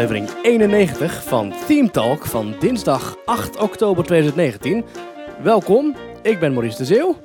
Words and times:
aflevering 0.00 0.42
91 0.42 1.22
van 1.24 1.52
Team 1.66 1.90
Talk 1.90 2.26
van 2.26 2.54
dinsdag 2.58 3.16
8 3.24 3.56
oktober 3.56 4.04
2019. 4.04 4.84
Welkom, 5.42 5.96
ik 6.22 6.38
ben 6.38 6.52
Maurice 6.52 6.76
de 6.76 6.84
Zeeuw. 6.84 7.16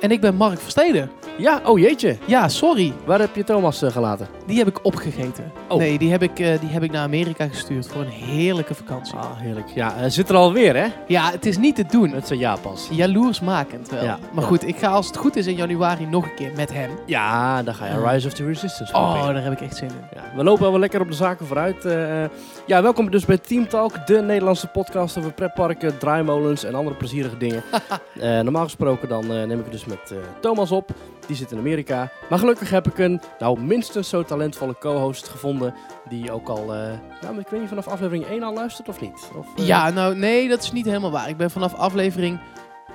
En 0.00 0.10
ik 0.10 0.20
ben 0.20 0.34
Mark 0.34 0.60
Versteden. 0.60 1.10
Ja, 1.38 1.60
oh 1.64 1.78
jeetje, 1.78 2.16
Ja, 2.24 2.48
sorry. 2.48 2.92
waar 3.04 3.18
heb 3.18 3.34
je 3.36 3.44
Thomas 3.44 3.82
eh, 3.82 3.90
gelaten? 3.90 4.28
Die 4.46 4.58
heb 4.58 4.66
ik 4.68 4.84
opgegeten. 4.84 5.52
Oh. 5.68 5.78
Nee, 5.78 5.98
die 5.98 6.10
heb, 6.10 6.22
ik, 6.22 6.38
eh, 6.38 6.60
die 6.60 6.68
heb 6.68 6.82
ik 6.82 6.90
naar 6.90 7.02
Amerika 7.02 7.46
gestuurd 7.48 7.86
voor 7.88 8.00
een 8.00 8.08
heerlijke 8.08 8.74
vakantie. 8.74 9.14
Ah, 9.14 9.24
heerlijk. 9.36 9.68
Ja, 9.74 9.92
hij 9.94 10.10
zit 10.10 10.28
er 10.28 10.36
alweer 10.36 10.76
hè? 10.76 10.86
Ja, 11.06 11.30
het 11.30 11.46
is 11.46 11.58
niet 11.58 11.74
te 11.76 11.84
doen. 11.90 12.10
Met 12.10 12.26
zijn 12.26 12.38
ja-pas. 12.38 12.88
Jaloersmakend 12.90 13.90
wel. 13.90 14.04
Ja, 14.04 14.18
maar 14.32 14.44
goed, 14.44 14.66
ik 14.66 14.76
ga 14.76 14.88
als 14.88 15.06
het 15.06 15.16
goed 15.16 15.36
is 15.36 15.46
in 15.46 15.54
januari 15.54 16.06
nog 16.06 16.24
een 16.24 16.34
keer 16.34 16.52
met 16.56 16.72
hem. 16.72 16.90
Ja, 17.06 17.62
dan 17.62 17.74
ga 17.74 17.86
je 17.86 18.06
Rise 18.08 18.26
of 18.26 18.32
the 18.32 18.44
Resistance 18.44 18.94
Oh, 18.94 19.26
daar 19.26 19.42
heb 19.42 19.52
ik 19.52 19.60
echt 19.60 19.76
zin 19.76 19.88
in. 19.88 19.94
Ja, 20.14 20.22
we 20.36 20.44
lopen 20.44 20.70
wel 20.70 20.80
lekker 20.80 21.00
op 21.00 21.08
de 21.08 21.14
zaken 21.16 21.46
vooruit. 21.46 21.84
eh, 21.84 22.24
eh. 22.24 22.30
ja, 22.66 22.82
welkom 22.82 23.10
dus 23.10 23.24
bij 23.24 23.38
Team 23.38 23.68
Talk, 23.68 24.06
de 24.06 24.20
Nederlandse 24.22 24.66
podcast 24.66 25.18
over 25.18 25.32
pretparken, 25.32 25.98
draaimolens 25.98 26.64
en 26.64 26.74
andere 26.74 26.96
plezierige 26.96 27.36
dingen. 27.36 27.62
Eh, 28.18 28.40
normaal 28.40 28.64
gesproken 28.64 29.08
dan 29.08 29.22
eh, 29.22 29.28
neem 29.28 29.58
ik 29.58 29.64
het 29.64 29.72
dus 29.72 29.84
met 29.88 30.10
eh, 30.10 30.18
Thomas 30.40 30.70
op. 30.70 30.90
Die 31.26 31.36
zit 31.36 31.50
in 31.50 31.58
Amerika. 31.58 32.10
Maar 32.28 32.38
gelukkig 32.38 32.70
heb 32.70 32.86
ik 32.86 32.98
een 32.98 33.20
nou, 33.38 33.60
minstens 33.60 34.08
zo 34.08 34.22
talentvolle 34.22 34.78
co-host 34.78 35.28
gevonden. 35.28 35.74
Die 36.08 36.32
ook 36.32 36.48
al, 36.48 36.74
eh, 36.74 36.80
nou, 37.22 37.38
ik 37.38 37.48
weet 37.48 37.60
niet, 37.60 37.68
vanaf 37.68 37.86
aflevering 37.88 38.26
1 38.26 38.42
al 38.42 38.54
luistert 38.54 38.88
of 38.88 39.00
niet? 39.00 39.30
Of, 39.36 39.46
eh, 39.56 39.66
Ja, 39.66 39.90
nou 39.90 40.16
nee, 40.16 40.48
dat 40.48 40.62
is 40.62 40.72
niet 40.72 40.84
helemaal 40.84 41.10
waar. 41.10 41.28
Ik 41.28 41.36
ben 41.36 41.50
vanaf 41.50 41.74
aflevering 41.74 42.38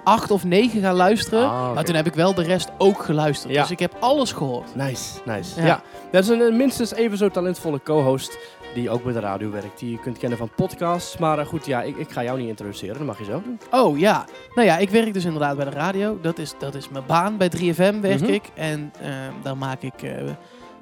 8 0.04 0.32
of 0.32 0.44
9 0.44 0.82
gaan 0.82 0.96
luisteren. 0.96 1.50
Ah, 1.50 1.64
oké. 1.64 1.74
Maar 1.74 1.84
toen 1.84 1.96
heb 1.96 2.06
ik 2.08 2.14
wel 2.14 2.34
de 2.34 2.44
rest 2.44 2.70
ook 2.78 3.04
geluisterd. 3.04 3.54
Ja. 3.54 3.62
Dus 3.62 3.72
ik 3.72 3.80
heb 3.80 3.94
alles 4.00 4.32
gehoord. 4.32 4.76
Nice, 4.76 5.20
nice. 5.26 5.62
Ja. 5.62 5.66
Ja. 5.66 5.82
dat 6.12 6.24
is 6.24 6.30
een 6.30 6.58
minstens 6.58 6.94
even 6.94 7.18
zo 7.18 7.30
talentvolle 7.30 7.82
co-host. 7.84 8.38
Die 8.74 8.90
ook 8.90 9.04
bij 9.04 9.14
de 9.14 9.20
radio 9.20 9.50
werkt. 9.52 9.80
Die 9.80 9.92
je 9.92 10.00
kunt 10.00 10.18
kennen 10.18 10.38
van 10.38 10.50
podcasts. 10.56 11.18
Maar 11.18 11.40
eh, 11.40 11.46
goed, 11.46 11.66
ja, 11.66 11.82
ik, 11.82 11.98
ik 11.98 12.10
ga 12.10 12.24
jou 12.24 12.40
niet 12.40 12.48
introduceren. 12.48 12.98
Dat 12.98 13.06
mag 13.06 13.18
je 13.20 13.24
zo 13.26 13.42
doen. 13.44 13.60
Oh 13.72 13.98
ja, 14.00 14.26
nou 14.56 14.68
ja, 14.68 14.78
ik 14.78 14.90
werk 14.90 15.14
dus 15.14 15.26
inderdaad 15.26 15.56
bij 15.56 15.66
de 15.66 15.72
radio. 15.72 16.20
Dat 16.22 16.38
is, 16.38 16.54
dat 16.60 16.76
is 16.76 16.90
mijn 16.90 17.04
baan. 17.08 17.38
Bij 17.38 17.50
3FM 17.58 18.00
werk 18.02 18.22
Mhm. 18.22 18.32
ik. 18.34 18.44
En 18.54 18.92
ehm, 19.02 19.32
daar 19.44 19.58
maak 19.58 19.82
ik 19.82 20.02
eh, 20.02 20.12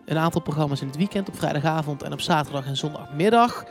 een 0.06 0.18
aantal 0.18 0.42
programma's 0.42 0.82
in 0.82 0.88
het 0.88 0.98
weekend. 0.98 1.28
Op 1.28 1.38
vrijdagavond 1.38 2.04
en 2.04 2.14
op 2.14 2.22
zaterdag 2.22 2.66
en 2.66 2.78
zondagmiddag. 2.78 3.64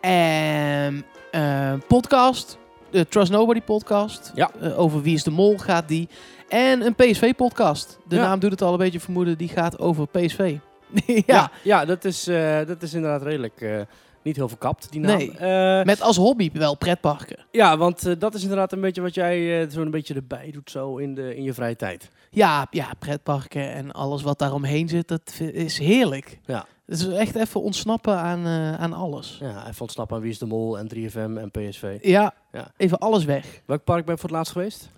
En 0.00 1.04
eh, 1.30 1.72
podcast. 1.88 2.58
De 2.90 3.08
Trust 3.08 3.32
Nobody 3.32 3.60
podcast. 3.60 4.32
Ja. 4.34 4.50
Eh, 4.60 4.78
over 4.78 5.02
Wie 5.02 5.14
is 5.14 5.22
de 5.22 5.30
Mol 5.30 5.58
gaat 5.58 5.88
die. 5.88 6.08
En 6.48 6.86
een 6.86 6.94
PSV 6.94 7.34
podcast. 7.34 7.98
De 8.08 8.16
Ja. 8.16 8.22
naam 8.22 8.38
doet 8.38 8.50
het 8.50 8.62
al 8.62 8.72
een 8.72 8.78
beetje 8.78 9.00
vermoeden. 9.00 9.38
Die 9.38 9.48
gaat 9.48 9.78
over 9.78 10.06
PSV. 10.06 10.56
ja. 11.06 11.22
Ja, 11.26 11.50
ja 11.62 11.84
dat, 11.84 12.04
is, 12.04 12.26
eh, 12.26 12.66
dat 12.66 12.82
is 12.82 12.94
inderdaad 12.94 13.22
redelijk 13.22 13.60
eh, 13.60 13.80
niet 14.22 14.36
heel 14.36 14.48
verkapt, 14.48 14.90
die 14.92 15.00
naam. 15.00 15.16
Nee. 15.18 15.36
Eh, 15.36 15.84
Met 15.84 16.00
als 16.00 16.16
hobby 16.16 16.50
wel 16.52 16.76
pretparken. 16.76 17.36
ja, 17.50 17.76
want 17.76 18.20
dat 18.20 18.34
is 18.34 18.42
inderdaad 18.42 18.72
een 18.72 18.80
beetje 18.80 19.00
wat 19.02 19.14
jij 19.14 19.66
zo'n 19.70 19.90
beetje 19.90 20.14
erbij 20.14 20.50
doet 20.50 20.70
zo 20.70 20.96
in, 20.96 21.14
de, 21.14 21.36
in 21.36 21.42
je 21.42 21.54
vrije 21.54 21.76
tijd. 21.76 22.10
Ja, 22.30 22.66
ja, 22.70 22.92
pretparken 22.98 23.72
en 23.72 23.92
alles 23.92 24.22
wat 24.22 24.38
daaromheen 24.38 24.88
zit, 24.88 25.08
dat 25.08 25.34
is 25.52 25.78
heerlijk. 25.78 26.38
Ja. 26.46 26.64
Het 26.86 26.98
is 26.98 27.06
echt 27.08 27.34
even 27.36 27.62
ontsnappen 27.62 28.16
aan, 28.16 28.46
aan 28.78 28.92
alles. 28.92 29.36
Ja, 29.40 29.68
even 29.68 29.80
ontsnappen 29.80 30.16
aan 30.16 30.22
Wie 30.22 30.30
is 30.30 30.38
de 30.38 30.46
Mol 30.46 30.78
en 30.78 30.88
3FM 30.94 31.38
en 31.38 31.50
PSV. 31.50 31.98
Ja, 32.02 32.34
Ja. 32.52 32.70
even 32.76 32.98
alles 32.98 33.24
weg. 33.24 33.60
Welk 33.66 33.84
park 33.84 34.04
ben 34.04 34.14
je 34.14 34.20
voor 34.20 34.28
het 34.28 34.38
laatst 34.38 34.52
geweest? 34.52 34.90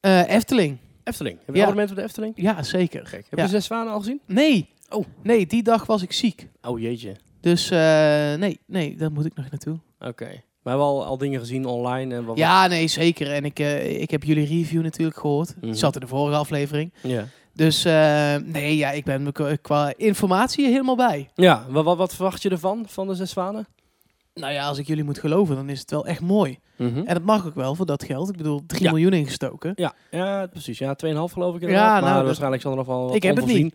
Efteling. 0.00 0.78
Efteling. 1.04 1.36
Heb 1.38 1.46
je 1.46 1.54
Ja. 1.54 1.60
abonnement 1.60 1.90
op 1.90 1.96
de 1.96 2.02
Efteling? 2.02 2.32
Ja, 2.36 2.62
zeker. 2.62 3.02
Kijk, 3.10 3.26
heb 3.30 3.38
Ja. 3.38 3.44
je 3.44 3.50
Zes 3.50 3.64
Zwanen 3.64 3.92
al 3.92 3.98
gezien? 3.98 4.20
Nee. 4.26 4.68
Oh. 4.92 5.04
Nee, 5.22 5.46
die 5.46 5.62
dag 5.62 5.86
was 5.86 6.02
ik 6.02 6.12
ziek. 6.12 6.48
Oh 6.62 6.80
jeetje. 6.80 7.16
Dus 7.40 7.70
eh, 7.70 7.78
nee, 8.34 8.60
nee, 8.66 8.96
daar 8.96 9.12
moet 9.12 9.24
ik 9.26 9.34
nog 9.34 9.50
naartoe. 9.50 9.78
Oké. 10.00 10.28
Maar 10.62 10.76
wel 10.76 10.86
al, 10.86 11.04
al 11.04 11.18
dingen 11.18 11.40
gezien 11.40 11.64
online 11.66 12.14
en 12.14 12.24
wat. 12.24 12.36
Ja, 12.38 12.66
nee, 12.66 12.86
zeker. 12.88 13.32
En 13.32 13.44
ik, 13.44 13.58
eh, 13.58 14.00
ik 14.00 14.10
heb 14.10 14.22
jullie 14.24 14.46
review 14.46 14.82
natuurlijk 14.82 15.18
gehoord. 15.18 15.54
Mhm. 15.56 15.66
Het 15.68 15.78
zat 15.78 15.94
in 15.94 16.00
de 16.00 16.06
vorige 16.06 16.36
aflevering. 16.38 16.92
Ja. 17.02 17.24
Dus 17.54 17.84
eh, 17.84 18.34
nee, 18.44 18.76
ja, 18.76 18.90
ik 18.90 19.04
ben 19.04 19.32
qua- 19.32 19.56
qua 19.62 19.92
informatie 19.96 20.66
helemaal 20.66 20.96
bij. 20.96 21.30
Ja, 21.34 21.66
wat, 21.68 21.84
wat, 21.84 21.96
wat 21.96 22.14
verwacht 22.14 22.42
je 22.42 22.48
ervan, 22.50 22.84
van 22.88 23.06
de 23.06 23.14
Zes 23.14 23.30
Zwanen? 23.30 23.66
Nou 24.34 24.52
ja, 24.52 24.66
als 24.68 24.78
ik 24.78 24.86
jullie 24.86 25.04
moet 25.04 25.18
geloven, 25.18 25.56
dan 25.56 25.68
is 25.68 25.80
het 25.80 25.90
wel 25.90 26.06
echt 26.06 26.20
mooi. 26.20 26.58
En 26.76 27.04
dat 27.04 27.22
mag 27.22 27.46
ook 27.46 27.54
wel 27.54 27.74
voor 27.74 27.86
dat 27.86 28.04
geld. 28.04 28.28
Ik 28.28 28.36
bedoel, 28.36 28.62
3 28.66 28.82
Ja. 28.82 28.90
miljoen 28.90 29.12
ingestoken. 29.12 29.72
Ja, 29.74 29.94
ja, 30.10 30.46
precies. 30.46 30.78
Ja, 30.78 30.94
2,5 30.94 31.32
geloof 31.32 31.54
ik 31.54 31.60
inderdaad. 31.60 31.86
Ja, 31.86 31.92
maar 31.92 32.02
nou, 32.02 32.16
dat- 32.16 32.24
waarschijnlijk 32.24 32.62
zal 32.62 32.70
er 32.70 32.76
nog 32.76 32.86
wel 32.86 33.04
wat 33.06 33.14
Ik 33.14 33.22
heb 33.22 33.34
het 33.34 33.44
onvoorzien. 33.44 33.72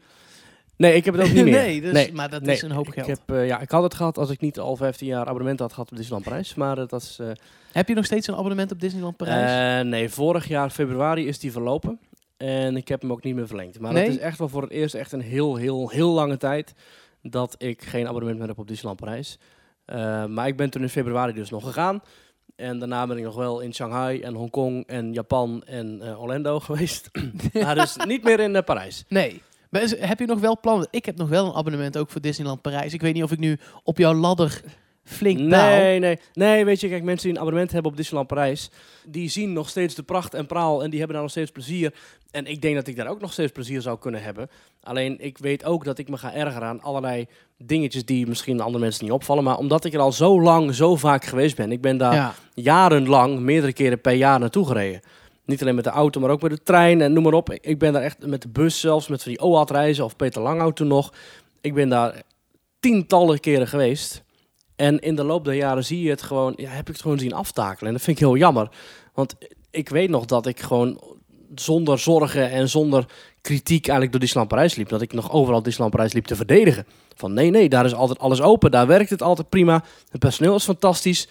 Nee, 0.78 0.94
ik 0.96 1.06
heb 1.06 1.14
het 1.14 1.24
ook 1.28 1.34
niet 1.34 1.44
meer. 1.52 1.54
nee, 1.54 1.82
dus, 1.82 1.92
Nee, 1.94 2.14
maar 2.14 2.30
dat 2.30 2.42
nee, 2.42 2.56
is 2.56 2.62
een 2.62 2.72
hoop 2.72 2.88
Ik, 2.88 2.94
geld. 2.94 3.08
heb, 3.08 3.20
eh, 3.26 3.48
ja, 3.48 3.60
ik 3.60 3.72
had 3.72 3.84
het 3.84 3.94
gehad 3.94 4.18
als 4.18 4.30
ik 4.30 4.40
niet 4.42 4.60
al 4.60 4.76
15 4.76 5.08
jaar 5.08 5.26
abonnement 5.26 5.60
had 5.60 5.74
gehad 5.74 5.92
op 5.92 5.98
Disneyland 5.98 6.26
Parijs. 6.30 6.56
Maar 6.56 6.78
eh, 6.78 6.88
dat 6.88 7.02
is... 7.02 7.18
eh, 7.20 7.28
Heb 7.72 7.88
je 7.88 7.94
nog 7.94 8.06
steeds 8.06 8.28
een 8.28 8.36
abonnement 8.36 8.72
op 8.72 8.80
Disneyland 8.80 9.18
Parijs? 9.18 9.84
nee, 9.86 10.10
vorig 10.10 10.48
jaar 10.48 10.70
februari 10.70 11.28
is 11.28 11.40
die 11.40 11.52
verlopen. 11.52 12.00
En 12.38 12.76
ik 12.78 12.88
heb 12.88 13.02
hem 13.02 13.12
ook 13.12 13.24
niet 13.24 13.36
meer 13.36 13.48
verlengd. 13.48 13.80
Maar 13.80 13.94
Nee? 13.94 14.04
het 14.04 14.12
is 14.14 14.20
echt 14.20 14.38
wel 14.38 14.50
voor 14.50 14.62
het 14.62 14.72
eerst 14.72 14.96
echt 14.96 15.12
een 15.12 15.22
heel, 15.22 15.56
heel, 15.56 15.90
heel 15.90 16.10
lange 16.12 16.38
tijd 16.38 16.74
dat 17.22 17.56
ik 17.58 17.84
geen 17.84 18.08
abonnement 18.08 18.40
meer 18.40 18.48
heb 18.48 18.60
op 18.60 18.68
Disneyland 18.68 19.00
Parijs. 19.00 19.38
Maar 20.30 20.48
ik 20.48 20.58
ben 20.58 20.70
toen 20.70 20.82
in 20.82 20.90
februari 20.90 21.34
dus 21.34 21.50
nog 21.50 21.64
gegaan. 21.64 22.02
En 22.56 22.80
daarna 22.80 23.08
ben 23.08 23.18
ik 23.18 23.24
nog 23.24 23.36
wel 23.36 23.60
in 23.60 23.74
Shanghai 23.74 24.20
en 24.22 24.34
Hongkong 24.34 24.88
en 24.88 25.14
Japan 25.14 25.64
en 25.66 26.18
Orlando 26.18 26.60
geweest. 26.70 27.10
maar 27.64 27.76
dus 27.76 27.96
niet 28.06 28.24
meer 28.24 28.40
in 28.40 28.64
Parijs. 28.64 29.04
nee. 29.08 29.42
Maar 29.70 29.82
heb 30.00 30.20
je 30.20 30.26
nog 30.26 30.40
wel 30.40 30.60
plannen? 30.60 30.88
Ik 30.92 31.06
heb 31.06 31.18
nog 31.18 31.30
wel 31.30 31.46
een 31.46 31.54
abonnement 31.54 31.98
ook 31.98 32.10
voor 32.10 32.22
Disneyland 32.22 32.62
Parijs. 32.62 32.94
Ik 32.94 33.02
weet 33.02 33.14
niet 33.14 33.24
of 33.24 33.32
ik 33.32 33.40
nu 33.40 33.60
op 33.84 33.98
jouw 33.98 34.14
ladder 34.14 34.62
flink. 35.04 35.40
Nee, 35.40 36.00
nee, 36.00 36.20
nee, 36.34 36.66
weet 36.66 36.80
je, 36.80 36.90
kijk, 36.90 37.04
mensen 37.04 37.24
die 37.24 37.32
een 37.36 37.42
abonnement 37.42 37.72
hebben 37.72 37.92
op 37.92 37.98
Disneyland 37.98 38.28
Parijs, 38.28 38.70
die 39.06 39.30
zien 39.30 39.54
nog 39.54 39.70
steeds 39.70 39.96
de 39.96 40.04
pracht 40.04 40.34
en 40.34 40.46
praal 40.46 40.84
en 40.84 40.90
die 40.90 40.98
hebben 40.98 41.14
daar 41.16 41.22
nog 41.26 41.32
steeds 41.36 41.52
plezier. 41.52 41.94
En 42.32 42.46
ik 42.46 42.62
denk 42.62 42.76
dat 42.76 42.88
ik 42.88 42.96
daar 42.96 43.08
ook 43.08 43.22
nog 43.22 43.32
steeds 43.32 43.52
plezier 43.52 43.82
zou 43.82 43.98
kunnen 44.00 44.24
hebben. 44.24 44.50
Alleen, 44.84 45.16
ik 45.20 45.38
weet 45.38 45.66
ook 45.66 45.84
dat 45.86 45.98
ik 45.98 46.10
me 46.10 46.18
ga 46.18 46.34
ergeren 46.34 46.68
aan 46.68 46.82
allerlei 46.82 47.26
dingetjes 47.58 48.06
die 48.06 48.28
misschien 48.28 48.62
andere 48.62 48.84
mensen 48.84 49.04
niet 49.04 49.14
opvallen. 49.14 49.44
Maar 49.44 49.58
omdat 49.58 49.86
ik 49.86 49.94
er 49.94 50.00
al 50.00 50.12
zo 50.12 50.42
lang, 50.42 50.76
zo 50.76 50.96
vaak 50.96 51.26
geweest 51.26 51.56
ben, 51.56 51.72
ik 51.72 51.82
ben 51.82 51.98
daar 51.98 52.14
Ja. 52.14 52.34
jarenlang, 52.54 53.40
meerdere 53.40 53.74
keren 53.74 54.02
per 54.02 54.14
jaar 54.14 54.40
naartoe 54.40 54.66
gereden. 54.66 55.02
Niet 55.48 55.62
alleen 55.62 55.76
met 55.76 55.84
de 55.84 55.90
auto, 55.90 56.20
maar 56.20 56.30
ook 56.30 56.42
met 56.42 56.52
de 56.52 56.64
trein 56.64 57.02
en 57.02 57.14
noem 57.14 57.24
maar 57.24 57.34
op. 57.34 57.54
Ik- 57.54 57.80
ben 57.80 57.94
daar 57.94 58.02
echt 58.02 58.26
met 58.26 58.42
de 58.42 58.48
bus 58.48 58.80
zelfs, 58.80 59.08
met 59.08 59.24
van 59.24 59.32
die 59.32 59.42
OAT 59.42 59.70
reizen 59.72 60.04
of 60.06 60.16
Peter 60.16 60.42
Langhout 60.42 60.76
toen 60.76 60.88
nog. 60.88 61.14
Ik 61.62 61.74
ben 61.74 61.90
daar 61.90 62.22
tientallen 62.80 63.40
keren 63.40 63.68
geweest. 63.68 64.24
En 64.76 65.00
in 65.00 65.16
de 65.16 65.24
loop 65.24 65.46
der 65.46 65.54
jaren 65.54 65.86
zie 65.86 66.02
je 66.02 66.10
het 66.10 66.22
gewoon, 66.22 66.54
ja, 66.56 66.70
heb 66.70 66.82
ik 66.88 66.94
het 66.94 67.02
gewoon 67.02 67.20
zien 67.20 67.34
aftakelen. 67.34 67.88
En 67.88 67.94
dat 67.94 68.02
vind 68.04 68.18
ik 68.20 68.24
heel 68.26 68.38
jammer. 68.38 68.70
Want 69.14 69.36
ik 69.72 69.90
weet 69.90 70.10
nog 70.10 70.26
dat 70.26 70.46
ik 70.46 70.60
gewoon 70.60 71.02
zonder 71.56 72.00
zorgen 72.00 72.50
en 72.52 72.70
zonder 72.70 73.06
kritiek 73.42 73.82
eigenlijk 73.82 74.12
door 74.12 74.20
Disneyland 74.20 74.54
Parijs 74.54 74.76
liep. 74.76 74.90
Dat 74.90 75.02
ik 75.02 75.14
nog 75.14 75.32
overal 75.32 75.62
Disneyland 75.64 75.96
Parijs 75.96 76.14
liep 76.14 76.26
te 76.26 76.36
verdedigen. 76.36 76.86
Van 77.16 77.34
nee, 77.34 77.50
nee, 77.50 77.70
daar 77.70 77.86
is 77.86 77.94
altijd 77.94 78.20
alles 78.20 78.42
open. 78.42 78.72
Daar 78.72 78.88
werkt 78.88 79.10
het 79.10 79.22
altijd 79.22 79.50
prima. 79.50 79.84
Het 80.10 80.20
personeel 80.20 80.56
is 80.56 80.64
fantastisch. 80.64 81.28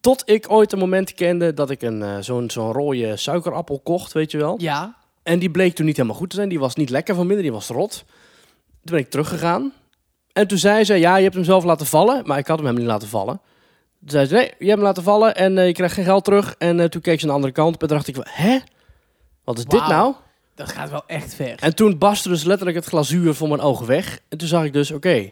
Tot 0.00 0.22
ik 0.24 0.50
ooit 0.50 0.72
een 0.72 0.78
moment 0.78 1.14
kende 1.14 1.54
dat 1.54 1.70
ik 1.70 1.82
een, 1.82 2.02
eh, 2.02 2.16
zo'n 2.20 2.50
zo'n 2.50 2.72
rode 2.72 3.16
suikerappel 3.16 3.80
kocht, 3.80 4.12
weet 4.12 4.30
je 4.30 4.38
wel. 4.38 4.54
Ja. 4.58 4.96
En 5.22 5.38
die 5.38 5.50
bleek 5.50 5.74
toen 5.74 5.86
niet 5.86 5.96
helemaal 5.96 6.18
goed 6.18 6.30
te 6.30 6.36
zijn. 6.36 6.48
Die 6.48 6.58
was 6.58 6.74
niet 6.74 6.90
lekker 6.90 7.14
van 7.14 7.26
binnen, 7.26 7.44
die 7.44 7.52
was 7.52 7.68
rot. 7.68 8.04
Toen 8.84 8.94
ben 8.94 8.98
ik 8.98 9.10
teruggegaan. 9.10 9.72
En 10.32 10.46
toen 10.46 10.58
zei 10.58 10.84
ze, 10.84 10.94
ja, 10.94 11.16
je 11.16 11.22
hebt 11.22 11.34
hem 11.34 11.44
zelf 11.44 11.64
laten 11.64 11.86
vallen. 11.86 12.22
Maar 12.26 12.38
ik 12.38 12.46
had 12.46 12.56
hem 12.56 12.66
helemaal 12.66 12.84
niet 12.84 12.92
laten 12.92 13.08
vallen. 13.08 13.40
Toen 14.00 14.10
zei 14.10 14.26
ze, 14.26 14.34
nee, 14.34 14.44
je 14.44 14.66
hebt 14.66 14.70
hem 14.70 14.80
laten 14.80 15.02
vallen 15.02 15.36
en 15.36 15.58
eh, 15.58 15.66
je 15.66 15.72
krijgt 15.72 15.94
geen 15.94 16.04
geld 16.04 16.24
terug. 16.24 16.54
En 16.58 16.80
eh, 16.80 16.86
toen 16.86 17.00
keek 17.00 17.20
ze 17.20 17.22
aan 17.22 17.28
de 17.28 17.34
andere 17.34 17.52
kant. 17.52 17.72
En 17.72 17.78
toen 17.78 17.88
dacht 17.88 18.08
ik, 18.08 18.16
hè? 18.20 18.58
Wat 19.44 19.58
is 19.58 19.64
dit 19.64 19.80
Wauw. 19.80 19.90
nou? 19.90 20.14
Dat 20.54 20.72
gaat 20.72 20.90
wel 20.90 21.02
echt 21.06 21.34
ver. 21.34 21.54
En 21.60 21.74
toen 21.74 21.98
barstte 21.98 22.28
dus 22.28 22.44
letterlijk 22.44 22.76
het 22.76 22.86
glazuur 22.86 23.34
voor 23.34 23.48
mijn 23.48 23.60
ogen 23.60 23.86
weg. 23.86 24.20
En 24.28 24.38
toen 24.38 24.48
zag 24.48 24.64
ik 24.64 24.72
dus, 24.72 24.90
oké, 24.90 25.30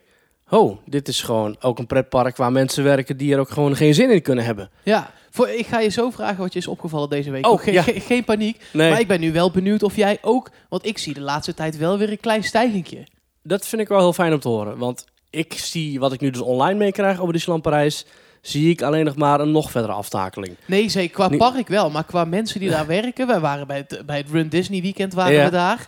oh, 0.50 0.78
dit 0.84 1.08
is 1.08 1.20
gewoon 1.22 1.56
ook 1.60 1.78
een 1.78 1.86
pretpark 1.86 2.36
waar 2.36 2.52
mensen 2.52 2.84
werken 2.84 3.16
die 3.16 3.32
er 3.32 3.38
ook 3.40 3.50
gewoon 3.50 3.76
geen 3.76 3.94
zin 3.94 4.10
in 4.10 4.22
kunnen 4.22 4.44
hebben. 4.44 4.70
Ja. 4.82 5.10
Voor, 5.30 5.48
ik 5.48 5.66
ga 5.66 5.80
je 5.80 5.88
zo 5.88 6.10
vragen 6.10 6.38
wat 6.38 6.52
je 6.52 6.58
is 6.58 6.66
opgevallen 6.66 7.08
deze 7.10 7.30
week. 7.30 7.46
Oh, 7.46 7.52
Ook 7.52 7.62
ge- 7.62 7.72
ja. 7.72 7.82
ge- 7.82 8.00
geen 8.00 8.24
paniek. 8.24 8.64
Nee, 8.72 8.90
Maar 8.90 9.00
ik 9.00 9.08
ben 9.08 9.20
nu 9.20 9.32
wel 9.32 9.50
benieuwd 9.50 9.82
of 9.82 9.96
jij 9.96 10.18
ook... 10.22 10.50
Want 10.68 10.86
ik 10.86 10.98
zie 10.98 11.14
de 11.14 11.20
laatste 11.20 11.54
tijd 11.54 11.76
wel 11.76 11.98
weer 11.98 12.10
een 12.10 12.20
klein 12.20 12.44
stijgingje. 12.44 13.06
dat 13.42 13.66
vind 13.66 13.82
ik 13.82 13.88
wel 13.88 13.98
heel 13.98 14.12
fijn 14.12 14.32
om 14.32 14.40
te 14.40 14.48
horen. 14.48 14.78
Want 14.78 15.04
ik 15.30 15.52
zie 15.54 15.98
wat 16.00 16.12
ik 16.12 16.20
nu 16.20 16.30
dus 16.30 16.40
online 16.40 16.78
meekrijg 16.78 17.20
over 17.20 17.32
Disneyland 17.32 17.62
Parijs, 17.64 18.06
zie 18.42 18.70
ik 18.70 18.82
alleen 18.82 19.04
nog 19.04 19.16
maar 19.16 19.40
een 19.40 19.50
nog 19.50 19.70
verdere 19.70 19.92
aftakeling. 19.92 20.56
Nee, 20.66 20.88
zeker 20.88 21.14
qua 21.14 21.28
park 21.36 21.68
wel. 21.68 21.90
Maar 21.90 22.04
qua 22.04 22.24
mensen 22.24 22.60
die 22.60 22.70
daar 22.76 22.86
werken... 22.86 23.26
Wij 23.26 23.40
waren 23.40 23.66
bij 23.66 23.76
het, 23.88 24.02
bij 24.06 24.16
het 24.16 24.30
Run 24.30 24.48
Disney 24.48 24.80
weekend 24.82 25.14
waren 25.14 25.32
Ja. 25.34 25.44
we 25.44 25.50
daar. 25.50 25.86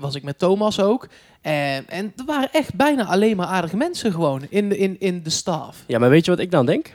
Was 0.00 0.14
ik 0.14 0.22
met 0.22 0.38
Thomas 0.38 0.80
ook. 0.80 1.08
En, 1.40 1.88
en 1.88 2.12
er 2.16 2.24
waren 2.24 2.52
echt 2.52 2.74
bijna 2.74 3.06
alleen 3.06 3.36
maar 3.36 3.46
aardige 3.46 3.76
mensen 3.76 4.12
gewoon 4.12 4.46
in 4.48 4.68
de, 4.68 4.78
in, 4.78 4.96
in 5.00 5.22
de 5.22 5.30
staf. 5.30 5.84
Ja, 5.86 5.98
maar 5.98 6.10
weet 6.10 6.24
je 6.24 6.30
wat 6.30 6.40
ik 6.40 6.50
dan 6.50 6.66
denk? 6.66 6.94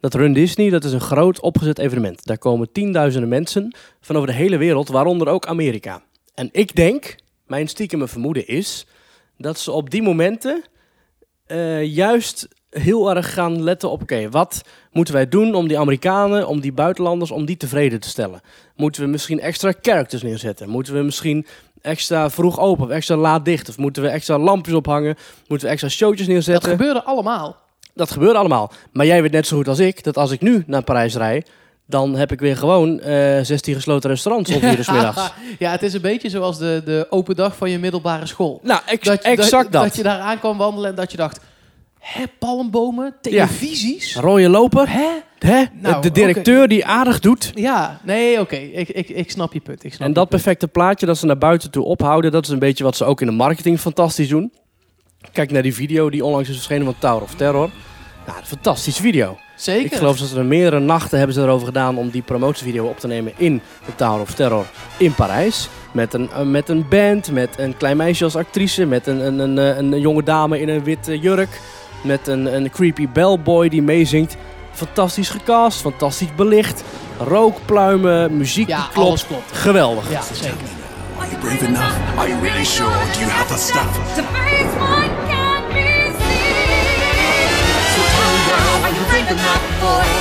Dat 0.00 0.14
Run 0.14 0.32
Disney, 0.32 0.70
dat 0.70 0.84
is 0.84 0.92
een 0.92 1.00
groot 1.00 1.40
opgezet 1.40 1.78
evenement. 1.78 2.26
Daar 2.26 2.38
komen 2.38 2.72
tienduizenden 2.72 3.28
mensen 3.28 3.74
van 4.00 4.16
over 4.16 4.28
de 4.28 4.34
hele 4.34 4.56
wereld, 4.56 4.88
waaronder 4.88 5.28
ook 5.28 5.46
Amerika. 5.46 6.02
En 6.34 6.48
ik 6.52 6.76
denk, 6.76 7.16
mijn 7.46 7.68
stiekeme 7.68 8.08
vermoeden 8.08 8.46
is, 8.46 8.86
dat 9.36 9.58
ze 9.58 9.72
op 9.72 9.90
die 9.90 10.02
momenten 10.02 10.64
eh, 11.46 11.84
juist 11.84 12.48
heel 12.70 13.14
erg 13.14 13.32
gaan 13.32 13.62
letten 13.62 13.90
op, 13.90 14.02
oké, 14.02 14.28
wat 14.30 14.62
moeten 14.92 15.14
wij 15.14 15.28
doen 15.28 15.54
om 15.54 15.68
die 15.68 15.78
Amerikanen, 15.78 16.48
om 16.48 16.60
die 16.60 16.72
buitenlanders, 16.72 17.30
om 17.30 17.44
die 17.44 17.56
tevreden 17.56 18.00
te 18.00 18.08
stellen? 18.08 18.40
Moeten 18.74 19.02
we 19.02 19.08
misschien 19.08 19.40
extra 19.40 19.72
characters 19.82 20.22
neerzetten? 20.22 20.68
Moeten 20.68 20.94
we 20.94 21.02
misschien 21.02 21.46
extra 21.86 22.30
vroeg 22.30 22.58
open 22.60 22.84
of 22.84 22.90
extra 22.90 23.16
laat 23.16 23.44
dicht? 23.44 23.68
Of 23.68 23.78
moeten 23.78 24.02
we 24.02 24.08
extra 24.08 24.38
lampjes 24.38 24.74
ophangen? 24.74 25.16
Moeten 25.48 25.66
we 25.66 25.72
extra 25.72 25.90
showtjes 25.90 26.26
Dat 26.26 26.34
neerzetten? 26.34 26.70
gebeurde 26.70 27.04
allemaal. 27.04 27.56
Dat 27.94 28.10
gebeurt 28.10 28.36
allemaal. 28.36 28.72
Maar 28.92 29.06
jij 29.06 29.22
weet 29.22 29.32
net 29.32 29.46
zo 29.46 29.56
goed 29.56 29.68
als 29.68 29.78
ik 29.78 30.04
dat 30.04 30.16
als 30.16 30.30
ik 30.30 30.40
nu 30.40 30.64
naar 30.66 30.82
Parijs 30.82 31.14
rijd, 31.14 31.50
dan 31.86 32.14
heb 32.16 32.32
ik 32.32 32.40
weer 32.40 32.56
gewoon 32.56 33.00
eh 33.00 33.38
16 33.42 33.74
gesloten 33.74 34.10
restaurants 34.10 34.50
om 34.50 34.60
vier 34.60 34.78
uur 34.78 34.84
's 34.84 34.90
middags. 34.98 35.32
ja, 35.58 35.70
het 35.70 35.82
is 35.82 35.92
een 35.94 36.00
beetje 36.00 36.28
zoals 36.30 36.58
de, 36.58 36.82
de 36.84 37.06
open 37.10 37.36
dag 37.36 37.56
van 37.56 37.70
je 37.70 37.78
middelbare 37.78 38.26
school. 38.26 38.60
Nou, 38.62 38.80
ex- 38.86 39.06
Dat, 39.08 39.22
je- 39.22 39.28
exact 39.28 39.72
dat. 39.72 39.82
Dat 39.82 39.96
je 39.96 40.02
daar 40.02 40.18
aan 40.18 40.38
kwam 40.38 40.56
wandelen 40.58 40.90
en 40.90 40.96
dat 40.96 41.10
je 41.10 41.16
dacht... 41.16 41.40
Hè, 42.06 42.24
palmbomen, 42.38 43.14
televisies? 43.20 44.16
Rode 44.16 44.48
loper. 44.48 44.90
Hè? 44.90 45.08
Hè? 45.38 45.64
Nou, 45.72 46.02
de 46.02 46.10
directeur 46.10 46.68
die 46.68 46.86
aardig 46.86 47.20
doet. 47.20 47.52
Ja, 47.54 48.00
nee, 48.02 48.40
oké. 48.40 48.56
Ik, 48.56 48.88
ik, 48.88 49.08
ik 49.08 49.30
snap 49.30 49.52
je 49.52 49.60
punt. 49.60 49.84
Ik 49.84 49.94
snap 49.94 50.06
En 50.06 50.12
dat 50.12 50.28
perfecte 50.28 50.68
plaatje 50.68 51.06
dat 51.06 51.18
ze 51.18 51.26
naar 51.26 51.38
buiten 51.38 51.70
toe 51.70 51.84
ophouden, 51.84 52.30
dat 52.30 52.44
is 52.44 52.50
een 52.50 52.58
beetje 52.58 52.84
wat 52.84 52.96
ze 52.96 53.04
ook 53.04 53.20
in 53.20 53.26
de 53.26 53.32
marketing 53.32 53.80
fantastisch 53.80 54.28
doen. 54.28 54.52
Kijk 55.32 55.50
naar 55.50 55.62
die 55.62 55.74
video 55.74 56.10
die 56.10 56.24
onlangs 56.24 56.48
is 56.48 56.54
verschenen 56.54 56.84
van 56.84 56.94
Tower 56.98 57.22
of 57.22 57.34
Terror. 57.34 57.70
Nou, 58.26 58.38
een 58.38 58.46
fantastische 58.46 59.02
video. 59.02 59.38
Zeker. 59.56 59.84
Ik 59.84 59.94
geloof 59.94 60.18
dat 60.18 60.28
ze 60.28 60.38
er 60.38 60.44
meerdere 60.44 60.80
nachten 60.80 61.18
hebben 61.18 61.36
ze 61.36 61.42
erover 61.42 61.66
gedaan 61.66 61.98
om 61.98 62.10
die 62.10 62.22
promotievideo 62.22 62.86
op 62.86 62.98
te 62.98 63.06
nemen 63.06 63.32
in 63.36 63.60
de 63.86 63.94
Tower 63.94 64.20
of 64.20 64.34
Terror 64.34 64.66
in 64.96 65.14
Parijs. 65.14 65.68
Met 65.92 66.14
een, 66.14 66.30
eh, 66.30 66.42
met 66.42 66.68
een 66.68 66.88
band, 66.88 67.30
met 67.30 67.58
een 67.58 67.76
klein 67.76 67.96
meisje 67.96 68.24
als 68.24 68.36
actrice, 68.36 68.84
met 68.84 69.06
een, 69.06 69.26
een, 69.26 69.38
een, 69.38 69.58
eh, 69.58 69.76
een 69.76 70.00
jonge 70.00 70.22
dame 70.22 70.60
in 70.60 70.68
een 70.68 70.84
witte 70.84 71.18
jurk. 71.18 71.60
Met 72.06 72.26
een, 72.28 72.54
een 72.54 72.70
creepy 72.70 73.08
bellboy 73.08 73.68
die 73.68 73.82
meezingt. 73.82 74.36
Fantastisch 74.72 75.28
gecast, 75.28 75.80
fantastisch 75.80 76.34
belicht. 76.36 76.82
Rookpluimen, 77.18 78.36
muziek 78.36 78.68
Ja, 78.68 78.76
die 78.76 78.88
klopt. 78.92 79.08
alles 79.08 79.26
klopt. 79.26 79.52
Geweldig. 79.52 80.10
Ja, 80.10 80.20
zeker. 80.32 80.56
Are 81.18 81.28
you 81.30 81.38
brave 81.40 81.64
enough? 81.66 81.94
Are 82.18 82.28
you 82.28 82.40
really 82.40 82.64
sure? 82.64 82.90
Do 83.12 83.18
you 83.20 83.30
have 83.30 83.54
the 83.54 83.58
stuff? 83.60 84.14
To 84.16 84.22
face 84.22 84.76
what 84.78 85.10
can't 85.28 85.68
be 85.72 86.12
seen. 86.18 86.76
So 87.92 88.00
tell 88.16 88.30
me 88.34 88.40
now, 88.52 88.84
are 88.84 88.94
you 88.94 89.04
brave 89.08 89.30
enough, 89.30 89.80
boy? 89.80 90.15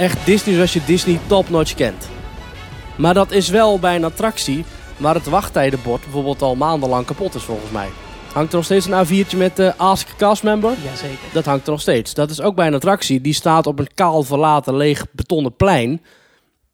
Echt 0.00 0.26
Disney 0.26 0.54
zoals 0.54 0.72
je 0.72 0.84
Disney 0.86 1.18
topnotch 1.26 1.74
kent. 1.74 2.08
Maar 2.96 3.14
dat 3.14 3.30
is 3.30 3.48
wel 3.48 3.78
bij 3.78 3.96
een 3.96 4.04
attractie 4.04 4.64
waar 4.96 5.14
het 5.14 5.26
wachttijdenbord 5.26 6.02
bijvoorbeeld 6.02 6.42
al 6.42 6.54
maandenlang 6.54 7.06
kapot 7.06 7.34
is 7.34 7.42
volgens 7.42 7.70
mij. 7.70 7.88
Hangt 8.32 8.50
er 8.50 8.56
nog 8.56 8.64
steeds 8.64 8.86
een 8.86 9.06
A4'tje 9.06 9.36
met 9.36 9.58
eh, 9.58 9.72
Ask 9.76 10.08
Castmember? 10.16 10.72
Jazeker. 10.84 11.18
Dat 11.32 11.44
hangt 11.44 11.66
er 11.66 11.72
nog 11.72 11.80
steeds. 11.80 12.14
Dat 12.14 12.30
is 12.30 12.40
ook 12.40 12.54
bij 12.54 12.66
een 12.66 12.74
attractie. 12.74 13.20
Die 13.20 13.32
staat 13.34 13.66
op 13.66 13.78
een 13.78 13.88
kaal 13.94 14.22
verlaten 14.22 14.76
leeg 14.76 15.06
betonnen 15.12 15.56
plein. 15.56 16.02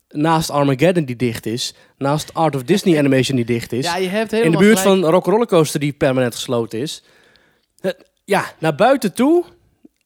Naast 0.09 0.51
Armageddon 0.51 1.05
die 1.05 1.17
dicht 1.17 1.47
is. 1.47 1.75
Naast 1.99 2.35
Art 2.35 2.55
of 2.57 2.63
Disney 2.63 2.99
Animation 3.01 3.37
die 3.37 3.45
dicht 3.45 3.73
is. 3.73 3.85
Ja, 3.85 3.97
je 3.97 4.09
hebt 4.09 4.33
in 4.33 4.39
de 4.39 4.45
helemaal 4.45 4.61
buurt 4.61 4.79
gelijk. 4.79 5.01
van 5.01 5.11
Rock 5.11 5.27
Rollercoaster 5.27 5.81
die 5.81 5.93
permanent 5.93 6.35
gesloten 6.35 6.79
is. 6.81 7.03
Het- 7.81 8.05
ja, 8.25 8.45
naar 8.59 8.75
buiten 8.75 9.15
toe. 9.15 9.45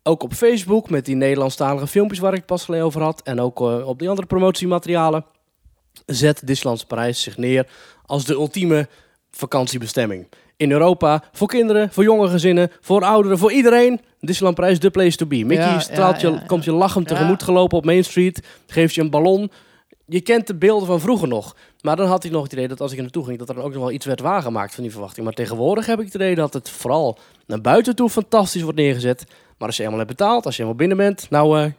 Ook 0.02 0.22
op 0.22 0.32
Facebook 0.32 0.90
met 0.90 1.04
die 1.04 1.16
Nederlandstalige 1.16 1.86
filmpjes 1.86 2.18
waar 2.18 2.32
ik 2.32 2.36
het 2.36 2.46
pas 2.46 2.64
geleden 2.64 2.86
over 2.86 3.02
had. 3.02 3.22
En 3.22 3.40
ook 3.40 3.60
eh, 3.60 3.88
op 3.88 3.98
die 3.98 4.08
andere 4.08 4.26
promotiematerialen. 4.26 5.24
Zet 6.06 6.46
Disneyland 6.46 6.86
Parijs 6.86 7.22
zich 7.22 7.36
neer 7.36 7.66
als 8.06 8.24
de 8.24 8.32
ultieme 8.32 8.88
vakantiebestemming. 9.30 10.28
In 10.56 10.70
Europa, 10.70 11.22
voor 11.32 11.48
kinderen, 11.48 11.92
voor 11.92 12.04
jonge 12.04 12.28
gezinnen, 12.28 12.70
voor 12.80 13.02
ouderen, 13.04 13.38
voor 13.38 13.52
iedereen. 13.52 14.00
Disneyland 14.20 14.56
Parijs, 14.56 14.78
the 14.78 14.90
place 14.90 15.16
to 15.16 15.26
be. 15.26 15.44
Mickey 15.44 15.66
Ja, 15.66 15.78
straalt 15.78 16.20
ja, 16.20 16.28
je, 16.28 16.34
ja, 16.34 16.42
komt 16.46 16.64
je 16.64 16.72
lachend 16.72 17.08
tegemoet 17.08 17.42
gelopen 17.42 17.78
op 17.78 17.84
Main 17.84 18.04
Street. 18.04 18.46
Geeft 18.66 18.94
je 18.94 19.00
een 19.00 19.10
ballon. 19.10 19.50
Je 20.06 20.20
kent 20.20 20.46
de 20.46 20.54
beelden 20.54 20.86
van 20.86 21.00
vroeger 21.00 21.28
nog. 21.28 21.56
Maar 21.80 21.96
dan 21.96 22.06
had 22.06 22.24
ik 22.24 22.30
nog 22.30 22.42
het 22.42 22.52
idee 22.52 22.68
dat 22.68 22.80
als 22.80 22.90
ik 22.90 22.96
er 22.96 23.02
naartoe 23.02 23.24
ging, 23.24 23.38
dat 23.38 23.48
er 23.48 23.54
dan 23.54 23.64
ook 23.64 23.72
nog 23.72 23.82
wel 23.82 23.90
iets 23.90 24.06
werd 24.06 24.20
waargemaakt 24.20 24.74
van 24.74 24.82
die 24.82 24.92
verwachting. 24.92 25.24
Maar 25.24 25.34
tegenwoordig 25.34 25.86
heb 25.86 25.98
ik 25.98 26.04
het 26.04 26.14
idee 26.14 26.34
dat 26.34 26.52
het 26.52 26.70
vooral 26.70 27.18
naar 27.46 27.60
buiten 27.60 27.96
toe 27.96 28.10
fantastisch 28.10 28.62
wordt 28.62 28.78
neergezet. 28.78 29.24
Maar 29.60 29.68
als 29.68 29.76
je 29.76 29.82
eenmaal 29.82 29.98
hebt 29.98 30.10
betaald, 30.10 30.46
als 30.46 30.54
je 30.56 30.60
eenmaal 30.62 30.76
binnen 30.76 30.96
bent, 30.96 31.26
nou, 31.30 31.60
eh, 31.60 31.70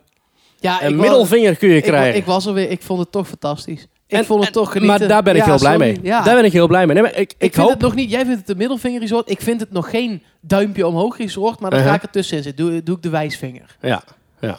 Ja, 0.59 0.83
een 0.83 0.89
ik 0.89 0.95
middelvinger 0.95 1.55
kun 1.57 1.69
je 1.69 1.75
ik, 1.75 1.83
krijgen. 1.83 2.15
ik 2.19 2.25
was 2.25 2.45
er 2.45 2.53
weer. 2.53 2.69
Ik 2.69 2.81
vond 2.81 2.99
het 2.99 3.11
toch 3.11 3.27
fantastisch. 3.27 3.81
Ik 4.07 4.17
En- 4.17 4.25
vond 4.25 4.39
het 4.39 4.47
en- 4.47 4.53
toch 4.61 4.71
genieten. 4.71 4.99
Maar 4.99 5.07
daar 5.07 5.23
ben 5.23 5.33
ik 5.35 5.39
Ja, 5.39 5.45
heel 5.45 5.57
blij 5.57 5.71
sorry. 5.73 5.87
mee. 5.91 5.99
Ja. 6.03 6.21
Daar 6.21 6.35
ben 6.35 6.45
ik 6.45 6.51
heel 6.51 6.67
blij 6.67 6.85
mee. 6.85 6.93
Nee, 6.93 7.03
maar 7.03 7.11
ik, 7.15 7.19
ik, 7.19 7.31
Ik, 7.31 7.53
vind 7.53 7.55
hoop... 7.55 7.69
het 7.69 7.81
nog 7.81 7.95
niet. 7.95 8.09
Jij 8.11 8.25
vindt 8.25 8.39
het 8.39 8.49
een 8.49 8.57
middelvinger 8.57 8.99
resort. 8.99 9.29
Ik 9.29 9.41
vind 9.41 9.59
het 9.59 9.71
nog 9.71 9.89
geen 9.89 10.23
duimpje 10.41 10.87
omhoog 10.87 11.17
resort. 11.17 11.59
Maar 11.59 11.69
dan 11.69 11.79
Uh-huh. 11.79 11.93
ga 11.93 11.99
ik 12.01 12.05
er 12.07 12.11
tussenin 12.13 12.43
zitten. 12.43 12.65
Doe, 12.65 12.83
doe 12.83 12.95
ik 12.95 13.01
de 13.01 13.09
wijsvinger. 13.09 13.77
Ja, 13.81 14.03
ja. 14.39 14.57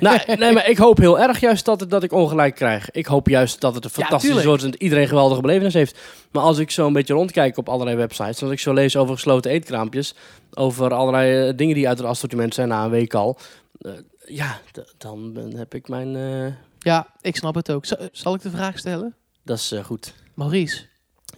Nee, 0.00 0.36
nee, 0.36 0.52
maar 0.52 0.68
ik 0.68 0.78
hoop 0.78 0.98
heel 0.98 1.18
erg 1.18 1.40
juist 1.40 1.64
dat, 1.64 1.80
het, 1.80 1.90
dat 1.90 2.02
ik 2.02 2.12
ongelijk 2.12 2.54
krijg. 2.54 2.90
Ik 2.90 3.06
hoop 3.06 3.28
juist 3.28 3.60
dat 3.60 3.74
het 3.74 3.84
een 3.84 3.90
Ja, 3.94 4.00
fantastisch 4.00 4.28
tuurlijk. 4.28 4.48
wordt 4.48 4.62
en 4.64 4.70
dat 4.70 4.80
iedereen 4.80 5.08
geweldige 5.08 5.40
belevenis 5.40 5.74
heeft. 5.74 5.98
Maar 6.30 6.42
als 6.42 6.58
ik 6.58 6.70
zo 6.70 6.86
een 6.86 6.92
beetje 6.92 7.14
rondkijk 7.14 7.56
op 7.56 7.68
allerlei 7.68 7.96
websites, 7.96 8.42
als 8.42 8.50
ik 8.50 8.60
zo 8.60 8.72
lees 8.72 8.96
over 8.96 9.14
gesloten 9.14 9.50
eetkraampjes, 9.50 10.14
over 10.54 10.92
allerlei 10.94 11.48
eh, 11.48 11.56
dingen 11.56 11.74
die 11.74 11.88
uit 11.88 11.98
het 11.98 12.06
assortiment 12.06 12.54
zijn 12.54 12.68
na 12.68 12.84
een 12.84 12.90
week 12.90 13.14
al, 13.14 13.38
eh, 13.80 13.92
ja, 14.26 14.58
dan 14.98 15.52
heb 15.56 15.74
ik 15.74 15.88
mijn... 15.88 16.16
eh, 16.16 16.52
Ja, 16.78 17.06
ik 17.20 17.36
snap 17.36 17.54
het 17.54 17.70
ook. 17.72 17.86
Zal, 17.86 17.98
zal 18.12 18.34
ik 18.34 18.42
de 18.42 18.50
vraag 18.50 18.78
stellen? 18.78 19.14
dat 19.44 19.58
is 19.58 19.74
goed. 19.82 20.14
Maurice, 20.34 20.82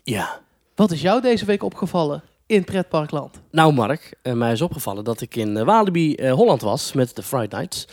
Ja. 0.03 0.41
wat 0.75 0.91
is 0.91 1.01
jou 1.01 1.21
deze 1.21 1.45
week 1.45 1.63
opgevallen 1.63 2.23
in 2.47 2.65
pretparkland? 2.65 3.41
Nou 3.51 3.73
Mark, 3.73 4.15
mij 4.23 4.53
is 4.53 4.61
opgevallen 4.61 5.05
dat 5.05 5.21
ik 5.21 5.37
in 5.37 5.65
Walibi 5.65 6.29
Holland 6.31 6.61
was 6.63 6.93
met 6.93 7.17
de 7.17 7.23
Friday 7.23 7.59
Nights. 7.61 7.87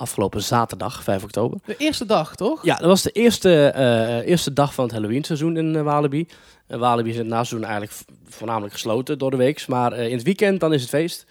Afgelopen 0.00 0.42
zaterdag, 0.42 1.02
5 1.02 1.22
oktober. 1.22 1.58
De 1.64 1.76
eerste 1.76 2.06
dag, 2.06 2.34
toch? 2.34 2.64
Ja, 2.64 2.76
dat 2.76 2.86
was 2.86 3.02
de 3.02 3.10
eerste, 3.10 3.66
eh, 3.66 4.26
eerste 4.28 4.52
dag 4.52 4.74
van 4.74 4.84
het 4.84 4.92
Halloween 4.92 5.24
seizoen 5.24 5.56
in 5.56 5.76
eh, 5.76 5.82
Walibi. 5.82 6.26
Uh, 6.68 6.78
Walibi 6.78 7.08
is 7.08 7.14
in 7.14 7.20
het 7.20 7.30
naseizoen 7.30 7.68
eigenlijk 7.68 7.98
voornamelijk 8.28 8.72
gesloten 8.72 9.18
door 9.18 9.30
de 9.30 9.36
week. 9.36 9.66
Maar 9.66 9.92
eh, 9.92 10.06
in 10.06 10.16
het 10.16 10.22
weekend 10.22 10.60
dan 10.60 10.72
is 10.72 10.80
het 10.80 10.90
feest. 10.90 11.26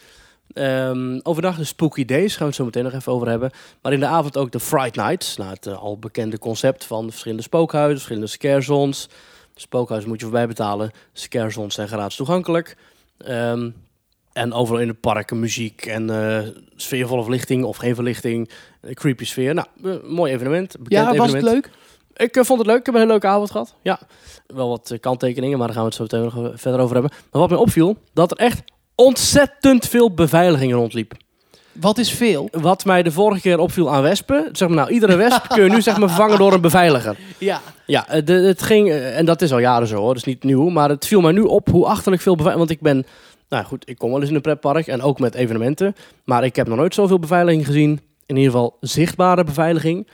Ehm, 0.53 1.19
overdag 1.23 1.57
de 1.57 1.63
Spooky 1.63 2.05
Days, 2.05 2.31
gaan 2.31 2.39
we 2.39 2.45
het 2.45 2.55
zo 2.55 2.65
meteen 2.65 2.83
nog 2.83 2.93
even 2.93 3.11
over 3.11 3.27
hebben. 3.27 3.51
Maar 3.81 3.93
in 3.93 3.99
de 3.99 4.05
avond 4.05 4.37
ook 4.37 4.51
de 4.51 4.59
Fright 4.59 4.95
Nights. 4.95 5.37
Nou, 5.37 5.49
het 5.49 5.67
eh, 5.67 5.77
al 5.77 5.99
bekende 5.99 6.39
concept 6.39 6.85
van 6.85 7.05
de 7.05 7.11
verschillende 7.11 7.43
spookhuizen, 7.43 7.95
verschillende 7.95 8.27
scare 8.27 8.61
zones. 8.61 9.09
Spookhuis 9.55 10.05
moet 10.05 10.19
je 10.19 10.25
voorbij 10.25 10.47
betalen. 10.47 10.91
Scare 11.13 11.49
zones 11.49 11.73
zijn 11.73 11.87
gratis 11.87 12.15
toegankelijk. 12.15 12.77
Ehm, 13.17 13.69
en 14.39 14.53
overal 14.53 14.81
in 14.81 14.87
het 14.87 14.99
park 14.99 15.31
muziek 15.31 15.85
en 15.85 16.09
eh, 16.09 16.47
sfeervolle 16.75 17.21
verlichting 17.21 17.63
of 17.63 17.77
geen 17.77 17.95
verlichting. 17.95 18.49
Creepy 18.93 19.25
sfeer. 19.25 19.53
Nou, 19.53 19.67
eh, 19.83 20.09
mooi 20.09 20.33
evenement. 20.33 20.75
Ja, 20.83 21.15
was 21.15 21.31
het 21.31 21.41
leuk? 21.41 21.69
Ik 22.15 22.35
eh, 22.35 22.43
vond 22.43 22.59
het 22.59 22.67
leuk. 22.67 22.79
Ik 22.79 22.85
heb 22.85 22.95
een 22.95 23.01
hele 23.01 23.11
leuke 23.11 23.27
avond 23.27 23.51
gehad. 23.51 23.75
Ja, 23.81 23.99
wel 24.47 24.69
wat 24.69 24.97
kanttekeningen, 24.99 25.57
maar 25.57 25.67
daar 25.67 25.75
gaan 25.75 25.85
we 25.85 25.95
het 25.95 26.09
zo 26.11 26.19
meteen 26.19 26.41
nog 26.41 26.59
verder 26.59 26.79
over 26.79 26.93
hebben. 26.93 27.11
Maar 27.31 27.41
wat 27.41 27.49
mij 27.49 27.59
opviel, 27.59 27.97
dat 28.13 28.31
er 28.31 28.37
echt 28.37 28.61
ontzettend 28.95 29.87
veel 29.87 30.13
beveiliging 30.13 30.73
rondliep. 30.73 31.13
Wat 31.71 31.97
is 31.97 32.11
veel? 32.11 32.47
Wat 32.51 32.85
mij 32.85 33.03
de 33.03 33.11
vorige 33.11 33.41
keer 33.41 33.59
opviel 33.59 33.91
aan 33.91 34.01
wespen, 34.01 34.49
zeg 34.51 34.67
maar 34.67 34.77
nou, 34.77 34.89
iedere 34.89 35.15
wesp 35.15 35.47
kun 35.47 35.63
je 35.63 35.69
nu 35.69 35.81
zeg 35.81 35.97
maar 35.97 36.07
vervangen 36.07 36.37
door 36.37 36.53
een 36.53 36.61
beveiliger. 36.61 37.17
Ja. 37.37 37.61
Ja, 37.85 38.21
de, 38.21 38.33
het 38.33 38.61
ging, 38.61 38.91
en 38.91 39.25
dat 39.25 39.41
is 39.41 39.51
al 39.51 39.59
jaren 39.59 39.87
zo 39.87 39.95
hoor, 39.95 40.07
dat 40.07 40.17
is 40.17 40.23
niet 40.23 40.43
nieuw, 40.43 40.69
maar 40.69 40.89
het 40.89 41.07
viel 41.07 41.21
mij 41.21 41.31
nu 41.31 41.41
op 41.41 41.69
hoe 41.69 41.85
achterlijk 41.85 42.21
veel 42.21 42.35
beveiliging, 42.35 42.67
want 42.67 42.79
ik 42.79 42.93
ben, 42.93 43.05
nou 43.49 43.65
goed, 43.65 43.89
ik 43.89 43.97
kom 43.97 44.11
wel 44.11 44.19
eens 44.19 44.29
in 44.29 44.35
een 44.35 44.41
pretpark 44.41 44.87
en 44.87 45.01
ook 45.01 45.19
met 45.19 45.35
evenementen, 45.35 45.95
maar 46.23 46.43
ik 46.43 46.55
heb 46.55 46.67
nog 46.67 46.77
nooit 46.77 46.93
zoveel 46.93 47.19
beveiliging 47.19 47.65
gezien, 47.65 47.99
in 48.25 48.35
ieder 48.35 48.51
geval 48.51 48.77
zichtbare 48.81 49.43
beveiliging, 49.43 50.07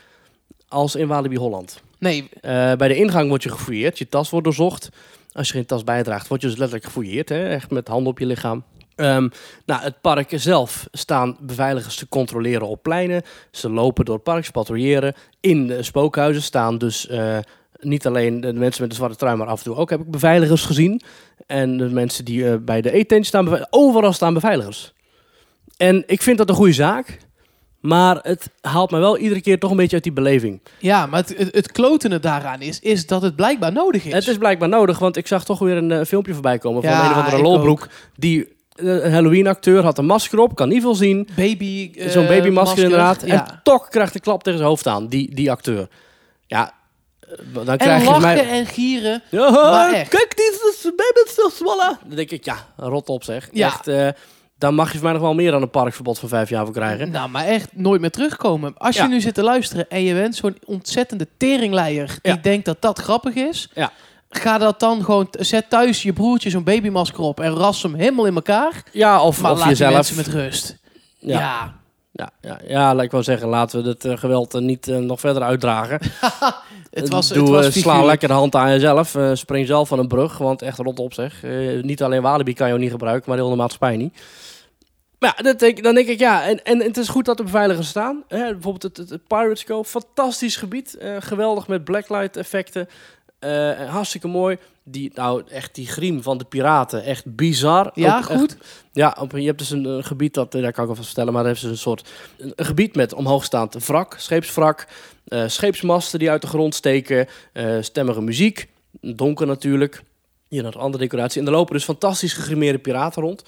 als 0.68 0.96
in 0.96 1.08
Walibi 1.08 1.38
Holland. 1.38 1.84
Nee, 2.00 2.30
Eh, 2.42 2.74
bij 2.74 2.88
de 2.88 2.96
ingang 2.96 3.30
word 3.30 3.44
je 3.44 3.50
gefouilleerd. 3.50 3.98
Je 3.98 4.10
tas 4.10 4.30
wordt 4.30 4.46
doorzocht. 4.46 4.90
Als 5.32 5.48
je 5.48 5.54
geen 5.54 5.66
tas 5.66 5.84
bijdraagt, 5.84 6.28
word 6.28 6.42
je 6.42 6.48
dus 6.48 6.58
letterlijk 6.58 6.88
gefouilleerd. 6.88 7.30
Hè? 7.30 7.48
Echt 7.48 7.72
met 7.72 7.88
handen 7.88 8.12
op 8.12 8.20
je 8.20 8.26
lichaam. 8.26 8.64
Ehm, 8.96 9.30
nou, 9.66 9.82
het 9.82 10.02
park 10.02 10.32
zelf 10.36 10.88
staan 10.92 11.38
beveiligers 11.40 11.96
te 11.96 12.08
controleren 12.08 12.68
op 12.68 12.84
pleinen. 12.84 13.22
Ze 13.52 13.70
lopen 13.70 14.06
door 14.06 14.16
het 14.16 14.24
park, 14.24 14.46
ze 14.46 14.52
patrouilleren. 14.52 15.14
In 15.40 15.68
de 15.68 15.84
spookhuizen 15.84 16.44
staan 16.44 16.78
dus 16.78 17.08
eh, 17.08 17.38
niet 17.80 18.08
alleen 18.08 18.42
de 18.42 18.54
mensen 18.54 18.82
met 18.82 18.90
de 18.90 18.96
zwarte 18.96 19.16
trui, 19.18 19.36
maar 19.38 19.48
af 19.48 19.58
en 19.58 19.64
toe 19.64 19.76
ook 19.76 19.90
heb 19.90 20.00
ik 20.00 20.12
beveiligers 20.12 20.66
gezien. 20.66 21.02
En 21.46 21.78
de 21.78 21.90
mensen 21.90 22.26
die 22.26 22.50
eh, 22.50 22.56
bij 22.62 22.82
de 22.82 22.92
eettent 22.92 23.26
staan, 23.26 23.68
overal 23.70 24.14
staan 24.14 24.34
beveiligers. 24.34 24.94
En 25.78 26.04
ik 26.08 26.22
vind 26.22 26.38
dat 26.38 26.50
een 26.50 26.56
goede 26.56 26.74
zaak. 26.74 27.18
Maar 27.86 28.20
het 28.22 28.50
haalt 28.62 28.92
me 28.92 29.00
wel 29.00 29.18
iedere 29.18 29.42
keer 29.42 29.60
toch 29.60 29.72
een 29.72 29.78
beetje 29.78 29.96
uit 29.96 30.04
die 30.04 30.14
beleving. 30.14 30.62
ja, 30.80 31.06
maar 31.06 31.20
het, 31.20 31.38
het, 31.38 31.56
het 31.56 31.72
klotene 31.72 32.20
daaraan 32.20 32.62
is, 32.62 32.80
is 32.80 33.08
dat 33.08 33.22
het 33.22 33.36
blijkbaar 33.36 33.72
nodig 33.72 34.06
is. 34.06 34.14
Het 34.14 34.28
is 34.28 34.38
blijkbaar 34.38 34.70
nodig, 34.70 35.00
want 35.00 35.18
ik 35.18 35.28
zag 35.28 35.46
toch 35.46 35.60
weer 35.60 35.78
een 35.78 35.92
eh, 35.92 36.06
filmpje 36.06 36.34
voorbij 36.34 36.58
komen 36.58 36.84
van 36.84 36.92
een 36.92 37.10
of 37.10 37.16
andere 37.16 37.42
lolbroek 37.42 37.88
die 38.16 38.54
Een 38.76 39.12
Halloween-acteur 39.12 39.84
had 39.84 39.98
een 39.98 40.06
masker 40.06 40.40
op, 40.40 40.56
kan 40.56 40.70
niet 40.70 40.82
veel 40.82 40.96
zien. 40.96 41.28
Baby, 41.36 41.92
eh, 41.98 42.10
Zo'n 42.10 42.28
babymasker 42.28 42.84
inderdaad. 42.84 43.26
Ja. 43.26 43.48
En 43.48 43.60
toch 43.64 43.90
krijgt 43.90 44.14
de 44.14 44.20
klap 44.20 44.44
tegen 44.44 44.60
zijn 44.60 44.70
hoofd 44.70 44.88
aan, 44.88 45.08
die, 45.08 45.36
die 45.36 45.52
acteur. 45.52 45.88
Ja, 46.48 46.66
eh, 46.68 46.72
dan 47.54 47.68
En 47.68 47.78
krijg 47.78 48.00
je 48.02 48.08
lachen 48.08 48.22
mij... 48.22 48.50
en 48.50 48.66
gieren. 48.66 49.24
Ja, 49.30 49.50
Maar 49.52 49.94
echt. 49.94 50.10
kijk, 50.10 50.34
die 50.38 50.46
is 50.46 50.82
baby 50.84 51.30
still 51.30 51.50
swallow. 51.54 51.96
Dan 52.06 52.16
denk 52.16 52.32
ik, 52.32 52.46
ja, 52.46 52.58
rot 52.78 53.10
op 53.10 53.24
zeg. 53.24 53.50
Ja. 53.52 53.68
Echt, 53.68 53.88
eh, 53.88 54.08
daar 54.58 54.74
mag 54.74 54.88
je 54.88 54.94
voor 54.94 55.04
mij 55.04 55.14
nog 55.14 55.22
wel 55.22 55.34
meer 55.34 55.52
dan 55.52 55.62
een 55.62 55.70
parkverbod 55.70 56.20
van 56.20 56.30
vijf 56.30 56.50
jaar 56.50 56.66
voor 56.66 56.74
krijgen. 56.74 57.12
Nou, 57.12 57.30
maar 57.30 57.46
echt 57.46 57.70
nooit 57.74 58.02
meer 58.02 58.12
terugkomen. 58.12 58.74
Als 58.78 58.96
je 58.96 59.02
Ja. 59.02 59.08
nu 59.08 59.22
zit 59.22 59.34
te 59.34 59.44
luisteren 59.44 59.90
en 59.90 60.04
je 60.04 60.14
bent 60.14 60.36
zo'n 60.36 60.58
ontzettende 60.66 61.28
teringleier 61.38 62.18
die 62.22 62.34
Ja. 62.34 62.40
denkt 62.42 62.66
dat 62.66 62.82
dat 62.82 63.00
grappig 63.00 63.36
is, 63.36 63.70
Ja. 63.74 63.92
ga 64.30 64.58
dat 64.58 64.80
dan 64.80 65.04
gewoon, 65.04 65.28
zet 65.32 65.70
thuis 65.70 66.04
je 66.04 66.14
broertje 66.14 66.50
zo'n 66.50 66.64
babymasker 66.64 67.20
op 67.20 67.40
en 67.40 67.54
ras 67.56 67.82
hem 67.84 67.94
helemaal 67.96 68.26
in 68.26 68.36
elkaar. 68.36 68.84
Ja, 68.92 69.22
of, 69.22 69.42
Maar 69.42 69.52
of 69.52 69.60
laat 69.60 69.68
jezelf. 69.70 69.94
mensen 69.94 70.16
met 70.16 70.28
rust. 70.28 70.78
Ja. 71.20 71.40
Ja. 71.40 71.76
Ja, 72.18 72.30
ja, 72.42 72.60
ja, 72.68 72.96
laat 72.96 73.06
ik 73.06 73.12
wel 73.12 73.24
zeggen, 73.24 73.48
laten 73.48 73.84
we 73.84 73.90
het 73.90 74.06
eh, 74.06 74.18
geweld 74.18 74.54
eh, 74.54 74.62
niet 74.62 74.88
eh, 74.88 74.98
nog 74.98 75.20
verder 75.20 75.44
uitdragen. 75.44 76.00
Het 76.90 77.10
was, 77.10 77.28
Doe, 77.28 77.56
het 77.56 77.66
was 77.66 77.80
sla 77.80 78.04
lekker 78.04 78.28
de 78.28 78.34
hand 78.34 78.56
aan 78.56 78.70
jezelf. 78.70 79.18
spring 79.34 79.68
zelf 79.68 79.88
van 79.88 80.00
een 80.00 80.08
brug, 80.08 80.38
want 80.38 80.62
echt 80.62 80.78
rot 80.78 81.00
op 81.00 81.14
zeg. 81.14 81.44
Niet 81.82 82.04
alleen 82.04 82.22
Walibi 82.22 82.54
kan 82.54 82.68
je 82.68 82.74
ook 82.74 82.80
niet 82.80 82.92
gebruiken, 82.92 83.30
maar 83.30 83.38
heel 83.38 83.50
de 83.50 83.56
maatschappij 83.56 83.98
niet. 83.98 84.20
Maar 85.20 85.34
ja, 85.38 85.44
dat 85.44 85.60
denk, 85.60 85.84
dan 85.84 85.96
denk 85.96 86.08
ik, 86.08 86.20
ja, 86.20 86.46
en, 86.46 86.64
en 86.64 86.82
het 86.82 86.98
is 86.98 87.08
goed 87.08 87.26
dat 87.26 87.38
de 87.38 87.44
beveiligers 87.44 87.88
staan. 87.88 88.24
Hè, 88.28 88.52
bijvoorbeeld 88.52 88.84
het, 88.84 88.98
het, 88.98 89.10
het 89.10 89.28
Pirates 89.28 89.64
Cove, 89.64 89.90
fantastisch 89.90 90.56
gebied. 90.56 90.98
geweldig 91.20 91.68
met 91.68 91.84
blacklight 91.84 92.38
effecten. 92.38 92.88
En 93.40 93.88
hartstikke 93.88 94.28
mooi. 94.28 94.58
Die, 94.84 95.12
nou, 95.14 95.44
echt 95.50 95.76
die 95.76 95.88
griem 95.88 96.24
van 96.24 96.38
de 96.38 96.44
piraten, 96.46 97.04
echt 97.04 97.36
bizar. 97.36 97.92
Ja, 97.94 98.18
Ook 98.18 98.30
echt- 98.30 98.40
goed. 98.40 98.58
ja, 98.92 99.18
op, 99.20 99.32
je 99.32 99.46
hebt 99.46 99.60
dus 99.60 99.70
een, 99.70 100.04
gebied, 100.04 100.34
dat, 100.34 100.56
eh, 100.56 100.62
daar 100.62 100.72
kan 100.72 100.82
ik 100.82 100.88
wel 100.88 100.96
van 100.96 101.06
vertellen, 101.06 101.34
maar 101.34 101.44
daar 101.44 101.52
hebben 101.52 101.70
ze 101.70 101.76
een 101.76 101.82
soort 101.82 102.10
een, 102.38 102.54
een 102.56 102.66
gebied 102.66 102.96
met 102.96 103.14
omhoogstaand 103.14 103.86
wrak, 103.88 104.16
scheepswrak, 104.18 104.88
eh, 105.28 105.44
scheepsmasten 105.48 106.20
die 106.20 106.30
uit 106.30 106.42
de 106.42 106.48
grond 106.48 106.76
steken, 106.76 107.28
eh, 107.54 107.78
stemmige 107.82 108.22
muziek, 108.22 108.68
donker 109.02 109.48
natuurlijk. 109.48 110.04
Hier 110.48 110.66
een 110.66 110.74
andere 110.74 111.04
decoratie. 111.04 111.42
En 111.42 111.48
er 111.48 111.54
lopen 111.54 111.74
dus 111.74 111.84
fantastisch 111.84 112.34
gegrimeerde 112.34 112.80
piraten 112.80 113.22
rond. 113.22 113.44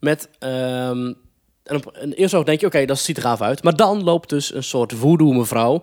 Met, 0.00 0.28
ehm, 0.38 1.12
en 1.62 1.76
op 1.76 1.90
een 1.92 2.12
eerste 2.12 2.36
oog 2.36 2.44
denk 2.44 2.60
je, 2.60 2.66
oké, 2.66 2.84
dat 2.84 2.98
ziet 2.98 3.16
er 3.16 3.22
gaaf 3.22 3.40
uit. 3.40 3.62
Maar 3.62 3.76
dan 3.76 4.02
loopt 4.04 4.28
dus 4.28 4.54
een 4.54 4.62
soort 4.64 4.92
voodoo 4.92 5.32
mevrouw. 5.32 5.82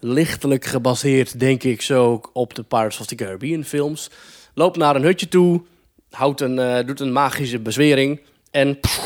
Lichtelijk 0.00 0.64
gebaseerd, 0.64 1.40
denk 1.40 1.62
ik, 1.62 1.82
zo 1.82 2.20
op 2.32 2.54
de 2.54 2.62
Pirates 2.62 3.00
of 3.00 3.06
the 3.06 3.14
Caribbean 3.14 3.64
films. 3.64 4.10
Loopt 4.54 4.76
naar 4.76 4.96
een 4.96 5.02
hutje 5.02 5.28
toe, 5.28 5.62
houdt 6.10 6.40
een, 6.40 6.58
eh, 6.58 6.86
doet 6.86 7.00
een 7.00 7.12
magische 7.12 7.58
bezwering. 7.58 8.20
En 8.50 8.80
pff, 8.80 9.00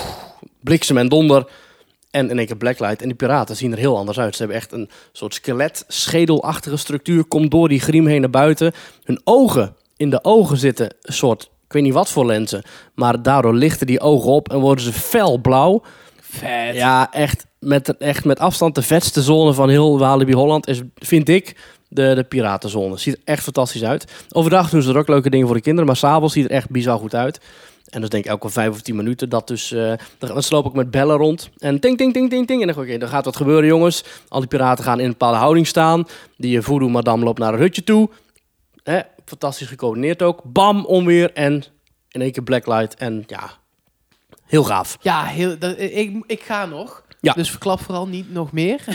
bliksem 0.60 0.98
en 0.98 1.08
donder. 1.08 1.46
En 2.10 2.30
in 2.30 2.38
één 2.38 2.46
keer 2.46 2.56
blacklight. 2.56 3.02
En 3.02 3.08
die 3.08 3.16
piraten 3.16 3.56
zien 3.56 3.72
er 3.72 3.78
heel 3.78 3.96
anders 3.96 4.18
uit. 4.18 4.32
Ze 4.36 4.42
hebben 4.42 4.60
echt 4.60 4.72
een 4.72 4.90
soort 5.12 5.34
skelet, 5.34 5.84
schedelachtige 5.88 6.76
structuur. 6.76 7.24
Komt 7.24 7.50
door 7.50 7.68
die 7.68 7.80
griem 7.80 8.06
heen 8.06 8.20
naar 8.20 8.30
buiten. 8.30 8.72
Hun 9.04 9.20
ogen, 9.24 9.76
in 9.96 10.10
de 10.10 10.24
ogen 10.24 10.56
zitten 10.56 10.94
een 11.02 11.12
soort, 11.12 11.42
ik 11.42 11.72
weet 11.72 11.82
niet 11.82 11.92
wat 11.92 12.10
voor 12.10 12.26
lenzen. 12.26 12.62
Maar 12.94 13.22
daardoor 13.22 13.54
lichten 13.54 13.86
die 13.86 14.00
ogen 14.00 14.30
op 14.30 14.50
en 14.50 14.58
worden 14.58 14.84
ze 14.84 14.92
felblauw. 14.92 15.82
Vet. 16.20 16.74
Ja, 16.74 17.12
echt 17.12 17.46
met, 17.62 17.96
echt 17.96 18.24
met 18.24 18.38
afstand 18.38 18.74
de 18.74 18.82
vetste 18.82 19.22
zone 19.22 19.52
van 19.52 19.68
heel 19.68 19.98
Walibi 19.98 20.32
Holland 20.32 20.68
is, 20.68 20.80
vind 20.94 21.28
ik, 21.28 21.56
de, 21.88 22.14
de 22.14 22.24
piratenzone. 22.24 22.98
Ziet 22.98 23.14
er 23.14 23.20
echt 23.24 23.42
fantastisch 23.42 23.84
uit. 23.84 24.12
Overdag 24.32 24.70
doen 24.70 24.82
ze 24.82 24.90
er 24.90 24.98
ook 24.98 25.08
leuke 25.08 25.30
dingen 25.30 25.46
voor 25.46 25.56
de 25.56 25.62
kinderen, 25.62 25.86
maar 25.86 25.96
s'avonds 25.96 26.34
ziet 26.34 26.42
het 26.42 26.52
er 26.52 26.58
echt 26.58 26.70
bizar 26.70 26.98
goed 26.98 27.14
uit. 27.14 27.40
En 27.88 28.02
is 28.02 28.08
denk 28.08 28.24
ik 28.24 28.30
elke 28.30 28.48
vijf 28.48 28.70
of 28.70 28.80
tien 28.80 28.96
minuten. 28.96 29.28
Dat 29.28 29.48
dus, 29.48 29.72
eh 29.72 29.92
dan, 30.18 30.42
sloop 30.42 30.66
ik 30.66 30.72
met 30.72 30.90
bellen 30.90 31.16
rond. 31.16 31.50
En 31.58 31.80
ting, 31.80 31.96
ting, 31.96 32.12
ting, 32.12 32.30
ting, 32.30 32.46
ting. 32.46 32.60
En 32.60 32.66
dan 32.66 32.84
oké, 32.84 33.06
gaat 33.06 33.24
wat 33.24 33.36
gebeuren, 33.36 33.66
jongens. 33.66 34.04
Al 34.28 34.40
die 34.40 34.48
piraten 34.48 34.84
gaan 34.84 34.98
in 34.98 35.04
een 35.04 35.10
bepaalde 35.10 35.38
houding 35.38 35.66
staan. 35.66 36.06
Die 36.36 36.58
eh, 36.58 36.64
voodoo 36.64 36.88
madame 36.88 37.24
loopt 37.24 37.38
naar 37.38 37.54
een 37.54 37.60
hutje 37.60 37.84
toe. 37.84 38.10
Hè, 38.82 39.00
fantastisch 39.24 39.68
gecoördineerd 39.68 40.22
ook. 40.22 40.40
Bam, 40.44 40.84
onweer 40.84 41.32
en 41.32 41.64
in 42.08 42.20
één 42.20 42.32
keer 42.32 42.42
blacklight. 42.42 42.94
En 42.94 43.24
ja, 43.26 43.50
heel 44.44 44.64
gaaf. 44.64 44.98
Ja, 45.00 45.24
heel, 45.24 45.56
ik, 45.76 46.24
ik 46.26 46.40
ga 46.40 46.66
nog. 46.66 47.04
Ja. 47.24 47.32
Dus 47.32 47.50
verklap 47.50 47.80
vooral 47.80 48.06
niet 48.06 48.32
nog 48.32 48.52
meer. 48.52 48.80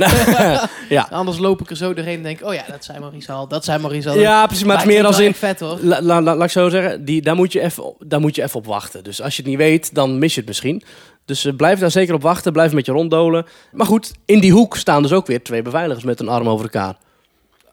ja. 0.89 1.07
Anders 1.11 1.37
loop 1.37 1.61
ik 1.61 1.69
er 1.69 1.75
zo 1.77 1.93
doorheen 1.93 2.17
en 2.17 2.23
denk 2.23 2.43
oh 2.45 2.53
ja, 2.53 2.63
dat 2.71 2.85
zijn 2.85 3.01
Maurice 3.01 3.31
al, 3.31 3.47
dat 3.47 3.65
zijn 3.65 3.81
Maurice 3.81 4.09
al. 4.09 4.17
ja, 4.17 4.45
precies. 4.45 4.65
Maar 4.65 4.77
het 4.77 4.85
is 4.87 4.93
meer 4.93 5.05
als 5.05 5.19
in... 5.19 5.33
vet 5.33 5.59
hoor. 5.59 5.77
La, 5.81 6.01
la- 6.01 6.21
la- 6.21 6.35
laat 6.35 6.45
ik 6.45 6.51
zo 6.51 6.69
zeggen, 6.69 7.05
die, 7.05 7.21
daar, 7.21 7.35
moet 7.35 7.51
je 7.53 7.61
even, 7.61 7.83
op- 7.85 8.03
daar 8.05 8.19
moet 8.19 8.35
je 8.35 8.43
even 8.43 8.55
op 8.59 8.65
wachten. 8.65 9.03
Dus 9.03 9.21
als 9.21 9.35
je 9.35 9.41
het 9.41 9.51
niet 9.51 9.59
weet, 9.59 9.93
dan 9.95 10.17
mis 10.19 10.33
je 10.33 10.39
het 10.39 10.47
misschien. 10.49 10.83
Dus 11.25 11.45
eh, 11.45 11.55
blijf 11.55 11.79
daar 11.79 11.91
zeker 11.91 12.13
op 12.13 12.21
wachten, 12.21 12.51
blijf 12.51 12.73
met 12.73 12.85
je 12.85 12.91
ronddolen. 12.91 13.45
Maar 13.71 13.85
goed, 13.85 14.11
in 14.25 14.39
die 14.39 14.51
hoek 14.51 14.77
staan 14.77 15.01
dus 15.01 15.11
ook 15.13 15.27
weer 15.27 15.43
twee 15.43 15.61
beveiligers 15.61 16.05
met 16.05 16.19
een 16.19 16.29
arm 16.29 16.49
over 16.49 16.65
elkaar. 16.65 16.95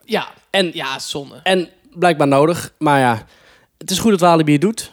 Ja, 0.04 0.26
En, 0.50 0.70
ja, 0.74 0.98
zonne. 0.98 1.34
en 1.42 1.68
blijkbaar 1.94 2.28
nodig, 2.28 2.72
maar 2.78 3.00
ja, 3.00 3.26
het 3.78 3.90
is 3.90 3.98
goed 3.98 4.10
dat 4.10 4.20
Walibi 4.20 4.52
het 4.52 4.60
doet. 4.60 4.92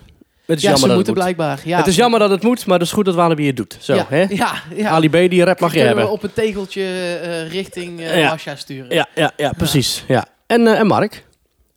Het 0.51 0.60
is 0.60 0.65
Ja, 0.65 0.72
jammer 0.72 0.89
ze 0.89 0.96
dat 0.98 1.08
het 1.08 1.08
moeten 1.08 1.13
moet. 1.13 1.36
blijkbaar. 1.36 1.67
Ja. 1.70 1.77
Het 1.77 1.88
is 1.88 1.96
jammer 1.96 2.20
dat 2.20 2.29
het 2.29 2.43
moet, 2.43 2.65
maar 2.65 2.77
het 2.79 2.88
is 2.88 2.93
goed 2.93 3.05
dat 3.05 3.15
Walibi 3.15 3.48
het 3.48 3.55
doet. 3.58 3.77
Zo, 3.79 3.96
ja, 3.96 4.05
hè? 4.10 4.25
Ja, 4.29 4.53
ja. 4.75 4.89
Ali 4.89 5.10
B, 5.10 5.12
die 5.29 5.43
rap 5.43 5.60
mag 5.60 5.72
je 5.72 5.77
Kunnen 5.77 5.96
we 5.96 6.01
hebben. 6.01 6.17
op 6.17 6.24
een 6.24 6.34
tegeltje 6.34 6.84
eh, 7.22 7.51
richting 7.51 8.00
eh 8.00 8.20
Ja. 8.20 8.29
Masha 8.29 8.55
sturen. 8.55 8.96
Ja, 8.96 9.08
ja, 9.15 9.31
ja, 9.38 9.51
precies. 9.58 10.03
Ja. 10.08 10.25
En, 10.48 10.67
eh, 10.67 10.79
en 10.79 10.88
Mark, 10.88 11.25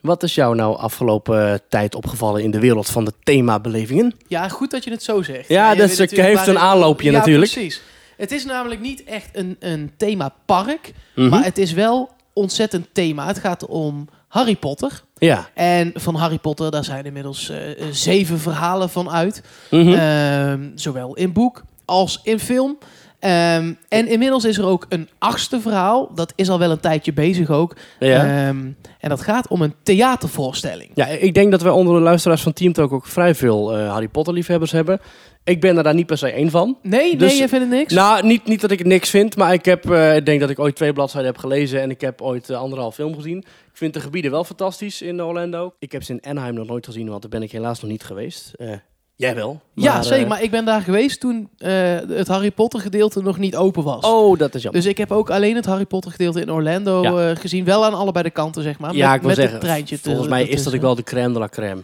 wat 0.00 0.22
is 0.22 0.34
jou 0.34 0.54
nou 0.54 0.76
afgelopen 0.76 1.48
eh, 1.52 1.58
tijd 1.68 1.94
opgevallen 1.94 2.42
in 2.42 2.50
de 2.50 2.58
wereld 2.60 2.86
van 2.90 3.04
de 3.04 3.12
themabelevingen? 3.22 4.14
Ja, 4.26 4.48
goed 4.48 4.70
dat 4.70 4.84
je 4.84 4.90
het 4.90 5.02
zo 5.02 5.22
zegt. 5.22 5.48
Ja, 5.48 5.68
dat 5.74 5.88
natuurlijk 5.88 6.16
heeft 6.16 6.46
een 6.46 6.58
aanloopje 6.58 7.10
ja, 7.10 7.18
natuurlijk. 7.18 7.52
precies. 7.52 7.82
Het 8.16 8.32
is 8.32 8.44
namelijk 8.44 8.80
niet 8.80 9.04
echt 9.04 9.28
een, 9.32 9.56
een 9.60 9.92
themapark, 9.96 10.92
Mhm. 11.14 11.28
maar 11.28 11.44
het 11.44 11.58
is 11.58 11.72
wel 11.72 12.10
ontzettend 12.32 12.86
thema. 12.92 13.26
Het 13.26 13.38
gaat 13.38 13.66
om 13.66 14.08
Harry 14.34 14.56
Potter. 14.56 15.02
Ja. 15.18 15.48
En 15.54 15.92
van 15.94 16.14
Harry 16.14 16.38
Potter, 16.38 16.70
daar 16.70 16.84
zijn 16.84 17.04
inmiddels 17.04 17.48
eh, 17.48 17.58
zeven 17.90 18.38
verhalen 18.38 18.90
van 18.90 19.10
uit. 19.10 19.42
Mhm. 19.70 19.92
Ehm, 19.92 20.70
zowel 20.74 21.14
in 21.14 21.32
boek 21.32 21.62
als 21.84 22.20
in 22.22 22.40
film. 22.40 22.78
Ehm, 23.18 23.72
en 23.88 24.08
inmiddels 24.08 24.44
is 24.44 24.58
er 24.58 24.64
ook 24.64 24.86
een 24.88 25.08
achtste 25.18 25.60
verhaal. 25.60 26.10
Dat 26.14 26.32
is 26.36 26.48
al 26.48 26.58
wel 26.58 26.70
een 26.70 26.80
tijdje 26.80 27.12
bezig 27.12 27.50
ook. 27.50 27.76
ja. 27.98 28.24
Ehm, 28.24 28.58
en 29.00 29.08
dat 29.08 29.20
gaat 29.20 29.48
om 29.48 29.62
een 29.62 29.74
theatervoorstelling. 29.82 30.90
Ja, 30.94 31.06
ik 31.06 31.34
denk 31.34 31.50
dat 31.50 31.62
wij 31.62 31.72
onder 31.72 31.94
de 31.94 32.00
luisteraars 32.00 32.42
van 32.42 32.52
Team 32.52 32.72
Talk 32.72 32.92
ook 32.92 33.06
vrij 33.06 33.34
veel 33.34 33.76
eh, 33.76 33.90
Harry 33.90 34.08
Potter 34.08 34.34
liefhebbers 34.34 34.72
hebben. 34.72 35.00
Ik 35.44 35.60
ben 35.60 35.76
er 35.76 35.82
daar 35.82 35.94
niet 35.94 36.06
per 36.06 36.18
se 36.18 36.30
één 36.30 36.50
van. 36.50 36.78
Nee, 36.82 37.16
Dus- 37.16 37.30
nee, 37.32 37.40
je 37.40 37.48
vindt 37.48 37.64
het 37.64 37.74
niks? 37.74 37.92
Nou, 37.92 38.26
niet, 38.26 38.46
niet 38.46 38.60
dat 38.60 38.70
ik 38.70 38.78
het 38.78 38.86
niks 38.86 39.10
vind, 39.10 39.36
maar 39.36 39.52
ik 39.52 39.64
heb, 39.64 39.90
eh, 39.90 40.16
ik 40.16 40.26
denk 40.26 40.40
dat 40.40 40.50
ik 40.50 40.58
ooit 40.58 40.76
twee 40.76 40.92
bladzijden 40.92 41.30
heb 41.30 41.40
gelezen 41.40 41.80
en 41.80 41.90
ik 41.90 42.00
heb 42.00 42.20
ooit 42.22 42.50
eh, 42.50 42.56
anderhalf 42.58 42.94
film 42.94 43.14
gezien. 43.14 43.38
Ik 43.38 43.44
vind 43.80 43.94
de 43.94 44.00
gebieden 44.00 44.30
wel 44.30 44.44
fantastisch 44.44 45.02
in 45.02 45.22
Orlando. 45.22 45.74
Ik 45.78 45.92
heb 45.92 46.02
ze 46.02 46.12
in 46.12 46.24
Anaheim 46.30 46.54
nog 46.54 46.66
nooit 46.66 46.86
gezien, 46.86 47.08
want 47.08 47.22
daar 47.22 47.30
ben 47.30 47.42
ik 47.42 47.52
helaas 47.52 47.80
nog 47.80 47.90
niet 47.90 48.04
geweest. 48.04 48.52
Eh, 48.56 48.68
jij 49.16 49.34
wel. 49.34 49.60
ja, 49.74 50.02
zeker. 50.02 50.28
Maar 50.28 50.42
ik 50.42 50.50
ben 50.50 50.64
daar 50.64 50.80
geweest 50.80 51.20
toen 51.20 51.48
het 51.58 52.28
Harry 52.28 52.50
Potter 52.50 52.80
gedeelte 52.80 53.22
nog 53.22 53.38
niet 53.38 53.56
open 53.56 53.82
was. 53.82 54.04
Oh, 54.04 54.38
dat 54.38 54.54
is 54.54 54.62
jammer. 54.62 54.80
Dus 54.82 54.90
ik 54.90 54.98
heb 54.98 55.12
ook 55.12 55.30
alleen 55.30 55.56
het 55.56 55.64
Harry 55.66 55.86
Potter 55.86 56.10
gedeelte 56.10 56.40
in 56.40 56.52
Orlando 56.52 57.02
Ja. 57.02 57.34
gezien. 57.34 57.64
Wel 57.64 57.84
aan 57.84 57.94
allebei 57.94 58.24
de 58.24 58.30
kanten, 58.30 58.62
zeg 58.62 58.78
maar. 58.78 58.94
ja, 58.94 59.06
met, 59.06 59.14
ik 59.14 59.20
wil 59.20 59.28
met 59.28 59.38
zeggen, 59.38 59.54
het 59.56 59.64
treintje. 59.64 59.98
volgens 59.98 60.28
mij 60.28 60.44
is 60.44 60.62
dat 60.62 60.74
ook 60.74 60.80
wel 60.80 60.94
de 60.94 61.02
crème 61.02 61.32
de 61.32 61.38
la 61.38 61.48
crème. 61.48 61.82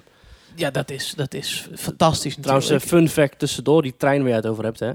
Ja, 0.55 0.71
dat 0.71 0.91
is, 0.91 1.15
dat 1.17 1.35
is 1.35 1.69
fantastisch 1.75 2.37
Trouwens, 2.41 2.67
eh, 2.71 2.73
natuurlijk. 2.73 3.03
fun 3.03 3.23
fact 3.23 3.39
tussendoor, 3.39 3.83
die 3.83 3.97
trein 3.97 4.21
waar 4.21 4.29
je 4.29 4.35
het 4.35 4.47
over 4.47 4.65
hebt, 4.65 4.81
hè. 4.81 4.91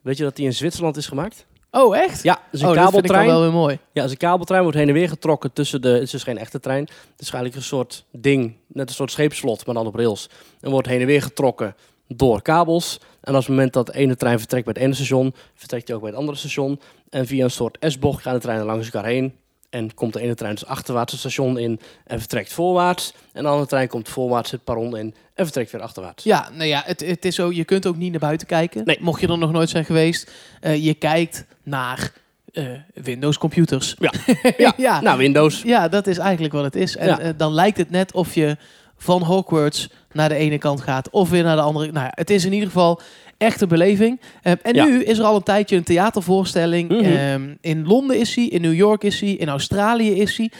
Weet 0.00 0.16
je 0.16 0.22
dat 0.22 0.36
die 0.36 0.44
in 0.44 0.52
Zwitserland 0.52 0.96
is 0.96 1.06
gemaakt? 1.06 1.46
oh, 1.70 1.96
echt? 1.96 2.22
Ja, 2.22 2.40
is 2.52 2.60
een 2.60 2.68
oh, 2.68 2.74
dat 2.74 2.82
vind 2.82 3.04
ik 3.04 3.10
kabeltrein. 3.10 3.26
wel 3.26 3.40
weer 3.40 3.52
mooi. 3.52 3.78
Ja, 3.92 4.02
als 4.02 4.10
een 4.10 4.16
kabeltrein 4.16 4.62
wordt 4.62 4.76
heen 4.76 4.88
en 4.88 4.94
weer 4.94 5.08
getrokken 5.08 5.52
tussen 5.52 5.82
de... 5.82 5.88
Het 5.88 6.02
is 6.02 6.10
dus 6.10 6.22
geen 6.22 6.38
echte 6.38 6.60
trein. 6.60 6.82
Het 6.84 7.20
is 7.20 7.30
eigenlijk 7.30 7.54
een 7.54 7.62
soort 7.62 8.04
ding, 8.12 8.56
net 8.66 8.88
een 8.88 8.94
soort 8.94 9.10
scheepslot, 9.10 9.66
maar 9.66 9.74
dan 9.74 9.86
op 9.86 9.94
rails. 9.94 10.28
En 10.60 10.70
wordt 10.70 10.88
heen 10.88 11.00
en 11.00 11.06
weer 11.06 11.22
getrokken 11.22 11.74
door 12.08 12.42
kabels. 12.42 13.00
En 13.20 13.34
als 13.34 13.46
het 13.46 13.54
moment 13.54 13.72
dat 13.72 13.86
de 13.86 13.94
ene 13.94 14.16
trein 14.16 14.38
vertrekt 14.38 14.64
bij 14.64 14.74
het 14.74 14.82
ene 14.82 14.94
station, 14.94 15.34
vertrekt 15.54 15.86
hij 15.86 15.96
ook 15.96 16.02
bij 16.02 16.10
het 16.10 16.20
andere 16.20 16.38
station. 16.38 16.80
En 17.10 17.26
via 17.26 17.44
een 17.44 17.50
soort 17.50 17.76
S-bocht 17.80 18.22
gaan 18.22 18.34
de 18.34 18.40
treinen 18.40 18.66
langs 18.66 18.90
elkaar 18.90 19.08
heen. 19.08 19.34
En 19.74 19.94
komt 19.94 20.12
de 20.12 20.20
ene 20.20 20.34
trein 20.34 20.54
dus 20.54 20.66
achterwaarts 20.66 21.12
het 21.12 21.20
station 21.20 21.58
in 21.58 21.80
en 22.06 22.18
vertrekt 22.18 22.52
voorwaarts. 22.52 23.14
En 23.32 23.42
de 23.42 23.48
andere 23.48 23.68
trein 23.68 23.88
komt 23.88 24.08
voorwaarts 24.08 24.50
het 24.50 24.64
perron 24.64 24.96
in 24.96 25.14
en 25.34 25.44
vertrekt 25.44 25.70
weer 25.72 25.80
achterwaarts. 25.80 26.24
Ja, 26.24 26.48
nou 26.52 26.64
ja, 26.68 26.82
het, 26.86 27.00
het 27.06 27.24
is 27.24 27.34
zo, 27.34 27.52
je 27.52 27.64
kunt 27.64 27.86
ook 27.86 27.96
niet 27.96 28.10
naar 28.10 28.20
buiten 28.20 28.46
kijken. 28.46 28.82
Nee. 28.84 28.98
Mocht 29.00 29.20
je 29.20 29.28
er 29.28 29.38
nog 29.38 29.52
nooit 29.52 29.68
zijn 29.68 29.84
geweest. 29.84 30.30
Eh, 30.60 30.84
je 30.84 30.94
kijkt 30.94 31.44
naar 31.62 32.12
eh, 32.52 32.64
Windows 32.94 33.38
computers. 33.38 33.94
Ja. 33.98 34.12
Ja. 34.56 34.72
ja. 34.76 35.00
Nou, 35.00 35.18
Windows. 35.18 35.62
Ja, 35.62 35.88
dat 35.88 36.06
is 36.06 36.18
eigenlijk 36.18 36.54
wat 36.54 36.64
het 36.64 36.76
is. 36.76 36.96
En 36.96 37.06
Ja. 37.08 37.18
eh, 37.18 37.30
dan 37.36 37.52
lijkt 37.52 37.76
het 37.78 37.90
net 37.90 38.12
of 38.12 38.34
je 38.34 38.56
van 38.96 39.22
Hogwarts 39.22 39.88
naar 40.12 40.28
de 40.28 40.34
ene 40.34 40.58
kant 40.58 40.80
gaat 40.80 41.10
of 41.10 41.30
weer 41.30 41.42
naar 41.42 41.56
de 41.56 41.62
andere. 41.62 41.92
Nou 41.92 42.04
ja, 42.04 42.12
het 42.14 42.30
is 42.30 42.44
in 42.44 42.52
ieder 42.52 42.68
geval 42.68 43.00
echt 43.38 43.60
een 43.60 43.68
beleving. 43.68 44.20
Ehm, 44.42 44.56
en 44.62 44.74
Ja. 44.74 44.84
nu 44.84 45.02
is 45.04 45.18
er 45.18 45.24
al 45.24 45.36
een 45.36 45.42
tijdje 45.42 45.76
een 45.76 45.82
theatervoorstelling. 45.84 46.88
Mhm. 46.90 47.04
Ehm, 47.04 47.54
in 47.60 47.86
Londen 47.86 48.18
is 48.18 48.34
hij, 48.34 48.44
in 48.46 48.60
New 48.60 48.74
York 48.74 49.02
is 49.04 49.20
hij, 49.20 49.30
in 49.30 49.48
Australië 49.48 50.10
is 50.20 50.36
hij. 50.36 50.50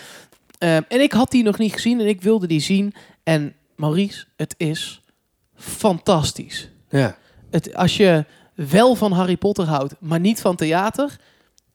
Ehm, 0.59 0.83
en 0.89 1.01
ik 1.01 1.13
had 1.13 1.31
die 1.31 1.43
nog 1.43 1.59
niet 1.59 1.73
gezien 1.73 2.01
en 2.01 2.07
ik 2.07 2.23
wilde 2.23 2.47
die 2.47 2.61
zien. 2.61 2.95
En 3.23 3.55
Maurice, 3.77 4.25
het 4.37 4.55
is 4.57 5.01
fantastisch. 5.57 6.69
Ja. 6.91 7.17
het, 7.51 7.75
als 7.75 7.97
je 7.97 8.25
wel 8.55 8.95
van 8.95 9.13
Harry 9.13 9.37
Potter 9.37 9.65
houdt, 9.65 9.95
maar 9.99 10.21
niet 10.21 10.41
van 10.41 10.57
theater, 10.57 11.17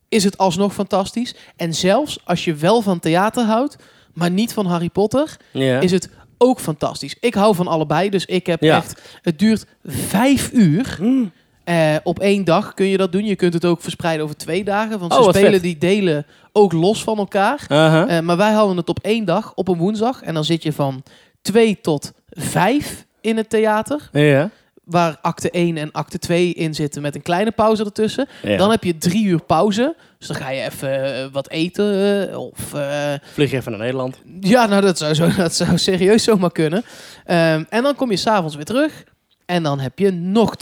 is 0.09 0.23
het 0.23 0.37
alsnog 0.37 0.73
fantastisch. 0.73 1.35
En 1.55 1.73
zelfs 1.73 2.19
als 2.25 2.45
je 2.45 2.53
wel 2.53 2.81
van 2.81 2.99
theater 2.99 3.43
houdt, 3.43 3.75
maar 4.13 4.31
niet 4.31 4.53
van 4.53 4.65
Harry 4.65 4.89
Potter, 4.89 5.37
Ja. 5.51 5.79
is 5.79 5.91
het 5.91 6.09
ook 6.41 6.59
fantastisch. 6.59 7.15
Ik 7.19 7.33
hou 7.33 7.55
van 7.55 7.67
allebei, 7.67 8.09
dus 8.09 8.25
ik 8.25 8.45
heb 8.45 8.61
Ja. 8.61 8.77
echt... 8.77 9.01
Het 9.21 9.39
duurt 9.39 9.65
vijf 9.85 10.51
uur. 10.53 10.95
Hmm. 10.97 11.31
Eh, 11.63 11.95
op 12.03 12.19
één 12.19 12.43
dag 12.43 12.73
kun 12.73 12.85
je 12.85 12.97
dat 12.97 13.11
doen. 13.11 13.25
Je 13.25 13.35
kunt 13.35 13.53
het 13.53 13.65
ook 13.65 13.81
verspreiden 13.81 14.23
over 14.23 14.37
twee 14.37 14.63
dagen. 14.63 14.99
Want 14.99 15.13
ze 15.13 15.19
Oh, 15.19 15.25
wat 15.25 15.35
spelen 15.35 15.53
vet. 15.53 15.61
die 15.61 15.77
delen 15.77 16.25
ook 16.51 16.71
los 16.73 17.03
van 17.03 17.17
elkaar. 17.17 17.65
Aha. 17.67 18.07
Eh, 18.07 18.19
maar 18.19 18.37
wij 18.37 18.51
houden 18.51 18.77
het 18.77 18.89
op 18.89 18.99
één 19.01 19.25
dag, 19.25 19.51
op 19.55 19.67
een 19.67 19.77
woensdag. 19.77 20.21
En 20.21 20.33
dan 20.33 20.45
zit 20.45 20.63
je 20.63 20.73
van 20.73 21.03
twee 21.41 21.81
tot 21.81 22.11
vijf 22.29 23.05
in 23.21 23.37
het 23.37 23.49
theater. 23.49 24.09
ja. 24.11 24.49
Waar 24.89 25.17
acte 25.21 25.51
1 25.51 25.77
en 25.77 25.91
acte 25.91 26.19
2 26.19 26.53
in 26.53 26.73
zitten 26.75 27.01
met 27.01 27.15
een 27.15 27.21
kleine 27.21 27.51
pauze 27.51 27.83
ertussen. 27.83 28.27
ja. 28.43 28.57
Dan 28.57 28.71
heb 28.71 28.83
je 28.83 28.97
drie 28.97 29.25
uur 29.25 29.41
pauze. 29.43 29.95
Dus 30.17 30.27
dan 30.27 30.37
ga 30.37 30.49
je 30.49 30.61
even 30.61 31.15
eh, 31.15 31.25
wat 31.31 31.49
eten. 31.49 32.29
eh, 32.29 32.37
of 32.37 32.73
eh, 32.73 33.13
Vlieg 33.33 33.51
je 33.51 33.57
even 33.57 33.71
naar 33.71 33.81
Nederland. 33.81 34.19
ja, 34.39 34.65
nou 34.65 34.81
dat 34.81 34.97
zou, 34.97 35.13
zo, 35.13 35.29
dat 35.43 35.53
zou 35.53 35.77
serieus 35.77 36.23
zomaar 36.23 36.51
kunnen. 36.51 36.83
Ehm, 37.25 37.63
en 37.69 37.83
dan 37.83 37.95
kom 37.95 38.09
je 38.11 38.17
s'avonds 38.17 38.55
weer 38.55 38.65
terug. 38.65 39.03
En 39.45 39.63
dan 39.63 39.79
heb 39.79 39.99
je 39.99 40.11
nog 40.11 40.55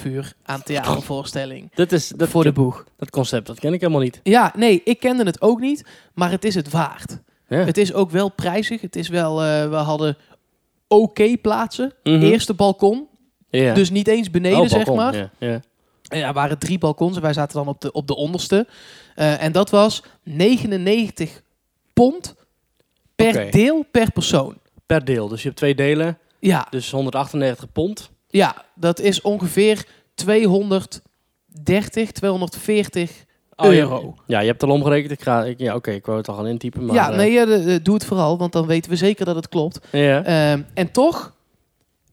2,5 0.00 0.06
uur 0.06 0.32
aan 0.42 0.62
theatervoorstelling. 0.62 1.70
Dat 1.74 1.92
is 1.92 2.08
dat, 2.08 2.28
voor 2.28 2.42
de 2.44 2.52
boeg. 2.52 2.84
dat 2.96 3.10
concept, 3.10 3.46
dat 3.46 3.58
ken 3.58 3.72
ik 3.72 3.80
helemaal 3.80 4.02
niet. 4.02 4.20
Ja, 4.22 4.52
nee, 4.56 4.80
ik 4.84 5.00
kende 5.00 5.24
het 5.24 5.40
ook 5.40 5.60
niet. 5.60 5.84
Maar 6.14 6.30
het 6.30 6.44
is 6.44 6.54
het 6.54 6.70
waard. 6.70 7.18
Ja. 7.48 7.58
Het 7.58 7.78
is 7.78 7.92
ook 7.92 8.10
wel 8.10 8.28
prijzig. 8.28 8.80
Het 8.80 8.96
is 8.96 9.08
wel, 9.08 9.36
we 9.70 9.76
hadden 9.76 10.16
oké 10.88 11.36
plaatsen. 11.36 11.92
Mhm. 12.02 12.22
Eerste 12.22 12.54
balkon. 12.54 13.06
Dus 13.74 13.90
niet 13.90 14.08
eens 14.08 14.30
beneden, 14.30 14.58
Oh, 14.60 14.68
zeg 14.68 14.86
maar. 14.94 15.30
Ja. 15.38 15.60
En 16.08 16.22
er 16.22 16.32
waren 16.32 16.58
drie 16.58 16.78
balkons 16.78 17.16
en 17.16 17.22
wij 17.22 17.32
zaten 17.32 17.56
dan 17.56 17.68
op 17.68 17.80
de, 17.80 17.92
op 17.92 18.06
de 18.06 18.16
onderste. 18.16 18.66
Eh, 19.14 19.42
en 19.42 19.52
dat 19.52 19.70
was 19.70 20.02
99 20.22 21.42
pond 21.92 22.34
per 23.16 23.50
deel 23.50 23.84
per 23.90 24.10
persoon. 24.12 24.56
Per 24.86 25.04
deel. 25.04 25.28
Dus 25.28 25.38
je 25.40 25.46
hebt 25.46 25.58
twee 25.60 25.74
delen, 25.74 26.18
Ja, 26.38 26.66
dus 26.70 26.90
198 26.90 27.72
pond. 27.72 28.10
ja, 28.28 28.64
dat 28.74 29.00
is 29.00 29.20
ongeveer 29.20 29.86
230, 30.14 32.10
240 32.12 33.24
Oh, 33.58 33.72
ja. 33.72 33.78
euro. 33.78 34.14
Ja, 34.26 34.40
je 34.40 34.46
hebt 34.46 34.60
het 34.60 34.70
al 34.70 34.76
omgerekend. 34.76 35.12
Ik 35.12 35.22
ga, 35.22 35.44
ik, 35.44 35.58
ja, 35.58 35.74
oké, 35.74 35.90
ik 35.90 36.06
wou 36.06 36.18
het 36.18 36.28
al 36.28 36.34
gaan 36.34 36.46
intypen. 36.46 36.84
Maar, 36.84 36.94
ja, 36.94 37.10
eh, 37.10 37.16
nee, 37.16 37.32
ja, 37.32 37.44
de- 37.44 37.64
de- 37.64 37.82
doe 37.82 37.94
het 37.94 38.04
vooral, 38.04 38.38
want 38.38 38.52
dan 38.52 38.66
weten 38.66 38.90
we 38.90 38.96
zeker 38.96 39.24
dat 39.24 39.34
het 39.34 39.48
klopt. 39.48 39.78
ja. 39.92 40.24
Ehm, 40.24 40.62
en 40.74 40.90
toch, 40.90 41.34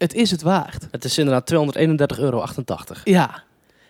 het 0.03 0.13
is 0.13 0.31
het 0.31 0.41
waard. 0.41 0.87
Het 0.91 1.03
is 1.03 1.17
inderdaad 1.17 1.45
231,88 2.17 2.19
euro. 2.19 2.45
Ja. 3.03 3.43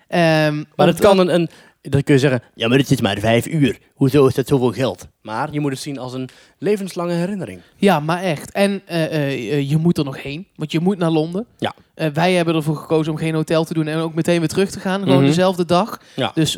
Ehm, 0.08 0.64
Maar 0.76 0.88
het 0.88 1.00
kan 1.00 1.20
een, 1.20 1.34
een... 1.34 1.50
Dan 1.82 2.04
kun 2.04 2.14
je 2.14 2.20
zeggen, 2.20 2.42
ja, 2.56 2.68
maar 2.68 2.78
dit 2.78 2.92
is 2.92 3.02
maar 3.02 3.18
vijf 3.20 3.48
uur. 3.48 3.78
Hoezo 3.94 4.28
is 4.28 4.34
dat 4.34 4.48
zoveel 4.48 4.72
geld? 4.72 5.08
Maar 5.22 5.52
je 5.52 5.60
moet 5.60 5.72
het 5.72 5.80
zien 5.80 5.98
als 6.00 6.14
een 6.14 6.30
levenslange 6.58 7.14
herinnering. 7.14 7.60
Ja, 7.76 8.00
maar 8.00 8.22
echt. 8.22 8.52
En 8.52 8.82
eh, 8.86 9.04
eh, 9.06 9.14
eh, 9.54 9.70
je 9.70 9.78
moet 9.78 9.98
er 9.98 10.04
nog 10.04 10.22
heen, 10.24 10.48
want 10.56 10.72
je 10.72 10.80
moet 10.80 10.98
naar 10.98 11.10
Londen. 11.10 11.46
Ja. 11.58 11.74
Wij 12.14 12.34
hebben 12.34 12.56
ervoor 12.56 12.76
gekozen 12.76 13.12
om 13.12 13.18
geen 13.18 13.34
hotel 13.34 13.64
te 13.64 13.74
doen 13.74 13.88
en 13.88 13.98
ook 13.98 14.14
meteen 14.14 14.40
weer 14.40 14.48
terug 14.50 14.70
te 14.70 14.80
gaan. 14.80 15.02
Gewoon 15.02 15.18
Mhm. 15.18 15.26
dezelfde 15.26 15.66
dag. 15.66 16.00
Ja. 16.16 16.32
Dus 16.34 16.52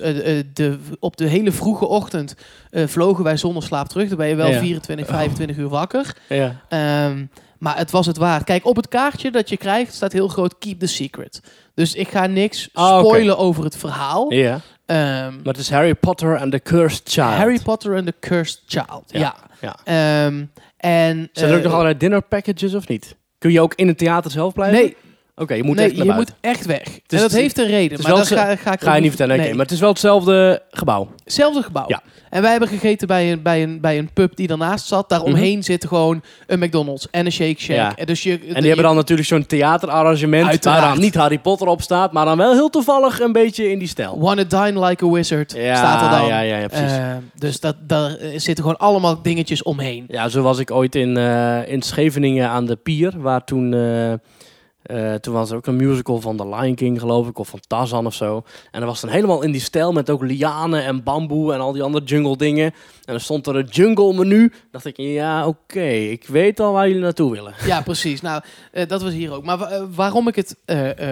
de, 0.54 0.78
op 1.00 1.18
de 1.18 1.28
hele 1.28 1.52
vroege 1.52 1.86
ochtend 1.88 2.36
vlogen 2.72 3.24
wij 3.24 3.38
zonder 3.38 3.64
slaap 3.64 3.88
terug. 3.88 4.08
Dan 4.08 4.18
ben 4.18 4.28
je 4.28 4.36
wel 4.36 4.50
Ja. 4.50 4.60
24, 4.60 5.08
25 5.08 5.58
uur 5.58 5.70
wakker. 5.70 6.16
Ja. 6.30 6.62
Ehm, 6.70 7.26
maar 7.66 7.78
het 7.78 7.92
was 7.92 8.06
het 8.06 8.18
waard. 8.18 8.44
Kijk, 8.44 8.66
op 8.66 8.76
het 8.76 8.88
kaartje 8.88 9.32
dat 9.32 9.50
je 9.50 9.58
krijgt 9.58 9.94
staat 9.94 10.12
heel 10.14 10.28
groot 10.28 10.58
Keep 10.58 10.80
the 10.80 10.88
Secret. 10.88 11.42
Dus 11.74 11.94
ik 11.94 12.08
ga 12.08 12.26
niks 12.26 12.70
Ah, 12.74 13.00
spoilen 13.00 13.38
over 13.38 13.64
het 13.64 13.78
verhaal. 13.78 14.34
Ja. 14.34 14.60
Ehm, 14.86 15.00
Maar 15.36 15.54
het 15.54 15.58
is 15.58 15.70
Harry 15.70 15.96
Potter 15.96 16.40
and 16.40 16.52
the 16.52 16.60
Cursed 16.60 17.02
Child. 17.10 17.28
Harry 17.34 17.60
Potter 17.64 17.96
and 17.96 18.06
the 18.06 18.14
Cursed 18.20 18.62
Child. 18.68 19.04
Ja. 19.08 19.20
Ja. 19.20 19.36
Ja. 19.62 19.78
Ehm, 19.84 20.44
en, 20.78 21.30
Zijn 21.32 21.50
er 21.50 21.52
ook 21.52 21.58
eh, 21.58 21.64
nog 21.64 21.72
allerlei 21.74 21.98
dinner 21.98 22.22
packages 22.22 22.74
of 22.74 22.88
niet? 22.88 23.16
Kun 23.38 23.52
je 23.52 23.62
ook 23.62 23.74
in 23.76 23.88
het 23.88 23.98
theater 23.98 24.32
zelf 24.32 24.54
blijven? 24.54 24.80
Nee, 24.80 24.96
Oké, 25.36 25.54
je 25.54 25.64
moet 25.64 25.76
nee, 25.76 25.86
echt 25.86 25.96
naar 25.96 26.06
je 26.06 26.12
buiten. 26.12 26.36
moet 26.42 26.52
echt 26.52 26.66
weg. 26.66 26.86
en 26.88 27.02
is- 27.08 27.20
dat 27.22 27.32
heeft 27.32 27.58
een 27.58 27.68
reden. 27.68 28.02
Maar 28.02 28.12
dat 28.12 28.28
ga, 28.28 28.56
ga 28.56 28.72
ik 28.74 28.82
Ga 28.82 28.96
je 28.96 29.02
niet 29.02 29.10
vertellen, 29.10 29.38
nee. 29.38 29.54
Maar 29.54 29.64
het 29.66 29.72
is 29.72 29.80
wel 29.80 29.90
hetzelfde 29.90 30.62
gebouw. 30.70 31.10
Hetzelfde 31.24 31.62
gebouw. 31.64 31.86
Ja. 31.88 32.02
En 32.36 32.42
wij 32.42 32.52
hebben 32.52 32.70
gegeten 32.70 33.08
bij 33.08 33.32
een, 33.32 33.42
bij, 33.42 33.64
een, 33.64 33.80
bij 33.80 33.98
een 33.98 34.10
pub 34.14 34.36
die 34.36 34.48
daarnaast 34.48 34.86
zat. 34.86 35.10
Daaromheen 35.10 35.64
zit 35.64 35.88
gewoon 35.88 36.22
een 36.48 36.60
McDonald's 36.60 37.08
en 37.12 37.26
een 37.26 37.32
Shake 37.32 37.62
Shack. 37.62 37.76
Ja. 37.76 37.96
En, 37.96 38.06
dus 38.06 38.24
je, 38.24 38.32
En 38.32 38.54
die 38.54 38.68
hebben 38.68 38.86
dan 38.86 38.96
natuurlijk 38.96 39.28
zo'n 39.28 39.46
theaterarrangement... 39.46 40.48
Uiteraard. 40.48 40.82
waar 40.82 40.90
dan 40.94 41.00
niet 41.00 41.16
Harry 41.16 41.40
Potter 41.40 41.68
op 41.68 41.82
staat... 41.82 42.12
maar 42.12 42.26
dan 42.26 42.38
wel 42.38 42.54
heel 42.54 42.70
toevallig 42.70 43.20
een 43.20 43.32
beetje 43.32 43.72
in 43.72 43.80
die 43.80 43.88
stijl. 43.88 44.20
Wanna 44.20 44.44
dine 44.44 44.86
like 44.86 45.06
a 45.06 45.10
wizard 45.10 45.52
Ja, 45.52 45.76
staat 45.76 46.02
er 46.02 46.20
dan. 46.20 46.28
ja, 46.28 46.40
ja, 46.40 46.58
ja, 46.58 46.68
precies. 46.68 46.98
Eh, 46.98 47.16
dus 47.36 47.60
dat, 47.60 47.76
daar 47.80 48.18
zitten 48.36 48.64
gewoon 48.64 48.78
allemaal 48.78 49.22
dingetjes 49.22 49.64
omheen. 49.64 50.06
Ja, 50.08 50.30
zo 50.30 50.42
was 50.42 50.60
ik 50.60 50.72
ooit 50.72 50.96
in, 50.96 51.18
eh, 51.18 51.68
in 51.68 51.82
Scheveningen 51.82 52.50
aan 52.50 52.66
de 52.66 52.76
pier, 52.76 53.14
waar 53.18 53.44
toen, 53.44 53.74
eh, 53.74 54.14
eh, 54.86 55.14
toen 55.14 55.34
was 55.34 55.50
er 55.50 55.56
ook 55.58 55.66
een 55.68 55.76
musical 55.76 56.22
van 56.22 56.38
The 56.38 56.48
Lion 56.48 56.76
King, 56.76 57.00
geloof 57.00 57.28
ik, 57.28 57.40
of 57.40 57.48
van 57.48 57.60
Tarzan 57.68 58.06
of 58.06 58.14
zo. 58.14 58.44
En 58.72 58.80
dat 58.80 58.90
was 58.90 59.02
dan 59.02 59.10
helemaal 59.10 59.42
in 59.42 59.52
die 59.52 59.62
stijl 59.62 59.92
met 59.92 60.10
ook 60.10 60.22
lianen 60.24 60.84
en 60.84 61.04
bamboe 61.04 61.54
en 61.54 61.60
al 61.60 61.72
die 61.72 61.84
andere 61.84 62.06
jungle 62.06 62.38
dingen. 62.38 62.66
En 62.66 62.74
dan 63.14 63.20
stond 63.20 63.48
er 63.48 63.56
een 63.56 63.66
jungle 63.70 64.14
menu. 64.14 64.54
dacht 64.72 64.86
ik, 64.86 64.98
ja, 64.98 65.48
oké, 65.48 65.84
ik 65.90 66.28
weet 66.28 66.60
al 66.60 66.72
waar 66.74 66.88
jullie 66.88 67.04
naartoe 67.04 67.32
willen. 67.32 67.54
Ja, 67.66 67.82
precies. 67.82 68.22
Nou, 68.22 68.42
eh, 68.72 68.88
dat 68.88 69.02
was 69.02 69.14
hier 69.14 69.34
ook. 69.34 69.44
Maar 69.44 69.58
wa- 69.58 69.70
eh, 69.70 69.84
waarom 69.96 70.28
ik 70.28 70.36
het 70.36 70.56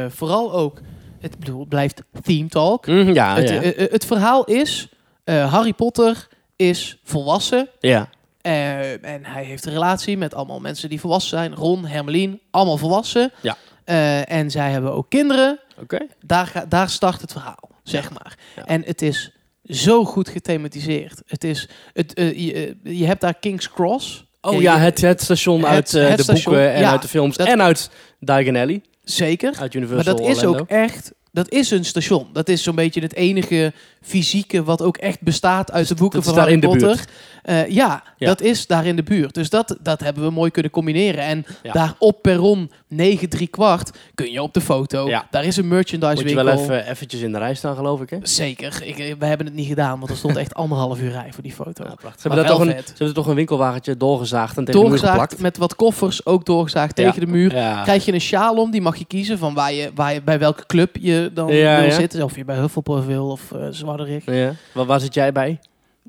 vooral 0.10 0.54
ook... 0.54 0.80
Het, 1.20 1.40
bedoel, 1.40 1.66
blijft 1.66 2.04
theme 2.24 2.48
talk. 2.50 2.88
Mhm, 2.88 3.14
ja, 3.14 3.36
het, 3.36 3.50
ja. 3.50 3.60
het 3.76 4.06
verhaal 4.06 4.44
is... 4.44 4.88
Harry 5.26 5.74
Potter 5.74 6.28
is 6.56 7.00
volwassen. 7.04 7.70
ja. 7.80 8.10
Eh, 8.44 9.06
en 9.06 9.26
hij 9.26 9.44
heeft 9.44 9.66
een 9.66 9.72
relatie 9.74 10.18
met 10.18 10.34
allemaal 10.34 10.60
mensen 10.60 10.90
die 10.90 11.00
volwassen 11.00 11.38
zijn. 11.38 11.56
Ron, 11.56 11.86
Hermelien, 11.86 12.40
allemaal 12.52 12.78
volwassen. 12.78 13.32
Ja. 13.42 13.58
Eh, 13.84 14.32
en 14.32 14.52
zij 14.52 14.72
hebben 14.72 14.94
ook 14.94 15.10
kinderen. 15.10 15.60
Oké. 15.82 16.00
Daar, 16.26 16.66
daar 16.70 16.90
start 16.90 17.22
het 17.22 17.32
verhaal, 17.32 17.70
zeg 17.84 18.10
maar. 18.12 18.38
Ja. 18.56 18.66
En 18.66 18.84
het 18.86 19.02
is 19.02 19.32
zo 19.64 20.06
goed 20.06 20.30
gethematiseerd. 20.30 21.22
Het 21.28 21.44
is, 21.44 21.70
het, 21.94 22.14
eh, 22.14 22.38
je, 22.46 22.76
eh, 22.84 22.98
je 23.00 23.06
hebt 23.06 23.22
daar 23.22 23.34
King's 23.34 23.70
Cross. 23.70 24.26
Oh 24.42 24.62
Ja, 24.62 24.78
het, 24.78 25.02
het 25.02 25.22
station 25.22 25.60
het- 25.60 25.70
uit 25.70 25.92
het 25.92 26.18
de 26.18 26.24
station, 26.24 26.54
boeken 26.54 26.74
en 26.74 26.80
ja, 26.82 26.92
uit 26.92 27.02
de 27.02 27.08
films 27.08 27.38
dat- 27.38 27.48
en 27.48 27.62
uit 27.62 27.90
Diagon 28.20 28.56
Alley, 28.56 28.82
Zeker. 29.04 29.48
uit 29.50 29.58
Maar 29.60 29.76
Universal 29.76 30.16
dat 30.16 30.28
is 30.28 30.44
ook 30.44 30.68
echt... 30.70 31.12
Dat 31.34 31.50
is 31.52 31.72
een 31.72 31.86
station. 31.86 32.28
Dat 32.34 32.50
is 32.50 32.64
zo'n 32.64 32.76
beetje 32.76 33.02
het 33.02 33.16
enige 33.16 33.74
fysieke 34.02 34.64
wat 34.64 34.82
ook 34.82 34.98
echt 34.98 35.22
bestaat 35.22 35.72
uit 35.72 35.88
de 35.88 35.96
boeken 35.96 36.20
dat 36.20 36.28
van 36.28 36.36
daar 36.38 36.44
Harry 36.50 36.62
in 36.64 36.70
de 36.70 36.78
Potter. 36.78 37.06
Eh, 37.44 37.68
ja, 37.70 38.04
Ja. 38.18 38.28
dat 38.28 38.42
is 38.42 38.68
daar 38.68 38.86
in 38.86 38.96
de 38.96 39.04
buurt. 39.04 39.34
Dus 39.34 39.50
dat, 39.50 39.78
dat 39.82 40.00
hebben 40.00 40.24
we 40.24 40.30
mooi 40.30 40.52
kunnen 40.52 40.72
combineren. 40.72 41.24
En 41.24 41.46
Ja. 41.64 41.72
daar 41.72 41.94
op 42.00 42.22
perron 42.22 42.72
9 42.88 43.30
3 43.30 43.48
kwart 43.48 43.98
kun 44.16 44.32
je 44.32 44.42
op 44.42 44.54
de 44.54 44.62
foto. 44.62 45.08
Ja. 45.08 45.28
Daar 45.32 45.44
is 45.44 45.58
een 45.58 45.68
merchandise 45.68 46.14
Moet 46.14 46.30
je 46.30 46.36
winkel. 46.36 46.46
wel 46.56 46.64
even 46.64 46.88
eventjes 46.90 47.22
in 47.22 47.32
de 47.32 47.38
rij 47.38 47.54
staan, 47.56 47.76
geloof 47.76 48.02
ik, 48.02 48.10
hè? 48.10 48.18
Zeker. 48.22 48.82
Ik, 48.84 48.98
eh, 49.00 49.14
we 49.20 49.26
hebben 49.26 49.46
het 49.46 49.56
niet 49.56 49.68
gedaan, 49.68 49.98
want 50.00 50.12
er 50.12 50.18
stond 50.18 50.36
echt 50.38 50.54
anderhalf 50.54 51.00
uur 51.00 51.12
rij 51.12 51.30
voor 51.34 51.44
die 51.44 51.54
foto. 51.54 51.84
Ja, 51.84 51.96
prachtig. 51.96 52.22
Ze 52.22 52.28
hebben, 52.28 52.46
daar 52.48 52.56
toch 52.58 52.66
een, 52.68 52.82
ze 52.86 52.94
hebben 52.98 53.14
toch 53.14 53.28
een 53.28 53.36
winkelwagentje 53.36 53.98
doorgezaagd 53.98 54.58
en 54.58 54.66
tegen 54.66 54.80
de 54.82 54.88
muur 54.88 54.90
Doorgezaagd 54.98 55.20
geplakt. 55.22 55.42
met 55.42 55.58
wat 55.58 55.76
koffers, 55.76 56.26
ook 56.26 56.46
doorgezaagd 56.46 56.96
tegen 56.96 57.20
de 57.20 57.28
muur. 57.28 57.50
Krijg 57.84 58.06
je 58.06 58.14
een 58.14 58.22
sjaal 58.22 58.56
om, 58.56 58.72
die 58.72 58.82
mag 58.82 58.96
je 58.96 59.06
kiezen 59.06 59.38
van 59.38 59.54
waar 59.54 59.74
je, 59.74 59.92
waar 59.96 60.14
je, 60.14 60.22
bij 60.22 60.40
welke 60.40 60.66
club 60.66 60.96
je 61.00 61.23
dan 61.34 61.48
Ja, 61.54 61.80
wil 61.80 61.90
ja. 61.90 61.96
zitten. 61.96 62.24
Of 62.24 62.36
je 62.36 62.46
bij 62.46 62.56
Hufflepuff 62.58 63.06
wil 63.06 63.30
of 63.30 63.52
uh. 63.52 64.22
Ja. 64.26 64.54
Waar, 64.74 64.86
waar 64.86 65.00
zit 65.00 65.14
jij 65.14 65.32
bij? 65.32 65.60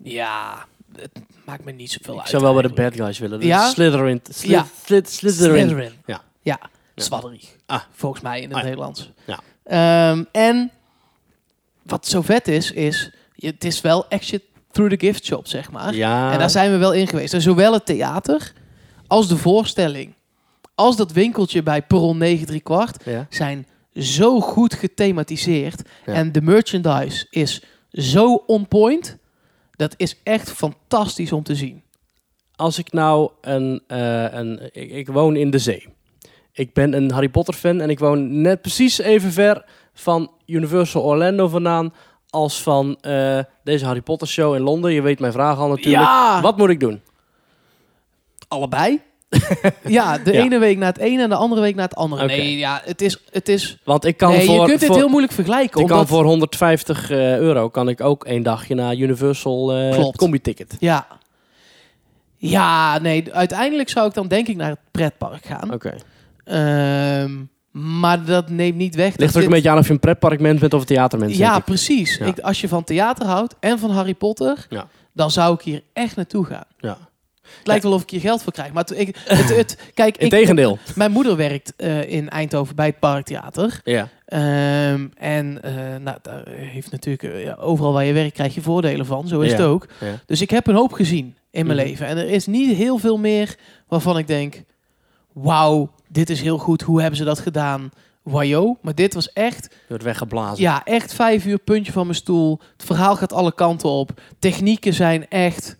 Ja, 0.02 0.66
het 0.96 1.10
maakt 1.44 1.64
me 1.64 1.72
niet 1.72 1.90
zoveel 1.92 2.14
Ik 2.14 2.20
uit. 2.20 2.28
zou 2.28 2.42
wel 2.42 2.52
bij 2.52 2.62
de 2.62 2.68
eigenlijk. 2.68 2.96
bad 2.96 3.06
guys 3.06 3.18
willen. 3.18 3.38
Dus 3.40 3.48
Ja? 3.48 3.68
Slytherin. 3.68 4.20
Sli- 4.30 4.50
Ja. 4.50 4.66
Slyth- 4.84 5.10
Slytherin. 5.10 5.68
Slytherin. 5.68 5.92
Ja. 6.06 6.20
Ja, 6.42 6.58
Ja. 6.94 7.02
Zwadderig. 7.02 7.56
Ah. 7.66 7.80
Volgens 7.92 8.22
mij 8.22 8.40
in 8.40 8.44
het 8.48 8.52
Ah, 8.52 8.58
ja. 8.58 8.64
Nederlands. 8.68 9.10
Ja. 9.24 9.40
Ehm, 9.64 10.24
en 10.32 10.70
wat 11.82 12.06
zo 12.06 12.22
vet 12.22 12.48
is, 12.48 12.72
is 12.72 13.10
je, 13.34 13.46
het 13.46 13.64
is 13.64 13.80
wel 13.80 14.08
exit 14.08 14.42
through 14.70 14.94
the 14.96 15.06
gift 15.06 15.24
shop, 15.24 15.46
zeg 15.46 15.70
maar. 15.70 15.94
Ja. 15.94 16.32
En 16.32 16.38
daar 16.38 16.50
zijn 16.50 16.70
we 16.70 16.76
wel 16.76 16.92
in 16.92 17.06
geweest. 17.08 17.34
En 17.34 17.40
zowel 17.42 17.72
het 17.72 17.86
theater 17.86 18.52
als 19.06 19.28
de 19.28 19.36
voorstelling, 19.36 20.14
als 20.74 20.96
dat 20.96 21.12
winkeltje 21.12 21.62
bij 21.62 21.82
Perron 21.82 22.18
9 22.18 22.46
3 22.46 22.60
kwart, 22.60 23.04
Ja. 23.04 23.26
zijn 23.30 23.66
zo 23.94 24.40
goed 24.40 24.74
gethematiseerd. 24.74 25.82
Ja. 26.06 26.12
En 26.12 26.32
de 26.32 26.42
merchandise 26.42 27.26
is 27.30 27.62
zo 27.90 28.34
on 28.46 28.68
point. 28.68 29.18
Dat 29.70 29.94
is 29.96 30.20
echt 30.22 30.50
fantastisch 30.50 31.32
om 31.32 31.42
te 31.42 31.54
zien. 31.54 31.82
Als 32.56 32.78
ik 32.78 32.92
nou 32.92 33.30
een... 33.40 33.82
eh, 33.86 34.32
een 34.32 34.60
ik, 34.72 34.90
ik 34.90 35.08
woon 35.08 35.36
in 35.36 35.50
de 35.50 35.58
zee. 35.58 35.86
Ik 36.52 36.72
ben 36.72 36.92
een 36.94 37.10
Harry 37.10 37.28
Potter 37.28 37.54
fan 37.54 37.80
en 37.80 37.90
ik 37.90 37.98
woon 37.98 38.40
net 38.40 38.60
precies 38.60 38.98
even 38.98 39.32
ver 39.32 39.64
van 39.94 40.30
Universal 40.46 41.02
Orlando 41.02 41.48
vandaan 41.48 41.92
als 42.30 42.62
van 42.62 42.96
eh, 43.00 43.38
deze 43.64 43.84
Harry 43.84 44.00
Potter 44.02 44.28
show 44.28 44.54
in 44.54 44.60
Londen. 44.60 44.92
Je 44.92 45.02
weet 45.02 45.20
mijn 45.20 45.32
vraag 45.32 45.58
al 45.58 45.68
natuurlijk. 45.68 46.04
Ja! 46.04 46.40
Wat 46.40 46.56
moet 46.56 46.68
ik 46.68 46.80
doen? 46.80 47.00
Allebei. 48.48 49.00
Ja, 49.86 50.18
de 50.18 50.32
Ja. 50.32 50.40
ene 50.42 50.58
week 50.58 50.78
naar 50.78 50.88
het 50.92 50.98
ene 50.98 51.22
en 51.22 51.28
de 51.28 51.34
andere 51.34 51.60
week 51.60 51.74
naar 51.74 51.84
het 51.88 51.94
andere. 51.96 52.26
Nee, 52.26 52.58
ja, 52.58 52.80
het 52.84 53.00
is... 53.02 53.18
Het 53.30 53.48
is 53.48 53.78
Want 53.84 54.04
ik 54.04 54.16
kan 54.16 54.30
nee, 54.30 54.46
voor... 54.46 54.54
je 54.60 54.64
kunt 54.66 54.78
dit 54.80 54.88
voor- 54.88 54.96
heel 54.96 55.08
moeilijk 55.08 55.32
vergelijken. 55.32 55.80
ik 55.80 55.86
kan 55.86 56.06
voor 56.06 56.24
150 56.24 57.10
eh, 57.10 57.36
euro 57.38 57.68
kan 57.68 57.88
ik 57.88 58.00
ook 58.00 58.24
één 58.24 58.42
dagje 58.42 58.74
naar 58.74 58.94
Universal 58.96 59.72
eh 59.72 59.92
Klopt. 59.94 60.16
combi-ticket. 60.16 60.76
Ja. 60.78 61.06
Ja, 62.36 62.98
nee, 62.98 63.32
uiteindelijk 63.34 63.88
zou 63.88 64.08
ik 64.08 64.14
dan 64.14 64.28
denk 64.28 64.48
ik 64.48 64.56
naar 64.56 64.70
het 64.70 64.78
pretpark 64.90 65.44
gaan. 65.46 65.72
Oké. 65.72 65.94
Ehm, 66.44 67.30
maar 67.70 68.24
dat 68.24 68.48
neemt 68.50 68.76
niet 68.76 68.94
weg. 68.94 69.10
dat 69.10 69.20
Ligt 69.20 69.30
er 69.34 69.36
ook 69.36 69.42
dit- 69.42 69.44
een 69.44 69.50
beetje 69.50 69.70
aan 69.70 69.78
of 69.78 69.86
je 69.86 69.92
een 69.92 69.98
pretparkmens 70.00 70.60
bent 70.60 70.74
of 70.74 70.80
een 70.80 70.86
theatermens. 70.86 71.36
Ja, 71.36 71.58
precies. 71.58 72.16
Ja. 72.16 72.24
Ik, 72.26 72.38
als 72.38 72.60
je 72.60 72.68
van 72.68 72.84
theater 72.84 73.26
houdt 73.26 73.54
en 73.60 73.78
van 73.78 73.90
Harry 73.90 74.14
Potter, 74.14 74.66
Ja. 74.68 74.86
dan 75.12 75.30
zou 75.30 75.54
ik 75.54 75.60
hier 75.60 75.82
echt 75.92 76.16
naartoe 76.16 76.44
gaan. 76.44 76.64
ja. 76.78 76.96
Het 77.58 77.66
lijkt 77.66 77.82
wel 77.82 77.92
of 77.92 78.02
ik 78.02 78.10
hier 78.10 78.20
geld 78.20 78.42
voor 78.42 78.52
krijg. 78.52 78.72
Maar 78.72 78.92
ik, 78.94 79.16
het, 79.24 79.56
het, 79.56 79.78
kijk, 79.94 80.14
ik, 80.14 80.22
Integendeel. 80.22 80.78
mijn 80.94 81.10
moeder 81.10 81.36
werkt 81.36 81.72
eh, 81.76 82.10
in 82.10 82.28
Eindhoven 82.28 82.76
bij 82.76 82.86
het 82.86 82.98
Parktheater. 82.98 83.80
Ja. 83.84 84.08
Ehm, 84.26 85.06
en 85.16 85.62
eh, 85.62 85.72
nou, 86.00 86.18
daar 86.22 86.48
heeft 86.48 86.90
natuurlijk 86.90 87.22
eh, 87.22 87.42
ja, 87.44 87.54
overal 87.54 87.92
waar 87.92 88.04
je 88.04 88.12
werkt 88.12 88.32
krijg 88.34 88.54
je 88.54 88.62
voordelen 88.62 89.06
van. 89.06 89.28
Zo 89.28 89.40
is 89.40 89.50
Ja. 89.50 89.56
het 89.56 89.66
ook. 89.66 89.86
Ja. 90.00 90.20
Dus 90.26 90.40
ik 90.40 90.50
heb 90.50 90.66
een 90.66 90.74
hoop 90.74 90.92
gezien 90.92 91.36
in 91.50 91.66
mijn 91.66 91.78
Mhm. 91.78 91.86
leven. 91.86 92.06
En 92.06 92.16
er 92.16 92.28
is 92.28 92.46
niet 92.46 92.76
heel 92.76 92.98
veel 92.98 93.16
meer 93.18 93.54
waarvan 93.88 94.18
ik 94.18 94.26
denk... 94.26 94.62
Wauw, 95.32 95.90
dit 96.08 96.30
is 96.30 96.40
heel 96.40 96.58
goed. 96.58 96.82
Hoe 96.82 97.00
hebben 97.00 97.18
ze 97.18 97.24
dat 97.24 97.38
gedaan? 97.38 97.90
Wajo. 98.22 98.78
Maar 98.82 98.94
dit 98.94 99.14
was 99.14 99.32
echt... 99.32 99.74
Wordt 99.88 100.02
weggeblazen. 100.04 100.62
Ja, 100.62 100.84
echt 100.84 101.14
vijf 101.14 101.44
uur 101.46 101.58
puntje 101.58 101.92
van 101.92 102.02
mijn 102.06 102.16
stoel. 102.18 102.60
Het 102.76 102.86
verhaal 102.86 103.16
gaat 103.16 103.32
alle 103.32 103.54
kanten 103.54 103.88
op. 103.88 104.20
Technieken 104.38 104.94
zijn 104.94 105.28
echt... 105.28 105.76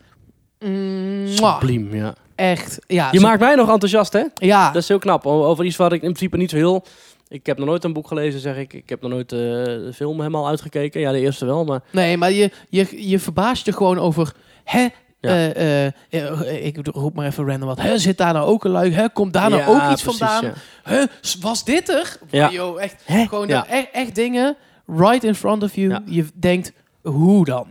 Subliem, 1.27 1.95
ja. 1.95 2.15
echt. 2.35 2.79
Ja, 2.87 3.09
Je 3.13 3.21
maakt 3.21 3.41
mij 3.41 3.55
nog 3.55 3.71
enthousiast, 3.71 4.13
hè? 4.13 4.23
ja, 4.35 4.71
Dat 4.73 4.83
is 4.83 4.89
heel 4.89 4.99
knap. 4.99 5.27
Over 5.27 5.65
iets 5.65 5.77
waar 5.77 5.93
ik 5.93 6.03
in 6.03 6.09
principe 6.13 6.37
niet 6.37 6.51
zo 6.51 6.57
heel... 6.57 6.85
Ik 7.29 7.47
heb 7.47 7.59
nog 7.59 7.67
nooit 7.67 7.85
een 7.85 7.93
boek 7.93 8.09
gelezen, 8.09 8.41
zeg 8.41 8.57
ik. 8.57 8.73
Ik 8.73 8.89
heb 8.89 9.03
nog 9.03 9.11
nooit 9.11 9.33
eh, 9.33 9.39
de 9.39 9.91
film 9.95 10.17
helemaal 10.19 10.49
uitgekeken. 10.49 11.01
Ja, 11.01 11.13
de 11.13 11.19
eerste 11.21 11.45
wel, 11.47 11.65
maar... 11.65 11.81
nee, 11.91 12.17
maar 12.17 12.33
je, 12.33 12.51
je, 12.69 13.09
je 13.09 13.19
verbaast 13.19 13.67
je 13.67 13.73
gewoon 13.73 13.99
over... 13.99 14.33
Hè, 14.65 14.81
Ja. 15.21 15.31
eh, 15.31 15.87
eh, 15.87 15.93
eh, 16.11 16.67
ik 16.67 16.79
roep 16.87 17.15
maar 17.15 17.27
even 17.27 17.47
random 17.47 17.69
wat. 17.69 17.81
Hè, 17.81 17.99
zit 17.99 18.19
daar 18.19 18.33
nou 18.33 18.47
ook 18.47 18.65
een 18.65 18.71
lui? 18.71 18.93
Hè, 18.93 19.09
komt 19.09 19.33
daar 19.33 19.51
nou 19.51 19.63
Ja, 19.63 19.69
ook 19.69 19.93
iets 19.93 20.03
precies, 20.03 20.21
vandaan? 20.21 20.53
ja. 20.85 21.07
S- 21.21 21.39
was 21.39 21.65
dit 21.65 21.89
er? 21.89 22.17
Ja. 22.31 22.51
Yo, 22.51 22.77
echt, 22.77 23.03
Hè? 23.05 23.27
gewoon 23.27 23.49
Ja. 23.49 23.67
echt, 23.67 23.89
echt 23.93 24.15
dingen 24.15 24.57
right 24.87 25.25
in 25.25 25.35
front 25.35 25.63
of 25.63 25.75
you. 25.75 25.89
Ja. 25.91 26.03
Je 26.07 26.27
denkt, 26.35 26.73
hoe 27.03 27.45
dan? 27.45 27.67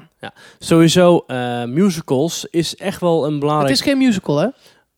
Sowieso, 0.59 1.23
eh, 1.27 1.63
musicals 1.63 2.45
is 2.49 2.75
echt 2.75 3.01
wel 3.01 3.25
een 3.25 3.39
belangrijk... 3.39 3.69
Het 3.69 3.79
is 3.79 3.85
geen 3.85 3.97
musical, 3.97 4.37
hè? 4.37 4.47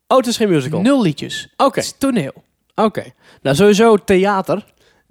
Oh, 0.07 0.17
het 0.17 0.27
is 0.27 0.37
geen 0.37 0.49
musical. 0.49 0.81
Nul 0.81 1.01
liedjes. 1.01 1.47
Oké, 1.57 1.79
Het 1.79 1.83
is 1.85 1.95
toneel. 1.97 2.33
oké. 2.75 3.03
Nou, 3.41 3.55
sowieso 3.55 3.95
theater. 3.97 4.65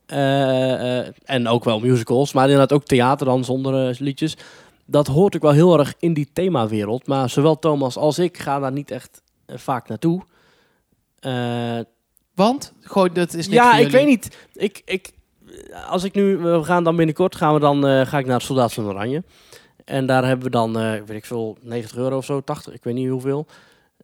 eh, 0.07 0.99
eh, 0.99 1.07
en 1.25 1.49
ook 1.49 1.65
wel 1.65 1.81
musicals, 1.81 2.33
maar 2.33 2.45
inderdaad 2.45 2.73
ook 2.73 2.85
theater 2.85 3.27
dan 3.27 3.45
zonder 3.45 3.89
eh, 3.89 3.99
liedjes. 3.99 4.37
Dat 4.87 5.07
hoort 5.07 5.37
ook 5.37 5.43
wel 5.43 5.51
heel 5.53 5.79
erg 5.79 5.95
in 5.99 6.15
die 6.15 6.29
themawereld. 6.33 7.07
Maar 7.07 7.31
zowel 7.31 7.59
Thomas 7.59 7.97
als 7.97 8.19
ik 8.19 8.39
gaan 8.39 8.61
daar 8.61 8.73
niet 8.73 8.91
echt 8.91 9.23
eh, 9.47 9.57
vaak 9.59 9.89
naartoe. 9.89 10.23
Eh, 11.21 11.79
Want, 12.35 12.73
gewoon, 12.81 13.11
dat 13.13 13.35
is 13.35 13.49
niks 13.49 13.63
ja, 13.63 13.71
voor 13.71 13.81
ik 13.85 13.91
jullie. 13.91 13.97
weet 13.97 14.07
niet. 14.07 14.37
Ik, 14.55 14.83
ik, 14.85 15.13
als 15.89 16.05
ik 16.05 16.15
nu, 16.15 16.37
we 16.37 16.65
gaan 16.65 16.85
dan 16.85 16.97
binnenkort, 16.97 17.37
gaan 17.37 17.55
we 17.55 17.61
dan, 17.61 17.87
eh, 17.87 18.07
ga 18.07 18.19
ik 18.19 18.27
naar 18.27 18.35
het 18.37 18.45
Soldaat 18.45 18.73
van 18.73 18.85
Oranje. 18.87 19.23
En 19.85 20.07
daar 20.07 20.25
hebben 20.27 20.45
we 20.45 20.51
dan, 20.51 20.79
eh, 20.79 20.91
weet 20.91 21.17
ik 21.17 21.25
veel, 21.25 21.57
90 21.61 21.97
euro 21.97 22.17
of 22.17 22.25
zo, 22.25 22.41
80, 22.41 22.75
ik 22.75 22.85
weet 22.85 22.95
niet 22.95 23.09
hoeveel. 23.09 23.47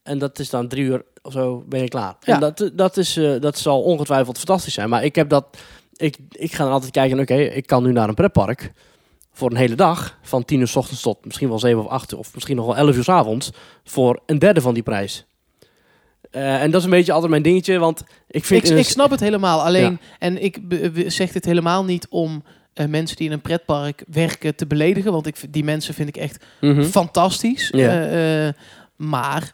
En 0.02 0.18
dat 0.18 0.38
is 0.38 0.50
dan 0.50 0.68
drie 0.68 0.84
uur 0.84 1.04
of 1.22 1.32
zo, 1.32 1.64
ben 1.68 1.80
je 1.80 1.88
klaar. 1.88 2.16
Ja. 2.20 2.34
En 2.34 2.40
dat, 2.40 2.70
dat, 2.72 2.96
is, 2.96 3.16
eh, 3.16 3.40
dat 3.40 3.58
zal 3.58 3.82
ongetwijfeld 3.82 4.36
fantastisch 4.36 4.74
zijn. 4.74 4.88
Maar 4.88 5.04
ik 5.04 5.14
heb 5.14 5.28
dat, 5.28 5.58
ik, 5.96 6.16
ik 6.30 6.52
ga 6.52 6.64
dan 6.64 6.72
altijd 6.72 6.92
kijken, 6.92 7.20
oké, 7.20 7.34
ik 7.34 7.66
kan 7.66 7.82
nu 7.82 7.92
naar 7.92 8.08
een 8.08 8.14
pretpark 8.14 8.72
voor 9.32 9.50
een 9.50 9.56
hele 9.56 9.74
dag. 9.74 10.18
Van 10.22 10.44
10 10.44 10.60
uur 10.60 10.68
s 10.68 10.76
ochtends 10.76 11.02
tot 11.02 11.24
misschien 11.24 11.48
wel 11.48 11.58
7 11.58 11.84
of 11.84 11.86
8 11.86 12.14
of 12.14 12.34
misschien 12.34 12.56
nog 12.56 12.66
wel 12.66 12.76
11 12.76 12.96
uur 12.96 13.04
s 13.04 13.08
avonds. 13.08 13.50
Voor 13.84 14.20
een 14.26 14.38
derde 14.38 14.60
van 14.60 14.74
die 14.74 14.82
prijs. 14.82 15.26
Eh, 16.30 16.62
en 16.62 16.70
dat 16.70 16.80
is 16.80 16.84
een 16.84 16.92
beetje 16.92 17.12
altijd 17.12 17.30
mijn 17.30 17.42
dingetje, 17.42 17.78
want 17.78 18.04
ik 18.28 18.44
vind... 18.44 18.70
Ik, 18.70 18.78
ik 18.78 18.86
snap 18.86 19.10
het 19.10 19.20
helemaal. 19.20 19.62
Alleen, 19.62 20.00
en 20.18 20.42
ik 20.42 20.58
zeg 21.06 21.32
dit 21.32 21.44
helemaal 21.44 21.84
niet 21.84 22.06
om 22.08 22.42
eh, 22.80 22.86
mensen 22.86 23.16
die 23.16 23.26
in 23.26 23.32
een 23.32 23.40
pretpark 23.40 24.04
werken 24.08 24.54
te 24.56 24.66
beledigen. 24.66 25.12
Want 25.12 25.26
ik, 25.26 25.36
die 25.50 25.64
mensen 25.64 25.94
vind 25.94 26.08
ik 26.08 26.16
echt 26.16 26.44
Mhm. 26.60 26.82
fantastisch. 26.82 27.70
Eh, 27.70 28.46
eh, 28.46 28.54
maar, 28.96 29.52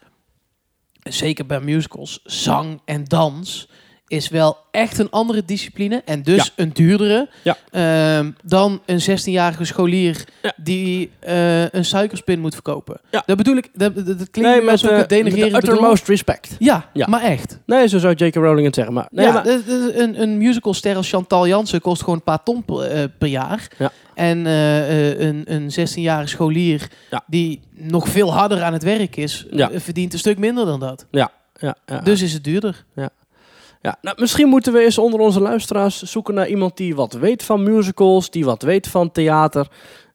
zeker 1.03 1.45
bij 1.45 1.59
musicals, 1.59 2.19
zang 2.23 2.81
en 2.85 3.03
dans 3.03 3.69
is 4.07 4.29
wel 4.29 4.57
echt 4.71 4.99
een 4.99 5.09
andere 5.09 5.45
discipline. 5.45 6.01
En 6.05 6.23
dus 6.23 6.51
een 6.55 6.69
duurdere 6.73 7.29
Ja. 7.43 7.57
ehm, 7.71 8.31
dan 8.43 8.81
een 8.85 9.01
16-jarige 9.01 9.65
scholier 9.65 10.23
Ja. 10.41 10.53
die 10.57 11.11
eh, 11.19 11.69
een 11.69 11.85
suikerspin 11.85 12.39
moet 12.39 12.53
verkopen. 12.53 12.99
Ja. 13.11 13.23
Dat 13.25 13.37
bedoel 13.37 13.55
ik, 13.57 13.69
dat, 13.73 13.95
dat, 13.95 14.05
dat 14.05 14.29
klinkt 14.31 14.51
Nee, 14.51 14.61
met, 14.61 14.83
eh, 14.83 14.89
het 14.97 15.23
met 15.23 15.33
de 15.33 15.55
uttermost 15.55 16.07
respect. 16.07 16.55
Ja, 16.59 16.89
Ja. 16.93 17.07
maar 17.07 17.21
echt. 17.21 17.59
Nee, 17.65 17.87
zo 17.87 17.97
zou 17.99 18.13
J.K. 18.13 18.35
Rowling 18.35 18.65
het 18.65 18.75
zeggen. 18.75 18.93
Maar, 18.93 19.07
nee, 19.11 19.25
ja, 19.25 19.31
maar 19.33 19.45
een, 19.47 20.21
een 20.21 20.37
musicalster 20.37 20.95
als 20.95 21.09
Chantal 21.09 21.47
Jansen 21.47 21.81
kost 21.81 21.99
gewoon 22.01 22.15
een 22.15 22.23
paar 22.23 22.43
ton 22.43 22.65
per, 22.65 22.81
eh, 22.81 23.03
per 23.17 23.27
jaar. 23.27 23.67
Ja. 23.77 23.91
En 24.13 24.45
een, 24.45 25.43
een 25.53 25.71
16-jarige 25.71 26.27
scholier 26.29 26.87
Ja. 27.09 27.23
die 27.27 27.59
nog 27.73 28.07
veel 28.07 28.33
harder 28.33 28.63
aan 28.63 28.73
het 28.73 28.83
werk 28.83 29.15
is, 29.15 29.45
Ja. 29.51 29.69
verdient 29.73 30.13
een 30.13 30.19
stuk 30.19 30.37
minder 30.37 30.65
dan 30.65 30.79
dat. 30.79 31.05
ja, 31.11 31.31
ja, 31.59 31.75
Dus 32.03 32.21
is 32.21 32.33
het 32.33 32.43
duurder. 32.43 32.85
ja. 32.95 33.09
Nou, 34.01 34.15
misschien 34.19 34.47
moeten 34.47 34.73
we 34.73 34.79
eens 34.83 34.97
onder 34.97 35.19
onze 35.19 35.41
luisteraars 35.41 36.01
zoeken 36.01 36.33
naar 36.33 36.47
iemand 36.47 36.77
die 36.77 36.95
wat 36.95 37.13
weet 37.13 37.43
van 37.43 37.63
musicals, 37.63 38.29
die 38.29 38.45
wat 38.45 38.61
weet 38.61 38.87
van 38.87 39.11
theater. 39.11 39.67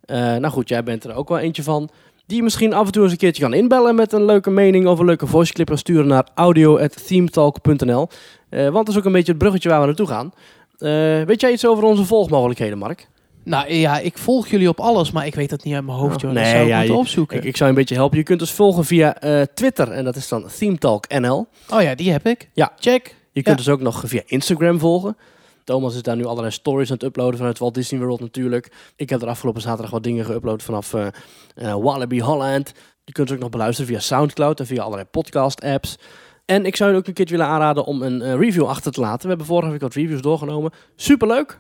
Eh, 0.05 0.17
nou 0.19 0.47
goed, 0.49 0.69
jij 0.69 0.83
bent 0.83 1.05
er 1.05 1.15
ook 1.15 1.29
wel 1.29 1.39
eentje 1.39 1.63
van. 1.63 1.89
Die 2.27 2.43
misschien 2.43 2.73
af 2.75 2.87
en 2.87 2.93
toe 2.93 3.03
eens 3.03 3.13
een 3.13 3.19
keertje 3.19 3.43
kan 3.43 3.55
inbellen 3.55 3.95
met 3.95 4.13
een 4.13 4.25
leuke 4.25 4.51
mening 4.51 4.87
of 4.87 4.99
een 4.99 5.05
leuke 5.07 5.27
voiceclip 5.27 5.71
en 5.71 5.79
sturen 5.79 6.07
naar 6.07 6.27
audio.themetalk.nl. 6.35 8.09
Eh 8.49 8.63
want 8.63 8.75
dat 8.75 8.89
is 8.89 8.97
ook 8.97 9.05
een 9.05 9.13
beetje 9.13 9.31
het 9.33 9.39
bruggetje 9.41 9.69
waar 9.69 9.81
we 9.81 9.87
naartoe 9.87 10.07
gaan. 10.07 10.33
Eh, 10.79 10.91
weet 11.27 11.41
jij 11.41 11.53
iets 11.53 11.67
over 11.67 11.85
onze 11.85 12.05
volgmogelijkheden, 12.05 12.79
Mark? 12.79 13.09
Nou 13.45 13.73
ja, 13.73 13.99
ik 13.99 14.19
volg 14.19 14.49
jullie 14.49 14.69
op 14.69 14.81
alles, 14.81 15.11
maar 15.11 15.27
ik 15.27 15.35
weet 15.35 15.51
dat 15.51 15.65
niet 15.65 15.75
uit 15.75 15.85
mijn 15.85 15.99
hoofd, 15.99 16.15
Oh, 16.15 16.21
joh. 16.21 16.31
nee, 16.33 16.43
dat 16.43 16.53
zou 16.53 16.63
ik 16.63 16.69
ja, 16.69 16.77
moeten 16.77 16.95
je- 16.95 17.01
opzoeken. 17.01 17.37
Ik, 17.37 17.45
ik 17.45 17.57
zou 17.57 17.71
je 17.71 17.75
een 17.77 17.81
beetje 17.81 17.95
helpen. 17.95 18.19
Je 18.19 18.25
kunt 18.25 18.41
ons 18.41 18.53
volgen 18.53 18.85
via 18.85 19.17
Twitter 19.55 19.91
en 19.91 20.05
dat 20.05 20.17
is 20.17 20.29
dan 20.29 20.47
ThemeTalkNL. 20.59 21.47
Oh 21.71 21.83
ja, 21.83 21.95
die 21.95 22.11
heb 22.13 22.27
ik. 22.27 22.49
Ja. 22.53 22.73
Check. 22.79 23.15
Je 23.33 23.43
kunt 23.43 23.57
dus 23.57 23.69
ook 23.69 23.81
nog 23.81 24.03
via 24.05 24.23
Instagram 24.27 24.79
volgen. 24.79 25.17
Thomas 25.65 25.95
is 25.95 26.03
daar 26.03 26.17
nu 26.17 26.25
allerlei 26.25 26.53
stories 26.53 26.89
aan 26.89 26.95
het 26.95 27.05
uploaden 27.05 27.37
vanuit 27.37 27.59
Walt 27.59 27.75
Disney 27.75 28.01
World 28.01 28.21
natuurlijk. 28.21 28.73
Ik 28.97 29.11
heb 29.11 29.23
er 29.23 29.29
afgelopen 29.29 29.63
zaterdag 29.63 29.91
wat 29.91 30.03
dingen 30.03 30.25
geüpload 30.25 30.63
vanaf 30.65 30.95
eh, 30.95 31.07
Wallaby 31.55 32.21
Holland. 32.21 32.73
Je 33.05 33.13
kunt 33.13 33.29
ze 33.29 33.35
ook 33.35 33.41
nog 33.41 33.51
beluisteren 33.51 33.91
via 33.91 34.01
Soundcloud 34.01 34.61
en 34.61 34.67
via 34.67 34.83
allerlei 34.83 35.09
podcast 35.11 35.61
apps. 35.65 35.99
En 36.45 36.67
ik 36.67 36.77
zou 36.77 36.91
je 36.91 36.97
ook 36.97 37.07
een 37.07 37.13
keertje 37.13 37.37
willen 37.37 37.53
aanraden 37.53 37.85
om 37.85 38.03
een 38.03 38.23
eh, 38.23 38.35
review 38.35 38.67
achter 38.67 38.93
te 38.93 39.01
laten. 39.01 39.23
We 39.23 39.29
hebben 39.29 39.47
vorige 39.47 39.71
week 39.71 39.81
wat 39.81 39.95
reviews 39.95 40.21
doorgenomen. 40.21 40.73
Superleuk. 40.97 41.59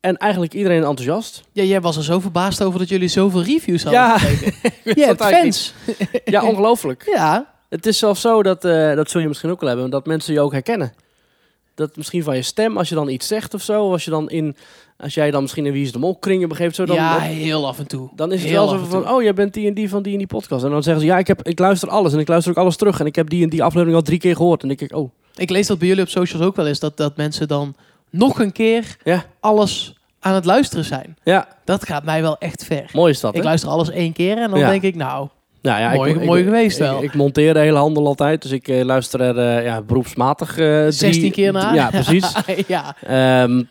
En 0.00 0.16
eigenlijk 0.16 0.54
iedereen 0.54 0.84
enthousiast. 0.84 1.42
Ja, 1.52 1.62
jij 1.62 1.80
was 1.80 1.96
er 1.96 2.04
zo 2.04 2.20
verbaasd 2.20 2.62
over 2.62 2.78
dat 2.78 2.88
jullie 2.88 3.08
zoveel 3.08 3.42
reviews 3.42 3.82
hadden 3.82 4.00
Ja, 4.00 4.18
Je 4.94 5.04
hebt 5.04 5.24
fans. 5.24 5.74
Ja, 6.24 6.44
ongelooflijk. 6.44 7.10
Ja. 7.14 7.56
Het 7.68 7.86
is 7.86 7.98
zelfs 7.98 8.20
zo 8.20 8.42
dat, 8.42 8.64
eh, 8.64 8.94
dat 8.94 9.10
zul 9.10 9.20
je 9.20 9.28
misschien 9.28 9.50
ook 9.50 9.60
wel 9.60 9.68
hebben, 9.68 9.90
dat 9.90 10.06
mensen 10.06 10.34
je 10.34 10.40
ook 10.40 10.52
herkennen. 10.52 10.92
Dat 11.74 11.96
misschien 11.96 12.22
van 12.22 12.36
je 12.36 12.42
stem, 12.42 12.78
als 12.78 12.88
je 12.88 12.94
dan 12.94 13.08
iets 13.08 13.26
zegt 13.26 13.54
of 13.54 13.62
zo, 13.62 13.92
als 13.92 14.04
je 14.04 14.10
dan 14.10 14.30
in, 14.30 14.56
als 14.96 15.14
jij 15.14 15.30
dan 15.30 15.42
misschien 15.42 15.66
in 15.66 15.72
Wie 15.72 15.82
is 15.84 15.92
de 15.92 15.98
Mol 15.98 16.16
kringen 16.16 16.48
begeeft, 16.48 16.74
zo 16.74 16.84
dan, 16.86 16.96
ja, 16.96 17.18
heel 17.18 17.66
af 17.66 17.78
en 17.78 17.86
toe. 17.86 18.08
dan 18.16 18.32
is 18.32 18.40
het 18.40 18.50
Heel 18.50 18.68
wel 18.70 18.78
zo 18.78 18.84
van, 18.84 19.10
oh, 19.10 19.22
jij 19.22 19.34
bent 19.34 19.54
die 19.54 19.68
en 19.68 19.74
die 19.74 19.88
van 19.88 20.02
die 20.02 20.12
en 20.12 20.18
die 20.18 20.26
podcast. 20.26 20.64
En 20.64 20.70
dan 20.70 20.82
zeggen 20.82 21.02
ze, 21.02 21.08
ja, 21.08 21.18
ik, 21.18 21.26
heb, 21.26 21.42
ik 21.42 21.58
luister 21.58 21.88
alles 21.88 22.12
en 22.12 22.18
ik 22.18 22.28
luister 22.28 22.52
ook 22.52 22.58
alles 22.58 22.76
terug 22.76 23.00
en 23.00 23.06
ik 23.06 23.14
heb 23.16 23.28
die 23.30 23.42
en 23.42 23.48
die 23.48 23.62
aflevering 23.62 23.96
al 23.96 24.02
drie 24.02 24.18
keer 24.18 24.36
gehoord. 24.36 24.62
En 24.62 24.68
dan 24.68 24.76
denk 24.76 24.90
ik, 24.90 24.96
oh, 24.98 25.10
Ik 25.34 25.50
lees 25.50 25.66
dat 25.66 25.78
bij 25.78 25.88
jullie 25.88 26.02
op 26.02 26.08
socials 26.08 26.44
ook 26.46 26.56
wel 26.56 26.66
eens, 26.66 26.78
dat, 26.78 26.96
dat 26.96 27.16
mensen 27.16 27.48
dan 27.48 27.74
nog 28.10 28.40
een 28.40 28.52
keer 28.52 28.96
ja, 29.04 29.24
alles 29.40 29.94
aan 30.20 30.34
het 30.34 30.44
luisteren 30.44 30.84
zijn. 30.84 31.16
ja, 31.24 31.48
Dat 31.64 31.86
gaat 31.86 32.04
mij 32.04 32.22
wel 32.22 32.38
echt 32.38 32.64
ver. 32.64 32.90
mooi 32.92 33.12
is 33.12 33.20
dat, 33.20 33.34
Ik 33.34 33.40
hè? 33.40 33.46
luister 33.46 33.68
alles 33.70 33.90
één 33.90 34.12
keer 34.12 34.38
en 34.38 34.50
dan 34.50 34.58
Ja. 34.58 34.70
denk 34.70 34.82
ik, 34.82 34.94
nou, 34.94 35.28
Nou 35.68 35.80
ja, 35.80 35.94
Mooi- 35.94 36.10
ik, 36.14 36.24
mooi 36.24 36.40
ik- 36.40 36.46
geweest 36.46 36.78
wel. 36.78 37.02
Ik, 37.02 37.14
monteer 37.14 37.54
de 37.54 37.60
hele 37.60 37.78
handel 37.78 38.06
altijd, 38.06 38.42
dus 38.42 38.50
ik 38.50 38.68
eh, 38.68 38.84
luister 38.84 39.20
er 39.20 39.38
eh, 39.58 39.64
ja, 39.64 39.82
beroepsmatig 39.82 40.50
eh, 40.58 40.78
drie- 40.80 40.90
16 40.92 41.30
keer 41.32 41.52
naar. 41.52 41.74
Ja, 41.74 41.90
precies. 41.90 42.32
ja. 42.66 42.96
Ehm, 43.42 43.62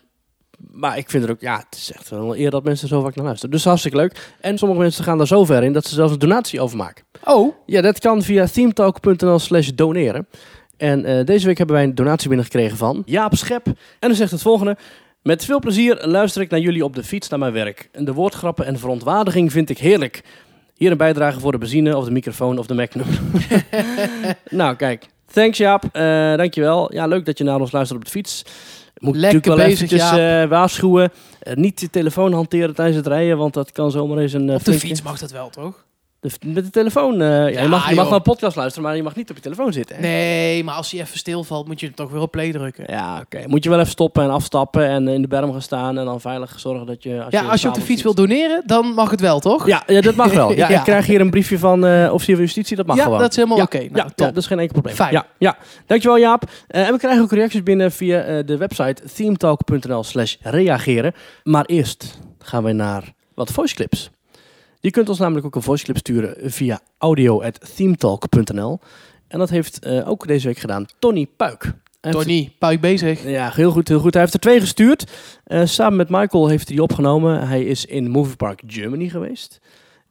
maar 0.72 0.98
ik 0.98 1.10
vind 1.10 1.22
het 1.22 1.32
ook, 1.32 1.40
ja, 1.40 1.56
het 1.56 1.78
is 1.78 1.92
echt 1.92 2.08
wel 2.08 2.36
eer 2.36 2.50
dat 2.50 2.64
mensen 2.64 2.88
er 2.88 2.94
zo 2.94 3.02
vaak 3.02 3.14
naar 3.14 3.24
luisteren. 3.24 3.50
Dus 3.54 3.64
hartstikke 3.64 3.96
leuk. 3.96 4.34
En 4.40 4.58
sommige 4.58 4.80
mensen 4.80 5.04
gaan 5.04 5.18
daar 5.18 5.26
zo 5.26 5.44
ver 5.44 5.62
in 5.62 5.72
dat 5.72 5.84
ze 5.86 5.94
zelfs 5.94 6.12
een 6.12 6.18
donatie 6.18 6.60
overmaken. 6.60 7.04
Oh, 7.24 7.54
Ja, 7.66 7.80
dat 7.80 7.98
kan 7.98 8.22
via 8.22 8.46
themetalk.nl 8.46 9.38
slash 9.38 9.68
doneren. 9.68 10.28
En 10.76 11.04
eh, 11.04 11.24
deze 11.24 11.46
week 11.46 11.58
hebben 11.58 11.76
wij 11.76 11.84
een 11.84 11.94
donatie 11.94 12.28
binnengekregen 12.28 12.76
van 12.76 13.02
Jaap 13.06 13.34
Schep. 13.34 13.66
En 13.66 13.74
dan 14.08 14.14
zegt 14.14 14.30
het 14.30 14.42
volgende. 14.42 14.76
Met 15.22 15.44
veel 15.44 15.58
plezier 15.58 15.98
luister 16.06 16.42
ik 16.42 16.50
naar 16.50 16.60
jullie 16.60 16.84
op 16.84 16.94
de 16.94 17.04
fiets 17.04 17.28
naar 17.28 17.38
mijn 17.38 17.52
werk. 17.52 17.88
En 17.92 18.04
de 18.04 18.12
woordgrappen 18.12 18.66
en 18.66 18.78
verontwaardiging 18.78 19.52
vind 19.52 19.70
ik 19.70 19.78
heerlijk. 19.78 20.22
Hier 20.78 20.90
een 20.90 20.96
bijdrage 20.96 21.40
voor 21.40 21.52
de 21.52 21.58
benzine 21.58 21.96
of 21.96 22.04
de 22.04 22.10
microfoon 22.10 22.58
of 22.58 22.66
de 22.66 22.74
Magnum. 22.74 23.06
nou, 24.50 24.76
kijk. 24.76 25.06
Thanks 25.32 25.58
Jaap, 25.58 25.84
Eh 25.92 26.36
dankjewel. 26.36 26.94
Ja, 26.94 27.06
leuk 27.06 27.26
dat 27.26 27.38
je 27.38 27.44
naar 27.44 27.60
ons 27.60 27.72
luistert 27.72 27.98
op 27.98 28.04
de 28.04 28.10
fiets. 28.10 28.42
Moet 28.98 29.16
Lekker 29.16 29.34
natuurlijk 29.34 29.46
wel 29.46 29.56
bezig, 29.56 29.92
eventjes 29.92 30.18
eh, 30.42 30.48
waarschuwen. 30.48 31.12
Eh, 31.40 31.54
niet 31.54 31.80
de 31.80 31.90
telefoon 31.90 32.32
hanteren 32.32 32.74
tijdens 32.74 32.96
het 32.96 33.06
rijden, 33.06 33.36
want 33.36 33.54
dat 33.54 33.72
kan 33.72 33.90
zomaar 33.90 34.18
eens 34.18 34.32
een... 34.32 34.50
Op 34.50 34.56
de 34.56 34.60
flinke- 34.60 34.86
fiets 34.86 35.02
mag 35.02 35.18
dat 35.18 35.30
wel, 35.30 35.50
toch? 35.50 35.86
Met 36.44 36.64
de 36.64 36.70
telefoon. 36.70 37.20
eh, 37.20 37.28
ja, 37.52 37.62
je 37.62 37.68
mag, 37.68 37.88
je 37.88 37.94
mag 37.94 38.04
wel 38.08 38.14
een 38.16 38.22
podcast 38.22 38.56
luisteren, 38.56 38.88
maar 38.88 38.96
je 38.96 39.02
mag 39.02 39.14
niet 39.16 39.30
op 39.30 39.36
je 39.36 39.42
telefoon 39.42 39.72
zitten. 39.72 39.96
hè? 39.96 40.02
Nee, 40.02 40.64
maar 40.64 40.74
als 40.74 40.90
hij 40.90 41.00
even 41.00 41.18
stilvalt, 41.18 41.66
moet 41.66 41.80
je 41.80 41.86
hem 41.86 41.94
toch 41.94 42.10
weer 42.10 42.20
op 42.20 42.30
play 42.30 42.52
drukken. 42.52 42.84
Ja, 42.86 43.20
oké. 43.24 43.44
Moet 43.46 43.64
je 43.64 43.70
wel 43.70 43.78
even 43.78 43.90
stoppen 43.90 44.22
en 44.22 44.30
afstappen 44.30 44.86
en 44.88 45.08
in 45.08 45.22
de 45.22 45.28
berm 45.28 45.52
gaan 45.52 45.62
staan 45.62 45.98
en 45.98 46.04
dan 46.04 46.20
veilig 46.20 46.60
zorgen 46.60 46.86
dat 46.86 47.02
je... 47.02 47.22
Als 47.24 47.32
Ja, 47.32 47.42
als 47.42 47.62
je 47.62 47.68
op 47.68 47.74
de 47.74 47.80
fiets 47.80 48.02
wil 48.02 48.14
doneren, 48.14 48.62
dan 48.66 48.86
mag 48.86 49.10
het 49.10 49.20
wel, 49.20 49.40
toch? 49.40 49.66
Ja, 49.66 49.82
ja, 49.86 50.00
dat 50.00 50.14
mag 50.14 50.32
wel. 50.32 50.52
Ja. 50.58 50.68
Ik 50.68 50.82
krijg 50.82 51.06
hier 51.06 51.20
een 51.20 51.30
briefje 51.30 51.58
van 51.58 51.86
eh 51.86 52.12
officier 52.12 52.34
van 52.34 52.44
justitie, 52.44 52.76
dat 52.76 52.86
mag 52.86 52.96
Ja, 52.96 53.02
gewoon. 53.02 53.18
dat 53.18 53.30
is 53.30 53.36
helemaal 53.36 53.60
oké. 53.62 53.78
Nou, 53.78 54.08
ja, 54.16 54.24
dat 54.26 54.36
is 54.36 54.46
geen 54.46 54.58
enkel 54.58 54.72
probleem. 54.72 54.94
Fijn. 54.94 55.12
Ja, 55.12 55.26
ja. 55.38 55.56
Dankjewel 55.86 56.18
Jaap. 56.18 56.42
Eh, 56.66 56.86
en 56.86 56.92
we 56.92 56.98
krijgen 56.98 57.22
ook 57.22 57.32
reacties 57.32 57.62
binnen 57.62 57.92
via 57.92 58.42
de 58.42 58.56
website 58.56 59.02
themetalk.nl 59.14 60.04
slash 60.04 60.34
reageren. 60.42 61.12
Maar 61.42 61.64
eerst 61.64 62.18
gaan 62.38 62.62
we 62.64 62.72
naar 62.72 63.12
wat 63.34 63.50
voice 63.50 63.74
clips. 63.74 64.10
Je 64.80 64.90
kunt 64.90 65.08
ons 65.08 65.18
namelijk 65.18 65.46
ook 65.46 65.54
een 65.54 65.62
voice 65.62 65.84
clip 65.84 65.96
sturen 65.96 66.50
via 66.50 66.80
audio.themetalk.nl. 66.98 68.78
En 69.28 69.38
dat 69.38 69.50
heeft 69.50 69.78
eh, 69.78 70.08
ook 70.08 70.26
deze 70.26 70.46
week 70.46 70.58
gedaan 70.58 70.86
Tony 70.98 71.26
Puik. 71.36 71.72
Tony, 72.00 72.52
puik 72.58 72.80
bezig. 72.80 73.24
Ja, 73.24 73.50
heel 73.54 73.70
goed, 73.70 73.88
heel 73.88 74.00
goed. 74.00 74.12
Hij 74.12 74.22
heeft 74.22 74.34
er 74.34 74.40
twee 74.40 74.60
gestuurd. 74.60 75.10
Eh, 75.44 75.64
samen 75.64 75.96
met 75.96 76.08
Michael 76.08 76.48
heeft 76.48 76.66
hij 76.66 76.74
die 76.76 76.84
opgenomen. 76.84 77.48
Hij 77.48 77.64
is 77.64 77.84
in 77.86 78.10
Movie 78.10 78.36
Park 78.36 78.62
Germany 78.66 79.08
geweest. 79.08 79.60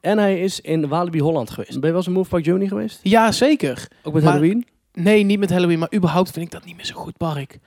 En 0.00 0.18
hij 0.18 0.40
is 0.40 0.60
in 0.60 0.88
Walibi 0.88 1.20
Holland 1.20 1.50
geweest. 1.50 1.70
Ben 1.72 1.80
je 1.80 1.86
wel 1.86 1.96
eens 1.96 2.06
in 2.06 2.12
Movie 2.12 2.30
Park 2.30 2.44
Germany 2.44 2.68
geweest? 2.68 3.00
Ja, 3.02 3.32
zeker. 3.32 3.88
Ook 4.02 4.12
met 4.14 4.22
Maar- 4.22 4.32
Halloween? 4.32 4.66
Nee, 4.92 5.22
niet 5.24 5.38
met 5.38 5.50
Halloween, 5.50 5.78
maar 5.78 5.94
überhaupt 5.94 6.30
vind 6.30 6.44
ik 6.46 6.50
dat 6.52 6.64
niet 6.64 6.76
meer 6.76 6.86
zo'n 6.86 6.96
goed 6.96 7.16
park. 7.16 7.58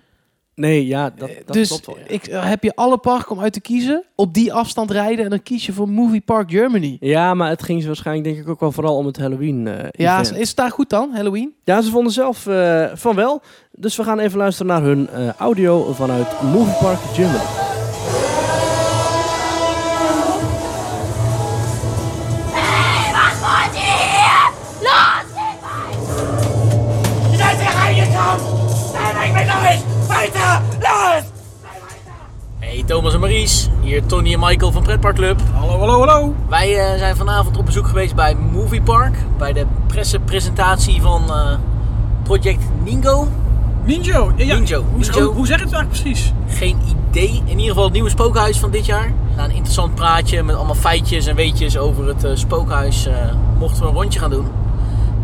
Nee, 0.56 0.88
ja, 0.88 1.10
dat, 1.16 1.30
dat 1.46 1.56
dus 1.56 1.68
klopt 1.68 1.86
wel. 1.86 1.98
ja. 1.98 2.04
ik, 2.08 2.28
eh, 2.28 2.46
heb 2.46 2.64
je 2.64 2.76
alle 2.76 2.98
parken 2.98 3.32
om 3.32 3.42
uit 3.42 3.54
te 3.54 3.62
kiezen, 3.62 4.04
op 4.16 4.34
die 4.34 4.54
afstand 4.54 4.92
rijden 4.92 5.24
en 5.24 5.30
dan 5.30 5.44
kies 5.44 5.66
je 5.66 5.74
voor 5.74 5.90
Movie 5.90 6.22
Park 6.22 6.52
Germany. 6.52 6.98
Ja, 7.00 7.34
maar 7.34 7.50
het 7.50 7.64
ging 7.64 7.82
ze 7.82 7.88
waarschijnlijk 7.88 8.28
denk 8.28 8.40
ik 8.40 8.50
ook 8.50 8.60
wel 8.60 8.72
vooral 8.72 8.96
om 8.96 9.06
het 9.06 9.18
Halloween 9.18 9.68
eh 9.68 9.88
Ja, 9.92 10.20
is 10.20 10.48
het 10.48 10.56
daar 10.56 10.72
goed 10.72 10.90
dan, 10.90 11.12
Halloween? 11.14 11.54
Ja, 11.64 11.82
ze 11.82 11.92
vonden 11.92 12.14
zelf 12.14 12.48
eh, 12.48 12.86
van 12.94 13.16
wel. 13.16 13.42
Dus 13.72 13.96
we 13.96 14.04
gaan 14.04 14.20
even 14.20 14.38
luisteren 14.38 14.72
naar 14.72 14.82
hun 14.84 15.10
eh, 15.10 15.30
audio 15.34 15.94
vanuit 15.94 16.42
Movie 16.42 16.78
Park 16.80 17.00
Germany. 17.14 17.71
Hier 33.92 34.06
Tony 34.06 34.34
en 34.34 34.40
Michael 34.40 34.72
van 34.72 34.84
Pretpark 34.84 35.16
Club. 35.16 35.42
Hallo, 35.54 35.78
hallo, 35.80 36.00
hallo. 36.00 36.36
Wij 36.50 36.78
eh, 36.78 36.98
zijn 36.98 37.16
vanavond 37.16 37.58
op 37.58 37.66
bezoek 37.66 37.88
geweest 37.88 38.16
bij 38.16 38.36
Movie 38.36 38.82
Park, 38.82 39.18
bij 39.38 39.54
de 39.54 39.66
pressepresentatie 39.88 41.02
van 41.02 41.24
eh, 41.30 41.54
Project 42.24 42.64
Ningo. 42.84 43.28
Ninjo. 43.84 44.32
Ja, 44.36 44.46
ja. 44.46 44.56
Ninjo. 44.56 44.84
Hoe, 44.92 45.00
Ninjo. 45.00 45.24
Hoe, 45.24 45.34
hoe 45.34 45.48
zeg 45.48 45.58
je 45.58 45.64
het 45.64 45.74
eigenlijk 45.74 46.04
precies? 46.04 46.34
Geen 46.48 46.78
idee. 47.10 47.42
In 47.46 47.50
ieder 47.50 47.68
geval 47.68 47.84
het 47.84 47.94
nieuwe 47.94 48.10
spookhuis 48.10 48.60
van 48.60 48.72
dit 48.72 48.86
jaar. 48.86 49.14
Na 49.36 49.44
een 49.44 49.52
interessant 49.52 49.96
praatje 49.96 50.44
met 50.44 50.56
allemaal 50.56 50.76
feitjes 50.76 51.26
en 51.26 51.36
weetjes 51.36 51.78
over 51.78 52.08
het 52.08 52.24
eh, 52.24 52.32
spookhuis 52.34 53.10
mochten 53.58 53.82
we 53.82 53.88
een 53.88 53.96
rondje 53.96 54.20
gaan 54.20 54.30
doen. 54.30 54.48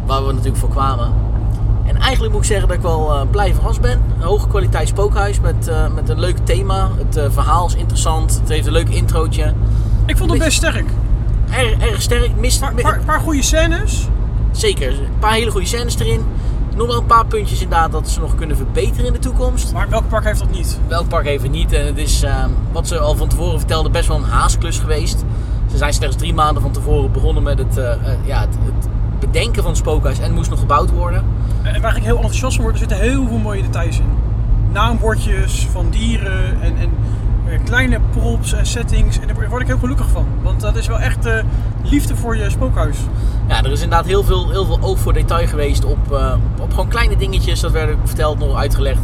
Waar 0.06 0.26
we 0.26 0.32
natuurlijk 0.32 0.60
voor 0.60 0.70
kwamen. 0.70 1.14
En 2.08 2.14
eigenlijk 2.14 2.40
moet 2.42 2.46
ik 2.46 2.52
zeggen 2.52 2.68
dat 2.68 2.78
ik 2.78 2.84
wel 2.84 3.14
eh, 3.14 3.30
blij 3.32 3.54
verrast 3.54 3.82
ben. 3.82 4.02
Een 4.18 4.26
hoge 4.26 4.48
kwaliteit 4.48 4.88
spookhuis 4.88 5.40
met, 5.40 5.68
eh, 5.68 5.94
met 5.94 6.10
een 6.10 6.20
leuk 6.20 6.38
thema. 6.44 6.90
Het 6.98 7.18
eh, 7.18 7.26
verhaal 7.30 7.68
is 7.68 7.76
interessant. 7.76 8.40
Het 8.40 8.50
heeft 8.50 8.66
een 8.66 8.72
leuk 8.72 8.90
introotje. 8.90 9.54
Ik 10.06 10.18
vond 10.18 10.32
het 10.32 10.40
best 10.40 10.58
sterk. 10.58 10.90
Erg, 11.50 11.80
erg 11.80 12.02
sterk. 12.02 12.36
Mist, 12.36 12.62
Een 12.62 12.76
paar, 12.76 12.82
paar, 12.82 13.00
paar 13.06 13.20
goede 13.20 13.42
scènes. 13.42 14.08
Zeker. 14.52 14.90
Een 14.90 15.20
paar 15.20 15.34
hele 15.34 15.52
goede 15.52 15.68
scènes 15.68 16.00
erin. 16.00 16.26
Nog 16.76 16.88
wel 16.88 16.98
een 16.98 17.06
paar 17.06 17.26
puntjes 17.26 17.62
inderdaad 17.62 17.92
dat 17.92 18.10
ze 18.10 18.20
nog 18.20 18.36
kunnen 18.36 18.58
verbeteren 18.58 19.06
in 19.06 19.14
de 19.14 19.20
toekomst. 19.20 19.74
Maar 19.74 19.90
welk 19.90 20.08
park 20.08 20.24
heeft 20.24 20.40
dat 20.40 20.52
niet? 20.52 20.80
Welk 20.88 21.08
park 21.08 21.26
even 21.26 21.52
niet. 21.52 21.74
En 21.74 21.86
het 21.86 21.98
is, 21.98 22.24
ehm, 22.24 22.50
wat 22.72 22.88
ze 22.88 23.00
al 23.00 23.16
van 23.16 23.28
tevoren 23.28 23.60
vertelden, 23.60 23.92
best 23.92 24.08
wel 24.08 24.18
een 24.18 24.24
haasklus 24.24 24.80
geweest. 24.80 25.24
Ze 25.72 25.78
zijn 25.78 25.94
slechts 25.94 26.16
drie 26.16 26.34
maanden 26.34 26.62
van 26.62 26.72
tevoren 26.72 27.12
begonnen 27.12 27.44
met 27.44 27.58
het, 27.58 27.76
ja, 28.26 28.40
het, 28.40 28.56
het 28.64 28.88
bedenken 29.20 29.62
van 29.62 29.72
het 29.72 29.80
spookhuis. 29.80 30.20
En 30.20 30.34
moest 30.34 30.50
nog 30.50 30.60
gebouwd 30.60 30.92
worden. 30.92 31.24
En 31.64 31.82
waar 31.82 31.98
ik 31.98 32.04
heel 32.04 32.16
enthousiast 32.16 32.56
van 32.56 32.64
word, 32.64 32.74
er 32.74 32.80
zitten 32.80 33.00
heel 33.00 33.28
veel 33.28 33.38
mooie 33.38 33.62
details 33.62 34.00
in. 34.00 34.10
Naambordjes 34.72 35.68
van 35.72 35.90
dieren 35.90 36.62
en, 36.62 36.78
en 36.78 36.90
kleine 37.64 38.00
props 38.12 38.54
en 38.54 38.66
settings. 38.66 39.20
En 39.20 39.28
daar 39.28 39.50
word 39.50 39.62
ik 39.62 39.68
heel 39.68 39.78
gelukkig 39.78 40.10
van. 40.10 40.26
Want 40.42 40.62
dat 40.62 40.76
is 40.76 40.88
wel 40.88 41.00
echt 41.00 41.26
eh, 41.26 41.44
liefde 41.84 42.16
voor 42.16 42.38
je 42.38 42.50
spookhuis. 42.50 42.98
Ja, 43.48 43.64
er 43.64 43.72
is 43.72 43.82
inderdaad 43.82 44.06
heel 44.06 44.24
veel, 44.24 44.50
heel 44.50 44.66
veel 44.66 44.80
oog 44.82 45.00
voor 45.00 45.14
detail 45.14 45.48
geweest 45.48 45.86
op, 45.86 46.12
eh, 46.12 46.34
op 46.62 46.70
gewoon 46.70 46.88
kleine 46.88 47.16
dingetjes. 47.16 47.60
Dat 47.60 47.72
werd 47.72 47.98
verteld, 48.04 48.40
nog 48.40 48.56
uitgelegd. 48.56 49.02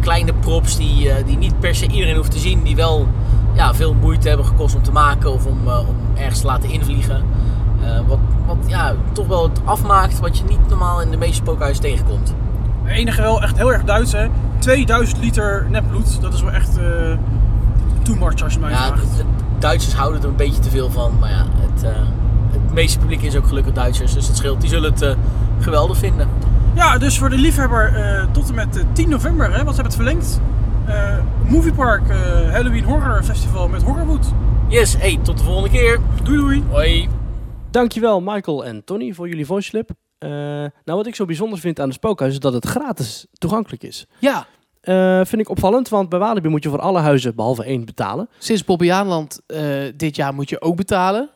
Kleine 0.00 0.32
props 0.34 0.76
die, 0.76 1.10
eh, 1.10 1.26
die 1.26 1.38
niet 1.38 1.58
per 1.58 1.74
se 1.74 1.86
iedereen 1.86 2.16
hoeft 2.16 2.30
te 2.30 2.38
zien. 2.38 2.62
Die 2.62 2.76
wel 2.76 3.06
ja, 3.54 3.74
veel 3.74 3.94
moeite 3.94 4.28
hebben 4.28 4.46
gekost 4.46 4.74
om 4.74 4.82
te 4.82 4.92
maken 4.92 5.32
of 5.32 5.46
om, 5.46 5.58
om 5.68 5.96
ergens 6.14 6.40
te 6.40 6.46
laten 6.46 6.70
invliegen. 6.70 7.24
Eh, 7.86 8.00
wat 8.08 8.18
wat 8.46 8.56
ja, 8.66 8.94
toch 9.12 9.26
wel 9.26 9.42
het 9.42 9.60
afmaakt 9.64 10.20
wat 10.20 10.38
je 10.38 10.44
niet 10.44 10.68
normaal 10.68 11.00
in 11.00 11.10
de 11.10 11.16
meeste 11.16 11.34
spookhuizen 11.34 11.82
tegenkomt. 11.82 12.34
Het 12.82 12.96
enige 12.96 13.22
wel 13.22 13.42
echt 13.42 13.56
heel 13.56 13.72
erg 13.72 13.84
Duits 13.84 14.12
hè. 14.12 14.26
2000 14.58 15.18
liter 15.20 15.66
nepbloed. 15.70 16.20
Dat 16.20 16.34
is 16.34 16.42
wel 16.42 16.52
echt 16.52 16.78
eh 16.78 16.84
too 18.02 18.16
much 18.16 18.42
als 18.42 18.52
je 18.52 18.58
mij 18.60 18.70
Ja, 18.70 18.86
vraagt. 18.86 19.24
Duitsers 19.58 19.94
houden 19.94 20.22
er 20.22 20.28
een 20.28 20.36
beetje 20.36 20.60
te 20.60 20.70
veel 20.70 20.90
van. 20.90 21.12
Maar 21.20 21.30
ja, 21.30 21.44
het, 21.56 21.82
eh, 21.82 21.90
het 22.50 22.72
meeste 22.74 22.98
publiek 22.98 23.22
is 23.22 23.36
ook 23.36 23.46
gelukkig 23.46 23.72
Duitsers. 23.72 24.12
Dus 24.12 24.26
dat 24.26 24.36
scheelt. 24.36 24.60
Die 24.60 24.70
zullen 24.70 24.90
het 24.92 25.02
eh, 25.02 25.14
geweldig 25.60 25.98
vinden. 25.98 26.28
Ja, 26.74 26.98
dus 26.98 27.18
voor 27.18 27.30
de 27.30 27.38
liefhebber 27.38 27.92
tot 28.32 28.48
en 28.48 28.54
met 28.54 28.76
eh, 28.76 28.84
10 28.92 29.08
november, 29.08 29.46
hè, 29.52 29.64
want 29.64 29.76
ze 29.76 29.82
hebben 29.82 29.84
het 29.84 29.94
verlengd. 29.94 30.40
Movie 31.48 31.72
Park 31.72 32.08
eh, 32.08 32.16
Halloween 32.52 32.84
Horror 32.84 33.22
Festival 33.22 33.68
met 33.68 33.82
Horrorwood. 33.82 34.26
Yes, 34.68 34.96
hey, 34.98 35.18
tot 35.22 35.38
de 35.38 35.44
volgende 35.44 35.70
keer. 35.70 35.98
Doei 36.22 36.38
doei! 36.38 36.64
Hoi. 36.70 37.08
Dankjewel 37.76 38.20
Michael 38.20 38.64
en 38.64 38.84
Tony 38.84 39.12
voor 39.12 39.28
jullie 39.28 39.46
voice 39.46 39.70
clip. 39.70 39.90
Eh, 40.18 40.30
nou, 40.30 40.70
wat 40.84 41.06
ik 41.06 41.14
zo 41.14 41.24
bijzonder 41.24 41.58
vind 41.58 41.80
aan 41.80 41.88
de 41.88 41.94
spookhuis 41.94 42.32
is 42.32 42.38
dat 42.38 42.52
het 42.52 42.66
gratis 42.66 43.26
toegankelijk 43.32 43.82
is. 43.82 44.06
Ja, 44.18 44.46
Eh, 44.80 45.20
vind 45.24 45.40
ik 45.42 45.48
opvallend, 45.48 45.88
want 45.88 46.08
bij 46.08 46.18
Walibi 46.18 46.48
moet 46.48 46.62
je 46.62 46.68
voor 46.68 46.80
alle 46.80 46.98
huizen 46.98 47.34
behalve 47.34 47.64
één 47.64 47.84
betalen. 47.84 48.28
sinds 48.38 48.64
Bobbejaanland 48.64 49.40
eh 49.46 49.62
dit 49.96 50.16
jaar 50.16 50.34
moet 50.34 50.48
je 50.48 50.60
ook 50.60 50.76
betalen. 50.76 51.28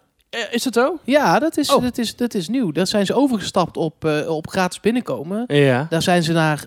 Is 0.50 0.62
dat 0.62 0.74
zo? 0.74 0.96
Ja, 1.05 1.38
dat 1.38 1.57
is, 1.57 1.74
Oh. 1.74 1.83
dat 1.83 1.98
is, 1.98 2.16
dat 2.16 2.35
is 2.35 2.48
nieuw. 2.48 2.72
Daar 2.72 2.87
zijn 2.87 3.07
ze 3.07 3.14
overgestapt 3.14 3.76
op, 3.76 4.05
op 4.29 4.48
gratis 4.48 4.81
binnenkomen. 4.81 5.44
Ja. 5.46 5.87
Daar 5.90 6.03
zijn 6.03 6.22
ze 6.22 6.33
naar 6.33 6.64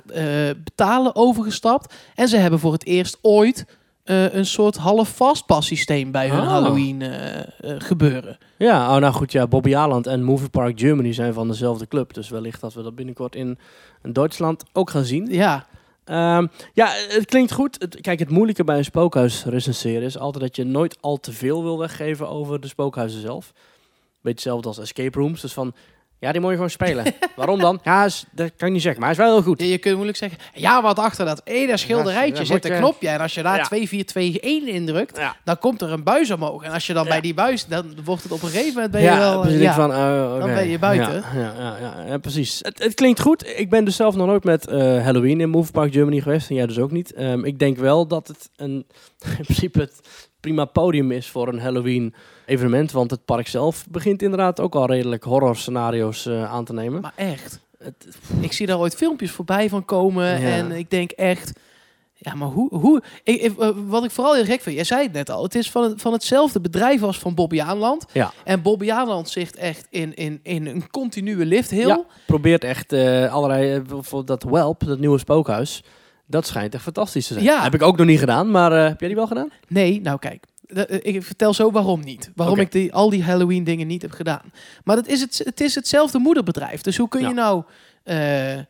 betalen 0.64 1.16
overgestapt. 1.16 1.94
En 2.16 2.28
ze 2.28 2.38
hebben 2.38 2.60
voor 2.60 2.72
het 2.74 2.86
eerst 2.86 3.18
ooit 3.22 3.66
eh, 4.04 4.34
een 4.34 4.46
soort 4.46 4.76
half 4.76 5.10
fastpass 5.10 5.68
systeem 5.68 6.12
bij 6.12 6.30
hun 6.30 6.42
Oh. 6.42 6.48
Halloween 6.48 7.02
eh, 7.02 7.39
eh, 7.39 7.46
gebeuren. 7.78 8.38
Ja, 8.58 8.96
oh, 8.96 9.02
nou 9.02 9.13
goed, 9.13 9.32
ja, 9.32 9.48
Bobby 9.48 9.76
Aland 9.76 10.08
en 10.08 10.24
Movie 10.24 10.50
Park 10.50 10.80
Germany 10.80 11.13
zijn 11.13 11.34
van 11.34 11.48
dezelfde 11.48 11.88
club. 11.88 12.13
Dus 12.13 12.30
wellicht 12.30 12.62
dat 12.62 12.74
we 12.74 12.84
dat 12.84 12.96
binnenkort 12.96 13.36
in, 13.36 13.58
in 14.04 14.13
Duitsland 14.13 14.63
ook 14.74 14.89
gaan 14.89 15.06
zien. 15.06 15.28
Ja, 15.30 15.66
Ehm, 16.04 16.48
ja, 16.74 16.88
het 17.08 17.26
klinkt 17.26 17.52
goed. 17.52 17.76
Het, 17.80 18.02
kijk, 18.02 18.20
het 18.20 18.30
moeilijke 18.30 18.63
bij 18.63 18.78
een 18.78 18.86
spookhuis 18.86 19.46
recenseren 19.46 20.02
is 20.02 20.18
altijd 20.18 20.44
dat 20.44 20.56
je 20.56 20.63
nooit 20.63 20.98
al 21.02 21.20
te 21.20 21.32
veel 21.32 21.63
wil 21.63 21.80
weggeven 21.80 22.30
over 22.30 22.60
de 22.60 22.68
spookhuizen 22.68 23.22
zelf. 23.22 23.54
Beetje 24.22 24.50
hetzelfde 24.50 24.68
als 24.68 24.80
escape 24.80 25.20
rooms. 25.20 25.42
Dus 25.42 25.54
van, 25.54 25.74
ja, 26.24 26.32
die 26.32 26.42
moet 26.42 26.50
je 26.50 26.56
gewoon 26.56 26.70
spelen. 26.70 27.06
Waarom 27.36 27.60
dan? 27.60 27.80
Ja, 27.84 28.06
is, 28.06 28.26
dat 28.32 28.52
kan 28.58 28.68
je 28.68 28.74
niet 28.74 28.82
zeggen, 28.82 29.02
maar 29.02 29.10
hij 29.10 29.20
is 29.20 29.26
wel 29.26 29.36
heel 29.36 29.44
goed. 29.46 29.60
je, 29.62 29.68
je 29.70 29.78
kunt 29.78 29.94
moeilijk 29.94 30.18
zeggen, 30.18 30.40
ja, 30.54 30.82
wat 30.82 31.00
achter 31.00 31.26
dat 31.26 31.42
ene 31.44 31.78
schilderijtje 31.78 32.40
Ja, 32.44 32.46
zit 32.46 32.66
een 32.66 32.72
je- 32.72 32.78
knopje. 32.78 33.08
En 33.10 33.20
als 33.20 33.34
je 33.34 33.42
daar 33.44 33.58
Ja. 33.58 33.64
2421 33.64 34.74
indrukt, 34.76 35.18
Ja. 35.18 35.36
dan 35.44 35.58
komt 35.58 35.82
er 35.82 35.92
een 35.92 36.04
buis 36.04 36.32
omhoog. 36.32 36.64
En 36.64 36.72
als 36.72 36.88
je 36.88 36.94
dan 36.94 37.06
bij 37.08 37.22
die 37.22 37.34
buis, 37.34 37.66
dan 37.66 37.86
wordt 38.04 38.24
het 38.24 38.32
op 38.32 38.42
een 38.44 38.50
gegeven 38.50 38.74
moment 38.74 38.92
ben 38.92 39.02
je 39.02 39.08
ja, 39.08 39.18
wel... 39.20 39.40
precies. 39.42 39.58
ik 39.60 39.64
ja. 39.64 39.74
van, 39.74 39.92
oh, 39.92 40.36
oké. 40.36 40.54
ben 40.54 40.68
je 40.68 40.80
buiten. 40.80 41.24
Ja, 41.36 41.54
ja, 41.82 42.04
ja, 42.08 42.18
precies. 42.18 42.60
Het, 42.62 42.84
het 42.84 42.94
klinkt 42.94 43.20
goed. 43.20 43.48
Ik 43.60 43.70
ben 43.70 43.86
dus 43.86 43.96
zelf 43.96 44.16
nog 44.16 44.28
nooit 44.28 44.44
met 44.44 44.68
eh, 44.68 44.78
Halloween 45.04 45.42
in 45.42 45.50
Movie 45.50 45.72
Park 45.72 45.94
Germany 45.94 46.22
geweest. 46.22 46.50
En 46.50 46.56
jij 46.56 46.66
dus 46.66 46.80
ook 46.80 46.92
niet. 46.92 47.14
Ehm, 47.14 47.44
ik 47.46 47.60
denk 47.60 47.78
wel 47.78 48.08
dat 48.08 48.28
het 48.28 48.50
een, 48.56 48.72
in 49.38 49.44
principe 49.44 49.80
het 49.80 50.00
prima 50.40 50.66
podium 50.66 51.12
is 51.12 51.28
voor 51.30 51.48
een 51.48 51.60
Halloween 51.60 52.14
evenement. 52.46 52.92
Want 52.92 53.12
het 53.12 53.26
park 53.26 53.48
zelf 53.48 53.86
begint 53.90 54.22
inderdaad 54.22 54.60
ook 54.60 54.76
al 54.76 54.86
redelijk 54.86 55.24
horror 55.24 55.56
scenario's 55.56 56.26
eh, 56.26 56.52
aan 56.52 56.66
te 56.66 56.74
nemen. 56.74 57.02
Maar 57.02 57.14
echt, 57.16 57.60
Het- 57.78 58.08
ik 58.42 58.54
zie 58.54 58.68
daar 58.68 58.80
ooit 58.80 58.96
filmpjes 58.96 59.32
voorbij 59.32 59.70
van 59.70 59.86
komen. 59.86 60.42
Ja. 60.42 60.48
En 60.48 60.72
ik 60.72 60.90
denk 60.90 61.12
echt, 61.12 61.52
Ja, 62.16 62.36
maar 62.36 62.48
hoe... 62.48 62.76
hoe 62.76 63.02
ik, 63.24 63.42
eh, 63.60 63.70
wat 63.88 64.04
ik 64.04 64.12
vooral 64.12 64.34
heel 64.34 64.46
gek 64.46 64.62
vind, 64.62 64.76
jij 64.76 64.84
zei 64.84 65.04
het 65.04 65.12
net 65.14 65.30
al, 65.30 65.44
het 65.44 65.56
is 65.56 65.72
van, 65.72 65.94
van 65.96 66.14
hetzelfde 66.14 66.62
bedrijf 66.62 67.04
als 67.04 67.20
van 67.20 67.36
Bobby 67.36 67.62
Aanland. 67.62 68.06
Ja. 68.12 68.32
En 68.44 68.62
Bobby 68.62 68.92
Aanland 68.92 69.30
zit 69.30 69.56
echt 69.56 69.88
in, 69.90 70.14
in, 70.16 70.40
in 70.44 70.66
een 70.68 70.90
continue 70.92 71.46
lifthill. 71.46 71.88
Ja, 71.88 72.04
probeert 72.26 72.64
echt 72.64 72.94
eh, 72.94 73.34
allerlei, 73.34 73.80
bijvoorbeeld 73.82 74.28
dat 74.42 74.52
Welp, 74.52 74.84
dat 74.86 75.00
nieuwe 75.00 75.18
spookhuis, 75.18 75.84
dat 76.26 76.48
schijnt 76.48 76.74
echt 76.74 76.84
fantastisch 76.84 77.28
te 77.28 77.34
zijn. 77.34 77.46
Ja. 77.46 77.64
Heb 77.64 77.74
ik 77.74 77.82
ook 77.82 77.98
nog 77.98 78.08
niet 78.08 78.20
gedaan, 78.20 78.52
maar 78.52 78.72
heb 78.72 79.00
jij 79.00 79.08
die 79.08 79.18
wel 79.18 79.28
gedaan? 79.28 79.50
Nee, 79.68 80.02
nou 80.02 80.20
kijk. 80.20 80.44
Eh, 80.74 81.14
Ik 81.16 81.24
vertel 81.24 81.54
zo 81.54 81.72
waarom 81.72 82.00
niet. 82.04 82.32
Waarom 82.36 82.60
ik 82.60 82.72
die, 82.72 82.94
al 82.94 83.10
die 83.10 83.24
Halloween 83.24 83.64
dingen 83.64 83.88
niet 83.88 84.02
heb 84.02 84.12
gedaan. 84.12 84.52
Maar 84.84 84.96
dat 84.96 85.08
is 85.08 85.22
het, 85.22 85.42
het 85.44 85.62
is 85.62 85.76
hetzelfde 85.76 86.20
moederbedrijf. 86.20 86.82
Dus 86.82 86.98
hoe 86.98 87.08
kun 87.08 87.22
je 87.22 87.28
Ja. 87.28 87.34
nou 87.34 87.64
eh, 88.04 88.54
eh, 88.58 88.64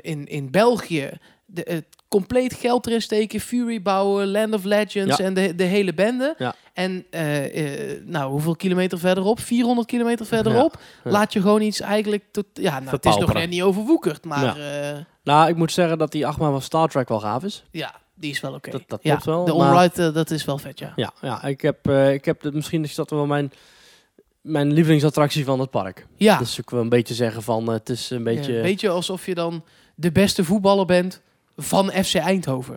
in, 0.00 0.26
in 0.26 0.50
België 0.50 1.10
de, 1.46 1.62
het 1.70 1.84
compleet 2.08 2.54
geld 2.54 2.86
erin 2.86 3.02
steken, 3.02 3.40
Fury 3.40 3.82
bouwen, 3.82 4.30
Land 4.30 4.54
of 4.54 4.64
Legends 4.64 5.16
Ja. 5.16 5.24
en 5.24 5.34
de, 5.34 5.54
de 5.54 5.64
hele 5.64 5.94
bende. 5.94 6.34
Ja. 6.38 6.54
En 6.72 7.04
nou, 8.04 8.30
hoeveel 8.30 8.56
kilometer 8.56 8.98
verderop? 8.98 9.40
400 9.40 9.86
kilometer 9.88 10.26
verderop. 10.26 10.80
Laat 11.04 11.32
je 11.32 11.40
gewoon 11.40 11.62
iets 11.62 11.80
eigenlijk 11.80 12.24
tot. 12.30 12.46
Ja, 12.52 12.78
nou, 12.80 12.90
het 12.96 13.04
is 13.06 13.16
nog 13.16 13.32
net 13.32 13.48
niet 13.50 13.62
overwoekerd, 13.62 14.24
maar 14.24 14.56
Nou, 15.24 15.48
ik 15.48 15.56
moet 15.56 15.72
zeggen 15.72 15.98
dat 15.98 16.12
die 16.12 16.26
achtbaan 16.26 16.52
van 16.52 16.62
Star 16.62 16.88
Trek 16.88 17.08
wel 17.08 17.20
gaaf 17.20 17.44
is. 17.44 17.64
ja 17.70 17.94
die 18.18 18.30
is 18.30 18.40
wel 18.40 18.54
oké. 18.54 18.70
Dat- 18.70 18.82
dat 18.86 19.00
ja, 19.02 19.10
klopt 19.10 19.24
wel, 19.24 19.44
De 19.44 19.52
onride, 19.52 20.06
eh, 20.06 20.14
dat 20.14 20.30
is 20.30 20.44
wel 20.44 20.58
vet, 20.58 20.78
ja. 20.78 20.92
Ja, 20.96 21.12
ja 21.20 21.44
ik 21.44 21.60
heb, 21.60 21.88
eh, 21.88 22.12
ik 22.12 22.24
heb 22.24 22.40
de, 22.40 22.52
misschien 22.52 22.84
is 22.84 22.94
dat 22.94 23.10
wel 23.10 23.26
mijn, 23.26 23.52
mijn 24.40 24.72
lievelingsattractie 24.72 25.44
van 25.44 25.60
het 25.60 25.70
park. 25.70 26.06
Ja, 26.16 26.38
Dus 26.38 26.58
ik 26.58 26.70
wil 26.70 26.80
een 26.80 26.88
beetje 26.88 27.14
zeggen 27.14 27.42
van, 27.42 27.66
eh, 27.66 27.72
het 27.72 27.88
is 27.88 28.10
een 28.10 28.24
beetje... 28.24 28.52
Ja, 28.52 28.62
beetje 28.62 28.88
alsof 28.88 29.26
je 29.26 29.34
dan 29.34 29.64
de 29.94 30.12
beste 30.12 30.44
voetballer 30.44 30.86
bent 30.86 31.20
van 31.56 31.90
FC 31.90 32.14
Eindhoven. 32.14 32.76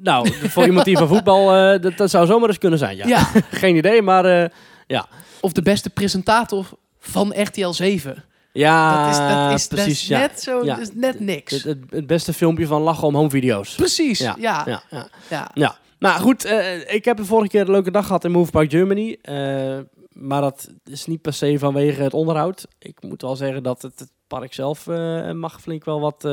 nou, 0.00 0.32
voor 0.32 0.64
iemand 0.66 0.84
die 0.84 0.96
van 0.96 1.08
voetbal, 1.08 1.46
dat, 1.80 1.96
dat 1.96 2.10
zou 2.10 2.26
zomaar 2.26 2.48
eens 2.48 2.58
kunnen 2.58 2.78
zijn, 2.78 2.96
ja. 2.96 3.06
Ja. 3.06 3.30
Geen 3.50 3.76
idee, 3.76 4.02
maar 4.02 4.24
eh, 4.24 5.02
Of 5.40 5.52
de 5.52 5.62
beste 5.62 5.90
presentator 5.90 6.66
van 6.98 7.32
RTL 7.42 7.70
7. 7.70 8.24
Ja, 8.58 9.04
dat 9.04 9.12
is, 9.12 9.18
dat 9.18 9.52
is, 9.60 9.68
dat 9.68 9.78
precies, 9.78 10.02
is 10.02 10.08
net 10.08 10.40
zo, 10.42 10.64
Ja. 10.64 10.74
dat 10.74 10.88
is 10.88 10.94
net 10.94 11.20
niks. 11.20 11.52
Het, 11.52 11.62
het, 11.64 11.78
het 11.90 12.06
beste 12.06 12.32
filmpje 12.32 12.66
van 12.66 12.82
lachen 12.82 13.06
om 13.06 13.14
home 13.14 13.30
video's. 13.30 13.74
Precies, 13.74 14.18
ja. 14.18 14.36
Ja, 14.38 14.82
ja. 15.30 15.50
ja, 15.54 15.78
nou 15.98 16.20
goed, 16.20 16.44
eh, 16.44 16.94
ik 16.94 17.04
heb 17.04 17.16
de 17.16 17.24
vorige 17.24 17.48
keer 17.50 17.60
een 17.60 17.70
leuke 17.70 17.90
dag 17.90 18.06
gehad 18.06 18.24
in 18.24 18.30
Move 18.30 18.50
Park 18.50 18.70
Germany. 18.70 19.18
eh, 19.22 19.78
maar 20.12 20.40
dat 20.40 20.68
is 20.84 21.06
niet 21.06 21.22
per 21.22 21.32
se 21.32 21.58
vanwege 21.58 22.02
het 22.02 22.14
onderhoud. 22.14 22.66
Ik 22.78 23.02
moet 23.02 23.22
wel 23.22 23.36
zeggen 23.36 23.62
dat 23.62 23.82
het, 23.82 23.98
het 23.98 24.10
park 24.26 24.54
zelf 24.54 24.86
eh, 24.86 25.30
mag 25.32 25.60
flink 25.60 25.84
wel 25.84 26.00
wat 26.00 26.28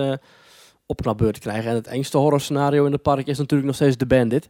opknapbeurten 0.85 1.41
krijgen. 1.41 1.69
En 1.69 1.75
het 1.75 1.87
engste 1.87 2.17
horrorscenario 2.17 2.85
in 2.85 2.91
het 2.91 3.01
park 3.01 3.27
is 3.27 3.37
natuurlijk 3.37 3.67
nog 3.67 3.75
steeds 3.75 3.97
de 3.97 4.05
Bandit. 4.05 4.49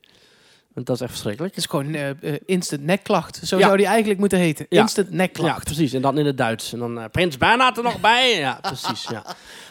Want 0.73 0.85
dat 0.85 0.95
is 0.95 1.01
echt 1.01 1.11
verschrikkelijk. 1.11 1.55
Het 1.55 1.63
is 1.63 1.69
gewoon 1.69 1.93
eh, 1.93 2.09
instant 2.45 2.83
nekklacht. 2.83 3.39
Zo 3.43 3.57
Ja. 3.57 3.65
zou 3.65 3.77
die 3.77 3.85
eigenlijk 3.85 4.19
moeten 4.19 4.39
heten. 4.39 4.65
Ja. 4.69 4.81
Instant 4.81 5.07
Ja, 5.09 5.15
nekklacht. 5.15 5.63
precies. 5.63 5.93
En 5.93 6.01
dan 6.01 6.17
in 6.17 6.25
het 6.25 6.37
Duits. 6.37 6.73
En 6.73 6.79
dan 6.79 6.99
eh, 6.99 7.05
Prins 7.11 7.37
Bernhard 7.37 7.77
er 7.77 7.83
nog 7.83 7.99
bij. 7.99 8.37
Ja, 8.37 8.57
precies. 8.61 9.07
Ja, 9.09 9.23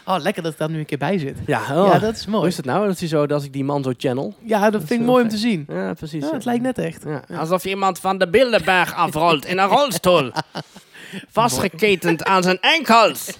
Oh, 0.05 0.17
lekker 0.19 0.43
dat 0.43 0.53
ik 0.53 0.59
daar 0.59 0.71
nu 0.71 0.79
een 0.79 0.87
keer 0.87 0.99
bij 0.99 1.19
zit. 1.19 1.37
ja, 1.47 1.61
oh. 1.61 1.93
Ja, 1.93 1.99
dat 1.99 2.17
is 2.17 2.25
Hoe 2.25 2.33
mooi. 2.35 2.49
is 2.49 2.57
het 2.57 2.67
nou? 2.67 2.87
Dat 2.87 3.01
is 3.01 3.09
zo 3.11 3.27
dat 3.27 3.45
ik 3.45 3.53
die 3.53 3.65
man 3.65 3.83
zo 3.83 3.93
channel. 3.97 4.35
Ja, 4.43 4.71
dat 4.71 4.83
vind 4.85 5.01
ik 5.01 5.07
mooi 5.07 5.23
om 5.23 5.29
te 5.29 5.37
zien. 5.37 5.65
Ja, 5.69 5.93
precies. 5.95 6.25
Ja, 6.25 6.33
het 6.33 6.45
lijkt 6.45 6.63
net 6.63 6.79
echt. 6.79 7.03
Ja, 7.07 7.37
alsof 7.39 7.65
iemand 7.65 7.99
van 7.99 8.19
de 8.19 8.29
Bilderberg 8.31 8.95
afrolt 8.95 9.45
in 9.45 9.59
een 9.59 9.69
rolstoel. 9.69 10.31
Vastgeketend 11.31 12.25
aan 12.25 12.43
zijn 12.43 12.59
enkels. 12.61 13.37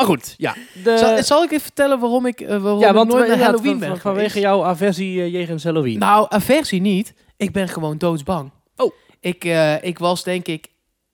Maar 0.00 0.08
goed, 0.08 0.34
ja. 0.38 0.54
De, 0.84 0.98
Zal, 0.98 1.22
zal 1.22 1.42
ik 1.42 1.50
even 1.50 1.62
vertellen 1.62 1.98
waarom 1.98 2.26
ik, 2.26 2.40
eh, 2.40 2.48
waarom 2.62 2.80
ja, 2.80 2.88
ik 2.88 2.94
nooit 2.94 3.28
naar 3.28 3.38
Halloween 3.38 3.78
ben 3.78 3.88
van- 3.88 3.98
vanwege 3.98 4.40
jouw 4.40 4.64
aversie 4.64 5.16
uh, 5.16 5.32
jegens 5.32 5.64
Halloween. 5.64 5.98
Nou, 5.98 6.26
aversie 6.28 6.80
niet. 6.80 7.14
Ik 7.36 7.52
ben 7.52 7.68
gewoon 7.68 7.98
doodsbang. 7.98 8.50
Oh. 8.76 8.92
Ik, 9.20 9.44
eh, 9.44 9.82
ik 9.84 9.98
was 9.98 10.22
denk 10.24 10.46
ik 10.46 10.66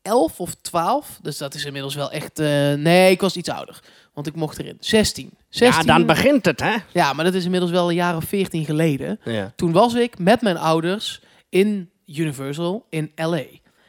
11 0.02 0.40
of 0.40 0.54
12. 0.62 1.18
Dus 1.22 1.38
dat 1.38 1.54
is 1.54 1.64
inmiddels 1.64 1.94
wel 1.94 2.10
echt... 2.10 2.38
eh, 2.38 2.72
nee, 2.72 3.10
ik 3.10 3.20
was 3.20 3.36
iets 3.36 3.48
ouder. 3.48 3.80
Want 4.14 4.26
ik 4.26 4.34
mocht 4.34 4.58
erin. 4.58 4.76
16. 4.80 5.30
16 5.48 5.86
ja, 5.86 5.92
dan 5.98 6.06
begint 6.06 6.44
het, 6.44 6.60
hè? 6.60 6.74
Ja, 6.92 7.12
maar 7.12 7.24
dat 7.24 7.34
is 7.34 7.44
inmiddels 7.44 7.70
wel 7.72 7.88
een 7.88 7.94
jaar 7.94 8.16
of 8.16 8.24
14 8.24 8.64
geleden. 8.64 9.20
Ja. 9.24 9.52
Toen 9.56 9.72
was 9.72 9.94
ik 9.94 10.18
met 10.18 10.40
mijn 10.42 10.56
ouders 10.56 11.20
in 11.48 11.90
Universal 12.06 12.86
in 12.90 13.12
LA. 13.16 13.42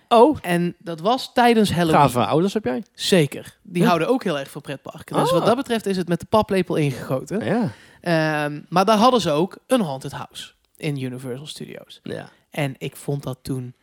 Oh, 0.10 0.38
En 0.41 0.76
dat 0.80 1.00
was 1.00 1.34
tijdens 1.34 1.72
Halloween. 1.72 2.02
gave 2.02 2.26
ouders 2.26 2.54
heb 2.54 2.63
jij? 2.63 2.84
Zeker. 2.93 3.58
Die 3.63 3.82
Ja. 3.82 3.88
houden 3.88 4.08
ook 4.08 4.24
heel 4.24 4.39
erg 4.39 4.50
van 4.52 4.62
pretparken. 4.62 5.15
Dus 5.15 5.28
Ah. 5.28 5.32
wat 5.34 5.46
dat 5.46 5.56
betreft 5.56 5.86
is 5.86 5.98
het 5.98 6.08
met 6.08 6.20
de 6.20 6.26
paplepel 6.30 6.76
ingegoten. 6.76 7.46
Ja. 7.46 7.72
Ehm, 8.02 8.62
maar 8.70 8.86
daar 8.86 8.98
hadden 8.98 9.22
ze 9.22 9.32
ook 9.32 9.58
een 9.67 9.82
haunted 9.82 10.12
house 10.12 10.52
in 10.78 11.02
Universal 11.02 11.48
Studios. 11.48 12.00
ja. 12.04 12.30
En 12.50 12.76
ik 12.78 12.96
vond 12.96 13.24
dat 13.24 13.38
toen 13.41 13.74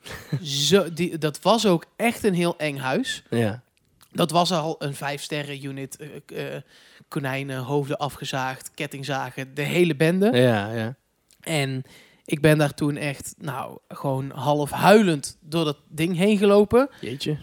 zo... 0.42 0.92
Die, 0.92 1.18
dat 1.18 1.40
was 1.42 1.66
ook 1.66 1.84
echt 1.96 2.24
een 2.24 2.34
heel 2.34 2.58
eng 2.58 2.76
huis. 2.76 3.22
Ja. 3.30 3.62
Dat 4.12 4.30
was 4.30 4.52
al 4.52 4.76
een 4.78 4.94
vijf 4.94 5.22
sterren 5.22 5.64
unit. 5.64 5.96
eh, 5.96 6.54
eh, 6.56 6.62
konijnen, 7.08 7.58
hoofden 7.58 7.96
afgezaagd, 7.96 8.70
kettingzagen, 8.74 9.54
de 9.54 9.62
hele 9.62 9.96
bende. 9.96 10.30
Ja, 10.32 10.72
ja. 10.72 10.94
En 11.40 11.84
ik 12.26 12.40
ben 12.40 12.58
daar 12.58 12.74
toen 12.74 12.96
echt, 12.96 13.34
nou, 13.38 13.78
gewoon 13.88 14.30
half 14.30 14.70
huilend 14.70 15.36
door 15.40 15.64
dat 15.64 15.76
ding 15.88 16.16
heen 16.16 16.38
gelopen. 16.38 16.88
Jeetje. 17.00 17.38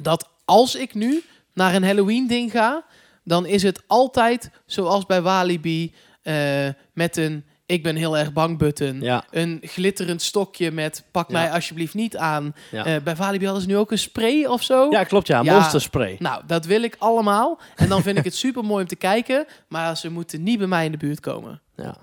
Dat 0.00 0.28
als 0.44 0.74
ik 0.74 0.94
nu 0.94 1.22
naar 1.54 1.74
een 1.74 1.84
Halloween 1.84 2.26
ding 2.26 2.50
ga, 2.50 2.84
dan 3.24 3.46
is 3.46 3.62
het 3.62 3.82
altijd 3.86 4.50
zoals 4.66 5.06
bij 5.06 5.22
Walibi 5.22 5.94
eh, 6.22 6.68
met 6.92 7.16
een 7.16 7.44
ik 7.66 7.82
ben 7.82 7.96
heel 7.96 8.18
erg 8.18 8.32
bang 8.32 8.58
button. 8.58 9.00
Ja. 9.00 9.24
Een 9.30 9.58
glitterend 9.62 10.22
stokje 10.22 10.70
met 10.70 11.04
pak 11.10 11.30
Ja. 11.30 11.38
mij 11.38 11.50
alsjeblieft 11.50 11.94
niet 11.94 12.16
aan. 12.16 12.54
Ja. 12.70 12.84
Eh, 12.84 13.02
bij 13.02 13.16
Walibi 13.16 13.44
hadden 13.44 13.62
ze 13.62 13.68
nu 13.68 13.76
ook 13.76 13.90
een 13.90 13.98
spray 13.98 14.44
of 14.44 14.62
zo. 14.62 14.90
ja, 14.90 15.04
klopt, 15.04 15.26
ja. 15.26 15.42
Ja. 15.42 15.52
Monsterspray. 15.54 16.16
Nou, 16.18 16.42
dat 16.46 16.64
wil 16.64 16.82
ik 16.82 16.96
allemaal. 16.98 17.60
En 17.76 17.88
dan 17.88 18.02
vind 18.02 18.18
ik 18.18 18.24
het 18.24 18.34
super 18.44 18.64
mooi 18.64 18.82
om 18.82 18.88
te 18.88 18.96
kijken. 18.96 19.46
Maar 19.68 19.96
ze 19.96 20.10
moeten 20.10 20.42
niet 20.42 20.58
bij 20.58 20.66
mij 20.66 20.84
in 20.84 20.90
de 20.90 20.96
buurt 20.96 21.20
komen. 21.20 21.60
Ja. 21.76 21.96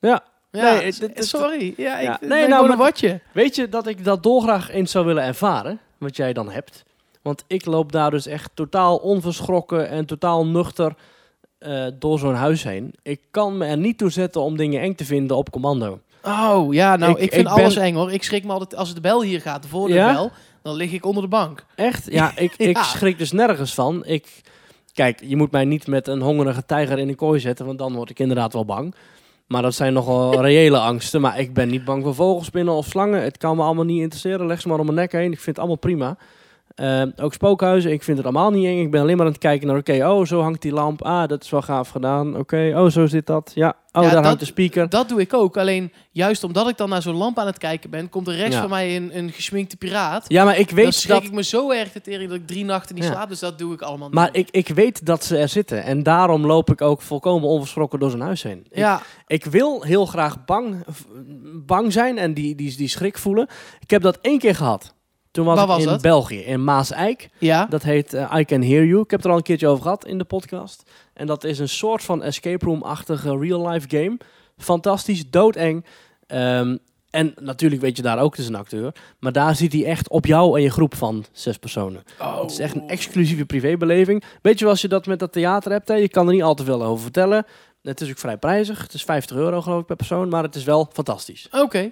Ja. 0.00 0.22
Ja, 0.52 0.72
Nee, 0.80 0.92
sorry. 1.14 1.74
Ja, 1.76 1.98
ik 1.98 2.04
Ja. 2.06 2.18
nee, 2.20 2.48
nou, 2.48 2.62
maar- 2.62 2.70
een 2.72 2.78
watje. 2.78 3.20
Weet 3.32 3.56
je 3.56 3.68
dat 3.68 3.86
ik 3.86 4.04
dat 4.04 4.22
dolgraag 4.22 4.70
eens 4.70 4.90
zou 4.90 5.06
willen 5.06 5.22
ervaren? 5.22 5.78
Wat 5.98 6.16
jij 6.16 6.32
dan 6.32 6.50
hebt. 6.50 6.82
Want 7.22 7.44
ik 7.46 7.64
loop 7.66 7.92
daar 7.92 8.10
dus 8.10 8.26
echt 8.26 8.50
totaal 8.54 8.96
onverschrokken 8.96 9.88
en 9.88 10.06
totaal 10.06 10.46
nuchter 10.46 10.94
eh, 11.58 11.84
door 11.98 12.18
zo'n 12.18 12.34
huis 12.34 12.62
heen. 12.62 12.94
Ik 13.02 13.20
kan 13.30 13.56
me 13.58 13.64
er 13.66 13.76
niet 13.76 13.98
toe 13.98 14.10
zetten 14.10 14.40
om 14.40 14.56
dingen 14.56 14.80
eng 14.80 14.94
te 14.94 15.04
vinden 15.04 15.36
op 15.36 15.50
commando. 15.50 16.00
Oh, 16.24 16.74
ja, 16.74 16.96
nou, 16.96 17.12
Ik- 17.12 17.18
ik, 17.18 17.32
vind 17.32 17.48
ik 17.48 17.54
ben- 17.54 17.62
alles 17.64 17.76
eng 17.76 17.94
hoor. 17.94 18.12
Ik 18.12 18.22
schrik 18.22 18.44
me 18.44 18.52
altijd, 18.52 18.74
als 18.76 18.94
de 18.94 19.00
bel 19.00 19.22
hier 19.22 19.40
gaat, 19.40 19.62
de 19.70 19.92
Ja? 19.92 20.12
bel, 20.12 20.30
dan 20.62 20.74
lig 20.74 20.92
ik 20.92 21.04
onder 21.06 21.22
de 21.22 21.28
bank. 21.28 21.64
Echt? 21.74 22.06
Ja, 22.12 22.32
ik, 22.46 22.54
ik 22.56 22.78
schrik 22.78 23.18
dus 23.18 23.32
nergens 23.32 23.74
van. 23.74 24.04
Ik, 24.04 24.40
kijk, 24.94 25.20
je 25.24 25.36
moet 25.36 25.50
mij 25.50 25.64
niet 25.64 25.86
met 25.86 26.08
een 26.08 26.20
hongerige 26.20 26.64
tijger 26.66 26.98
in 26.98 27.08
een 27.08 27.14
kooi 27.16 27.40
zetten, 27.40 27.66
want 27.66 27.78
dan 27.78 27.94
word 27.94 28.10
ik 28.10 28.18
inderdaad 28.18 28.52
wel 28.52 28.64
bang. 28.64 28.94
Maar 29.52 29.62
dat 29.62 29.74
zijn 29.74 29.92
nogal 29.92 30.40
reële 30.48 30.78
angsten. 30.78 31.20
Maar 31.20 31.38
ik 31.38 31.54
ben 31.54 31.68
niet 31.68 31.84
bang 31.84 32.02
voor 32.02 32.14
vogelspinnen 32.14 32.74
of 32.74 32.86
slangen. 32.86 33.22
Het 33.22 33.38
kan 33.38 33.56
me 33.56 33.62
allemaal 33.62 33.84
niet 33.84 34.00
interesseren. 34.00 34.46
Leg 34.46 34.60
ze 34.60 34.68
maar 34.68 34.78
om 34.78 34.84
mijn 34.84 34.96
nek 34.96 35.12
heen. 35.12 35.32
Ik 35.32 35.40
vind 35.40 35.46
het 35.46 35.58
allemaal 35.58 35.76
prima. 35.76 36.16
Eh, 36.74 37.02
ook 37.16 37.32
spookhuizen, 37.32 37.92
ik 37.92 38.02
vind 38.02 38.16
het 38.16 38.26
allemaal 38.26 38.50
niet 38.50 38.66
eng. 38.66 38.80
Ik 38.80 38.90
ben 38.90 39.00
alleen 39.00 39.16
maar 39.16 39.26
aan 39.26 39.32
het 39.32 39.40
kijken 39.40 39.66
naar, 39.66 39.76
oké, 39.76 40.06
oh, 40.08 40.24
zo 40.26 40.40
hangt 40.40 40.62
die 40.62 40.72
lamp. 40.72 41.02
Ah, 41.02 41.28
dat 41.28 41.42
is 41.44 41.50
wel 41.50 41.62
gaaf 41.62 41.88
gedaan. 41.88 42.36
Oké, 42.36 42.72
oh, 42.76 42.88
zo 42.90 43.06
zit 43.06 43.26
dat. 43.26 43.52
Ja, 43.54 43.68
oh, 43.68 43.74
Ja, 43.92 44.00
daar 44.00 44.10
dat- 44.14 44.24
hangt 44.24 44.40
de 44.40 44.46
speaker. 44.46 44.88
Dat 44.88 45.08
doe 45.08 45.20
ik 45.20 45.34
ook. 45.34 45.56
Alleen, 45.56 45.92
juist 46.10 46.44
omdat 46.44 46.68
ik 46.68 46.76
dan 46.76 46.88
naar 46.88 47.02
zo'n 47.02 47.14
lamp 47.16 47.38
aan 47.38 47.46
het 47.46 47.58
kijken 47.58 47.90
ben, 47.90 48.08
komt 48.08 48.28
er 48.28 48.34
rechts 48.34 48.54
Ja. 48.54 48.60
van 48.60 48.70
mij 48.70 48.96
een, 48.96 49.18
een 49.18 49.30
geschminkte 49.30 49.76
piraat. 49.76 50.24
Ja, 50.28 50.44
maar 50.44 50.58
ik 50.58 50.66
dan 50.66 50.76
weet 50.76 50.94
schrik 50.94 51.12
dat... 51.14 51.22
ik 51.22 51.32
me 51.32 51.42
zo 51.42 51.70
erg 51.70 51.92
de 51.92 52.00
tering 52.00 52.30
dat 52.30 52.38
ik 52.38 52.46
drie 52.46 52.64
nachten 52.64 52.94
niet 52.94 53.04
Ja. 53.04 53.10
slaap. 53.10 53.28
Dus 53.28 53.38
dat 53.38 53.58
doe 53.58 53.72
ik 53.74 53.82
allemaal 53.82 54.06
niet. 54.08 54.16
Maar 54.16 54.28
ik, 54.32 54.48
ik 54.50 54.68
weet 54.68 55.06
dat 55.06 55.24
ze 55.24 55.36
er 55.38 55.48
zitten. 55.48 55.82
En 55.84 56.02
daarom 56.02 56.46
loop 56.46 56.70
ik 56.70 56.80
ook 56.80 57.02
volkomen 57.02 57.48
onverschrokken 57.48 57.98
door 57.98 58.10
zo'n 58.10 58.20
huis 58.20 58.42
heen. 58.42 58.66
Ik- 58.70 58.76
ja, 58.78 59.02
Ik 59.26 59.44
wil 59.44 59.82
heel 59.82 60.06
graag 60.06 60.44
bang, 60.44 60.84
bang 61.66 61.92
zijn 61.92 62.18
en 62.18 62.34
die, 62.34 62.54
die, 62.54 62.76
die 62.76 62.88
schrik 62.88 63.18
voelen. 63.18 63.48
Ik 63.80 63.90
heb 63.90 64.02
dat 64.02 64.18
één 64.20 64.38
keer 64.38 64.54
gehad. 64.54 64.94
Toen 65.32 65.44
was 65.44 65.54
Waar 65.54 65.64
ik 65.64 65.70
was 65.70 65.82
in 65.82 65.86
dat? 65.88 66.02
België, 66.02 66.38
in 66.38 66.64
Maas-Eik. 66.64 67.28
ja. 67.38 67.66
Dat 67.66 67.82
heet 67.82 68.14
eh, 68.14 68.34
I 68.38 68.44
Can 68.44 68.62
Hear 68.62 68.84
You. 68.84 69.02
Ik 69.02 69.10
heb 69.10 69.18
het 69.18 69.24
er 69.24 69.30
al 69.30 69.36
een 69.36 69.42
keertje 69.42 69.66
over 69.68 69.82
gehad 69.82 70.06
in 70.06 70.18
de 70.18 70.24
podcast. 70.24 70.90
En 71.14 71.26
dat 71.26 71.44
is 71.44 71.58
een 71.58 71.68
soort 71.68 72.02
van 72.04 72.22
escape 72.22 72.64
room-achtige 72.64 73.38
real-life 73.38 73.88
game. 73.88 74.16
Fantastisch, 74.58 75.30
doodeng. 75.30 75.84
Ehm, 76.26 76.76
en 77.10 77.34
natuurlijk 77.40 77.82
weet 77.82 77.96
je 77.96 78.02
daar 78.02 78.18
ook, 78.18 78.30
het 78.30 78.40
is 78.40 78.48
een 78.48 78.54
acteur. 78.54 78.94
Maar 79.18 79.32
daar 79.32 79.56
zit 79.56 79.72
hij 79.72 79.84
echt 79.84 80.08
op 80.08 80.26
jou 80.26 80.56
en 80.56 80.62
je 80.62 80.70
groep 80.70 80.94
van 80.94 81.24
zes 81.32 81.56
personen. 81.56 82.02
Het 82.40 82.50
is 82.50 82.58
echt 82.58 82.74
een 82.74 82.88
exclusieve 82.88 83.44
privébeleving. 83.44 84.22
Weet 84.42 84.58
je, 84.58 84.66
als 84.66 84.80
je 84.80 84.88
dat 84.88 85.06
met 85.06 85.18
dat 85.18 85.32
theater 85.32 85.72
hebt, 85.72 85.88
hè, 85.88 85.94
je 85.94 86.08
kan 86.08 86.26
er 86.26 86.32
niet 86.32 86.42
al 86.42 86.54
te 86.54 86.64
veel 86.64 86.84
over 86.84 87.02
vertellen. 87.02 87.46
Het 87.82 88.00
is 88.00 88.10
ook 88.10 88.18
vrij 88.18 88.36
prijzig. 88.36 88.82
Het 88.82 88.94
is 88.94 89.02
50 89.04 89.36
euro 89.36 89.60
geloof 89.62 89.80
ik 89.80 89.86
per 89.86 89.96
persoon, 89.96 90.28
maar 90.28 90.42
het 90.42 90.54
is 90.54 90.64
wel 90.64 90.88
fantastisch. 90.92 91.48
Oké. 91.50 91.90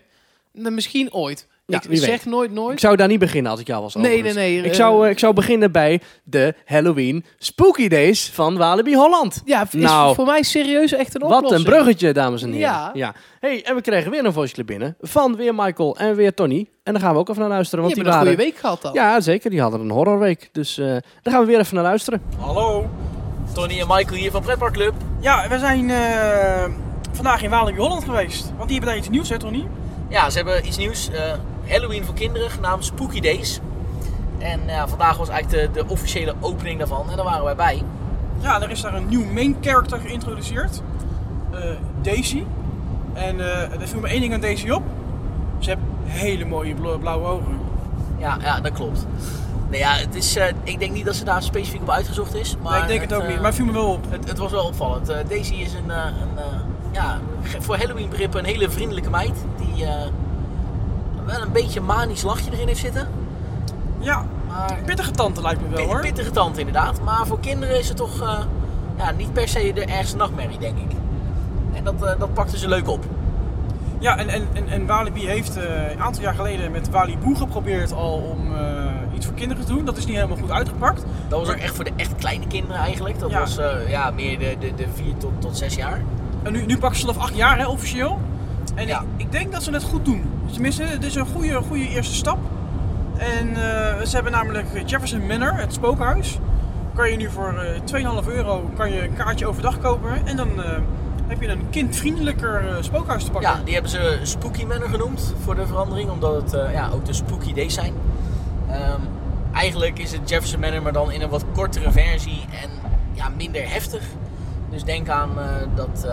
Nou, 0.53 0.75
misschien 0.75 1.13
ooit. 1.13 1.49
Ja, 1.71 1.83
ik 1.89 1.99
zeg 1.99 2.25
nooit 2.25 2.51
Ik 2.51 2.57
nooit. 2.57 2.81
zou 2.81 2.97
daar 2.97 3.09
niet 3.09 3.19
beginnen 3.19 3.51
als 3.51 3.61
ik 3.61 3.67
jou 3.67 3.83
was. 3.83 3.95
Nee, 3.95 4.03
nee, 4.03 4.13
overigens. 4.13 4.37
nee. 4.45 4.59
Ik 4.59 4.65
eh, 4.71 4.73
zou, 4.73 5.05
eh, 5.05 5.11
ik 5.11 5.19
zou 5.19 5.35
beginnen 5.35 5.73
bij 5.73 6.01
de 6.25 6.55
Halloween 6.65 7.25
Spooky 7.39 7.89
Days 7.89 8.31
van 8.31 8.57
Walibi 8.57 8.95
Holland. 8.95 9.43
ja, 9.45 9.63
is 9.71 9.73
nou, 9.73 10.15
voor 10.15 10.27
mij 10.27 10.43
serieus 10.43 10.93
echt 10.93 11.15
een 11.15 11.21
Wat 11.21 11.33
oplossing. 11.37 11.67
een 11.67 11.73
bruggetje, 11.73 12.13
dames 12.13 12.43
en 12.43 12.49
heren. 12.53 12.69
Ja. 12.69 12.91
ja. 12.95 13.15
Hey, 13.41 13.65
en 13.65 13.75
we 13.75 13.81
kregen 13.81 14.11
weer 14.11 14.25
een 14.25 14.33
voiceclip 14.33 14.67
binnen 14.67 14.97
van 15.01 15.37
weer 15.37 15.55
Michael 15.55 15.97
en 15.97 16.15
weer 16.15 16.35
Tony. 16.35 16.69
En 16.83 16.93
daar 16.93 17.03
gaan 17.03 17.13
we 17.13 17.19
ook 17.19 17.29
even 17.29 17.41
naar 17.41 17.51
luisteren. 17.51 17.85
Want 17.85 17.95
die 17.95 18.05
een 18.05 18.11
waren... 18.11 18.27
goede 18.27 18.43
week 18.43 18.57
gehad 18.57 18.83
dan. 18.83 18.93
Ja, 18.93 19.21
zeker. 19.21 19.51
Die 19.51 19.61
hadden 19.61 19.81
een 19.81 19.91
horrorweek. 19.91 20.49
Dus 20.53 20.79
eh, 20.79 20.87
daar 20.87 21.33
gaan 21.33 21.41
we 21.41 21.47
weer 21.47 21.59
even 21.59 21.75
naar 21.75 21.85
luisteren. 21.85 22.23
Hallo. 22.39 22.89
Tony 23.55 23.81
en 23.81 23.87
Michael 23.89 24.17
hier 24.21 24.31
van 24.31 24.43
Pretpark 24.43 24.73
Club. 24.73 24.93
Ja, 25.21 25.49
we 25.49 25.59
zijn 25.59 25.91
eh, 25.91 26.65
vandaag 27.13 27.43
in 27.43 27.51
Walibi 27.51 27.79
Holland 27.79 28.05
geweest. 28.05 28.45
Want 28.57 28.69
die 28.69 28.71
hebben 28.71 28.89
daar 28.89 28.97
iets 28.97 29.09
nieuws, 29.09 29.29
hè 29.29 29.39
Tony? 29.39 29.67
Ja, 30.09 30.31
ze 30.31 30.37
hebben 30.37 30.67
iets 30.67 30.77
nieuws. 30.77 31.11
Halloween 31.71 32.05
voor 32.05 32.15
kinderen, 32.15 32.51
genaamd 32.51 32.85
Spooky 32.85 33.21
Days. 33.21 33.61
En 34.39 34.61
ja, 34.67 34.89
vandaag 34.89 35.17
was 35.17 35.29
eigenlijk 35.29 35.75
de, 35.75 35.81
de 35.83 35.89
officiële 35.93 36.35
opening 36.41 36.79
daarvan. 36.79 37.11
En 37.11 37.17
daar 37.17 37.25
waren 37.25 37.45
wij 37.45 37.57
bij. 37.57 37.83
Ja, 38.41 38.63
er 38.63 38.71
is 38.71 38.81
daar 38.81 38.95
een 38.95 39.09
nieuw 39.09 39.25
main 39.25 39.57
character 39.61 39.99
geïntroduceerd. 40.01 40.83
Eh, 41.53 41.59
Daisy. 42.03 42.45
En 43.13 43.41
eh 43.41 43.81
er 43.81 43.89
viel 43.89 44.01
me 44.01 44.09
één 44.09 44.21
ding 44.21 44.35
aan 44.35 44.41
Daisy 44.41 44.71
op. 44.71 44.83
Ze 45.59 45.69
heeft 45.69 45.81
hele 46.05 46.45
mooie 46.45 46.75
bla- 46.75 46.97
blauwe 46.97 47.27
ogen. 47.27 47.59
Ja, 48.19 48.37
ja 48.43 48.61
dat 48.61 48.73
klopt. 48.73 49.07
Nee, 49.71 49.81
ja, 49.81 49.93
het 49.93 50.15
is, 50.15 50.37
eh, 50.37 50.47
ik 50.63 50.79
denk 50.79 50.93
niet 50.93 51.05
dat 51.05 51.15
ze 51.17 51.25
daar 51.25 51.43
specifiek 51.43 51.81
op 51.81 51.91
uitgezocht 51.91 52.35
is. 52.35 52.57
Maar 52.63 52.73
nee, 52.73 52.81
ik 52.83 52.89
denk 52.89 53.01
het 53.01 53.15
ook 53.15 53.27
niet, 53.29 53.37
maar 53.37 53.45
het 53.47 53.55
viel 53.55 53.65
me 53.65 53.73
wel 53.73 53.93
op. 53.93 54.05
Het, 54.11 54.29
het 54.29 54.39
was 54.39 54.51
wel 54.51 54.65
opvallend. 54.67 55.07
Daisy 55.29 55.55
is 55.55 55.73
een, 55.73 55.91
een 55.91 56.45
ja, 56.93 57.19
voor 57.59 57.77
Halloween 57.77 58.09
begrippen 58.09 58.39
een 58.39 58.45
hele 58.47 58.71
vriendelijke 58.71 59.11
meid. 59.11 59.45
Die 59.57 59.87
wel 61.27 61.41
een 61.43 61.53
beetje 61.53 61.81
een 61.81 61.87
manisch 61.87 62.23
lachje 62.23 62.51
erin 62.53 62.67
heeft 62.67 62.81
zitten. 62.81 63.09
Ja, 63.99 64.25
Maar 64.49 64.79
pittige 64.85 65.11
tante 65.11 65.41
lijkt 65.41 65.61
me 65.61 65.77
wel 65.77 65.87
hoor. 65.87 66.01
pittige 66.01 66.31
tand 66.31 66.59
inderdaad. 66.59 67.01
Maar 67.05 67.27
voor 67.27 67.41
kinderen 67.41 67.79
is 67.79 67.89
het 67.89 67.97
toch 67.97 68.21
eh, 68.23 68.39
ja, 68.99 69.11
niet 69.11 69.33
per 69.33 69.49
se 69.49 69.73
de 69.75 69.85
ergste 69.85 70.17
nachtmerrie, 70.17 70.59
denk 70.59 70.79
ik. 70.79 70.91
En 71.73 71.85
dat, 71.85 71.95
eh, 72.03 72.19
dat 72.19 72.35
pakte 72.35 72.59
ze 72.59 72.69
leuk 72.69 72.89
op. 72.89 73.05
Ja, 73.99 74.17
en, 74.19 74.29
en, 74.29 74.49
en, 74.53 74.69
en 74.69 74.87
Walibi 74.87 75.27
heeft 75.27 75.57
eh, 75.57 75.91
een 75.93 76.03
aantal 76.03 76.23
jaar 76.23 76.35
geleden 76.35 76.71
met 76.71 76.91
Waliboe 76.91 77.37
geprobeerd 77.37 77.93
al 77.93 78.13
om 78.15 78.39
iets 79.15 79.27
voor 79.27 79.35
kinderen 79.35 79.65
te 79.67 79.73
doen. 79.73 79.85
Dat 79.85 79.97
is 79.97 80.07
niet 80.07 80.15
helemaal 80.17 80.37
goed 80.37 80.51
uitgepakt. 80.51 81.05
Dat 81.29 81.39
was 81.39 81.49
ook 81.49 81.55
echt 81.61 81.75
voor 81.75 81.85
de 81.85 81.93
echt 81.97 82.15
kleine 82.15 82.47
kinderen 82.47 82.77
eigenlijk. 82.77 83.19
Dat 83.19 83.31
Ja. 83.31 83.39
was 83.41 83.59
ja, 83.89 84.11
meer 84.11 84.39
de, 84.39 84.57
de, 84.61 84.75
de 84.75 84.87
4 84.95 85.17
tot, 85.17 85.33
tot 85.39 85.57
6 85.57 85.75
jaar. 85.75 86.01
En 86.43 86.53
nu, 86.53 86.67
nu 86.67 86.79
pakken 86.79 87.01
ze 87.01 87.07
vanaf 87.07 87.23
acht 87.23 87.35
jaar 87.37 87.59
hè, 87.59 87.67
officieel. 87.67 88.21
En 88.81 88.87
Ja. 88.87 89.01
ik, 89.01 89.07
ik 89.17 89.33
denk 89.33 89.53
dat 89.53 89.63
ze 89.63 89.73
het 89.73 89.83
goed 89.83 90.05
doen. 90.05 90.25
Tenminste, 90.53 90.83
het 90.83 91.05
is 91.05 91.15
een 91.15 91.27
goede, 91.27 91.55
goede 91.55 91.89
eerste 91.89 92.15
stap. 92.15 92.39
En 93.17 93.49
eh, 93.49 94.05
ze 94.05 94.15
hebben 94.15 94.33
namelijk 94.33 94.67
Jefferson 94.87 95.27
Manor, 95.27 95.55
het 95.55 95.73
spookhuis. 95.73 96.39
Kan 96.95 97.11
je 97.11 97.17
nu 97.17 97.31
voor 97.31 97.55
eh 97.93 98.23
2,5 98.25 98.29
euro 98.29 98.71
kan 98.77 98.93
je 98.93 99.03
een 99.03 99.15
kaartje 99.15 99.47
overdag 99.47 99.79
kopen. 99.79 100.27
En 100.27 100.37
dan 100.37 100.63
eh, 100.63 100.71
heb 101.27 101.41
je 101.41 101.49
een 101.49 101.71
kindvriendelijker 101.71 102.77
spookhuis 102.81 103.25
te 103.25 103.31
pakken. 103.31 103.51
Ja, 103.51 103.61
die 103.65 103.73
hebben 103.73 103.91
ze 103.91 104.21
Spooky 104.23 104.65
Manor 104.65 104.89
genoemd 104.89 105.35
voor 105.43 105.55
de 105.55 105.67
verandering. 105.67 106.11
Omdat 106.11 106.43
het 106.43 106.73
ja, 106.73 106.91
ook 106.93 107.05
de 107.05 107.13
Spooky 107.13 107.53
Days 107.53 107.75
zijn. 107.75 107.95
Ehm, 108.69 109.01
eigenlijk 109.53 109.99
is 109.99 110.13
het 110.13 110.29
Jefferson 110.29 110.61
Manor, 110.61 110.83
maar 110.83 110.93
dan 110.93 111.13
in 111.13 111.23
een 111.23 111.29
wat 111.29 111.45
kortere 111.55 111.91
versie 111.91 112.45
en 112.63 112.71
ja, 113.13 113.29
minder 113.37 113.71
heftig. 113.73 114.03
Dus 114.71 114.85
denk 114.85 115.09
aan 115.09 115.31
dat, 115.75 116.07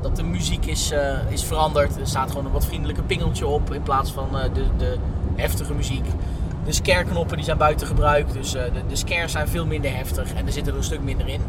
dat 0.00 0.16
de 0.16 0.22
muziek 0.22 0.66
is, 0.66 0.90
eh, 0.90 1.18
is 1.28 1.44
veranderd. 1.44 2.00
Er 2.00 2.06
staat 2.06 2.30
gewoon 2.30 2.46
een 2.46 2.52
wat 2.52 2.66
vriendelijker 2.66 3.04
pingeltje 3.04 3.46
op 3.46 3.72
in 3.72 3.82
plaats 3.82 4.12
van 4.12 4.38
eh, 4.38 4.54
de, 4.54 4.64
de 4.76 4.96
heftige 5.36 5.74
muziek. 5.74 6.04
De 6.64 6.72
scare-knoppen 6.72 7.36
die 7.36 7.44
zijn 7.44 7.58
buiten 7.58 7.86
gebruik, 7.86 8.32
dus 8.32 8.54
eh, 8.54 8.64
de, 8.64 8.86
de 8.88 8.96
scares 8.96 9.32
zijn 9.32 9.48
veel 9.48 9.66
minder 9.66 9.96
heftig 9.96 10.32
en 10.34 10.46
er 10.46 10.52
zit 10.52 10.66
er 10.66 10.76
een 10.76 10.84
stuk 10.84 11.02
minder 11.02 11.28
in. 11.28 11.40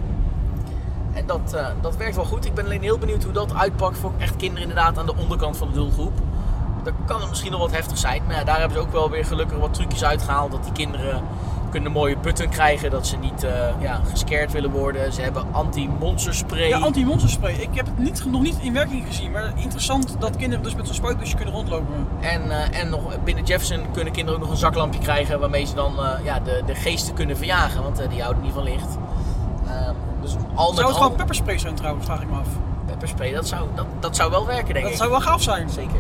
En 1.13 1.25
dat, 1.25 1.57
dat 1.81 1.97
werkt 1.97 2.15
wel 2.15 2.25
goed. 2.25 2.45
Ik 2.45 2.53
ben 2.53 2.65
alleen 2.65 2.81
heel 2.81 2.97
benieuwd 2.97 3.23
hoe 3.23 3.33
dat 3.33 3.53
uitpakt 3.53 3.97
voor 3.97 4.11
echt 4.17 4.35
kinderen 4.35 4.61
inderdaad 4.69 4.97
aan 4.97 5.05
de 5.05 5.15
onderkant 5.15 5.57
van 5.57 5.67
de 5.67 5.73
doelgroep. 5.73 6.13
Dan 6.83 6.93
kan 7.05 7.19
het 7.19 7.29
misschien 7.29 7.51
nog 7.51 7.59
wat 7.59 7.71
heftig 7.71 7.97
zijn. 7.97 8.21
Maar 8.27 8.45
daar 8.45 8.59
hebben 8.59 8.77
ze 8.77 8.83
ook 8.83 8.91
wel 8.91 9.09
weer 9.09 9.25
gelukkig 9.25 9.57
wat 9.57 9.73
trucjes 9.73 10.03
uitgehaald. 10.03 10.51
Dat 10.51 10.63
die 10.63 10.71
kinderen 10.71 11.21
kunnen 11.69 11.91
mooie 11.91 12.17
button 12.17 12.49
krijgen. 12.49 12.89
Dat 12.91 13.07
ze 13.07 13.17
niet 13.17 13.43
eh 13.43 13.51
ja, 13.79 14.01
gescared 14.09 14.51
willen 14.51 14.71
worden. 14.71 15.13
Ze 15.13 15.21
hebben 15.21 15.45
anti-monster 15.51 16.33
spray. 16.35 16.67
Ja, 16.67 16.77
anti-monsterspray. 16.77 17.53
Ik 17.53 17.69
heb 17.73 17.85
het 17.85 17.97
niet, 17.99 18.25
nog 18.25 18.41
niet 18.41 18.57
in 18.61 18.73
werking 18.73 19.05
gezien. 19.05 19.31
Maar 19.31 19.51
interessant 19.55 20.15
dat 20.19 20.35
kinderen 20.35 20.63
dus 20.63 20.75
met 20.75 20.85
zo'n 20.85 20.95
spuitbusje 20.95 21.35
kunnen 21.35 21.53
rondlopen. 21.53 22.07
En, 22.19 22.51
eh, 22.51 22.79
en 22.79 22.89
nog 22.89 23.23
binnen 23.23 23.43
Jefferson 23.43 23.85
kunnen 23.91 24.13
kinderen 24.13 24.39
ook 24.39 24.45
nog 24.45 24.53
een 24.53 24.61
zaklampje 24.61 24.99
krijgen. 24.99 25.39
Waarmee 25.39 25.65
ze 25.65 25.75
dan 25.75 25.99
eh, 25.99 26.25
ja, 26.25 26.39
de, 26.39 26.61
de 26.65 26.75
geesten 26.75 27.13
kunnen 27.13 27.37
verjagen. 27.37 27.83
Want 27.83 28.01
die 28.09 28.21
houden 28.21 28.43
niet 28.43 28.53
van 28.53 28.63
licht. 28.63 28.97
Ehm, 29.67 29.93
dus 30.21 30.33
al 30.33 30.67
met 30.67 30.75
Zou 30.75 30.75
het 30.75 30.79
al, 30.79 30.93
gewoon 30.93 31.15
pepperspray 31.17 31.57
zijn 31.57 31.75
trouwens, 31.75 32.05
vraag 32.05 32.21
ik 32.21 32.29
me 32.29 32.37
af. 32.37 32.47
pepperspray, 32.85 33.31
dat 33.33 33.47
zou, 33.47 33.67
dat, 33.75 33.85
dat 33.99 34.15
zou 34.15 34.31
wel 34.31 34.45
werken 34.45 34.73
denk 34.73 34.81
Dat 34.83 34.91
ik. 34.93 34.97
zou 34.99 35.09
wel 35.09 35.21
gaaf 35.21 35.41
zijn. 35.41 35.69
Zeker. 35.69 35.99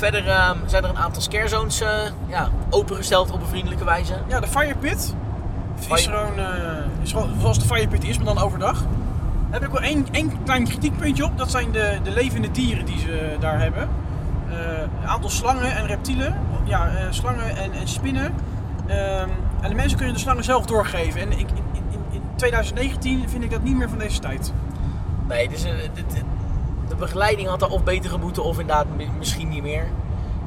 Verder 0.00 0.28
ehm, 0.28 0.56
zijn 0.66 0.84
er 0.84 0.90
een 0.90 0.98
aantal 0.98 1.22
scare 1.22 1.48
zones 1.48 1.80
eh, 1.80 1.88
ja, 2.26 2.48
opengesteld 2.70 3.30
op 3.30 3.40
een 3.40 3.46
vriendelijke 3.46 3.84
wijze. 3.84 4.14
Ja, 4.28 4.40
de 4.40 4.46
Fire 4.46 4.74
Pit. 4.74 5.14
Fire- 5.78 5.94
Is 5.94 6.06
gewoon, 6.06 6.38
eh, 6.38 7.02
is 7.02 7.12
gewoon 7.12 7.30
zoals 7.40 7.58
de 7.58 7.64
Fire 7.64 7.88
Pit 7.88 8.04
is, 8.04 8.16
maar 8.16 8.34
dan 8.34 8.38
overdag. 8.38 8.80
Daar 9.50 9.60
heb 9.60 9.64
ik 9.64 9.70
wel 9.70 9.82
één, 9.82 10.06
één 10.10 10.42
klein 10.44 10.64
kritiekpuntje 10.64 11.24
op. 11.24 11.38
Dat 11.38 11.50
zijn 11.50 11.72
de, 11.72 11.98
de 12.02 12.10
levende 12.10 12.50
dieren 12.50 12.84
die 12.84 12.98
ze 12.98 13.36
daar 13.40 13.60
hebben. 13.60 13.88
Eh, 14.48 14.56
een 15.02 15.08
aantal 15.08 15.30
slangen 15.30 15.76
en 15.76 15.86
reptielen. 15.86 16.36
Ja, 16.64 16.90
slangen 17.10 17.56
en, 17.56 17.72
en 17.72 17.88
spinnen. 17.88 18.34
Ehm, 18.86 19.28
en 19.60 19.68
de 19.68 19.74
mensen 19.74 19.96
kunnen 19.96 20.14
de 20.14 20.20
slangen 20.20 20.44
zelf 20.44 20.66
doorgeven. 20.66 21.20
En 21.20 21.32
ik, 21.32 21.38
in, 21.38 21.64
in, 21.72 22.00
in 22.10 22.22
2019 22.36 23.28
vind 23.28 23.44
ik 23.44 23.50
dat 23.50 23.62
niet 23.62 23.76
meer 23.76 23.88
van 23.88 23.98
deze 23.98 24.20
tijd. 24.20 24.52
Nee, 25.28 25.48
dus, 25.48 25.62
de 25.62 25.70
begeleiding 27.00 27.48
had 27.48 27.60
daar 27.60 27.68
of 27.70 27.82
beter 27.84 28.10
gemoeten 28.10 28.44
of 28.44 28.58
inderdaad 28.58 28.86
mi- 28.96 29.10
misschien 29.18 29.48
niet 29.48 29.62
meer. 29.62 29.86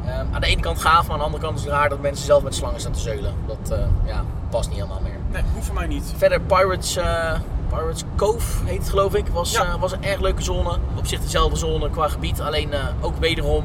Ehm, 0.06 0.26
aan 0.32 0.42
de 0.42 0.48
ene 0.48 0.62
kant 0.62 0.80
gaaf, 0.82 1.04
maar 1.04 1.12
aan 1.12 1.18
de 1.20 1.26
andere 1.26 1.44
kant 1.44 1.58
is 1.58 1.64
het 1.64 1.74
raar 1.74 1.90
dat 1.90 2.02
mensen 2.02 2.26
zelf 2.26 2.44
met 2.44 2.56
slangen 2.56 2.80
staan 2.80 2.92
te 2.92 3.00
zeulen. 3.00 3.34
Dat 3.48 3.72
eh, 3.78 3.86
ja, 4.06 4.24
past 4.50 4.70
niet 4.70 4.78
helemaal 4.78 5.02
meer. 5.04 5.18
Nee, 5.32 5.42
hoeft 5.54 5.66
voor 5.66 5.76
mij 5.76 5.88
niet. 5.88 6.14
Verder 6.18 6.42
Pirates, 6.42 6.96
eh, 6.96 7.34
Pirates 7.70 8.04
Cove 8.16 8.66
heet 8.66 8.78
het 8.78 8.90
geloof 8.90 9.16
ik. 9.16 9.28
Was, 9.28 9.52
Ja. 9.52 9.64
eh, 9.64 9.76
was 9.80 9.92
een 9.92 10.04
erg 10.04 10.20
leuke 10.20 10.42
zone. 10.44 10.78
Op 10.96 11.06
zich 11.08 11.20
dezelfde 11.20 11.56
zone 11.58 11.90
qua 11.90 12.08
gebied. 12.08 12.42
Alleen 12.42 12.70
ook 13.02 13.18
wederom 13.18 13.64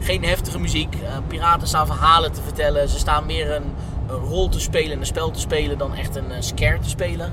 geen 0.00 0.24
heftige 0.24 0.58
muziek. 0.58 0.96
Piraten 1.26 1.68
staan 1.68 1.86
verhalen 1.86 2.32
te 2.32 2.42
vertellen. 2.42 2.88
Ze 2.88 2.98
staan 2.98 3.26
meer 3.26 3.54
een, 3.56 3.74
een 4.08 4.16
rol 4.16 4.48
te 4.48 4.60
spelen, 4.60 4.98
een 4.98 5.06
spel 5.06 5.30
te 5.30 5.40
spelen 5.40 5.78
dan 5.78 5.94
echt 5.94 6.16
een 6.16 6.32
scare 6.38 6.78
te 6.78 6.88
spelen. 6.88 7.32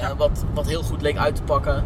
Ja. 0.00 0.16
wat, 0.16 0.44
wat 0.54 0.66
heel 0.66 0.82
goed 0.82 1.02
leek 1.02 1.16
uit 1.16 1.36
te 1.36 1.42
pakken. 1.42 1.84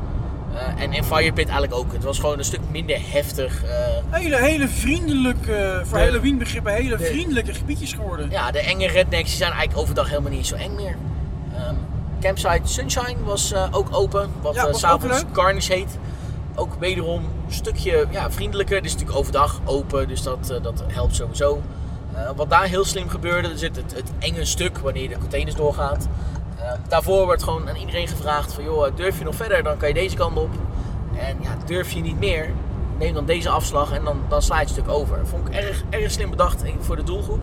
Eh, 0.55 0.83
en 0.83 0.93
in 0.93 1.05
Fire 1.05 1.33
Pit 1.33 1.49
eigenlijk 1.49 1.75
ook. 1.75 1.93
Het 1.93 2.05
was 2.05 2.19
gewoon 2.19 2.39
een 2.39 2.45
stuk 2.45 2.61
minder 2.71 2.97
heftig. 3.01 3.65
eh, 3.65 3.71
Hele, 4.11 4.37
hele 4.37 4.69
vriendelijke, 4.69 5.83
voor 5.85 5.99
De- 5.99 6.05
Halloween 6.05 6.39
begrippen, 6.39 6.73
hele 6.73 6.97
de- 6.97 7.05
vriendelijke 7.05 7.55
gebiedjes 7.55 7.93
geworden. 7.93 8.31
ja, 8.31 8.51
de 8.51 8.59
enge 8.61 8.87
rednecks 8.87 9.29
die 9.29 9.37
zijn 9.39 9.51
eigenlijk 9.53 9.81
overdag 9.81 10.09
helemaal 10.09 10.31
niet 10.31 10.47
zo 10.47 10.55
eng 10.55 10.75
meer. 10.75 10.97
Ehm, 11.57 11.75
Campsite 12.21 12.61
Sunshine 12.73 13.17
was 13.25 13.53
eh, 13.53 13.67
ook 13.71 13.87
open, 13.91 14.31
wat 14.43 14.55
Ja, 14.55 14.73
s'avonds. 14.73 15.25
Carnage 15.33 15.73
heet. 15.73 15.99
Ook 16.55 16.75
wederom 16.79 17.19
een 17.47 17.53
stukje 17.55 18.07
ja, 18.11 18.31
vriendelijker. 18.31 18.77
Het 18.77 18.85
is 18.85 18.93
natuurlijk 18.93 19.19
overdag 19.19 19.61
open, 19.65 20.09
dus 20.09 20.23
dat, 20.23 20.59
dat 20.63 20.85
helpt 20.87 21.15
sowieso. 21.17 21.63
Wat 22.37 22.51
daar 22.51 22.65
heel 22.65 22.85
slim 22.85 23.09
gebeurde, 23.09 23.49
er 23.49 23.59
zit 23.59 23.77
het, 23.77 23.95
het 23.95 24.11
enge 24.19 24.45
stuk 24.45 24.79
wanneer 24.79 25.09
de 25.09 25.19
containers 25.19 25.57
doorgaat. 25.57 26.09
Eh, 26.63 26.73
daarvoor 26.89 27.25
wordt 27.25 27.43
gewoon 27.43 27.69
aan 27.69 27.77
iedereen 27.77 28.09
gevraagd 28.09 28.53
van 28.53 28.65
joh, 28.65 28.97
durf 28.97 29.19
je 29.19 29.25
nog 29.25 29.35
verder, 29.35 29.63
dan 29.63 29.77
kan 29.77 29.89
je 29.89 29.95
deze 29.95 30.17
kant 30.17 30.39
op. 30.39 30.51
En 31.19 31.39
ja, 31.41 31.57
durf 31.67 31.93
je 31.93 32.01
niet 32.01 32.19
meer, 32.19 32.51
neem 32.99 33.15
dan 33.15 33.25
deze 33.25 33.49
afslag 33.49 33.93
en 33.93 34.05
dan, 34.05 34.21
dan 34.29 34.43
sla 34.43 34.55
je 34.55 34.61
het 34.61 34.71
stuk 34.71 34.89
over. 34.89 35.27
Vond 35.27 35.49
ik 35.49 35.55
erg, 35.55 35.83
erg 35.91 36.11
slim 36.11 36.31
bedacht 36.31 36.63
voor 36.81 36.97
de 36.97 37.03
doelgroep. 37.03 37.41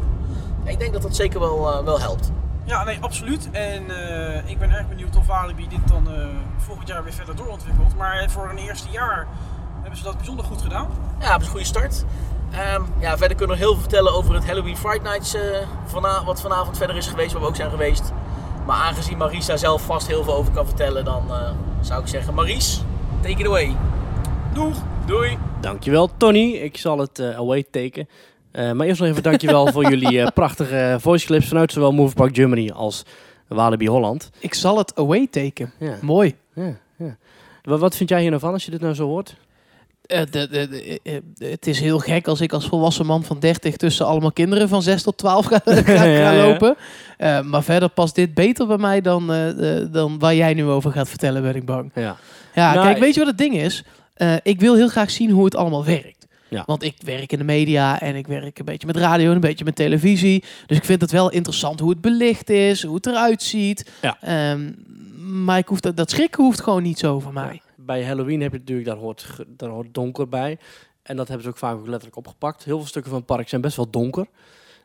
Ik 0.64 0.80
denk 0.80 0.94
dat 0.94 1.02
dat 1.02 1.16
zeker 1.16 1.40
wel, 1.40 1.72
eh, 1.72 1.84
wel 1.84 2.00
helpt. 2.00 2.32
Ja, 2.64 2.84
nee, 2.84 2.98
absoluut. 3.02 3.52
En 3.52 3.90
eh, 3.90 4.50
ik 4.50 4.60
ben 4.60 4.72
erg 4.72 4.88
benieuwd 4.88 5.16
of 5.16 5.28
Walibi 5.28 5.68
dit 5.68 5.88
dan 5.88 6.14
eh, 6.14 6.26
volgend 6.58 6.88
jaar 6.88 7.04
weer 7.04 7.14
verder 7.14 7.36
doorontwikkelt. 7.36 7.96
Maar 7.98 8.30
voor 8.30 8.50
een 8.50 8.58
eerste 8.58 8.90
jaar 8.92 9.28
hebben 9.82 9.98
ze 9.98 10.04
dat 10.04 10.18
bijzonder 10.18 10.46
goed 10.46 10.62
gedaan. 10.62 10.88
Ja, 11.20 11.32
dat 11.32 11.40
is 11.40 11.46
een 11.46 11.52
goede 11.52 11.66
start. 11.66 12.06
Ehm, 12.52 12.82
ja, 13.00 13.18
verder 13.18 13.38
kunnen 13.38 13.48
we 13.48 13.48
nog 13.48 13.58
heel 13.58 13.72
veel 13.72 13.82
vertellen 13.82 14.14
over 14.14 14.34
het 14.34 14.46
Halloween 14.46 14.78
Fright 14.78 15.04
Nights, 15.04 15.36
vana- 15.86 16.24
wat 16.24 16.42
vanavond 16.42 16.78
verder 16.78 16.96
is 16.96 17.08
geweest, 17.08 17.32
waar 17.32 17.42
we 17.42 17.48
ook 17.48 17.56
zijn 17.56 17.70
geweest. 17.70 18.12
Maar 18.70 18.78
aangezien 18.78 19.18
Maries 19.18 19.46
daar 19.46 19.58
zelf 19.58 19.82
vast 19.82 20.08
heel 20.08 20.24
veel 20.24 20.36
over 20.36 20.54
kan 20.54 20.66
vertellen, 20.66 21.06
dan 21.06 21.24
eh, 21.30 21.52
zou 21.82 22.02
ik 22.02 22.08
zeggen, 22.08 22.34
Maries, 22.34 22.82
take 23.22 23.40
it 23.40 23.46
away. 23.46 23.76
Doeg! 24.54 24.76
Doei! 25.06 25.38
Dankjewel, 25.62 26.10
Tony. 26.18 26.52
Ik 26.52 26.78
zal 26.78 26.98
het 27.00 27.20
eh, 27.20 27.38
away 27.38 27.64
taken. 27.72 28.10
Eh, 28.52 28.72
maar 28.72 28.88
eerst 28.88 29.00
nog 29.00 29.10
even 29.10 29.24
dankjewel 29.24 29.72
voor 29.72 29.90
jullie 29.92 30.22
eh, 30.22 30.28
prachtige 30.34 30.98
voice 31.00 31.26
clips 31.26 31.48
vanuit 31.48 31.72
zowel 31.72 31.92
Move 31.92 32.16
Park 32.16 32.36
Germany 32.36 32.70
als 32.70 33.04
Walibi 33.48 33.88
Holland. 33.88 34.30
Ik 34.40 34.54
zal 34.54 34.78
het 34.78 34.96
away 34.96 35.28
taken. 35.28 35.72
Ja, 35.80 35.98
Mooi. 36.02 36.36
ja, 36.54 36.76
ja. 36.98 37.18
Wat, 37.64 37.80
wat 37.80 37.96
vind 37.96 38.10
jij 38.10 38.22
hier 38.22 38.30
nou 38.30 38.42
van 38.42 38.54
als 38.54 38.66
je 38.66 38.72
dit 38.72 38.82
nou 38.82 38.94
zo 38.94 39.06
hoort? 39.08 39.36
Eh, 40.10 40.20
de, 40.32 40.48
de, 40.48 40.68
de- 40.70 41.00
eh, 41.04 41.16
eh, 41.16 41.22
het 41.52 41.68
is 41.68 41.80
heel 41.80 42.00
gek 42.00 42.28
als 42.28 42.42
ik 42.42 42.54
als 42.54 42.68
volwassen 42.68 43.06
man 43.06 43.24
van 43.24 43.40
30 43.40 43.76
tussen 43.76 44.06
allemaal 44.06 44.32
kinderen 44.32 44.70
van 44.70 44.82
6 44.82 45.04
tot 45.04 45.18
12 45.18 45.46
ga, 45.86 46.04
Ja, 46.04 46.36
lopen. 46.36 46.76
Maar 47.50 47.64
verder 47.64 47.90
past 47.90 48.16
dit 48.16 48.34
beter 48.34 48.68
bij 48.68 48.78
mij 48.78 49.02
dan, 49.02 49.28
dan 49.92 50.20
waar 50.20 50.36
jij 50.36 50.54
nu 50.54 50.66
over 50.66 50.92
gaat 50.92 51.10
vertellen, 51.10 51.42
ben 51.42 51.56
ik 51.56 51.66
bang. 51.66 51.92
Ja. 51.96 52.18
Ja, 52.56 52.74
Nou, 52.74 52.86
kijk, 52.86 52.98
weet 53.00 53.14
je 53.14 53.20
wat 53.20 53.30
het 53.30 53.38
ding 53.38 53.56
is? 53.56 53.84
Ik 54.44 54.60
wil 54.60 54.76
heel 54.76 54.88
graag 54.88 55.12
zien 55.12 55.30
hoe 55.30 55.46
het 55.46 55.56
allemaal 55.56 55.86
werkt. 55.86 56.28
Ja. 56.48 56.64
Want 56.66 56.84
ik 56.84 56.96
werk 57.06 57.32
in 57.32 57.38
de 57.38 57.44
media 57.44 58.02
en 58.02 58.16
ik 58.16 58.28
werk 58.28 58.60
een 58.60 58.66
beetje 58.66 58.88
met 58.88 58.98
radio 58.98 59.30
en 59.30 59.36
een 59.36 59.40
beetje 59.40 59.66
met 59.66 59.76
televisie. 59.76 60.44
Dus 60.66 60.78
ik 60.78 60.86
vind 60.86 61.02
het 61.02 61.12
wel 61.12 61.30
interessant 61.32 61.80
hoe 61.80 61.90
het 61.90 62.02
belicht 62.02 62.50
is, 62.50 62.84
hoe 62.84 62.96
het 62.96 63.06
eruit 63.06 63.44
ziet. 63.44 63.92
Ja. 64.02 64.18
Ehm, 64.22 64.72
maar 65.44 65.58
ik 65.58 65.68
hoef 65.68 65.80
dat, 65.80 65.98
dat 65.98 66.10
schrikken 66.12 66.44
hoeft 66.44 66.62
gewoon 66.62 66.84
niet 66.84 67.00
zo 67.00 67.20
van 67.20 67.34
mij. 67.34 67.62
Bij 67.90 68.06
Halloween 68.06 68.42
heb 68.42 68.52
je 68.52 68.58
natuurlijk, 68.58 68.88
daar 68.88 68.98
hoort, 68.98 69.36
daar 69.48 69.70
hoort 69.70 69.94
donker 69.94 70.30
bij. 70.30 70.58
En 71.02 71.16
dat 71.16 71.28
hebben 71.28 71.44
ze 71.44 71.50
ook 71.50 71.58
vaak 71.58 71.78
letterlijk 71.78 72.16
opgepakt. 72.16 72.64
Heel 72.64 72.78
veel 72.78 72.88
stukken 72.88 73.12
van 73.12 73.20
het 73.20 73.30
park 73.30 73.50
zijn 73.50 73.62
best 73.62 73.76
wel 73.76 73.90
donker. 73.90 74.28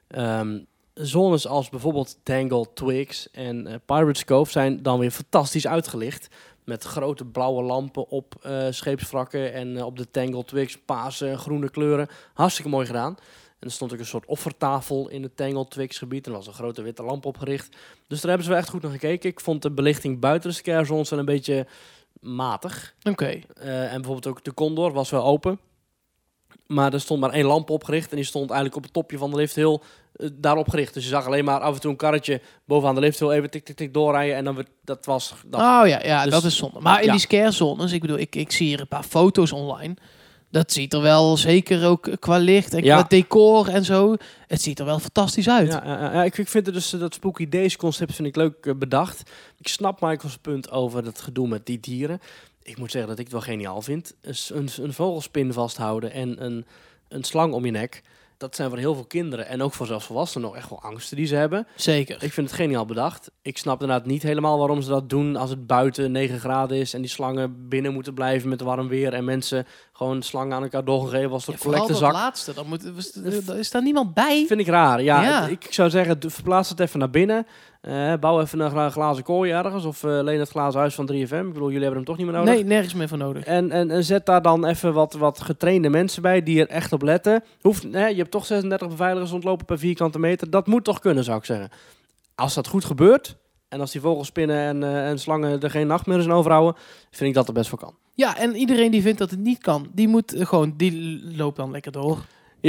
Ehm, 0.07 0.59
zones 0.95 1.47
als 1.47 1.69
bijvoorbeeld 1.69 2.19
Tangle, 2.23 2.67
Twigs 2.75 3.31
en 3.31 3.67
eh, 3.67 3.75
Pirates 3.85 4.25
Cove 4.25 4.51
zijn 4.51 4.83
dan 4.83 4.99
weer 4.99 5.11
fantastisch 5.11 5.67
uitgelicht. 5.67 6.29
Met 6.65 6.85
grote 6.85 7.25
blauwe 7.25 7.63
lampen 7.63 8.09
op 8.09 8.35
scheepswrakken 8.71 9.53
en 9.53 9.77
eh, 9.77 9.85
op 9.85 9.99
de 9.99 10.11
Tangle, 10.11 10.45
Twigs, 10.45 10.79
paarse 10.79 11.29
en 11.29 11.39
groene 11.39 11.71
kleuren. 11.71 12.09
Hartstikke 12.35 12.71
mooi 12.71 12.87
gedaan. 12.87 13.17
En 13.59 13.71
er 13.71 13.73
stond 13.73 13.93
ook 13.93 13.99
een 13.99 14.07
soort 14.07 14.27
offertafel 14.27 15.09
in 15.09 15.23
het 15.23 15.37
Tangle 15.37 15.69
Twigs 15.69 15.99
gebied. 15.99 16.27
En 16.27 16.33
er 16.33 16.39
was 16.39 16.47
een 16.47 16.53
grote 16.53 16.83
witte 16.83 17.03
lamp 17.03 17.27
opgericht. 17.27 17.77
Dus 18.09 18.21
daar 18.21 18.29
hebben 18.29 18.45
ze 18.45 18.51
wel 18.51 18.61
echt 18.61 18.69
goed 18.69 18.83
naar 18.83 18.91
gekeken. 18.91 19.31
Ik 19.31 19.41
vond 19.41 19.63
de 19.63 19.71
belichting 19.71 20.21
buiten 20.21 20.51
de 20.51 20.57
scare 20.57 20.85
zones 20.85 21.11
wel 21.11 21.19
een 21.19 21.25
beetje 21.25 21.67
matig. 22.25 22.95
Oké. 23.03 23.41
Eh, 23.55 23.83
en 23.83 24.01
bijvoorbeeld 24.01 24.27
ook 24.27 24.45
de 24.45 24.55
Condor 24.55 24.93
was 24.93 25.11
wel 25.11 25.25
open. 25.25 25.59
Maar 26.67 26.93
er 26.93 27.01
stond 27.01 27.21
maar 27.21 27.31
één 27.31 27.45
lamp 27.45 27.71
opgericht. 27.71 28.11
En 28.11 28.17
die 28.17 28.25
stond 28.25 28.51
eigenlijk 28.51 28.77
op 28.77 28.83
het 28.83 28.93
topje 28.93 29.19
van 29.19 29.31
de 29.31 29.37
lift 29.37 29.55
heel 29.55 29.83
eh, 30.15 30.29
daarop 30.33 30.69
gericht. 30.69 30.95
Dus 30.95 31.03
je 31.03 31.09
zag 31.09 31.27
alleen 31.27 31.45
maar 31.45 31.61
af 31.61 31.75
en 31.75 31.81
toe 31.81 31.91
een 31.91 31.97
karretje 31.97 32.41
bovenaan 32.65 32.95
de 32.95 33.01
lift 33.01 33.19
heel 33.19 33.33
even 33.33 33.51
tik 33.51 33.65
tik 33.65 33.77
tik 33.77 33.95
doorrijden. 33.95 34.37
En 34.37 34.45
dan 34.45 34.55
werd, 34.55 34.69
dat 34.85 35.07
was... 35.07 35.35
Dat, 35.47 35.61
Oh 35.61 35.89
ja, 35.89 36.05
ja 36.05 36.23
Dus- 36.25 36.33
dat 36.33 36.45
is 36.45 36.57
zonde. 36.57 36.81
Maar 36.81 37.01
in 37.01 37.07
ja. 37.07 37.11
die 37.13 37.21
scare 37.21 37.51
zones, 37.51 37.93
ik 37.93 38.01
bedoel, 38.01 38.19
ik, 38.19 38.37
ik 38.37 38.53
zie 38.53 38.67
hier 38.67 38.81
een 38.81 38.89
paar 38.89 39.03
foto's 39.03 39.53
online. 39.53 39.95
Dat 40.55 40.73
ziet 40.73 40.93
er 40.93 41.01
wel 41.01 41.37
zeker 41.37 41.87
ook 41.87 42.11
qua 42.19 42.37
licht 42.39 42.75
en 42.75 42.85
Ja. 42.85 42.99
qua 42.99 43.09
decor 43.09 43.69
en 43.69 43.85
zo. 43.85 44.15
Het 44.47 44.63
ziet 44.63 44.79
er 44.79 44.85
wel 44.85 44.99
fantastisch 44.99 45.49
uit. 45.49 45.73
Ja, 45.73 45.83
ja, 45.85 46.13
ja, 46.13 46.25
ik, 46.25 46.39
ik 46.39 46.49
vind 46.49 46.67
het 46.67 46.75
dus 46.75 46.93
eh, 46.93 47.01
dat 47.01 47.15
Spooky 47.15 47.49
Days 47.49 47.77
concept 47.77 48.15
vind 48.15 48.29
ik 48.29 48.37
leuk 48.37 48.67
eh, 48.67 48.75
bedacht. 48.75 49.31
Ik 49.59 49.69
snap 49.69 50.01
Michael's 50.01 50.37
punt 50.37 50.71
over 50.71 51.05
het 51.05 51.21
gedoe 51.21 51.49
met 51.49 51.67
die 51.67 51.81
dieren. 51.81 52.21
Ik 52.63 52.79
moet 52.79 52.91
zeggen 52.91 53.11
dat 53.11 53.19
ik 53.19 53.25
het 53.25 53.33
wel 53.33 53.43
geniaal 53.43 53.83
vind. 53.83 54.15
Een, 54.21 54.69
een 54.81 54.93
vogelspin 54.93 55.53
vasthouden 55.53 56.13
en 56.13 56.45
een, 56.45 56.67
een 57.09 57.25
slang 57.25 57.53
om 57.53 57.65
je 57.65 57.71
nek. 57.71 58.03
Dat 58.37 58.55
zijn 58.57 58.69
voor 58.69 58.79
heel 58.79 58.95
veel 58.95 59.05
kinderen 59.05 59.47
en 59.49 59.63
ook 59.63 59.73
voor 59.73 59.87
zelfs 59.87 60.07
volwassenen 60.07 60.49
nog 60.49 60.57
echt 60.57 60.69
wel 60.71 60.83
angsten 60.83 61.17
die 61.17 61.27
ze 61.27 61.35
hebben. 61.35 61.67
Zeker. 61.77 62.23
Ik 62.23 62.33
vind 62.33 62.51
het 62.51 62.57
geniaal 62.61 62.87
bedacht. 62.87 63.31
Ik 63.43 63.59
snap 63.59 63.81
inderdaad 63.81 64.07
niet 64.07 64.23
helemaal 64.23 64.59
waarom 64.59 64.83
ze 64.83 64.89
dat 64.89 65.09
doen 65.11 65.37
als 65.37 65.51
het 65.51 65.67
buiten 65.67 66.13
9 66.13 66.39
graden 66.41 66.77
is 66.77 66.95
en 66.95 67.01
die 67.01 67.11
slangen 67.11 67.69
binnen 67.69 67.93
moeten 67.93 68.15
blijven 68.15 68.49
met 68.49 68.61
warm 68.61 68.89
weer 68.89 69.13
en 69.15 69.25
mensen 69.25 69.67
gewoon 69.93 70.23
slangen 70.23 70.57
aan 70.57 70.63
elkaar 70.63 70.85
doorgegeven 70.85 71.31
als 71.31 71.47
een 71.47 71.53
Ja, 71.53 71.59
vooral 71.59 71.87
dat 71.87 71.87
collectezak. 71.99 72.23
laatste, 72.25 72.55
dan 72.55 72.67
moet, 72.67 72.85
er 73.49 73.59
is 73.59 73.71
daar 73.71 73.83
niemand 73.83 74.15
bij. 74.15 74.45
Vind 74.47 74.61
ik 74.61 74.67
raar. 74.67 75.03
Ja, 75.03 75.23
Ja. 75.23 75.43
het- 75.43 75.51
ik 75.51 75.67
zou 75.71 75.91
zeggen, 75.91 76.17
verplaats 76.27 76.69
het 76.69 76.81
even 76.81 76.99
naar 76.99 77.11
binnen. 77.11 77.47
Eh, 77.85 78.13
bouw 78.21 78.41
even 78.41 78.61
een 78.61 78.71
gla- 78.71 78.91
glazen 78.91 79.25
kooi 79.25 79.53
ergens. 79.53 79.85
Of 79.85 80.05
eh, 80.05 80.11
leen 80.23 80.39
het 80.39 80.49
glazen 80.49 80.81
huis 80.81 80.95
van 80.95 81.07
3FM. 81.13 81.47
Ik 81.47 81.53
bedoel, 81.53 81.67
jullie 81.71 81.73
hebben 81.85 81.97
hem 81.97 82.05
toch 82.05 82.17
niet 82.17 82.27
meer 82.27 82.35
nodig. 82.35 82.55
Nee, 82.55 82.65
nergens 82.65 82.95
meer 82.95 83.09
voor 83.09 83.19
nodig. 83.19 83.45
En, 83.45 83.71
en, 83.71 83.91
en 83.91 84.05
zet 84.05 84.27
daar 84.27 84.43
dan 84.43 84.65
even 84.67 84.93
wat, 84.93 85.13
wat 85.13 85.41
getrainde 85.43 85.89
mensen 85.89 86.23
bij 86.23 86.43
die 86.43 86.61
er 86.61 86.69
echt 86.69 86.93
op 86.93 87.03
letten. 87.03 87.43
Hoeft, 87.61 87.83
je 87.83 87.99
hebt 87.99 88.31
toch 88.31 88.47
36 88.47 88.89
beveiligers 88.89 89.31
rondlopen 89.31 89.67
per 89.67 89.79
vierkante 89.79 90.19
meter. 90.19 90.51
Dat 90.51 90.67
moet 90.67 90.85
toch 90.85 90.99
kunnen, 90.99 91.25
zou 91.25 91.39
ik 91.39 91.45
zeggen. 91.45 91.69
Als 92.35 92.55
dat 92.55 92.67
goed 92.67 92.85
gebeurt, 92.85 93.37
en 93.69 93.81
als 93.81 93.93
die 93.93 94.01
vogelspinnen 94.01 94.57
en, 94.59 94.83
eh, 94.83 95.09
en 95.09 95.19
slangen 95.19 95.61
er 95.61 95.71
geen 95.71 95.87
nachtmerries 95.87 96.27
aan 96.27 96.33
overhouden, 96.33 96.75
vind 97.11 97.29
ik 97.29 97.35
dat 97.35 97.49
er 97.49 97.55
best 97.55 97.71
wel 97.71 97.79
kan. 97.81 97.95
Ja, 98.15 98.37
en 98.39 98.57
iedereen 98.57 98.91
die 98.91 99.03
vindt 99.03 99.19
dat 99.19 99.31
het 99.31 99.41
niet 99.41 99.59
kan, 99.59 99.87
die 99.93 100.09
moet 100.09 100.35
gewoon, 100.39 100.75
die 100.77 101.21
loopt 101.37 101.57
dan 101.57 101.71
lekker 101.71 101.93
door. 101.93 102.19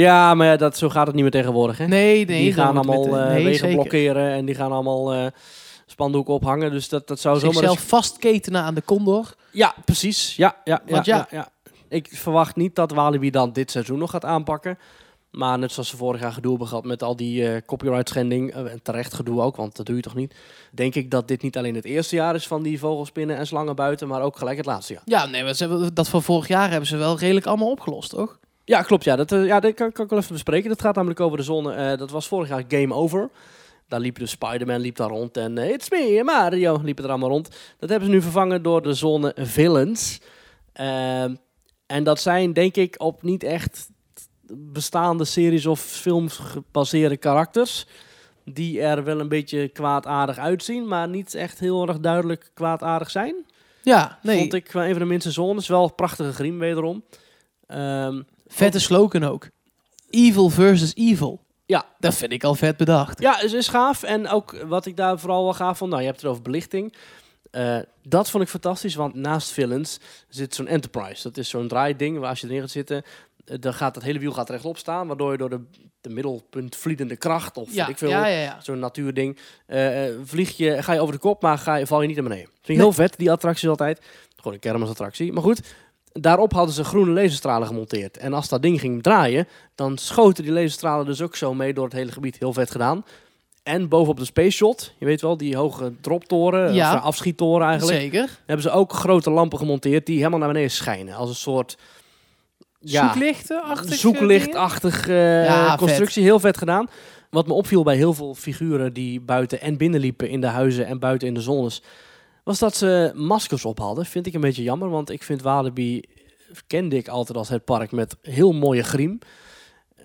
Ja, 0.02 0.34
maar 0.34 0.46
ja, 0.46 0.56
dat, 0.56 0.76
zo 0.76 0.88
gaat 0.88 1.06
het 1.06 1.14
niet 1.14 1.22
meer 1.22 1.32
tegenwoordig. 1.32 1.78
Hè? 1.78 1.86
Nee, 1.86 2.24
nee. 2.26 2.42
die 2.42 2.52
gaan 2.52 2.76
allemaal 2.76 3.02
de- 3.02 3.10
eh, 3.18 3.28
nee, 3.28 3.44
wegen 3.44 3.58
zeker. 3.58 3.74
blokkeren 3.74 4.30
en 4.32 4.44
die 4.44 4.54
gaan 4.54 4.72
allemaal 4.72 5.12
eh, 5.14 5.26
spandoeken 5.86 6.34
ophangen. 6.34 6.70
Dus 6.70 6.88
dat, 6.88 7.08
dat 7.08 7.20
zou 7.20 7.38
zomaar... 7.38 7.54
eens- 7.54 7.64
Zichzelf 7.70 7.88
vastketenen 7.88 8.62
aan 8.62 8.74
de 8.74 8.84
condor. 8.84 9.34
Ja, 9.50 9.74
precies. 9.84 10.36
Ja, 10.36 10.56
ja, 10.64 10.80
ja, 10.86 10.92
Want 10.92 11.06
ja- 11.06 11.26
ja. 11.30 11.48
Ik 11.88 12.08
verwacht 12.12 12.56
niet 12.56 12.74
dat 12.74 12.90
Walibi 12.92 13.30
dan 13.30 13.52
dit 13.52 13.70
seizoen 13.70 13.98
nog 13.98 14.10
gaat 14.10 14.24
aanpakken. 14.24 14.78
Maar 15.30 15.58
net 15.58 15.72
zoals 15.72 15.88
ze 15.88 15.96
vorig 15.96 16.20
jaar 16.20 16.32
gedoe 16.32 16.50
hebben 16.50 16.68
gehad 16.68 16.84
met 16.84 17.02
al 17.02 17.16
die 17.16 17.48
eh, 17.48 17.60
copyright 17.66 18.08
schending, 18.08 18.52
en 18.54 18.80
terecht 18.82 19.14
gedoe 19.14 19.40
ook, 19.40 19.56
want 19.56 19.76
dat 19.76 19.86
doe 19.86 19.96
je 19.96 20.02
toch 20.02 20.14
niet. 20.14 20.34
Denk 20.72 20.94
ik 20.94 21.10
dat 21.10 21.28
dit 21.28 21.42
niet 21.42 21.56
alleen 21.56 21.74
het 21.74 21.84
eerste 21.84 22.16
jaar 22.16 22.34
is 22.34 22.46
van 22.46 22.62
die 22.62 22.78
vogelspinnen 22.78 23.36
en 23.36 23.46
slangen 23.46 23.76
buiten, 23.76 24.08
maar 24.08 24.22
ook 24.22 24.36
gelijk 24.36 24.56
het 24.56 24.66
laatste 24.66 24.92
jaar. 24.92 25.02
Ja, 25.04 25.26
nee, 25.26 25.44
maar 25.44 25.54
ze 25.54 25.66
hebben, 25.68 25.94
dat 25.94 26.08
van 26.08 26.22
vorig 26.22 26.48
jaar 26.48 26.70
hebben 26.70 26.88
ze 26.88 26.96
wel 26.96 27.18
redelijk 27.18 27.46
allemaal 27.46 27.70
opgelost, 27.70 28.10
toch? 28.10 28.38
Ja, 28.66 28.82
klopt. 28.82 29.04
Ja, 29.04 29.16
dat, 29.16 29.32
eh, 29.32 29.46
ja, 29.46 29.60
dat 29.60 29.74
kan, 29.74 29.92
kan 29.92 30.04
ik 30.04 30.10
wel 30.10 30.18
even 30.18 30.32
bespreken. 30.32 30.68
Dat 30.68 30.80
gaat 30.80 30.94
namelijk 30.94 31.20
over 31.20 31.36
de 31.38 31.44
zone. 31.44 31.72
eh, 31.74 31.98
dat 31.98 32.10
was 32.10 32.28
vorig 32.28 32.48
jaar 32.48 32.64
Game 32.68 32.94
Over. 32.94 33.30
Daar 33.88 34.00
liep 34.00 34.18
de 34.18 34.26
Spider-Man 34.26 34.80
liep 34.80 34.96
daar 34.96 35.08
rond 35.08 35.36
en 35.36 35.58
eh, 35.58 35.70
It's 35.70 35.90
me, 35.90 36.22
Mario 36.24 36.80
liep 36.82 36.98
er 36.98 37.08
allemaal 37.08 37.28
rond. 37.28 37.48
Dat 37.78 37.88
hebben 37.88 38.08
ze 38.08 38.14
nu 38.14 38.22
vervangen 38.22 38.62
door 38.62 38.82
de 38.82 38.94
zone 38.94 39.32
Villains. 39.36 40.20
Ehm, 40.72 41.34
en 41.86 42.04
dat 42.04 42.20
zijn 42.20 42.52
denk 42.52 42.76
ik 42.76 42.94
op 42.98 43.22
niet 43.22 43.42
echt 43.42 43.88
bestaande 44.48 45.24
series 45.24 45.66
of 45.66 45.80
films 45.80 46.36
gebaseerde 46.36 47.16
karakters. 47.16 47.86
Die 48.44 48.80
er 48.80 49.04
wel 49.04 49.20
een 49.20 49.28
beetje 49.28 49.68
kwaadaardig 49.68 50.38
uitzien, 50.38 50.88
maar 50.88 51.08
niet 51.08 51.34
echt 51.34 51.58
heel 51.58 51.88
erg 51.88 51.98
duidelijk 52.00 52.50
kwaadaardig 52.54 53.10
zijn. 53.10 53.34
Ja, 53.82 54.18
nee. 54.22 54.38
Vond 54.38 54.54
ik 54.54 54.72
wel 54.72 54.82
een 54.84 54.90
van 54.90 54.98
de 54.98 55.04
minste 55.04 55.30
zones. 55.30 55.68
Wel 55.68 55.92
prachtige 55.92 56.32
griem 56.32 56.58
wederom. 56.58 57.04
Ehm, 57.66 58.22
Vette 58.46 58.80
slogan 58.80 59.24
ook. 59.24 59.48
Evil 60.10 60.48
versus 60.48 60.94
evil. 60.94 61.44
Ja. 61.66 61.84
Dat 61.98 62.14
vind 62.14 62.32
ik 62.32 62.44
al 62.44 62.54
vet 62.54 62.76
bedacht. 62.76 63.20
Ja, 63.20 63.36
het 63.38 63.52
is 63.52 63.68
gaaf. 63.68 64.02
En 64.02 64.28
ook 64.28 64.62
wat 64.66 64.86
ik 64.86 64.96
daar 64.96 65.18
vooral 65.18 65.44
wel 65.44 65.54
gaaf 65.54 65.78
vond, 65.78 65.90
nou, 65.90 66.02
je 66.02 66.08
hebt 66.08 66.20
het 66.20 66.30
over 66.30 66.42
belichting. 66.42 66.94
Eh, 67.50 67.78
dat 68.02 68.30
vond 68.30 68.42
ik 68.42 68.48
fantastisch, 68.48 68.94
want 68.94 69.14
naast 69.14 69.50
Villains 69.50 70.00
zit 70.28 70.54
zo'n 70.54 70.66
Enterprise. 70.66 71.22
Dat 71.22 71.36
is 71.36 71.48
zo'n 71.48 71.68
draaiding 71.68 72.18
waar 72.18 72.28
als 72.28 72.40
je 72.40 72.46
erin 72.46 72.60
gaat 72.60 72.70
zitten, 72.70 73.02
eh, 73.44 73.56
dan 73.60 73.74
gaat 73.74 73.94
dat 73.94 74.02
hele 74.02 74.18
wiel 74.18 74.32
gaat 74.32 74.50
rechtop 74.50 74.78
staan, 74.78 75.06
waardoor 75.06 75.32
je 75.32 75.38
door 75.38 75.50
de, 75.50 75.60
de 76.00 76.08
middelpunt 76.10 76.76
vliedende 76.76 77.16
kracht 77.16 77.56
of 77.56 77.74
Ja, 77.74 77.88
ik 77.88 77.98
veel, 77.98 78.08
ja, 78.08 78.26
ja, 78.26 78.40
ja. 78.40 78.60
zo'n 78.60 78.78
natuurding, 78.78 79.38
eh, 79.66 80.04
vlieg 80.24 80.56
je, 80.56 80.82
ga 80.82 80.92
je 80.92 81.00
over 81.00 81.14
de 81.14 81.20
kop, 81.20 81.42
maar 81.42 81.58
ga 81.58 81.74
je, 81.74 81.86
val 81.86 82.00
je 82.00 82.06
niet 82.06 82.16
naar 82.16 82.28
beneden. 82.28 82.48
Vind 82.52 82.78
ik 82.78 82.84
heel 82.84 82.92
vet, 82.92 83.16
die 83.16 83.30
attractie 83.30 83.68
altijd. 83.68 84.00
Gewoon 84.36 84.52
een 84.52 84.58
kermisattractie. 84.58 85.32
Maar 85.32 85.42
goed, 85.42 85.60
daarop 86.20 86.52
hadden 86.52 86.74
ze 86.74 86.84
groene 86.84 87.12
laserstralen 87.12 87.66
gemonteerd. 87.66 88.16
En 88.16 88.32
als 88.32 88.48
dat 88.48 88.62
ding 88.62 88.80
ging 88.80 89.02
draaien, 89.02 89.48
dan 89.74 89.98
schoten 89.98 90.44
die 90.44 90.52
laserstralen 90.52 91.06
dus 91.06 91.22
ook 91.22 91.36
zo 91.36 91.54
mee 91.54 91.74
door 91.74 91.84
het 91.84 91.92
hele 91.92 92.12
gebied. 92.12 92.36
Heel 92.38 92.52
vet 92.52 92.70
gedaan. 92.70 93.04
En 93.62 93.88
bovenop 93.88 94.18
de 94.18 94.24
Space 94.24 94.50
Shot, 94.50 94.92
je 94.98 95.04
weet 95.04 95.20
wel, 95.20 95.36
die 95.36 95.56
hoge 95.56 95.92
droptoren, 96.00 96.74
Ja. 96.74 96.92
of 96.92 96.98
eh, 96.98 97.04
afschiettoren 97.04 97.66
eigenlijk, 97.68 97.98
Zeker. 98.00 98.38
hebben 98.46 98.62
ze 98.66 98.70
ook 98.70 98.92
grote 98.92 99.30
lampen 99.30 99.58
gemonteerd 99.58 100.06
die 100.06 100.16
helemaal 100.16 100.38
naar 100.38 100.48
beneden 100.48 100.70
schijnen. 100.70 101.14
Als 101.14 101.28
een 101.28 101.34
soort 101.34 101.76
ja, 102.80 103.14
zoeklichtachtig 103.84 105.08
eh, 105.08 105.44
Ja, 105.44 105.68
vet. 105.70 105.78
constructie. 105.78 106.22
Heel 106.22 106.40
vet 106.40 106.56
gedaan. 106.56 106.86
Wat 107.30 107.46
me 107.46 107.52
opviel 107.52 107.82
bij 107.82 107.96
heel 107.96 108.14
veel 108.14 108.34
figuren 108.34 108.92
die 108.92 109.20
buiten 109.20 109.60
en 109.60 109.76
binnen 109.76 110.00
liepen 110.00 110.28
in 110.28 110.40
de 110.40 110.46
huizen 110.46 110.86
en 110.86 110.98
buiten 110.98 111.28
in 111.28 111.34
de 111.34 111.40
zones, 111.40 111.82
was 112.46 112.58
dat 112.58 112.76
ze 112.76 113.12
maskers 113.14 113.64
op 113.64 113.78
hadden. 113.78 114.06
Vind 114.06 114.26
ik 114.26 114.34
een 114.34 114.40
beetje 114.40 114.62
jammer, 114.62 114.90
want 114.90 115.10
ik 115.10 115.22
vind 115.22 115.42
Walibi 115.42 116.02
kende 116.66 116.96
ik 116.96 117.08
altijd 117.08 117.38
als 117.38 117.48
het 117.48 117.64
park 117.64 117.92
met 117.92 118.16
heel 118.22 118.52
mooie 118.52 118.82
griem. 118.82 119.18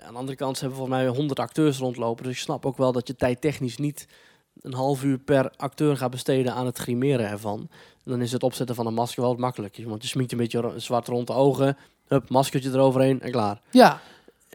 Aan 0.04 0.14
de 0.14 0.20
andere 0.20 0.38
kant 0.38 0.60
hebben 0.60 0.78
volgens 0.78 0.98
mij 0.98 1.08
100 1.08 1.40
acteurs 1.40 1.78
rondlopen, 1.78 2.24
dus 2.24 2.34
ik 2.34 2.40
snap 2.40 2.66
ook 2.66 2.78
wel 2.78 2.92
dat 2.92 3.08
je 3.08 3.16
tijdtechnisch 3.16 3.78
niet 3.78 4.08
een 4.62 4.74
half 4.74 5.04
uur 5.04 5.18
per 5.18 5.52
acteur 5.58 5.98
gaat 5.98 6.12
besteden 6.12 6.54
aan 6.54 6.66
het 6.66 6.78
grimeren 6.78 7.30
ervan. 7.30 7.70
Dan 8.04 8.22
is 8.22 8.32
het 8.32 8.44
opzetten 8.44 8.76
van 8.76 8.86
een 8.86 8.94
masker 8.94 9.22
wel 9.22 9.32
wat 9.32 9.40
makkelijk. 9.40 9.80
Want 9.86 10.02
je 10.02 10.08
sminkt 10.08 10.32
een 10.32 10.38
beetje 10.38 10.74
zwart 10.76 11.08
rond 11.08 11.28
de 11.28 11.34
ogen, 11.34 11.78
hup, 12.08 12.30
maskertje 12.30 12.70
eroverheen 12.70 13.22
en 13.22 13.32
klaar. 13.32 13.62
Ja. 13.72 14.02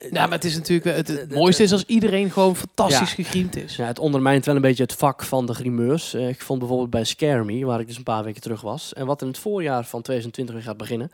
Nou, 0.01 0.13
maar 0.13 0.31
het 0.39 0.45
is 0.45 0.55
natuurlijk... 0.55 0.97
Het, 0.97 1.09
het 1.09 1.35
mooiste 1.35 1.63
is 1.63 1.73
als 1.73 1.85
iedereen 1.87 2.31
gewoon 2.31 2.57
fantastisch 2.57 3.09
Ja. 3.09 3.15
gegriemd 3.15 3.57
is. 3.57 3.77
Ja, 3.77 3.87
het 3.87 3.99
ondermijnt 3.99 4.45
wel 4.45 4.55
een 4.57 4.61
beetje 4.61 4.83
het 4.83 4.93
vak 4.93 5.23
van 5.23 5.47
de 5.47 5.55
grimeurs. 5.55 6.15
Eh, 6.15 6.29
ik 6.29 6.41
vond 6.43 6.59
bijvoorbeeld 6.59 6.91
bij 6.91 7.05
Scare 7.05 7.45
Me, 7.45 7.65
waar 7.65 7.81
ik 7.81 7.87
dus 7.87 7.97
een 7.97 8.03
paar 8.03 8.25
weken 8.25 8.43
terug 8.43 8.61
was, 8.61 8.93
en 8.95 9.07
wat 9.07 9.23
in 9.23 9.29
het 9.29 9.39
voorjaar 9.39 9.85
van 9.85 10.03
2020 10.03 10.55
weer 10.55 10.65
gaat 10.65 10.77
beginnen, 10.77 11.11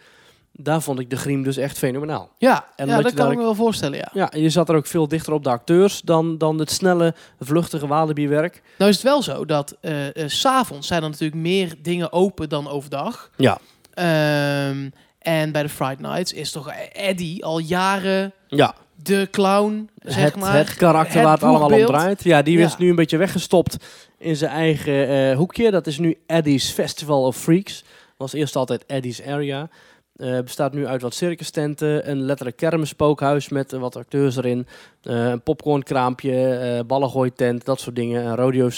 daar 0.53 0.83
vond 0.83 0.99
ik 0.99 1.11
de 1.11 1.17
griem 1.17 1.43
dus 1.43 1.57
echt 1.57 1.79
fenomenaal. 1.79 2.31
Ja, 2.39 2.67
En 2.77 2.87
ja 2.87 2.97
dat 2.97 3.07
kan 3.07 3.15
daar 3.17 3.31
ik 3.33 3.39
me 3.39 3.43
wel 3.45 3.55
voorstellen, 3.55 3.99
ja. 3.99 4.11
Ja, 4.13 4.31
je 4.41 4.51
zat 4.51 4.69
er 4.69 4.75
ook 4.77 4.87
veel 4.87 5.09
dichter 5.09 5.33
op 5.33 5.45
de 5.45 5.51
acteurs 5.51 6.01
dan, 6.01 6.39
dan 6.39 6.59
het 6.59 6.71
snelle, 6.71 7.15
vluchtige 7.41 7.87
Walibi-werk. 7.87 8.63
Nou 8.79 8.91
is 8.91 8.97
het 8.97 9.05
wel 9.05 9.23
zo 9.23 9.45
dat 9.45 9.77
eh 9.81 10.07
eh, 10.17 10.29
s 10.29 10.41
s'avonds 10.41 10.87
zijn 10.87 11.03
er 11.03 11.09
natuurlijk 11.09 11.41
meer 11.41 11.75
dingen 11.83 12.13
open 12.13 12.49
dan 12.49 12.69
overdag. 12.69 13.31
Ja. 13.37 13.59
Ehm, 13.95 14.89
En 15.23 15.53
bij 15.53 15.63
de 15.63 15.69
Friday 15.69 16.11
Nights 16.11 16.33
is 16.33 16.51
toch 16.51 16.71
Eddie 16.93 17.45
al 17.45 17.59
jaren 17.59 18.33
Ja, 18.49 18.75
de 19.03 19.29
clown, 19.31 19.91
zeg 19.99 20.25
het, 20.25 20.37
maar. 20.37 20.57
het 20.57 20.75
karakter 20.75 21.15
Het 21.15 21.25
waar 21.25 21.33
het 21.35 21.43
allemaal 21.43 21.79
om 21.81 21.87
draait. 21.87 22.25
Ja, 22.25 22.43
die 22.43 22.59
Ja. 22.59 22.65
is 22.67 22.77
nu 22.77 22.89
een 22.89 22.97
beetje 22.97 23.17
weggestopt 23.17 23.77
in 24.19 24.37
zijn 24.37 24.51
eigen 24.51 25.09
eh, 25.09 25.37
hoekje. 25.37 25.71
Dat 25.71 25.87
is 25.87 25.99
nu 25.99 26.19
Eddie's 26.27 26.71
Festival 26.71 27.23
of 27.27 27.37
Freaks. 27.37 27.85
Was 28.17 28.33
eerst 28.33 28.57
altijd 28.57 28.87
Eddie's 28.87 29.23
Area. 29.23 29.69
Eh, 30.17 30.39
bestaat 30.41 30.73
nu 30.73 30.87
uit 30.87 31.03
wat 31.03 31.15
circustenten, 31.15 32.11
een 32.11 32.21
letterlijk 32.23 32.57
kermisspookhuis 32.57 33.49
met 33.49 33.73
wat 33.73 33.97
acteurs 33.97 34.37
erin, 34.37 34.67
eh, 35.03 35.27
een 35.29 35.43
popcornkraampje, 35.43 36.85
ballengooitent, 36.87 37.65
dat 37.65 37.81
soort 37.81 37.97
dingen, 37.97 38.27
een 38.27 38.37
rodeo, 38.37 38.71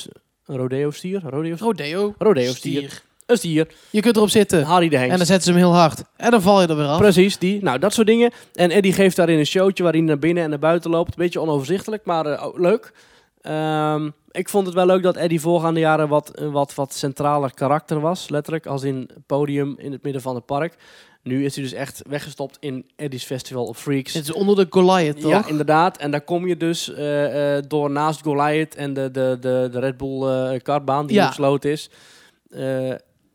een 0.47 0.57
rodeo 0.57 0.91
stier, 0.91 1.21
rodeo, 1.25 1.55
Rodeo. 1.59 2.15
rodeo 2.19 2.53
stier, 2.53 3.03
een 3.27 3.37
stier, 3.37 3.69
Je 3.91 4.01
kunt 4.01 4.17
erop 4.17 4.29
zitten. 4.29 4.63
Harry 4.63 4.89
de 4.89 4.97
Hengst. 4.97 5.11
En 5.13 5.17
dan 5.19 5.27
zetten 5.27 5.45
ze 5.45 5.51
hem 5.51 5.61
heel 5.61 5.75
hard. 5.75 6.03
En 6.17 6.31
dan 6.31 6.43
val 6.43 6.61
je 6.61 6.67
er 6.67 6.77
weer 6.77 6.87
af. 6.87 6.99
Precies, 6.99 7.39
die. 7.39 7.63
Nou, 7.63 7.79
dat 7.79 7.93
soort 7.93 8.07
dingen. 8.07 8.31
En 8.53 8.71
Eddie 8.71 8.93
geeft 8.93 9.17
daarin 9.17 9.39
een 9.39 9.47
showtje 9.47 9.83
waarin 9.83 10.01
hij 10.03 10.11
naar 10.11 10.19
binnen 10.21 10.43
en 10.45 10.51
naar 10.51 10.59
buiten 10.59 10.91
loopt. 10.91 11.17
Beetje 11.17 11.41
onoverzichtelijk, 11.41 12.05
maar 12.05 12.43
ook 12.45 12.59
leuk. 12.59 12.93
Ehm, 13.41 14.11
ik 14.31 14.49
vond 14.49 14.67
het 14.67 14.75
wel 14.75 14.87
leuk 14.87 15.03
dat 15.03 15.17
Eddie 15.17 15.41
voorgaande 15.41 15.81
jaren 15.81 16.09
wat, 16.09 16.41
wat, 16.51 16.75
wat 16.75 16.95
centraler 16.95 17.55
karakter 17.55 18.01
was. 18.01 18.29
Letterlijk, 18.29 18.67
als 18.67 18.83
in 18.83 19.11
podium 19.27 19.75
in 19.79 19.93
het 19.93 20.03
midden 20.03 20.23
van 20.23 20.35
het 20.35 20.47
park. 20.47 20.77
Nu 21.23 21.45
is 21.45 21.55
hij 21.55 21.65
dus 21.65 21.73
echt 21.73 22.03
weggestopt 22.09 22.57
in 22.61 22.87
Eddie's 22.97 23.25
Festival 23.25 23.65
of 23.65 23.79
Freaks. 23.79 24.13
Het 24.15 24.23
is 24.25 24.33
onder 24.33 24.57
de 24.57 24.67
Goliath, 24.71 25.21
toch? 25.21 25.31
Ja, 25.31 25.47
inderdaad. 25.47 25.97
En 25.97 26.11
daar 26.11 26.21
kom 26.21 26.47
je 26.47 26.57
dus 26.57 26.93
eh, 26.95 27.57
eh, 27.57 27.63
door 27.69 27.91
naast 27.91 28.23
Goliath 28.23 28.75
en 28.75 28.95
de, 28.95 29.11
de, 29.11 29.37
de, 29.41 29.69
de 29.73 29.79
Red 29.79 29.97
Bull 29.97 30.59
kartbaan 30.61 31.07
die 31.07 31.17
Ja. 31.17 31.27
gesloten 31.27 31.71
is. 31.71 31.91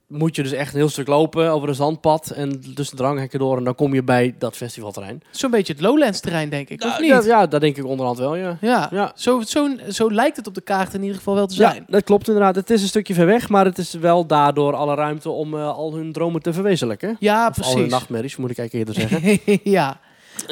Moet 0.10 0.36
je 0.36 0.44
dus 0.44 0.52
echt 0.52 0.74
een 0.74 0.80
heel 0.80 0.90
stuk 0.90 1.08
lopen 1.08 1.52
over 1.52 1.70
een 1.70 1.76
zandpad 1.76 2.30
en 2.30 2.62
tussen 2.76 2.96
de 2.98 3.04
dranghekken 3.04 3.40
door. 3.40 3.58
En 3.58 3.64
dan 3.64 3.76
kom 3.76 3.94
je 3.94 4.04
bij 4.04 4.36
dat 4.38 4.56
festivalterrein. 4.56 5.22
Zo'n 5.32 5.52
beetje 5.52 5.74
het 5.74 5.82
Lowlands 5.82 6.20
terrein, 6.20 6.50
denk 6.50 6.70
ik. 6.70 6.84
Of 6.84 6.92
Ja, 6.92 7.00
niet? 7.00 7.10
Ja, 7.10 7.22
ja, 7.40 7.48
dat 7.48 7.62
denk 7.62 7.78
ik 7.78 7.86
onderhand 7.86 8.18
wel, 8.18 8.36
ja. 8.36 8.58
Ja, 8.62 8.88
Ja. 8.92 9.12
Zo, 9.16 9.42
zo, 9.42 9.70
zo 9.90 10.12
lijkt 10.12 10.38
het 10.38 10.48
op 10.48 10.56
de 10.56 10.62
kaart 10.62 10.94
in 10.94 11.02
ieder 11.02 11.18
geval 11.18 11.36
wel 11.36 11.48
te 11.48 11.56
Ja, 11.56 11.70
zijn. 11.72 11.84
dat 11.88 12.04
klopt 12.04 12.28
inderdaad. 12.28 12.56
Het 12.56 12.70
is 12.70 12.82
een 12.82 12.88
stukje 12.88 13.14
ver 13.14 13.26
weg, 13.26 13.50
maar 13.50 13.66
het 13.66 13.78
is 13.78 13.94
wel 13.94 14.26
daardoor 14.26 14.76
alle 14.76 14.96
ruimte 14.96 15.30
om 15.30 15.54
eh, 15.54 15.68
al 15.68 15.94
hun 15.94 16.12
dromen 16.12 16.42
te 16.42 16.54
verwezenlijken. 16.54 17.16
Ja, 17.20 17.48
Of 17.48 17.58
al 17.58 17.64
hun 17.64 17.74
precies. 17.74 17.92
nachtmerries, 17.92 18.36
moet 18.36 18.50
ik 18.52 18.58
eigenlijk 18.58 18.90
eerder 18.98 19.10
zeggen. 19.10 19.40
ja. 19.72 20.00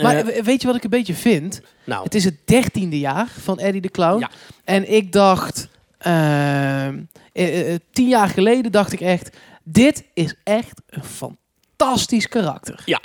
Maar 0.01 0.15
Eh, 0.15 0.23
we- 0.25 0.43
weet 0.43 0.61
je 0.61 0.67
wat 0.67 0.75
ik 0.75 0.83
een 0.83 0.89
beetje 0.89 1.13
vind? 1.13 1.61
nou, 1.83 2.03
Het 2.03 2.15
is 2.15 2.23
het 2.23 2.35
dertiende 2.45 2.99
jaar 2.99 3.27
van 3.41 3.59
Eddie 3.59 3.81
de 3.81 3.89
Clown. 3.91 4.19
Ja. 4.19 4.29
En 4.63 4.93
ik 4.93 5.11
dacht, 5.11 5.67
ehm, 5.97 6.99
eh, 7.37 7.73
eh, 7.73 7.79
tien 7.91 8.07
jaar 8.07 8.29
geleden 8.29 8.71
dacht 8.71 8.93
ik 8.93 9.01
echt, 9.01 9.37
dit 9.63 10.03
is 10.13 10.35
echt 10.43 10.81
een 10.89 11.03
fantastisch 11.03 12.27
karakter. 12.27 12.81
Ja. 12.85 13.01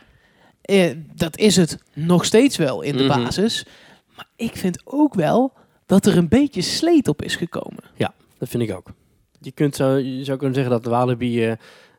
Eh, 0.62 0.90
dat 1.14 1.38
is 1.38 1.56
het 1.56 1.78
nog 1.92 2.24
steeds 2.24 2.56
wel 2.56 2.82
in 2.82 2.96
de 2.96 3.04
Mhm. 3.04 3.22
basis. 3.22 3.66
Maar 4.16 4.26
ik 4.36 4.56
vind 4.56 4.80
ook 4.84 5.14
wel 5.14 5.52
dat 5.86 6.06
er 6.06 6.16
een 6.16 6.28
beetje 6.28 6.62
sleet 6.62 7.08
op 7.08 7.22
is 7.22 7.36
gekomen. 7.36 7.82
dat 8.38 8.48
vind 8.50 8.62
ik 8.62 8.76
ook. 8.76 8.92
Je, 9.40 9.52
kunt 9.52 9.76
zo, 9.76 9.94
je 9.96 10.24
zou 10.24 10.38
kunnen 10.38 10.54
zeggen 10.56 10.72
dat 10.74 10.84
de 10.84 10.90
Walibi 10.90 11.44
eh, 11.46 11.52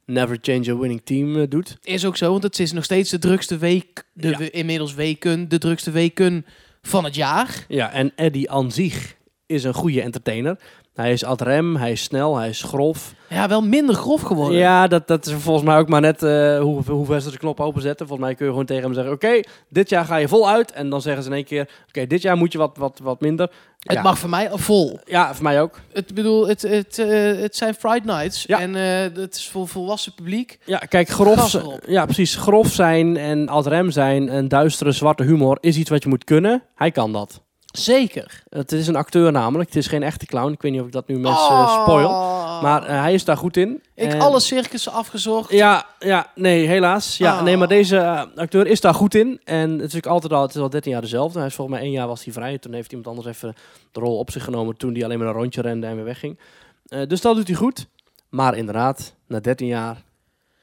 Never 0.05 0.37
Change 0.41 0.71
a 0.71 0.77
Winning 0.77 1.01
Team 1.03 1.37
eh, 1.39 1.49
doet. 1.49 1.77
Is 1.83 2.05
ook 2.05 2.17
zo, 2.17 2.31
want 2.31 2.43
het 2.43 2.59
is 2.59 2.71
nog 2.71 2.83
steeds 2.83 3.09
de 3.09 3.19
drukste 3.19 3.57
week, 3.57 4.03
de 4.13 4.29
Ja. 4.29 4.37
we- 4.37 4.49
inmiddels 4.49 4.93
weken, 4.93 5.49
de 5.49 5.57
drukste 5.57 5.91
weken 5.91 6.45
van 6.81 7.03
het 7.03 7.15
jaar. 7.15 7.65
Ja, 7.67 7.91
en 7.91 8.11
Eddie 8.15 8.51
aan 8.51 8.71
zich 8.71 9.15
is 9.45 9.63
een 9.63 9.73
goede 9.73 10.01
entertainer. 10.01 10.59
Hij 10.93 11.11
is 11.11 11.23
ad 11.23 11.41
rem, 11.41 11.75
hij 11.75 11.91
is 11.91 12.03
snel, 12.03 12.37
hij 12.37 12.49
is 12.49 12.63
grof. 12.63 13.13
Ja, 13.29 13.47
wel 13.47 13.61
minder 13.61 13.95
grof 13.95 14.21
geworden. 14.21 14.57
Ja, 14.57 14.87
dat, 14.87 15.07
dat 15.07 15.25
is 15.25 15.33
volgens 15.33 15.65
mij 15.65 15.77
ook 15.77 15.89
maar 15.89 16.01
net 16.01 16.23
eh, 16.23 16.59
hoe, 16.59 16.81
hoe 16.87 17.05
ver 17.05 17.21
ze 17.21 17.31
de 17.31 17.37
knop 17.37 17.59
openzetten. 17.59 18.07
Volgens 18.07 18.27
mij 18.27 18.37
kun 18.37 18.45
je 18.45 18.51
gewoon 18.51 18.65
tegen 18.65 18.83
hem 18.83 18.93
zeggen, 18.93 19.13
oké, 19.13 19.39
dit 19.69 19.89
jaar 19.89 20.05
ga 20.05 20.15
je 20.15 20.27
vol 20.27 20.49
uit. 20.49 20.71
En 20.71 20.89
dan 20.89 21.01
zeggen 21.01 21.23
ze 21.23 21.29
in 21.29 21.35
één 21.35 21.45
keer, 21.45 21.69
oké, 21.87 22.07
dit 22.07 22.21
jaar 22.21 22.37
moet 22.37 22.51
je 22.51 22.57
wat, 22.57 22.77
wat, 22.77 22.99
wat 23.03 23.21
minder. 23.21 23.49
Het 23.79 23.93
ja. 23.93 24.01
mag 24.01 24.17
voor 24.17 24.29
mij 24.29 24.49
vol. 24.53 24.99
Ja, 25.05 25.33
voor 25.33 25.43
mij 25.43 25.61
ook. 25.61 25.79
Het 25.93 26.13
bedoel, 26.13 26.47
het, 26.47 26.61
het, 26.61 26.99
eh, 26.99 27.41
het 27.41 27.55
zijn 27.55 27.73
Friday 27.73 28.15
Nights. 28.15 28.43
Ja. 28.43 28.59
En 28.59 28.75
eh, 28.75 29.21
het 29.21 29.35
is 29.35 29.49
voor 29.49 29.67
volwassen 29.67 30.13
publiek. 30.13 30.59
Ja, 30.65 30.77
kijk, 30.77 31.09
grof, 31.09 31.57
ja, 31.87 32.05
precies. 32.05 32.35
Grof 32.35 32.71
zijn 32.71 33.17
en 33.17 33.47
ad 33.47 33.67
rem 33.67 33.91
zijn 33.91 34.29
en 34.29 34.47
duistere 34.47 34.91
zwarte 34.91 35.23
humor 35.23 35.57
is 35.59 35.77
iets 35.77 35.89
wat 35.89 36.03
je 36.03 36.09
moet 36.09 36.23
kunnen. 36.23 36.63
Hij 36.75 36.91
kan 36.91 37.11
dat. 37.11 37.42
Zeker. 37.77 38.43
Het 38.49 38.71
is 38.71 38.87
een 38.87 38.95
acteur 38.95 39.31
namelijk. 39.31 39.69
Het 39.69 39.77
is 39.77 39.87
geen 39.87 40.03
echte 40.03 40.25
clown. 40.25 40.51
Ik 40.51 40.61
weet 40.61 40.71
niet 40.71 40.81
of 40.81 40.87
ik 40.87 40.93
dat 40.93 41.07
nu 41.07 41.17
mensen 41.19 41.49
eh, 41.49 41.81
spoil. 41.81 42.07
Oh. 42.07 42.61
Maar 42.61 42.83
eh, 42.83 42.99
hij 43.01 43.13
is 43.13 43.25
daar 43.25 43.37
goed 43.37 43.57
in. 43.57 43.81
ik 43.95 44.11
En- 44.13 44.19
alle 44.21 44.39
circussen 44.39 44.91
afgezocht. 44.91 45.51
Ja, 45.51 45.85
ja, 45.99 46.31
nee, 46.35 46.67
helaas. 46.67 47.17
Ja, 47.17 47.35
Oh. 47.37 47.43
nee, 47.43 47.57
maar 47.57 47.67
deze 47.67 47.97
eh, 47.97 48.23
acteur 48.35 48.67
is 48.67 48.81
daar 48.81 48.93
goed 48.93 49.15
in. 49.15 49.41
En 49.43 49.59
het 49.61 49.71
is 49.71 49.77
natuurlijk 49.79 50.05
altijd 50.05 50.33
al, 50.33 50.41
het 50.41 50.55
is 50.55 50.61
al 50.61 50.69
13 50.69 50.91
jaar 50.91 51.01
dezelfde. 51.01 51.37
Hij 51.39 51.47
is 51.47 51.55
volgens 51.55 51.77
mij 51.77 51.85
één 51.85 51.95
jaar 51.95 52.07
was 52.07 52.23
hij 52.23 52.33
vrij. 52.33 52.57
Toen 52.57 52.73
heeft 52.73 52.89
iemand 52.91 53.07
anders 53.07 53.27
even 53.27 53.55
de 53.91 53.99
rol 53.99 54.17
op 54.17 54.31
zich 54.31 54.43
genomen 54.43 54.77
toen 54.77 54.93
hij 54.93 55.03
alleen 55.03 55.17
maar 55.19 55.27
een 55.27 55.33
rondje 55.33 55.61
rende 55.61 55.87
en 55.87 55.95
weer 55.95 56.05
wegging. 56.05 56.39
Eh, 56.87 57.07
dus 57.07 57.21
dat 57.21 57.35
doet 57.35 57.47
hij 57.47 57.55
goed. 57.55 57.85
Maar 58.29 58.57
inderdaad, 58.57 59.13
na 59.27 59.39
13 59.39 59.67
jaar 59.67 60.01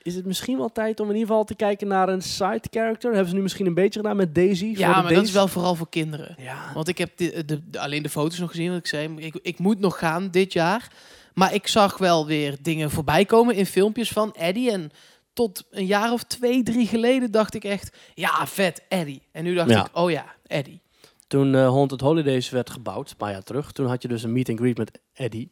is 0.03 0.14
het 0.14 0.26
misschien 0.26 0.59
wel 0.59 0.72
tijd 0.72 1.01
om 1.01 1.07
in 1.09 1.12
ieder 1.14 1.28
geval 1.28 1.44
te 1.44 1.55
kijken 1.55 1.88
naar 1.88 2.09
een 2.09 2.22
side 2.22 2.62
character. 2.70 3.11
Hebben 3.11 3.28
ze 3.28 3.34
nu 3.34 3.42
misschien 3.42 3.66
een 3.66 3.74
beetje 3.74 4.01
gedaan 4.01 4.16
met 4.16 4.34
Daisy? 4.34 4.68
voor 4.68 4.78
Ja, 4.78 4.94
de 4.96 5.03
maar 5.03 5.14
dat 5.14 5.24
is 5.24 5.32
wel 5.32 5.48
vooral 5.48 5.74
voor 5.74 5.88
kinderen. 5.88 6.34
Ja, 6.38 6.70
Want 6.74 6.88
ik 6.88 6.98
heb 6.98 7.16
de, 7.16 7.42
de, 7.44 7.70
de- 7.70 7.78
alleen 7.80 8.03
de 8.03 8.09
foto's 8.09 8.38
nog 8.38 8.51
gezien. 8.51 8.68
wat 8.70 8.78
Ik 8.78 8.86
zei, 8.86 9.14
ik, 9.16 9.38
ik 9.42 9.59
moet 9.59 9.78
nog 9.80 9.98
gaan 9.98 10.30
dit 10.30 10.53
jaar. 10.53 10.92
Maar 11.34 11.55
ik 11.55 11.66
zag 11.66 11.98
wel 11.98 12.26
weer 12.26 12.57
dingen 12.62 12.90
voorbij 12.90 13.24
komen 13.24 13.55
in 13.55 13.66
filmpjes 13.66 14.11
van 14.11 14.32
Eddie. 14.34 14.70
En 14.70 14.90
tot 15.32 15.66
een 15.70 15.86
jaar 15.86 16.12
of 16.12 16.22
twee, 16.22 16.62
drie 16.62 16.86
geleden 16.86 17.30
dacht 17.30 17.55
ik 17.55 17.64
echt... 17.64 17.96
Ja, 18.14 18.46
vet, 18.46 18.82
Eddie. 18.88 19.22
En 19.32 19.44
nu 19.44 19.55
dacht 19.55 19.70
Ja. 19.70 19.84
ik, 19.84 19.96
oh 19.96 20.11
ja, 20.11 20.24
Eddie. 20.46 20.80
Toen 21.26 21.55
eh 21.55 21.68
Haunted 21.68 22.01
Holidays 22.01 22.51
werd 22.51 22.70
gebouwd, 22.70 23.11
een 23.11 23.16
paar 23.16 23.30
jaar 23.32 23.42
terug, 23.42 23.72
toen 23.72 23.86
had 23.86 24.03
je 24.03 24.09
dus 24.09 24.22
een 24.22 24.32
meet 24.32 24.48
and 24.48 24.59
greet 24.59 24.78
met 24.78 25.01
Eddie. 25.14 25.51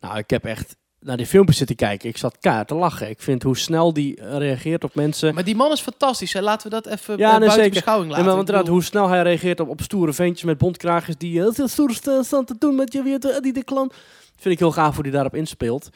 Nou, 0.00 0.18
ik 0.18 0.30
heb 0.30 0.44
echt 0.44 0.76
naar 1.00 1.16
die 1.16 1.26
filmpjes 1.26 1.56
zitten 1.56 1.76
kijken. 1.76 2.08
Ik 2.08 2.16
zat 2.16 2.36
kaart 2.40 2.68
te 2.68 2.74
lachen. 2.74 3.08
Ik 3.10 3.20
vind 3.20 3.42
hoe 3.42 3.56
snel 3.56 3.92
die 3.92 4.16
eh, 4.16 4.36
reageert 4.38 4.84
op 4.84 4.94
mensen. 4.94 5.34
Maar 5.34 5.44
die 5.44 5.54
man 5.56 5.72
is 5.72 5.80
fantastisch. 5.80 6.32
Hè? 6.32 6.40
Laten 6.40 6.70
we 6.70 6.80
dat 6.82 6.86
even 6.86 7.16
Ja, 7.18 7.24
eh, 7.24 7.30
nee, 7.30 7.38
buiten 7.38 7.52
zeker. 7.58 7.70
beschouwing 7.74 8.10
laten. 8.10 8.24
maar 8.24 8.34
Ik 8.34 8.40
inderdaad, 8.40 8.66
hoe 8.66 8.82
snel 8.82 9.08
hij 9.08 9.22
reageert 9.22 9.60
op, 9.60 9.68
op 9.68 9.80
stoere 9.82 10.12
ventjes 10.12 10.42
met 10.44 10.58
bontkraagjes 10.58 11.16
die 11.16 11.32
heel 11.38 11.52
veel 11.52 11.68
stoer 11.68 11.90
st- 11.90 12.10
staan 12.24 12.44
te 12.44 12.54
doen 12.58 12.74
met 12.74 12.92
je 12.92 13.02
weer, 13.02 13.18
Eddie 13.34 13.52
de 13.52 13.64
klant. 13.64 13.94
Vind 14.36 14.54
ik 14.54 14.60
heel 14.60 14.72
gaaf 14.72 14.94
hoe 14.94 15.02
hij 15.02 15.12
daarop 15.12 15.34
inspeelt. 15.34 15.88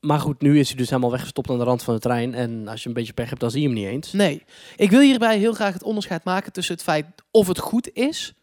Maar 0.00 0.20
goed, 0.20 0.40
nu 0.40 0.58
is 0.58 0.68
hij 0.68 0.76
dus 0.76 0.88
helemaal 0.90 1.10
weggestopt 1.10 1.50
aan 1.50 1.58
de 1.58 1.64
rand 1.64 1.82
van 1.82 1.94
de 1.94 2.00
trein. 2.00 2.34
En 2.34 2.68
als 2.68 2.82
je 2.82 2.88
een 2.88 2.94
beetje 2.94 3.12
pech 3.12 3.28
hebt, 3.28 3.40
dan 3.40 3.50
zie 3.50 3.60
je 3.60 3.66
hem 3.66 3.76
niet 3.76 3.86
eens. 3.86 4.12
Nee. 4.12 4.42
Ik 4.76 4.90
wil 4.90 5.00
hierbij 5.00 5.38
heel 5.38 5.52
graag 5.52 5.72
het 5.72 5.82
onderscheid 5.82 6.24
maken 6.24 6.52
tussen 6.52 6.74
het 6.74 6.82
feit 6.82 7.06
of 7.30 7.46
het 7.46 7.58
goed 7.58 7.90
is... 7.92 8.34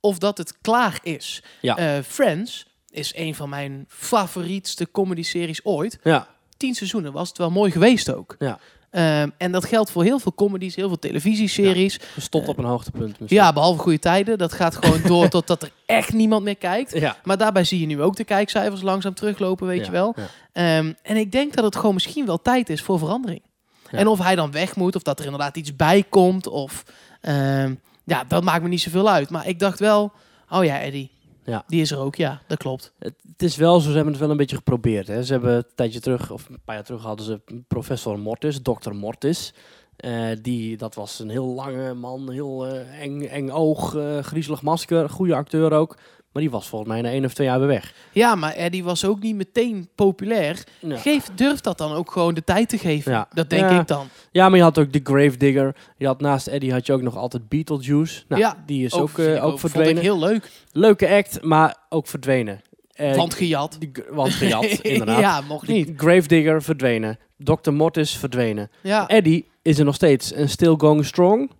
of 0.00 0.18
dat 0.18 0.38
het 0.38 0.54
klaar 0.60 0.98
is. 1.02 1.42
Ja. 1.60 1.76
Eh, 1.76 2.02
Friends 2.02 2.66
is 2.94 3.12
een 3.16 3.34
van 3.34 3.48
mijn 3.48 3.84
favorietste 3.88 4.90
comedy-series 4.90 5.64
ooit. 5.64 5.98
Ja, 6.02 6.28
tien 6.56 6.74
seizoenen 6.74 7.12
was 7.12 7.28
het 7.28 7.38
wel 7.38 7.50
mooi 7.50 7.70
geweest 7.70 8.14
ook. 8.14 8.36
Ja. 8.38 8.58
Ehm, 8.90 9.28
en 9.38 9.52
dat 9.52 9.64
geldt 9.64 9.90
voor 9.90 10.02
heel 10.04 10.18
veel 10.18 10.34
comedies, 10.34 10.74
heel 10.74 10.88
veel 10.88 10.98
televisieseries. 10.98 11.98
gestopt 12.14 12.44
Eh, 12.44 12.50
op 12.50 12.58
een 12.58 12.64
hoogtepunt. 12.64 13.20
misschien. 13.20 13.40
Ja, 13.40 13.52
behalve 13.52 13.80
goede 13.80 13.98
tijden. 13.98 14.38
Dat 14.38 14.52
gaat 14.52 14.74
gewoon 14.76 15.00
door 15.12 15.28
totdat 15.28 15.62
er 15.62 15.70
echt 15.86 16.12
niemand 16.12 16.44
meer 16.44 16.56
kijkt. 16.56 16.98
ja. 16.98 17.16
Maar 17.24 17.38
daarbij 17.38 17.64
zie 17.64 17.80
je 17.80 17.86
nu 17.86 18.02
ook 18.02 18.16
de 18.16 18.24
kijkcijfers 18.24 18.82
langzaam 18.82 19.14
teruglopen, 19.14 19.66
weet 19.66 19.78
Ja, 19.78 19.84
je 19.84 19.90
wel. 19.90 20.14
ja. 20.16 20.26
Ehm, 20.52 20.92
en 21.02 21.16
ik 21.16 21.32
denk 21.32 21.54
dat 21.54 21.64
het 21.64 21.76
gewoon 21.76 21.94
misschien 21.94 22.26
wel 22.26 22.42
tijd 22.42 22.68
is 22.70 22.82
voor 22.82 22.98
verandering. 22.98 23.42
Ja. 23.90 23.98
En 23.98 24.06
of 24.06 24.18
hij 24.18 24.34
dan 24.34 24.50
weg 24.50 24.76
moet, 24.76 24.96
of 24.96 25.02
dat 25.02 25.18
er 25.18 25.24
inderdaad 25.24 25.56
iets 25.56 25.76
bij 25.76 26.04
komt. 26.08 26.46
Of, 26.46 26.84
ehm, 27.20 27.74
ja, 28.04 28.24
dat 28.24 28.42
maakt 28.42 28.62
me 28.62 28.68
niet 28.68 28.80
zoveel 28.80 29.08
uit. 29.10 29.30
Maar 29.30 29.46
ik 29.48 29.58
dacht 29.58 29.78
wel, 29.78 30.12
oh 30.50 30.64
ja, 30.64 30.80
Eddie. 30.80 31.10
Ja. 31.44 31.64
Die 31.66 31.80
is 31.80 31.90
er 31.90 31.98
ook, 31.98 32.14
ja, 32.14 32.40
dat 32.46 32.58
klopt. 32.58 32.92
Het, 32.98 33.14
het 33.32 33.42
is 33.42 33.56
wel 33.56 33.80
zo, 33.80 33.88
ze 33.88 33.94
hebben 33.94 34.12
het 34.12 34.20
wel 34.20 34.30
een 34.30 34.36
beetje 34.36 34.56
geprobeerd. 34.56 35.06
Hè. 35.06 35.22
Ze 35.22 35.32
hebben 35.32 35.56
een 35.56 35.64
tijdje 35.74 36.00
terug, 36.00 36.30
of 36.30 36.48
een 36.48 36.60
paar 36.64 36.74
jaar 36.74 36.84
terug, 36.84 37.02
hadden 37.02 37.26
ze 37.26 37.40
professor 37.68 38.18
Mortis, 38.18 38.62
dokter 38.62 38.94
Mortis. 38.94 39.54
Eh, 39.96 40.30
die, 40.42 40.76
dat 40.76 40.94
was 40.94 41.18
een 41.18 41.28
heel 41.28 41.46
lange 41.46 41.94
man, 41.94 42.30
heel 42.30 42.66
eh, 42.66 43.02
eng, 43.02 43.22
eng 43.22 43.50
oog, 43.50 43.94
eh, 43.94 44.18
griezelig 44.18 44.62
masker, 44.62 45.10
goede 45.10 45.34
acteur 45.34 45.72
ook. 45.72 45.96
Maar 46.34 46.42
die 46.42 46.52
was 46.52 46.68
volgens 46.68 46.90
mij 46.90 47.00
na 47.02 47.08
één 47.08 47.24
of 47.24 47.34
twee 47.34 47.46
jaar 47.46 47.58
weer 47.58 47.68
weg. 47.68 47.92
Ja, 48.12 48.34
maar 48.34 48.52
Eddie 48.54 48.84
was 48.84 49.04
ook 49.04 49.20
niet 49.22 49.34
meteen 49.36 49.88
populair. 49.94 50.64
Ja. 50.80 50.96
Geef, 50.96 51.28
durf 51.34 51.60
dat 51.60 51.78
dan 51.78 51.92
ook 51.92 52.10
gewoon 52.10 52.34
de 52.34 52.44
tijd 52.44 52.68
te 52.68 52.78
geven. 52.78 53.12
Ja. 53.12 53.28
Dat 53.32 53.50
denk 53.50 53.70
Ja. 53.70 53.80
ik 53.80 53.86
dan. 53.86 54.08
ja, 54.30 54.48
maar 54.48 54.58
je 54.58 54.64
had 54.64 54.78
ook 54.78 54.92
de 54.92 55.00
Gravedigger. 55.02 55.74
Je 55.96 56.06
had 56.06 56.20
naast 56.20 56.46
Eddie 56.46 56.72
had 56.72 56.86
je 56.86 56.92
ook 56.92 57.02
nog 57.02 57.16
altijd 57.16 57.48
Beetlejuice. 57.48 58.22
Nou, 58.28 58.40
Ja, 58.40 58.62
die 58.66 58.84
is 58.84 58.94
ook, 58.94 59.08
vind 59.10 59.28
eh, 59.28 59.34
ik 59.34 59.42
ook 59.42 59.50
Vond 59.50 59.64
ik 59.64 59.70
verdwenen. 59.70 60.02
heel 60.02 60.18
leuk. 60.18 60.50
Leuke 60.72 61.08
act, 61.08 61.42
maar 61.42 61.76
ook 61.88 62.06
verdwenen. 62.06 62.60
Eh, 62.92 63.14
Want 63.16 63.34
gejat. 63.34 63.76
die, 63.78 63.92
want 64.10 64.32
gejat, 64.32 64.64
inderdaad. 64.82 65.20
ja, 65.20 65.40
mocht 65.40 65.66
niet. 65.68 65.90
Gravedigger 65.96 66.62
verdwenen. 66.62 67.18
Dr. 67.38 67.70
Mortis 67.72 68.16
verdwenen. 68.16 68.70
Ja. 68.80 69.08
Eddie 69.08 69.48
is 69.62 69.78
er 69.78 69.84
nog 69.84 69.94
steeds 69.94 70.32
en 70.32 70.48
still 70.48 70.74
going 70.78 71.04
strong. 71.04 71.50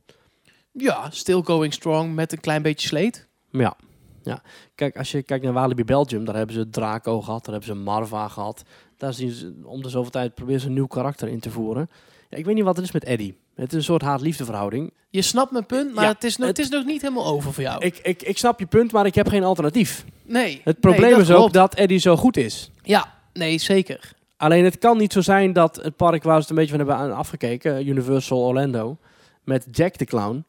ja, 0.72 1.10
still 1.10 1.40
going 1.44 1.72
strong 1.72 2.14
met 2.14 2.32
een 2.32 2.40
klein 2.40 2.62
beetje 2.62 2.88
sleet. 2.88 3.26
Ja. 3.50 3.76
Ja. 4.24 4.42
Kijk, 4.74 4.96
als 4.96 5.10
je 5.10 5.22
kijkt 5.22 5.44
naar 5.44 5.52
Walibi 5.52 5.84
Belgium, 5.84 6.24
daar 6.24 6.36
hebben 6.36 6.54
ze 6.54 6.70
Draco 6.70 7.20
gehad, 7.22 7.44
daar 7.44 7.54
hebben 7.54 7.76
ze 7.76 7.82
Marva 7.82 8.28
gehad. 8.28 8.62
Daar 8.96 9.12
zien 9.12 9.30
ze 9.30 9.54
om 9.64 9.82
de 9.82 9.88
zoveel 9.88 10.10
tijd 10.10 10.34
proberen 10.34 10.60
ze 10.60 10.66
een 10.66 10.72
nieuw 10.72 10.86
karakter 10.86 11.28
in 11.28 11.40
te 11.40 11.50
voeren. 11.50 11.90
ik 12.30 12.44
weet 12.44 12.54
niet 12.54 12.64
wat 12.64 12.76
het 12.76 12.84
is 12.84 12.92
met 12.92 13.04
Eddie. 13.04 13.36
Het 13.54 13.70
is 13.70 13.76
een 13.78 13.82
soort 13.84 14.02
haat-liefde 14.02 14.44
verhouding. 14.44 14.92
Je 15.10 15.22
snapt 15.22 15.50
mijn 15.52 15.66
punt, 15.66 15.94
maar 15.94 16.04
Ja, 16.04 16.10
het, 16.12 16.24
is 16.24 16.36
nog, 16.36 16.48
het- 16.48 16.56
het 16.56 16.66
is 16.66 16.72
nog 16.72 16.84
niet 16.84 17.02
helemaal 17.02 17.26
over 17.26 17.52
voor 17.52 17.62
jou. 17.62 17.84
Ik, 17.84 17.98
ik, 18.02 18.22
ik 18.22 18.38
snap 18.38 18.58
je 18.58 18.66
punt, 18.66 18.92
maar 18.92 19.06
ik 19.06 19.14
heb 19.14 19.28
geen 19.28 19.44
alternatief. 19.44 20.04
nee. 20.22 20.60
Het 20.64 20.80
probleem 20.80 21.10
nee, 21.10 21.20
is 21.20 21.30
ook 21.30 21.36
klopt. 21.36 21.52
dat 21.52 21.74
Eddie 21.74 21.98
zo 21.98 22.16
goed 22.16 22.36
is. 22.36 22.70
Ja, 22.82 23.14
nee, 23.32 23.58
zeker. 23.58 24.12
Alleen 24.36 24.64
het 24.64 24.78
kan 24.78 24.96
niet 24.98 25.12
zo 25.12 25.20
zijn 25.20 25.52
dat 25.52 25.76
het 25.76 25.96
park 25.96 26.22
waar 26.22 26.34
ze 26.34 26.40
het 26.40 26.50
een 26.50 26.56
beetje 26.56 26.76
van 26.76 26.86
hebben 26.88 27.16
afgekeken, 27.16 27.88
Universal 27.88 28.38
Orlando, 28.38 28.96
met 29.44 29.66
Jack 29.70 29.94
the 29.96 30.04
Clown, 30.04 30.44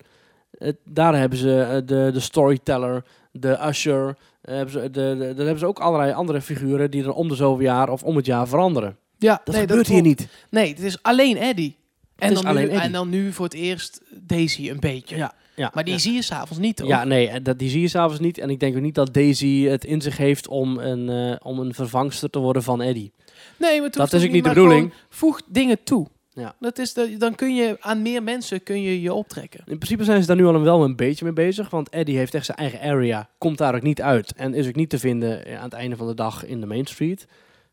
het, 0.57 0.77
daar 0.83 1.15
hebben 1.17 1.37
ze 1.37 1.61
eh, 1.61 1.75
de, 1.75 2.09
de 2.13 2.19
storyteller, 2.19 3.03
de 3.39 3.67
usher, 3.67 4.17
eh, 4.41 4.55
hebben 4.55 4.71
ze, 4.71 4.79
de, 4.79 4.89
de, 4.91 5.17
daar 5.17 5.35
hebben 5.35 5.59
ze 5.59 5.65
ook 5.65 5.79
allerlei 5.79 6.13
andere 6.13 6.41
figuren 6.41 6.91
die 6.91 7.03
dan 7.03 7.13
om 7.13 7.27
de 7.27 7.35
zoveel 7.35 7.65
jaar 7.65 7.89
of 7.89 8.03
om 8.03 8.15
het 8.15 8.25
jaar 8.25 8.47
veranderen. 8.47 8.97
Ja, 9.17 9.41
Dat 9.43 9.55
nee, 9.55 9.67
gebeurt 9.67 9.87
hier 9.87 10.01
niet. 10.01 10.27
Nee, 10.49 10.69
het 10.69 10.79
is 10.79 11.03
alleen 11.03 11.37
Eddie. 11.37 11.75
En, 12.15 12.29
is 12.31 12.35
dan 12.35 12.45
alleen 12.45 12.63
nu, 12.63 12.69
Eddie. 12.69 12.85
en 12.85 12.91
dan 12.91 13.09
nu 13.09 13.31
voor 13.31 13.45
het 13.45 13.53
eerst 13.53 14.01
Daisy 14.21 14.69
een 14.69 14.79
beetje. 14.79 15.15
Ja, 15.15 15.33
ja, 15.55 15.71
Maar 15.73 15.83
die 15.83 15.93
ja. 15.93 15.99
zie 15.99 16.13
je 16.13 16.21
s'avonds 16.21 16.57
niet, 16.57 16.75
toch? 16.75 16.87
Ja, 16.87 17.03
nee, 17.03 17.41
dat, 17.41 17.59
die 17.59 17.69
zie 17.69 17.81
je 17.81 17.87
s'avonds 17.87 18.19
niet. 18.19 18.37
En 18.37 18.49
ik 18.49 18.59
denk 18.59 18.75
ook 18.75 18.81
niet 18.81 18.95
dat 18.95 19.13
Daisy 19.13 19.63
het 19.63 19.83
in 19.85 20.01
zich 20.01 20.17
heeft 20.17 20.47
om 20.47 20.77
een, 20.77 21.09
eh, 21.09 21.35
om 21.41 21.59
een 21.59 21.73
vervangster 21.73 22.29
te 22.29 22.39
worden 22.39 22.63
van 22.63 22.81
Eddie. 22.81 23.11
Nee, 23.57 23.81
maar 23.81 23.91
Dat 23.91 24.13
is 24.13 24.23
ook 24.23 24.31
niet 24.31 24.43
de 24.43 24.49
bedoeling. 24.49 24.93
Voeg 25.09 25.41
dingen 25.47 25.83
toe. 25.83 26.07
Ja. 26.35 26.55
Dat 26.59 26.77
is 26.77 26.93
de, 26.93 27.17
dan 27.17 27.35
kun 27.35 27.55
je 27.55 27.77
aan 27.79 28.01
meer 28.01 28.23
mensen 28.23 28.63
kun 28.63 28.81
je, 28.81 29.01
je 29.01 29.13
optrekken. 29.13 29.59
In 29.65 29.77
principe 29.77 30.03
zijn 30.03 30.21
ze 30.21 30.27
daar 30.27 30.35
nu 30.35 30.45
al 30.45 30.61
wel 30.61 30.83
een 30.83 30.95
beetje 30.95 31.25
mee 31.25 31.33
bezig. 31.33 31.69
Want 31.69 31.89
Eddie 31.89 32.17
heeft 32.17 32.33
echt 32.33 32.45
zijn 32.45 32.57
eigen 32.57 32.81
area. 32.81 33.29
Komt 33.37 33.57
daar 33.57 33.75
ook 33.75 33.81
niet 33.81 34.01
uit. 34.01 34.33
En 34.33 34.53
is 34.53 34.67
ook 34.67 34.75
niet 34.75 34.89
te 34.89 34.99
vinden 34.99 35.45
eh, 35.45 35.57
aan 35.57 35.63
het 35.63 35.73
einde 35.73 35.95
van 35.95 36.07
de 36.07 36.13
dag 36.13 36.45
in 36.45 36.59
de 36.59 36.65
Main 36.65 36.85
Street. 36.85 37.27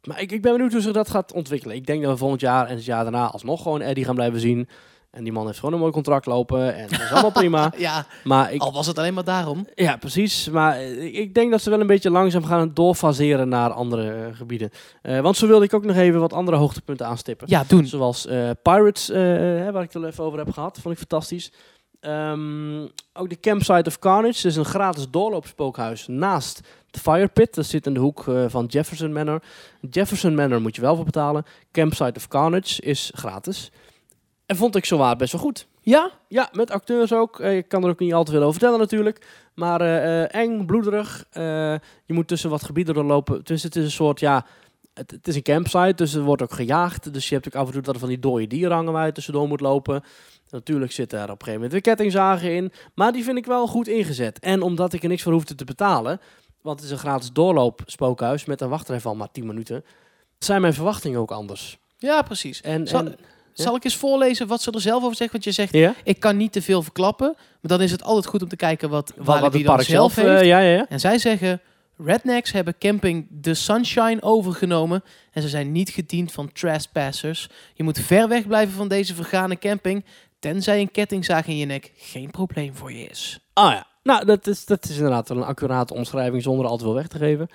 Maar 0.04 0.20
ik, 0.20 0.32
ik 0.32 0.42
ben 0.42 0.52
benieuwd 0.52 0.72
hoe 0.72 0.80
zich 0.80 0.92
dat 0.92 1.10
gaat 1.10 1.32
ontwikkelen. 1.32 1.76
Ik 1.76 1.86
denk 1.86 2.02
dat 2.02 2.12
we 2.12 2.18
volgend 2.18 2.40
jaar 2.40 2.66
en 2.66 2.74
het 2.74 2.84
jaar 2.84 3.02
daarna 3.02 3.26
alsnog 3.26 3.62
gewoon 3.62 3.80
Eddie 3.80 4.04
gaan 4.04 4.14
blijven 4.14 4.40
zien. 4.40 4.68
En 5.12 5.24
die 5.24 5.32
man 5.32 5.46
heeft 5.46 5.58
gewoon 5.58 5.74
een 5.74 5.80
mooi 5.80 5.92
contract 5.92 6.26
lopen. 6.26 6.74
En 6.74 6.88
dat 6.88 7.00
is 7.00 7.10
allemaal 7.10 7.32
prima. 7.32 7.72
Ja, 7.76 8.06
Maar 8.24 8.52
ik, 8.52 8.60
al 8.60 8.72
was 8.72 8.86
het 8.86 8.98
alleen 8.98 9.14
maar 9.14 9.24
daarom. 9.24 9.66
ja, 9.74 9.96
precies. 9.96 10.48
Maar 10.48 10.76
eh, 10.76 11.14
ik, 11.14 11.34
denk 11.34 11.50
dat 11.50 11.62
ze 11.62 11.70
wel 11.70 11.80
een 11.80 11.86
beetje 11.86 12.10
langzaam 12.10 12.44
gaan 12.44 12.70
doorfaseren 12.74 13.48
naar 13.48 13.70
andere 13.70 14.12
eh, 14.12 14.36
gebieden. 14.36 14.70
Eh, 15.02 15.20
want 15.20 15.36
zo 15.36 15.46
wilde 15.46 15.64
ik 15.64 15.74
ook 15.74 15.84
nog 15.84 15.96
even 15.96 16.20
wat 16.20 16.32
andere 16.32 16.56
hoogtepunten 16.56 17.06
aanstippen. 17.06 17.46
Ja, 17.50 17.64
doen. 17.68 17.86
Zoals 17.86 18.26
Pirates, 18.62 19.08
waar 19.72 19.82
ik 19.82 19.92
het 19.92 19.96
al 19.96 20.06
even 20.06 20.24
over 20.24 20.38
heb 20.38 20.52
gehad. 20.52 20.78
Vond 20.80 20.94
ik 20.94 21.00
fantastisch. 21.00 21.52
Ehm, 22.00 22.82
ook 23.12 23.28
de 23.28 23.40
Campsite 23.40 23.88
of 23.88 23.98
Carnage. 23.98 24.42
Dat 24.42 24.50
is 24.50 24.56
een 24.56 24.64
gratis 24.64 25.10
doorloopspookhuis 25.10 26.06
naast 26.06 26.60
de 26.90 26.98
Fire 26.98 27.28
Pit. 27.28 27.54
Dat 27.54 27.66
zit 27.66 27.86
in 27.86 27.94
de 27.94 28.00
hoek 28.00 28.24
van 28.46 28.66
Jefferson 28.66 29.12
Manor. 29.12 29.42
Jefferson 29.90 30.34
Manor 30.34 30.60
moet 30.60 30.76
je 30.76 30.82
wel 30.82 30.96
voor 30.96 31.04
betalen. 31.04 31.44
Campsite 31.72 32.14
of 32.16 32.28
Carnage 32.28 32.82
is 32.82 33.12
gratis. 33.14 33.70
En 34.52 34.58
vond 34.58 34.76
ik 34.76 34.84
zowaar 34.84 35.16
best 35.16 35.32
wel 35.32 35.40
goed. 35.40 35.66
Ja? 35.80 36.10
Ja, 36.28 36.48
met 36.52 36.70
acteurs 36.70 37.12
ook. 37.12 37.40
Eh, 37.40 37.56
ik 37.56 37.68
kan 37.68 37.84
er 37.84 37.90
ook 37.90 37.98
niet 37.98 38.12
al 38.12 38.24
te 38.24 38.30
veel 38.30 38.40
over 38.40 38.52
vertellen 38.52 38.78
natuurlijk. 38.78 39.26
Maar 39.54 39.80
eh, 39.80 40.22
eh, 40.22 40.34
eng, 40.34 40.66
bloederig. 40.66 41.24
Je 42.06 42.14
moet 42.14 42.28
tussen 42.28 42.50
wat 42.50 42.62
gebieden 42.62 42.94
doorlopen. 42.94 43.40
Dus 43.44 43.62
het 43.62 43.76
is 43.76 43.84
een 43.84 43.90
soort, 43.90 44.20
ja... 44.20 44.46
Het, 44.94 45.10
het 45.10 45.28
is 45.28 45.34
een 45.34 45.42
campsite, 45.42 45.94
dus 45.94 46.14
er 46.14 46.22
wordt 46.22 46.42
ook 46.42 46.52
gejaagd. 46.52 47.12
Dus 47.12 47.28
je 47.28 47.34
hebt 47.34 47.46
ook 47.46 47.54
af 47.54 47.66
en 47.66 47.72
toe 47.72 47.82
dat 47.82 47.94
er 47.94 48.00
van 48.00 48.08
die 48.08 48.18
dode 48.18 48.46
dieren 48.46 48.76
hangen 48.76 48.92
waar 48.92 49.06
je 49.06 49.12
tussendoor 49.12 49.48
moet 49.48 49.60
lopen. 49.60 50.02
Natuurlijk 50.50 50.92
zitten 50.92 51.18
er 51.18 51.24
op 51.24 51.30
een 51.30 51.36
gegeven 51.36 51.54
moment 51.54 51.72
weer 51.72 51.94
kettingzagen 51.94 52.54
in. 52.54 52.72
Maar 52.94 53.12
die 53.12 53.24
vind 53.24 53.38
ik 53.38 53.46
wel 53.46 53.66
goed 53.66 53.88
ingezet. 53.88 54.38
En 54.38 54.62
omdat 54.62 54.92
ik 54.92 55.02
er 55.02 55.08
niks 55.08 55.22
voor 55.22 55.32
hoefde 55.32 55.54
te 55.54 55.64
betalen... 55.64 56.20
Want 56.62 56.76
het 56.76 56.86
is 56.86 56.92
een 56.92 56.98
gratis 56.98 57.32
doorloop 57.32 57.80
spookhuis 57.86 58.44
met 58.44 58.60
een 58.60 58.68
wachtrij 58.68 59.00
van 59.00 59.16
maar 59.16 59.30
10 59.30 59.46
minuten... 59.46 59.84
zijn 60.38 60.60
mijn 60.60 60.74
verwachtingen 60.74 61.20
ook 61.20 61.30
anders. 61.30 61.78
Ja, 61.96 62.22
precies. 62.22 62.60
En, 62.60 62.86
Zal, 62.86 63.06
en, 63.06 63.16
zal 63.52 63.76
ik 63.76 63.84
eens 63.84 63.96
voorlezen 63.96 64.46
wat 64.46 64.62
ze 64.62 64.70
er 64.70 64.80
zelf 64.80 65.02
over 65.04 65.16
zegt? 65.16 65.32
Want 65.32 65.44
je 65.44 65.52
zegt, 65.52 65.74
ik 66.04 66.20
kan 66.20 66.36
niet 66.36 66.52
te 66.52 66.62
veel 66.62 66.82
verklappen. 66.82 67.34
Maar 67.36 67.78
dan 67.78 67.80
is 67.80 67.90
het 67.90 68.02
altijd 68.02 68.26
goed 68.26 68.42
om 68.42 68.48
te 68.48 68.56
kijken 68.56 68.90
wat, 68.90 69.12
Wat, 69.16 69.40
wat 69.40 69.52
het 69.52 69.62
park 69.64 69.82
zelf 69.82 70.12
zelf... 70.12 70.26
heeft. 70.26 70.40
eh, 70.40 70.46
ja, 70.46 70.58
ja, 70.58 70.74
ja. 70.76 70.86
En 70.88 71.00
zij 71.00 71.18
zeggen, 71.18 71.60
Rednecks 71.96 72.52
hebben 72.52 72.74
camping 72.78 73.26
The 73.40 73.54
Sunshine 73.54 74.22
overgenomen. 74.22 75.02
En 75.32 75.42
ze 75.42 75.48
zijn 75.48 75.72
niet 75.72 75.90
gediend 75.90 76.32
van 76.32 76.52
trespassers. 76.52 77.48
Je 77.74 77.82
moet 77.82 77.98
ver 77.98 78.28
weg 78.28 78.46
blijven 78.46 78.74
van 78.74 78.88
deze 78.88 79.14
vergane 79.14 79.58
camping. 79.58 80.04
Tenzij 80.38 80.80
een 80.80 80.90
kettingzaag 80.90 81.46
in 81.46 81.56
je 81.56 81.66
nek 81.66 81.92
geen 81.96 82.30
probleem 82.30 82.74
voor 82.74 82.92
je 82.92 83.04
is. 83.04 83.38
Ah 83.52 83.72
ja, 83.72 83.86
nou 84.02 84.24
dat 84.24 84.46
is, 84.46 84.64
dat 84.64 84.84
is 84.84 84.96
inderdaad 84.96 85.30
een 85.30 85.42
accurate 85.42 85.94
omschrijving 85.94 86.42
zonder 86.42 86.66
al 86.66 86.76
te 86.76 86.84
veel 86.84 86.94
weg 86.94 87.06
te 87.08 87.18
geven. 87.18 87.48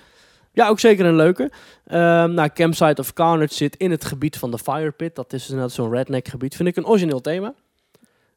Ja, 0.58 0.68
ook 0.68 0.80
zeker 0.80 1.06
een 1.06 1.16
leuke. 1.16 1.50
Ehm 1.86 2.34
nou, 2.34 2.48
Campsite 2.54 3.00
of 3.00 3.12
Carnage 3.12 3.54
zit 3.54 3.76
in 3.76 3.90
het 3.90 4.04
gebied 4.04 4.36
van 4.38 4.50
de 4.50 4.58
Fire 4.58 4.90
Pit. 4.90 5.14
Dat 5.14 5.32
is 5.32 5.48
inderdaad 5.48 5.72
zo'n 5.72 5.90
redneck 5.92 6.28
gebied. 6.28 6.56
Vind 6.56 6.68
ik 6.68 6.76
een 6.76 6.86
origineel 6.86 7.20
thema. 7.20 7.54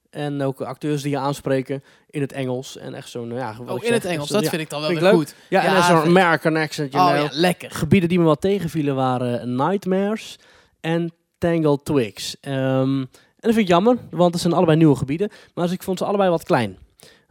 En 0.10 0.42
ook 0.42 0.62
acteurs 0.62 1.02
die 1.02 1.12
je 1.12 1.18
aanspreken 1.18 1.84
in 2.10 2.22
het 2.22 2.32
Engels. 2.32 2.78
En 2.78 2.94
echt 2.94 3.10
zo'n, 3.10 3.34
ja, 3.34 3.56
Oh, 3.68 3.76
in 3.76 3.80
zeg, 3.82 3.94
het 3.94 4.06
Engels, 4.06 4.28
zo'n- 4.28 4.36
dat 4.36 4.44
ja. 4.44 4.50
vind 4.50 4.62
ik 4.62 4.70
dan 4.70 4.82
wel 4.82 4.90
weer 4.90 5.10
goed. 5.14 5.36
Ja, 5.50 5.64
en 5.66 5.72
Ja, 5.74 5.88
zo'n 5.88 6.02
vind- 6.02 6.18
American 6.18 6.56
accent. 6.56 6.94
Oh 6.96 7.12
ja, 7.16 7.28
lekker. 7.32 7.72
Gebieden 7.72 8.10
die 8.10 8.20
me 8.20 8.26
wat 8.26 8.42
tegenvielen 8.42 8.96
waren 8.96 9.56
Nightmares 9.56 10.40
en 10.82 11.12
Tangled 11.38 11.86
Twigs. 11.86 12.38
Ehm, 12.42 13.00
en 13.00 13.08
dat 13.40 13.54
vind 13.54 13.58
ik 13.58 13.68
jammer, 13.68 13.98
want 14.10 14.32
het 14.34 14.42
zijn 14.42 14.54
allebei 14.54 14.78
nieuwe 14.78 14.96
gebieden. 14.96 15.30
Maar 15.54 15.66
dus 15.66 15.74
ik 15.74 15.84
vond 15.84 15.98
ze 15.98 16.06
allebei 16.06 16.30
wat 16.30 16.44
klein. 16.44 16.78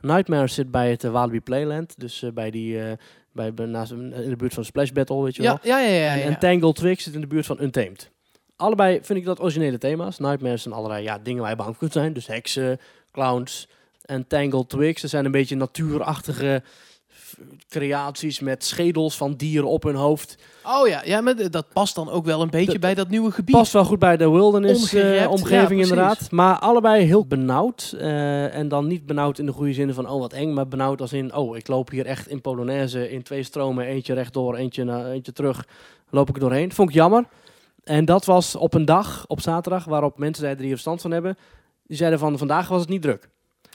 Nightmares 0.01 0.55
zit 0.55 0.71
bij 0.71 0.91
het 0.91 1.05
eh, 1.05 1.11
Walibi 1.11 1.41
Playland. 1.41 1.95
Dus 1.99 2.23
eh, 2.23 2.31
bij 2.33 2.51
die, 2.51 2.83
eh, 2.83 2.93
bij, 3.33 3.55
bij- 3.55 3.67
naast, 3.67 3.93
in 3.93 4.29
de 4.29 4.37
buurt 4.37 4.55
van 4.55 4.65
Splash 4.65 4.91
Battle, 4.91 5.23
weet 5.23 5.37
je 5.37 5.43
wel. 5.43 5.59
Ja, 5.63 5.79
ja, 5.79 5.89
ja. 5.89 6.05
ja, 6.05 6.13
En, 6.13 6.19
ja. 6.19 6.25
en 6.25 6.39
Tangled 6.39 6.75
Twigs 6.75 7.05
zit 7.05 7.15
in 7.15 7.21
de 7.21 7.27
buurt 7.27 7.47
van 7.47 7.63
Untamed. 7.63 8.11
Allebei 8.57 8.99
vind 9.03 9.19
ik 9.19 9.25
dat 9.25 9.41
originele 9.41 9.79
thema's. 9.79 10.19
Nightmares 10.19 10.63
zijn 10.63 10.75
allerlei 10.75 11.03
ja, 11.03 11.19
dingen 11.19 11.41
waar 11.41 11.51
je 11.51 11.57
bang 11.57 11.77
kunt 11.79 11.93
zijn. 11.93 12.13
Dus 12.13 12.27
heksen, 12.27 12.81
clowns. 13.13 13.69
En 14.05 14.27
Tangled 14.27 14.69
Twigs, 14.69 15.01
dat 15.03 15.11
zijn 15.11 15.25
een 15.25 15.31
beetje 15.31 15.57
natuurachtige 15.57 16.63
creaties 17.69 18.41
met 18.41 18.65
schedels 18.65 19.17
van 19.17 19.35
dieren 19.35 19.69
op 19.69 19.83
hun 19.83 19.95
hoofd. 19.95 20.37
Oh 20.65 20.89
ja, 20.89 21.03
ja, 21.05 21.21
maar 21.21 21.51
dat 21.51 21.67
past 21.73 21.95
dan 21.95 22.11
ook 22.11 22.25
wel 22.25 22.43
een 22.43 22.51
beetje 22.51 22.73
Dat- 22.73 22.81
bij 22.81 22.95
dat 22.95 23.09
nieuwe 23.09 23.31
gebied. 23.31 23.55
Past 23.57 23.73
wel 23.73 23.85
goed 23.85 23.99
bij 23.99 24.17
de 24.17 24.31
wilderness 24.31 24.83
Ongerept, 24.83 25.41
eh, 25.43 25.51
ja, 25.51 25.69
inderdaad. 25.69 26.31
Maar 26.31 26.59
allebei 26.59 27.05
heel 27.05 27.27
benauwd. 27.27 27.95
eh, 27.99 28.55
en 28.55 28.69
dan 28.69 28.87
niet 28.87 29.07
benauwd 29.07 29.39
in 29.39 29.47
de 29.47 29.53
goede 29.53 29.73
zin 29.73 29.95
van 29.95 30.09
oh 30.09 30.21
wat 30.21 30.33
eng. 30.33 30.53
Maar 30.53 30.69
benauwd 30.69 31.01
als 31.01 31.13
in 31.13 31.35
oh 31.35 31.57
ik 31.57 31.69
loop 31.69 31.91
hier 31.91 32.07
echt 32.07 32.29
in 32.29 32.41
Polonaise 32.41 33.11
in 33.11 33.23
twee 33.23 33.43
stromen. 33.43 33.85
Eentje 33.87 34.15
rechtdoor, 34.15 34.55
eentje, 34.57 34.85
naar, 34.85 35.07
eentje 35.07 35.33
terug. 35.33 35.67
Loop 36.11 36.29
ik 36.29 36.35
er 36.35 36.41
doorheen. 36.41 36.73
Vond 36.73 36.89
ik 36.89 36.95
jammer. 36.95 37.25
En 37.85 38.05
dat 38.05 38.25
was 38.25 38.57
op 38.57 38.75
een 38.75 38.85
dag, 38.85 39.25
op 39.27 39.41
zaterdag, 39.41 39.85
waarop 39.85 40.19
mensen 40.19 40.57
die 40.57 40.65
er 40.65 40.71
verstand 40.71 41.01
van 41.01 41.11
hebben. 41.11 41.37
Die 41.87 41.97
zeiden 41.97 42.19
van 42.19 42.39
vandaag 42.39 42.69
was 42.69 42.81
het 42.81 42.89
niet 42.89 43.03
druk. 43.03 43.29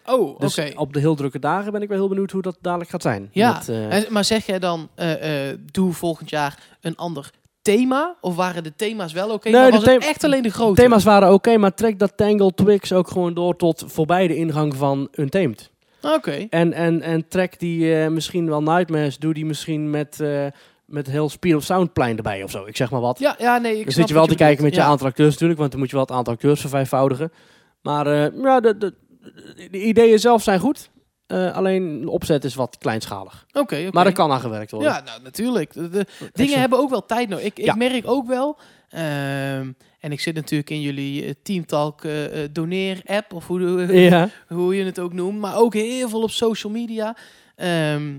Oh, 0.05 0.29
oké. 0.29 0.39
Dus 0.39 0.73
op 0.75 0.93
de 0.93 0.99
heel 0.99 1.15
drukke 1.15 1.39
dagen 1.39 1.71
ben 1.71 1.81
ik 1.81 1.87
wel 1.89 1.97
heel 1.97 2.07
benieuwd 2.07 2.31
hoe 2.31 2.41
dat 2.41 2.57
dadelijk 2.61 2.89
gaat 2.89 3.01
zijn. 3.01 3.29
Ja, 3.31 3.53
Met, 3.53 3.69
eh, 3.69 3.93
En- 3.97 4.05
maar 4.09 4.25
zeg 4.25 4.45
jij 4.45 4.59
dan, 4.59 4.89
eh, 4.95 5.49
eh, 5.49 5.57
doe 5.71 5.93
volgend 5.93 6.29
jaar 6.29 6.57
een 6.81 6.95
ander 6.95 7.29
thema? 7.61 8.15
Of 8.21 8.35
waren 8.35 8.63
de 8.63 8.75
thema's 8.75 9.13
wel 9.13 9.29
oké? 9.29 9.49
Nee, 9.49 9.61
maar 9.61 9.71
de 9.71 9.77
was 9.77 9.85
het 9.85 10.03
echt 10.03 10.23
alleen 10.23 10.43
de 10.43 10.49
grote? 10.49 10.81
thema's 10.81 11.03
waren 11.03 11.33
oké, 11.33 11.57
maar 11.57 11.73
trek 11.73 11.99
dat 11.99 12.17
Tangled 12.17 12.57
Twigs 12.57 12.93
ook 12.93 13.07
gewoon 13.07 13.33
door 13.33 13.55
tot 13.55 13.83
voorbij 13.87 14.27
de 14.27 14.35
ingang 14.35 14.75
van 14.75 15.07
Untamed. 15.11 15.71
Oké. 16.01 16.47
En, 16.49 16.73
en, 16.73 17.01
en 17.01 17.27
trek 17.27 17.59
die 17.59 18.09
misschien 18.09 18.49
wel 18.49 18.63
Nightmares, 18.63 19.17
doe 19.17 19.33
die 19.33 19.45
misschien 19.45 19.89
met, 19.89 20.23
met 20.85 21.07
heel 21.07 21.29
Speed 21.29 21.55
of 21.55 21.63
Soundplein 21.63 22.17
erbij 22.17 22.43
of 22.43 22.51
zo. 22.51 22.65
Ik 22.65 22.75
zeg 22.75 22.91
maar 22.91 23.01
wat. 23.01 23.19
Ja, 23.19 23.35
ja, 23.37 23.57
nee, 23.57 23.77
ik 23.77 23.83
dan 23.83 23.93
zit 23.93 24.07
je 24.07 24.13
wel 24.13 24.27
te 24.27 24.35
kijken 24.35 24.63
met 24.63 24.75
je 24.75 24.81
aantal 24.81 25.07
acteurs 25.07 25.31
natuurlijk, 25.31 25.59
want 25.59 25.71
dan 25.71 25.79
moet 25.79 25.89
je 25.89 25.95
wel 25.95 26.05
het 26.05 26.15
aantal 26.15 26.33
acteurs 26.33 26.61
vervijfvoudigen. 26.61 27.31
Maar 27.81 28.07
ja, 28.41 28.59
de, 28.59 28.77
de, 28.77 28.93
de 29.71 29.83
ideeën 29.85 30.19
zelf 30.19 30.43
zijn 30.43 30.59
goed. 30.59 30.89
Eh, 31.27 31.55
alleen 31.55 32.01
de 32.01 32.09
opzet 32.09 32.43
is 32.43 32.55
wat 32.55 32.77
kleinschalig. 32.77 33.45
Oké. 33.53 33.89
Maar 33.91 34.05
er 34.05 34.11
kan 34.13 34.31
aan 34.31 34.39
gewerkt 34.39 34.71
worden. 34.71 34.91
Ja, 34.91 35.01
nou, 35.01 35.21
natuurlijk. 35.21 35.73
De, 35.73 35.89
de 35.89 36.05
dingen 36.33 36.59
hebben 36.59 36.79
ook 36.79 36.89
wel 36.89 37.05
tijd 37.05 37.29
nodig. 37.29 37.45
Ik, 37.45 37.59
ik 37.59 37.65
Ja. 37.65 37.75
merk 37.75 38.07
ook 38.07 38.27
wel... 38.27 38.57
ehm, 38.89 39.71
en 39.99 40.11
ik 40.11 40.19
zit 40.19 40.35
natuurlijk 40.35 40.69
in 40.69 40.81
jullie 40.81 41.25
eh, 41.25 41.31
Team 41.43 41.65
Talk 41.65 42.03
eh, 42.03 42.43
eh, 42.43 42.49
doneer-app, 42.51 43.33
of 43.33 43.47
hoe, 43.47 43.93
Ja. 44.01 44.29
hoe 44.47 44.75
je 44.75 44.83
het 44.83 44.99
ook 44.99 45.13
noemt. 45.13 45.39
Maar 45.39 45.57
ook 45.57 45.73
heel 45.73 46.09
veel 46.09 46.21
op 46.23 46.31
social 46.31 46.71
media. 46.73 47.15
Ehm, 47.55 48.13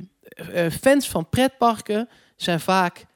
eh, 0.52 0.70
fans 0.80 1.08
van 1.08 1.28
pretparken 1.28 2.08
zijn 2.36 2.60
vaak 2.60 3.06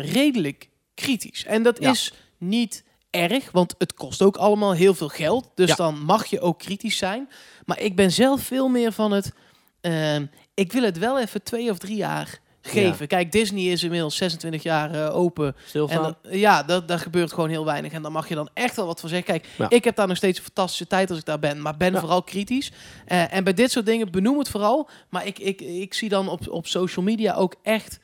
redelijk 0.00 0.68
kritisch. 0.94 1.44
En 1.44 1.62
dat 1.62 1.78
Ja. 1.82 1.90
is 1.90 2.12
niet 2.38 2.84
erg, 3.14 3.50
want 3.50 3.74
het 3.78 3.94
kost 3.94 4.22
ook 4.22 4.36
allemaal 4.36 4.72
heel 4.72 4.94
veel 4.94 5.08
geld. 5.08 5.50
Dus 5.54 5.68
Ja. 5.68 5.74
dan 5.74 5.98
mag 6.04 6.26
je 6.26 6.40
ook 6.40 6.58
kritisch 6.58 6.96
zijn. 6.96 7.28
Maar 7.64 7.80
ik 7.80 7.96
ben 7.96 8.12
zelf 8.12 8.40
veel 8.42 8.68
meer 8.68 8.92
van 8.92 9.12
het... 9.12 9.32
ehm, 9.80 10.26
ik 10.54 10.72
wil 10.72 10.82
het 10.82 10.98
wel 10.98 11.20
even 11.20 11.42
twee 11.42 11.70
of 11.70 11.78
drie 11.78 11.96
jaar 11.96 12.38
geven. 12.66 13.06
Kijk, 13.06 13.32
Disney 13.32 13.64
is 13.64 13.82
inmiddels 13.82 14.16
26 14.16 14.62
jaar 14.62 14.94
eh, 14.94 15.16
open. 15.16 15.56
En 15.72 15.86
dan- 16.02 16.16
ja, 16.30 16.62
dat, 16.62 16.88
daar 16.88 16.98
gebeurt 16.98 17.32
gewoon 17.32 17.48
heel 17.48 17.64
weinig. 17.64 17.92
En 17.92 18.02
dan 18.02 18.12
mag 18.12 18.28
je 18.28 18.34
dan 18.34 18.48
echt 18.54 18.76
wel 18.76 18.86
wat 18.86 19.00
van 19.00 19.08
zeggen. 19.08 19.26
Kijk, 19.26 19.46
Ja. 19.58 19.66
ik 19.70 19.84
heb 19.84 19.96
daar 19.96 20.06
nog 20.08 20.16
steeds 20.16 20.38
een 20.38 20.44
fantastische 20.44 20.86
tijd 20.86 21.10
als 21.10 21.18
ik 21.18 21.24
daar 21.24 21.38
ben. 21.38 21.62
Maar 21.62 21.76
ben 21.76 21.92
Ja. 21.92 22.00
vooral 22.00 22.22
kritisch. 22.22 22.72
Eh, 23.06 23.34
en 23.34 23.44
bij 23.44 23.54
dit 23.54 23.70
soort 23.70 23.86
dingen 23.86 24.10
benoem 24.10 24.38
het 24.38 24.48
vooral. 24.48 24.88
Maar 25.10 25.26
ik, 25.26 25.38
ik, 25.38 25.60
ik 25.60 25.94
zie 25.94 26.08
dan 26.08 26.28
op, 26.28 26.48
op 26.48 26.66
social 26.66 27.04
media 27.04 27.34
ook 27.34 27.54
echt... 27.62 27.98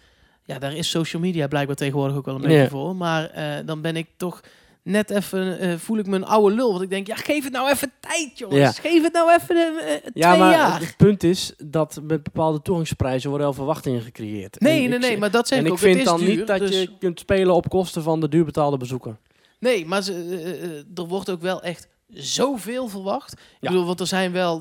Ja, 0.44 0.58
daar 0.58 0.74
is 0.74 0.90
social 0.90 1.22
media 1.22 1.46
blijkbaar 1.46 1.76
tegenwoordig 1.76 2.16
ook 2.16 2.24
wel 2.26 2.34
een 2.34 2.40
beetje 2.40 2.68
voor. 2.68 2.96
Maar 2.96 3.30
eh, 3.30 3.66
dan 3.66 3.80
ben 3.80 3.96
ik 3.96 4.06
toch 4.16 4.40
net 4.82 5.10
even 5.10 5.58
eh, 5.58 5.76
voel 5.76 5.98
ik 5.98 6.06
me 6.06 6.16
een 6.16 6.24
oude 6.24 6.54
lul. 6.54 6.70
Want 6.70 6.82
ik 6.82 6.90
denk, 6.90 7.06
ja, 7.06 7.14
geef 7.14 7.44
het 7.44 7.52
nou 7.52 7.70
even 7.70 7.92
tijd, 8.00 8.38
jongens. 8.38 8.60
Ja. 8.60 8.70
Geef 8.90 9.02
het 9.02 9.12
nou 9.12 9.32
even 9.32 9.56
eh, 9.56 9.94
eh, 9.94 10.00
Ja, 10.14 10.28
twee 10.28 10.40
maar 10.42 10.52
jaar. 10.52 10.80
het 10.80 10.96
punt 10.96 11.22
is 11.22 11.52
dat 11.64 12.00
met 12.02 12.22
bepaalde 12.22 12.62
toegangsprijzen 12.62 13.28
worden 13.28 13.46
al 13.46 13.52
verwachtingen 13.52 14.00
gecreëerd. 14.02 14.60
Nee, 14.60 14.82
En 14.82 14.88
nee, 14.88 14.98
ik 14.98 15.04
nee, 15.04 15.18
maar 15.18 15.30
dat 15.30 15.48
zeg 15.48 15.58
En 15.58 15.64
ik 15.64 15.70
ik 15.70 15.76
ook. 15.78 15.84
Het 15.84 15.92
vind 15.94 16.04
dan 16.06 16.18
duur, 16.18 16.36
niet 16.36 16.46
dat 16.46 16.58
dus- 16.58 16.80
je 16.80 16.90
kunt 16.98 17.20
spelen 17.20 17.54
op 17.54 17.68
kosten 17.68 18.02
van 18.02 18.20
de 18.20 18.28
duurbetaalde 18.28 18.76
bezoeker. 18.76 19.16
Nee, 19.58 19.86
maar 19.86 20.02
ze, 20.02 20.84
er 20.94 21.06
wordt 21.06 21.30
ook 21.30 21.40
wel 21.40 21.62
echt 21.62 21.88
zoveel 22.08 22.88
verwacht. 22.88 23.32
Ik 23.32 23.38
Ja. 23.60 23.68
bedoel, 23.70 23.86
want 23.86 24.00
er 24.00 24.06
zijn 24.06 24.32
wel 24.32 24.60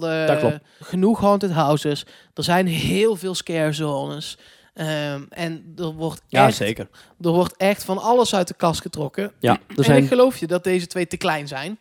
genoeg 0.80 1.20
haunted 1.20 1.52
houses. 1.52 2.06
Er 2.34 2.44
zijn 2.44 2.68
heel 2.68 3.16
veel 3.16 3.36
scare 3.36 3.74
zones. 3.74 4.38
Ehm, 4.80 5.24
en 5.30 5.74
er 5.78 5.92
wordt, 5.94 6.22
echt, 6.30 6.56
zeker. 6.58 6.88
er 7.22 7.30
wordt 7.32 7.58
echt 7.58 7.84
van 7.84 7.98
alles 7.98 8.36
uit 8.36 8.48
de 8.48 8.54
kast 8.54 8.82
getrokken. 8.82 9.32
Ja, 9.40 9.52
er 9.68 9.78
En 9.78 9.84
zijn 9.84 10.02
ik 10.04 10.08
geloof 10.08 10.38
je 10.38 10.48
dat 10.48 10.64
deze 10.64 10.88
twee 10.88 11.08
te 11.08 11.18
klein 11.18 11.48
zijn. 11.48 11.78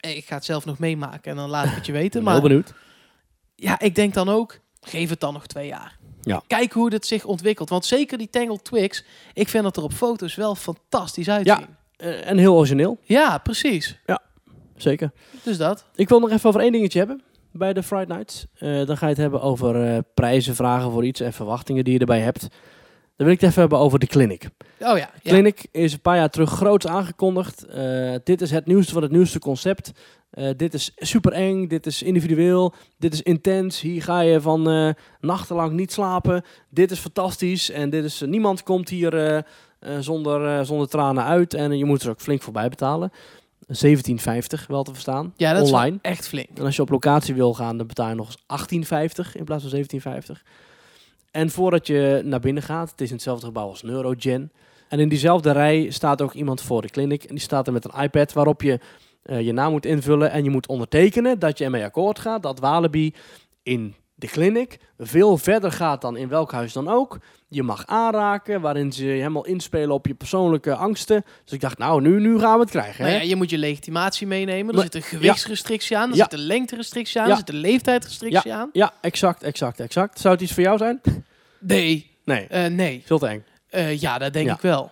Eh, 0.00 0.16
Ik 0.16 0.24
ga 0.26 0.34
het 0.34 0.44
zelf 0.44 0.64
nog 0.64 0.78
meemaken 0.78 1.30
en 1.30 1.36
dan 1.36 1.48
laat 1.50 1.64
ik 1.66 1.74
het 1.74 1.86
je 1.86 1.92
weten. 1.92 2.22
heel 2.22 2.30
Maar 2.32 2.40
benieuwd. 2.40 2.74
ja, 3.54 3.80
ik 3.80 3.94
denk 3.94 4.14
dan 4.14 4.28
ook, 4.28 4.58
geef 4.80 5.10
het 5.10 5.20
dan 5.20 5.32
nog 5.32 5.46
twee 5.46 5.66
jaar. 5.66 5.98
Ja. 6.22 6.42
Kijk 6.46 6.72
hoe 6.72 6.92
het 6.92 7.06
zich 7.06 7.24
ontwikkelt. 7.24 7.68
Want 7.68 7.84
zeker 7.84 8.18
die 8.18 8.30
Tangled 8.30 8.64
Twigs, 8.64 9.04
ik 9.32 9.48
vind 9.48 9.64
dat 9.64 9.76
er 9.76 9.82
op 9.82 9.92
foto's 9.92 10.34
wel 10.34 10.54
fantastisch 10.54 11.28
uitzien. 11.28 11.66
Eh, 11.96 12.28
en 12.28 12.38
heel 12.38 12.54
origineel, 12.54 12.98
ja 13.02 13.38
precies. 13.38 13.98
zeker. 14.76 15.12
Dus 15.42 15.56
dat. 15.56 15.84
Ik 15.94 16.08
wil 16.08 16.20
nog 16.20 16.30
even 16.30 16.48
over 16.48 16.60
één 16.60 16.72
dingetje 16.72 16.98
hebben 16.98 17.22
bij 17.52 17.72
de 17.72 17.82
Friday 17.82 18.16
Nights. 18.16 18.46
Eh, 18.54 18.86
dan 18.86 18.96
ga 18.96 19.06
je 19.06 19.12
het 19.12 19.22
hebben 19.22 19.42
over 19.42 19.84
eh, 19.84 19.98
prijzen 20.14 20.54
vragen 20.54 20.90
voor 20.90 21.04
iets 21.04 21.20
en 21.20 21.32
verwachtingen 21.32 21.84
die 21.84 21.92
je 21.92 21.98
erbij 21.98 22.20
hebt. 22.20 22.40
Dan 23.16 23.26
wil 23.26 23.30
ik 23.30 23.40
het 23.40 23.48
even 23.48 23.60
hebben 23.60 23.78
over 23.78 23.98
de 23.98 24.06
clinic. 24.06 24.44
Oh 24.44 24.48
ja. 24.78 24.96
ja. 24.96 25.10
Clinic 25.22 25.66
is 25.70 25.92
een 25.92 26.00
paar 26.00 26.16
jaar 26.16 26.30
terug 26.30 26.50
groots 26.50 26.86
aangekondigd. 26.86 27.64
Eh, 27.64 28.14
dit 28.24 28.40
is 28.40 28.50
het 28.50 28.66
nieuwste 28.66 28.92
van 28.92 29.02
het 29.02 29.12
nieuwste 29.12 29.38
concept. 29.38 29.92
Dit 30.56 30.74
is 30.74 30.92
super 30.96 31.32
eng, 31.32 31.66
dit 31.66 31.86
is 31.86 32.02
individueel, 32.02 32.74
dit 32.98 33.12
is 33.12 33.22
intens. 33.22 33.80
Hier 33.80 34.02
ga 34.02 34.20
je 34.20 34.40
van 34.40 34.94
nachtenlang 35.20 35.72
niet 35.72 35.92
slapen. 35.92 36.44
Dit 36.68 36.90
is 36.90 36.98
fantastisch 36.98 37.70
en 37.70 37.90
dit 37.90 38.04
is, 38.04 38.20
niemand 38.26 38.62
komt 38.62 38.88
hier 38.88 39.44
zonder, 40.00 40.66
zonder 40.66 40.88
tranen 40.88 41.24
uit. 41.24 41.54
En 41.54 41.78
je 41.78 41.84
moet 41.84 42.02
er 42.02 42.10
ook 42.10 42.20
flink 42.20 42.42
voor 42.42 42.52
bij 42.52 42.68
betalen. 42.68 43.12
17,50 43.66 44.66
wel 44.68 44.82
te 44.82 44.92
verstaan. 44.92 45.34
Ja, 45.36 45.52
dat 45.52 45.66
is 45.66 45.72
online. 45.72 45.98
echt 46.02 46.28
flink. 46.28 46.48
En 46.54 46.64
als 46.64 46.76
je 46.76 46.82
op 46.82 46.90
locatie 46.90 47.34
wil 47.34 47.54
gaan, 47.54 47.76
dan 47.76 47.86
betaal 47.86 48.08
je 48.08 48.14
nog 48.14 48.36
eens 48.46 48.88
18,50 49.24 49.32
in 49.32 49.44
plaats 49.44 49.64
van 49.64 49.84
17,50. 50.36 50.42
En 51.30 51.50
voordat 51.50 51.86
je 51.86 52.22
naar 52.24 52.40
binnen 52.40 52.62
gaat, 52.62 52.90
het 52.90 53.00
is 53.00 53.08
in 53.08 53.14
hetzelfde 53.14 53.46
gebouw 53.46 53.68
als 53.68 53.82
Neurogen. 53.82 54.52
En 54.88 55.00
in 55.00 55.08
diezelfde 55.08 55.52
rij 55.52 55.90
staat 55.90 56.22
ook 56.22 56.32
iemand 56.32 56.62
voor 56.62 56.82
de 56.82 56.90
clinic. 56.90 57.24
En 57.24 57.34
die 57.34 57.44
staat 57.44 57.66
er 57.66 57.72
met 57.72 57.84
een 57.84 58.02
iPad 58.02 58.32
waarop 58.32 58.62
je 58.62 58.80
eh, 59.22 59.40
je 59.40 59.52
naam 59.52 59.70
moet 59.70 59.86
invullen. 59.86 60.30
En 60.30 60.44
je 60.44 60.50
moet 60.50 60.66
ondertekenen 60.66 61.38
dat 61.38 61.58
je 61.58 61.64
ermee 61.64 61.84
akkoord 61.84 62.18
gaat 62.18 62.42
dat 62.42 62.58
Walibi 62.58 63.14
in 63.62 63.94
de 64.14 64.26
clinic 64.26 64.78
veel 64.98 65.38
verder 65.38 65.72
gaat 65.72 66.00
dan 66.00 66.16
in 66.16 66.28
welk 66.28 66.52
huis 66.52 66.72
dan 66.72 66.88
ook. 66.88 67.18
Je 67.54 67.62
mag 67.62 67.86
aanraken, 67.86 68.60
waarin 68.60 68.92
ze 68.92 69.04
helemaal 69.04 69.44
inspelen 69.46 69.90
op 69.90 70.06
je 70.06 70.14
persoonlijke 70.14 70.74
angsten. 70.74 71.24
Dus 71.44 71.52
ik 71.52 71.60
dacht, 71.60 71.78
nou, 71.78 72.00
nu, 72.00 72.20
nu 72.20 72.38
gaan 72.38 72.54
we 72.54 72.60
het 72.60 72.70
krijgen. 72.70 73.04
Nou 73.04 73.16
ja, 73.16 73.22
je 73.22 73.36
moet 73.36 73.50
je 73.50 73.58
legitimatie 73.58 74.26
meenemen. 74.26 74.74
Er 74.74 74.80
zit 74.80 74.94
een 74.94 75.02
gewichtsrestrictie 75.02 75.96
aan. 75.98 76.10
Er 76.10 76.16
Ja. 76.16 76.22
zit 76.22 76.32
een 76.32 76.46
lengterestrictie 76.46 77.20
aan. 77.20 77.26
Ja. 77.26 77.32
Er 77.32 77.38
zit 77.38 77.48
een 77.48 77.54
leeftijdsrestrictie 77.60 78.54
aan. 78.54 78.68
Ja, 78.72 78.92
exact, 79.00 79.42
exact, 79.42 79.80
exact. 79.80 80.20
Zou 80.20 80.34
het 80.34 80.42
iets 80.42 80.52
voor 80.52 80.62
jou 80.62 80.78
zijn? 80.78 81.00
Nee. 81.58 82.10
Nee, 82.24 82.46
Eh, 82.46 82.66
nee. 82.66 83.02
veel 83.04 83.18
te 83.18 83.26
eng. 83.26 83.44
Eh, 83.70 84.00
ja, 84.00 84.18
dat 84.18 84.32
denk 84.32 84.46
Ja. 84.46 84.54
ik 84.54 84.60
wel. 84.60 84.90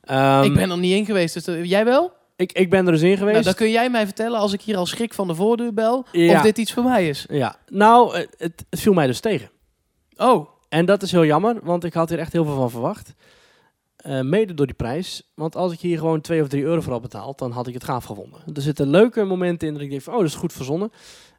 Ehm, 0.00 0.42
ik 0.42 0.54
ben 0.54 0.70
er 0.70 0.78
niet 0.78 0.94
in 0.96 1.04
geweest. 1.04 1.34
Dus 1.34 1.46
eh, 1.46 1.64
jij 1.64 1.84
wel? 1.84 2.12
ik, 2.36 2.52
ik 2.52 2.70
ben 2.70 2.86
er 2.86 2.92
dus 2.92 3.02
in 3.02 3.16
geweest. 3.16 3.32
Nou, 3.32 3.44
dan 3.44 3.54
kun 3.54 3.70
jij 3.70 3.90
mij 3.90 4.04
vertellen 4.04 4.38
als 4.38 4.52
ik 4.52 4.60
hier 4.62 4.76
al 4.76 4.86
schrik 4.86 5.14
van 5.14 5.26
de 5.26 5.34
voordeur 5.34 5.74
bel. 5.74 6.06
Ja. 6.12 6.36
Of 6.36 6.42
dit 6.42 6.58
iets 6.58 6.72
voor 6.72 6.82
mij 6.84 7.08
is. 7.08 7.26
Ja, 7.28 7.56
nou, 7.68 8.16
het, 8.16 8.28
het 8.70 8.80
viel 8.80 8.92
mij 8.92 9.06
dus 9.06 9.20
tegen. 9.20 9.50
Oh. 10.16 10.48
En 10.70 10.86
dat 10.86 11.02
is 11.02 11.12
heel 11.12 11.24
jammer, 11.24 11.56
want 11.62 11.84
ik 11.84 11.94
had 11.94 12.08
hier 12.08 12.18
echt 12.18 12.32
heel 12.32 12.44
veel 12.44 12.54
van 12.54 12.70
verwacht. 12.70 13.14
Eh, 13.96 14.20
mede 14.20 14.54
door 14.54 14.66
die 14.66 14.74
prijs. 14.74 15.22
Want 15.34 15.56
als 15.56 15.72
ik 15.72 15.80
hier 15.80 15.98
gewoon 15.98 16.20
2 16.20 16.42
of 16.42 16.48
3 16.48 16.62
euro 16.62 16.80
voor 16.80 16.92
had 16.92 17.02
betaald, 17.02 17.38
dan 17.38 17.50
had 17.50 17.66
ik 17.66 17.74
het 17.74 17.84
gaaf 17.84 18.04
gevonden. 18.04 18.40
Er 18.54 18.62
zitten 18.62 18.90
leuke 18.90 19.24
momenten 19.24 19.68
in 19.68 19.74
dat 19.74 19.82
ik 19.82 19.90
denk 19.90 20.02
van, 20.02 20.12
oh, 20.12 20.18
dat 20.20 20.28
is 20.28 20.34
goed 20.34 20.52
verzonnen. 20.52 20.92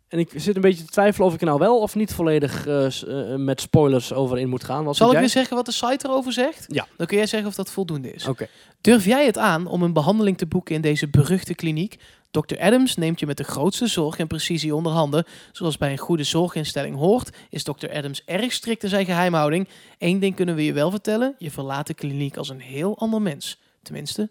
En 0.07 0.19
ik 0.19 0.31
zit 0.35 0.55
een 0.55 0.61
beetje 0.61 0.83
te 0.83 0.91
twijfelen 0.91 1.27
of 1.27 1.33
ik 1.33 1.39
er 1.39 1.45
nou 1.45 1.59
wel 1.59 1.79
of 1.79 1.95
niet 1.95 2.13
volledig 2.13 2.67
eh, 2.67 2.85
eh, 3.31 3.39
met 3.39 3.61
spoilers 3.61 4.13
over 4.13 4.37
in 4.39 4.49
moet 4.49 4.63
gaan. 4.63 4.83
Wat 4.83 4.95
Zal 4.95 5.07
ik 5.07 5.11
weer 5.13 5.21
jij? 5.21 5.31
zeggen 5.31 5.55
wat 5.55 5.65
de 5.65 5.71
site 5.71 6.07
erover 6.07 6.33
zegt? 6.33 6.65
Ja. 6.67 6.87
Dan 6.97 7.07
kun 7.07 7.17
jij 7.17 7.25
zeggen 7.25 7.49
of 7.49 7.55
dat 7.55 7.71
voldoende 7.71 8.13
is. 8.13 8.27
Oké. 8.27 8.47
Durf 8.81 9.05
jij 9.05 9.25
het 9.25 9.37
aan 9.37 9.67
om 9.67 9.83
een 9.83 9.93
behandeling 9.93 10.37
te 10.37 10.45
boeken 10.45 10.75
in 10.75 10.81
deze 10.81 11.07
beruchte 11.07 11.55
kliniek? 11.55 11.99
Dr. 12.31 12.59
Adams 12.59 12.95
neemt 12.95 13.19
je 13.19 13.25
met 13.25 13.37
de 13.37 13.43
grootste 13.43 13.87
zorg 13.87 14.17
en 14.17 14.27
precisie 14.27 14.75
onder 14.75 14.91
handen. 14.91 15.25
Zoals 15.51 15.77
bij 15.77 15.91
een 15.91 15.97
goede 15.97 16.23
zorginstelling 16.23 16.95
hoort, 16.95 17.29
is 17.49 17.63
Dr. 17.63 17.89
Adams 17.91 18.23
erg 18.25 18.53
strikt 18.53 18.83
in 18.83 18.89
zijn 18.89 19.05
geheimhouding. 19.05 19.67
Eén 19.97 20.19
ding 20.19 20.35
kunnen 20.35 20.55
we 20.55 20.65
je 20.65 20.73
wel 20.73 20.91
vertellen: 20.91 21.35
je 21.37 21.51
verlaat 21.51 21.87
de 21.87 21.93
kliniek 21.93 22.37
als 22.37 22.49
een 22.49 22.61
heel 22.61 22.97
ander 22.97 23.21
mens. 23.21 23.59
Tenminste, 23.81 24.29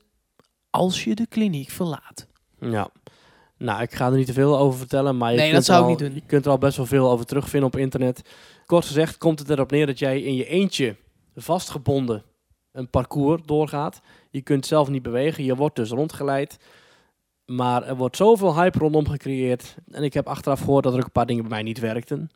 als 0.71 1.05
je 1.05 1.15
de 1.15 1.27
kliniek 1.27 1.71
verlaat. 1.71 2.27
Ja. 2.61 2.91
Nou, 3.57 3.83
ik 3.83 3.95
ga 3.95 4.07
er 4.07 4.17
niet 4.17 4.27
te 4.27 4.33
veel 4.33 4.59
over 4.59 4.79
vertellen, 4.79 5.17
maar 5.17 5.31
je, 5.33 5.37
Nee, 5.39 5.51
kunt, 5.51 5.69
al, 5.69 5.89
je 5.89 6.23
kunt 6.27 6.45
er 6.45 6.51
al 6.51 6.59
best 6.59 6.77
wel 6.77 6.87
veel 6.87 7.11
over 7.11 7.27
terugvinden 7.27 7.69
op 7.69 7.77
internet. 7.77 8.23
Kort 8.67 8.85
gezegd 8.85 9.19
komt 9.19 9.39
het 9.39 9.51
erop 9.51 9.71
neer 9.71 9.87
dat 9.87 9.99
jij 9.99 10.21
in 10.21 10.35
je 10.35 10.47
eentje 10.47 10.97
vastgebonden 11.37 12.25
een 12.73 12.91
parcours 12.91 13.43
doorgaat. 13.45 14.01
Je 14.31 14.41
kunt 14.41 14.67
zelf 14.67 14.89
niet 14.89 15.03
bewegen, 15.03 15.45
je 15.45 15.57
wordt 15.57 15.77
dus 15.77 15.91
rondgeleid. 15.91 16.59
Maar 17.57 17.83
er 17.83 17.97
wordt 17.97 18.17
zoveel 18.17 18.57
hype 18.57 18.79
rondom 18.79 19.09
gecreëerd. 19.09 19.75
En 19.91 20.03
ik 20.03 20.15
heb 20.15 20.27
achteraf 20.27 20.61
gehoord 20.61 20.85
dat 20.85 20.93
er 20.93 20.99
ook 20.99 21.05
een 21.05 21.13
paar 21.13 21.27
dingen 21.27 21.43
bij 21.43 21.51
mij 21.51 21.63
niet 21.63 21.79
werkten. 21.79 22.31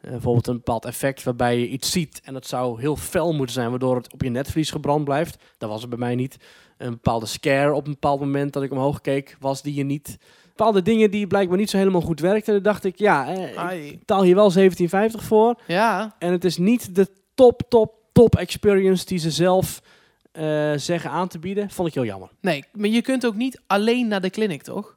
Eh, 0.00 0.10
bijvoorbeeld 0.10 0.46
een 0.46 0.56
bepaald 0.56 0.84
effect 0.84 1.22
waarbij 1.22 1.58
je 1.58 1.68
iets 1.68 1.90
ziet 1.90 2.20
en 2.24 2.34
het 2.34 2.46
zou 2.46 2.80
heel 2.80 2.96
fel 2.96 3.32
moeten 3.32 3.54
zijn, 3.54 3.70
waardoor 3.70 3.96
het 3.96 4.12
op 4.12 4.22
je 4.22 4.30
netvlies 4.30 4.70
gebrand 4.70 5.04
blijft. 5.04 5.42
Dat 5.58 5.68
was 5.68 5.80
het 5.80 5.90
bij 5.90 5.98
mij 5.98 6.14
niet. 6.14 6.36
Een 6.78 6.90
bepaalde 6.90 7.26
scare 7.26 7.74
op 7.74 7.86
een 7.86 7.92
bepaald 7.92 8.20
moment 8.20 8.52
dat 8.52 8.62
ik 8.62 8.70
omhoog 8.72 9.00
keek, 9.00 9.36
was 9.40 9.62
die 9.62 9.78
er 9.78 9.84
niet. 9.84 10.18
Bepaalde 10.46 10.82
dingen 10.82 11.10
die 11.10 11.26
blijkbaar 11.26 11.58
niet 11.58 11.70
zo 11.70 11.76
helemaal 11.76 12.00
goed 12.00 12.20
werkten. 12.20 12.52
Dan 12.54 12.62
dacht 12.62 12.84
ik, 12.84 12.98
ja, 12.98 13.28
eh, 13.28 13.86
ik 13.86 13.98
betaal 13.98 14.22
hier 14.22 14.34
wel 14.34 14.50
17,50 14.50 15.24
voor. 15.24 15.60
Ja, 15.66 16.14
En 16.18 16.32
het 16.32 16.44
is 16.44 16.56
niet 16.56 16.94
de 16.94 17.08
top, 17.34 17.62
top, 17.68 17.94
top 18.12 18.36
experience 18.36 19.04
die 19.06 19.18
ze 19.18 19.30
zelf 19.30 19.82
eh, 20.36 20.72
zeggen 20.76 21.10
aan 21.10 21.28
te 21.28 21.38
bieden. 21.38 21.70
Vond 21.70 21.88
ik 21.88 21.94
heel 21.94 22.04
jammer. 22.04 22.28
nee, 22.40 22.64
maar 22.72 22.88
je 22.88 23.02
kunt 23.02 23.26
ook 23.26 23.34
niet 23.34 23.60
alleen 23.66 24.08
naar 24.08 24.20
de 24.20 24.30
kliniek, 24.30 24.62
toch? 24.62 24.96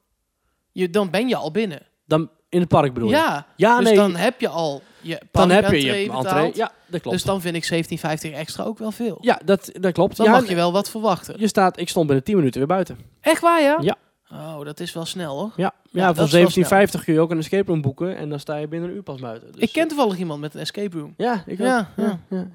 Je, 0.72 0.90
dan 0.90 1.10
ben 1.10 1.28
je 1.28 1.36
al 1.36 1.52
binnen. 1.52 1.82
Dan 2.06 2.30
in 2.50 2.60
het 2.60 2.70
park 2.70 2.94
bedoel 2.94 3.10
je? 3.10 3.16
Ja, 3.16 3.46
Ja, 3.56 3.78
dus 3.78 3.88
nee. 3.88 3.96
dan 3.96 4.16
heb 4.16 4.42
je 4.42 4.48
al 4.48 4.82
je 5.02 5.22
dan 5.32 5.50
heb 5.50 5.72
je 5.72 5.82
je 5.82 6.12
entree. 6.12 6.52
Ja, 6.56 6.72
dat 6.88 7.02
klopt. 7.02 7.18
Dus 7.18 7.26
dan 7.26 7.42
vind 7.42 7.72
ik 7.72 7.86
17,50 8.00 8.34
extra 8.34 8.64
ook 8.64 8.78
wel 8.78 8.92
veel. 8.92 9.18
ja, 9.22 9.40
dat, 9.46 9.70
dat 9.74 9.94
klopt. 9.94 10.18
Dan 10.18 10.26
ja, 10.26 10.32
mag 10.32 10.48
je 10.50 10.56
wel 10.56 10.72
wat 10.72 10.90
verwachten. 10.90 11.40
Je 11.40 11.48
staat, 11.48 11.80
ik 11.80 11.90
stond 11.90 12.06
binnen 12.06 12.26
10 12.26 12.36
minuten 12.36 12.60
weer 12.60 12.70
buiten. 12.70 12.98
Echt 13.22 13.42
waar, 13.42 13.62
ja? 13.62 13.78
Ja. 13.82 13.96
Oh, 14.32 14.66
dat 14.66 14.80
is 14.80 14.94
wel 14.94 15.06
snel, 15.06 15.38
hoor. 15.40 15.52
Ja, 15.56 15.74
ja, 15.92 16.14
voor 16.14 16.24
is 16.24 16.66
wel 16.66 16.88
17,50 16.88 17.04
kun 17.04 17.14
je 17.14 17.20
ook 17.20 17.32
een 17.32 17.38
escape 17.38 17.72
room 17.72 17.82
boeken. 17.82 18.18
En 18.18 18.30
dan 18.30 18.40
sta 18.40 18.56
je 18.56 18.68
binnen 18.68 18.90
een 18.90 18.96
uur 18.96 19.04
pas 19.04 19.20
buiten. 19.20 19.52
Dus, 19.52 19.62
ik 19.62 19.72
ken 19.72 19.88
toevallig 19.88 20.18
iemand 20.18 20.42
met 20.42 20.54
een 20.54 20.60
escape 20.60 20.98
room. 20.98 21.14
Ja, 21.18 21.44
ik 21.46 21.60
ook. 21.60 21.66
Ja, 21.66 21.90
Ja, 21.96 22.20
ja. 22.30 22.48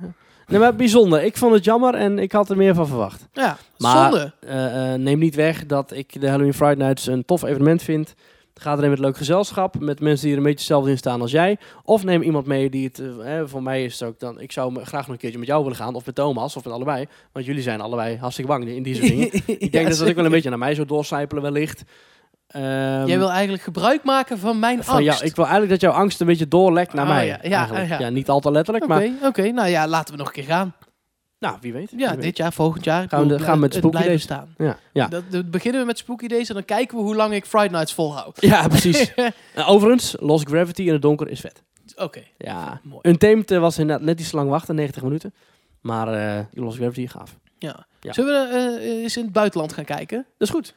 Nee, 0.46 0.58
maar 0.60 0.74
bijzonder. 0.74 1.22
Ik 1.24 1.36
vond 1.36 1.54
het 1.54 1.64
jammer 1.64 1.94
en 1.94 2.18
ik 2.18 2.32
had 2.32 2.50
er 2.50 2.56
meer 2.56 2.74
van 2.74 2.86
verwacht. 2.86 3.28
Ja, 3.32 3.56
Maar- 3.78 4.10
zonde. 4.10 4.32
Eh, 4.40 4.92
eh, 4.92 5.00
neem 5.00 5.18
niet 5.18 5.34
weg 5.34 5.66
dat 5.66 5.92
ik 5.92 6.20
de 6.20 6.28
Halloween 6.28 6.54
Friday 6.54 6.74
Nights 6.86 7.06
een 7.06 7.24
tof 7.24 7.42
evenement 7.42 7.82
vind. 7.82 8.14
Ga 8.54 8.76
erin 8.76 8.90
met 8.90 8.98
leuk 8.98 9.16
gezelschap, 9.16 9.78
met 9.80 10.00
mensen 10.00 10.22
die 10.22 10.32
er 10.32 10.38
een 10.38 10.44
beetje 10.44 10.58
hetzelfde 10.58 10.90
in 10.90 10.98
staan 10.98 11.20
als 11.20 11.30
jij. 11.30 11.58
Of 11.84 12.04
neem 12.04 12.22
iemand 12.22 12.46
mee 12.46 12.70
die 12.70 12.84
het, 12.86 13.02
eh, 13.24 13.40
voor 13.44 13.62
mij 13.62 13.84
is 13.84 13.98
het 14.00 14.08
ook 14.08 14.18
dan, 14.20 14.40
ik 14.40 14.52
zou 14.52 14.84
graag 14.84 15.00
nog 15.00 15.10
een 15.10 15.16
keertje 15.16 15.38
met 15.38 15.48
jou 15.48 15.62
willen 15.62 15.76
gaan, 15.78 15.94
of 15.94 16.06
met 16.06 16.14
Thomas, 16.14 16.56
of 16.56 16.64
met 16.64 16.72
allebei. 16.72 17.06
Want 17.32 17.46
jullie 17.46 17.62
zijn 17.62 17.80
allebei 17.80 18.16
hartstikke 18.16 18.50
bang 18.50 18.68
in 18.68 18.82
die 18.82 18.94
soort 18.94 19.08
dingen. 19.08 19.30
ik 19.66 19.72
denk 19.72 19.88
dat 19.88 19.98
dat 19.98 20.08
ook 20.08 20.14
wel 20.14 20.24
een 20.24 20.30
beetje 20.30 20.48
naar 20.48 20.58
mij 20.58 20.74
zo 20.74 20.84
doorcijpelen 20.84 21.42
wellicht. 21.42 21.82
Ehm, 22.46 23.06
Jij 23.06 23.18
wil 23.18 23.30
eigenlijk 23.30 23.62
gebruik 23.62 24.02
maken 24.02 24.38
van 24.38 24.58
mijn 24.58 24.84
van 24.84 24.94
angst. 24.94 25.08
jou, 25.10 25.24
ik 25.24 25.36
wil 25.36 25.44
eigenlijk 25.44 25.80
dat 25.80 25.90
jouw 25.90 26.00
angst 26.00 26.20
een 26.20 26.26
beetje 26.26 26.48
doorlekt 26.48 26.92
naar 26.92 27.04
Oh, 27.06 27.10
mij. 27.10 27.26
ja, 27.26 27.38
ja, 27.42 27.68
ja. 27.82 27.98
ja, 27.98 28.08
niet 28.08 28.28
al 28.28 28.40
te 28.40 28.50
letterlijk, 28.50 28.84
Oké, 28.84 28.94
maar 28.94 29.28
oké. 29.28 29.50
Nou 29.50 29.68
ja, 29.68 29.86
laten 29.88 30.12
we 30.14 30.18
nog 30.18 30.26
een 30.26 30.32
keer 30.34 30.44
gaan. 30.44 30.74
nou, 31.38 31.56
wie 31.60 31.72
weet. 31.72 31.90
Ja, 31.96 32.10
weet. 32.14 32.22
dit 32.22 32.36
jaar, 32.36 32.52
volgend 32.52 32.84
jaar. 32.84 33.08
Gaan 33.08 33.28
we 33.28 33.36
de- 33.36 33.38
gaan 33.44 33.54
we 33.54 33.60
met 33.60 33.74
Spooky 33.74 34.02
Days. 34.04 34.22
staan. 34.22 34.54
Ja, 34.58 34.76
ja. 34.92 35.06
Dat, 35.08 35.22
dat 35.30 35.50
beginnen 35.50 35.80
we 35.80 35.86
met 35.86 35.98
Spooky 35.98 36.26
Days 36.26 36.48
en 36.48 36.54
dan 36.54 36.64
kijken 36.64 36.96
we 36.96 37.02
hoe 37.02 37.14
lang 37.16 37.34
ik 37.34 37.44
Friday 37.46 37.68
Nights 37.68 37.92
volhoud. 37.94 38.36
ja, 38.52 38.68
precies. 38.68 39.14
Eh, 39.14 39.28
overigens, 39.72 40.16
Lost 40.20 40.48
Gravity 40.48 40.82
in 40.82 40.92
het 40.92 41.02
donker 41.02 41.28
is 41.28 41.40
vet. 41.40 41.62
Oké. 41.96 42.22
Ja, 42.38 42.80
Mooi. 42.82 43.00
Untamed 43.02 43.50
eh, 43.50 43.58
was 43.58 43.78
inderdaad 43.78 44.04
net 44.06 44.20
iets 44.20 44.32
lang 44.32 44.48
wachten, 44.50 44.74
90 44.74 45.02
minuten. 45.02 45.34
Maar 45.80 46.08
eh 46.38 46.44
Lost 46.52 46.76
Gravity 46.76 47.06
gaaf. 47.06 47.36
Ja. 47.58 47.86
Ja. 48.00 48.12
Zullen 48.12 48.48
we 48.48 48.78
eh, 48.80 49.02
eens 49.02 49.16
in 49.16 49.24
het 49.24 49.32
buitenland 49.32 49.72
gaan 49.72 49.84
kijken? 49.84 50.16
Dat 50.38 50.48
is 50.48 50.54
goed. 50.54 50.74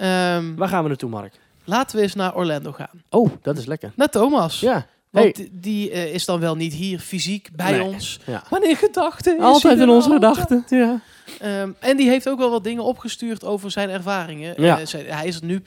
Ehm, 0.00 0.54
Waar 0.54 0.68
gaan 0.68 0.82
we 0.82 0.88
naartoe, 0.88 1.10
Mark? 1.10 1.32
laten 1.64 1.96
we 1.96 2.02
eens 2.02 2.14
naar 2.14 2.34
Orlando 2.36 2.72
gaan. 2.72 3.02
Oh, 3.10 3.30
dat 3.42 3.58
is 3.58 3.66
lekker. 3.66 3.92
Naar 3.96 4.08
Thomas. 4.08 4.60
Ja, 4.60 4.86
Want 5.10 5.36
Hey. 5.36 5.48
die- 5.52 5.90
eh, 5.90 6.14
is 6.14 6.24
dan 6.24 6.40
wel 6.40 6.54
niet 6.56 6.72
hier 6.72 6.98
fysiek 6.98 7.48
bij 7.56 7.70
Nee. 7.70 7.82
ons. 7.82 8.20
Ja. 8.26 8.42
Maar 8.50 8.62
in 8.62 8.76
gedachten. 8.76 9.36
is 9.36 9.42
Altijd 9.42 9.78
in 9.78 9.88
onze 9.88 10.10
gedachten. 10.10 10.64
Ja. 10.68 11.00
Ehm, 11.40 11.70
en 11.78 11.96
die 11.96 12.08
heeft 12.08 12.28
ook 12.28 12.38
wel 12.38 12.50
wat 12.50 12.64
dingen 12.64 12.84
opgestuurd 12.84 13.44
over 13.44 13.70
zijn 13.70 13.88
ervaringen. 13.90 14.62
Ja. 14.62 14.78
Eh, 14.80 14.86
hij 15.16 15.26
is 15.26 15.40
nu 15.40 15.62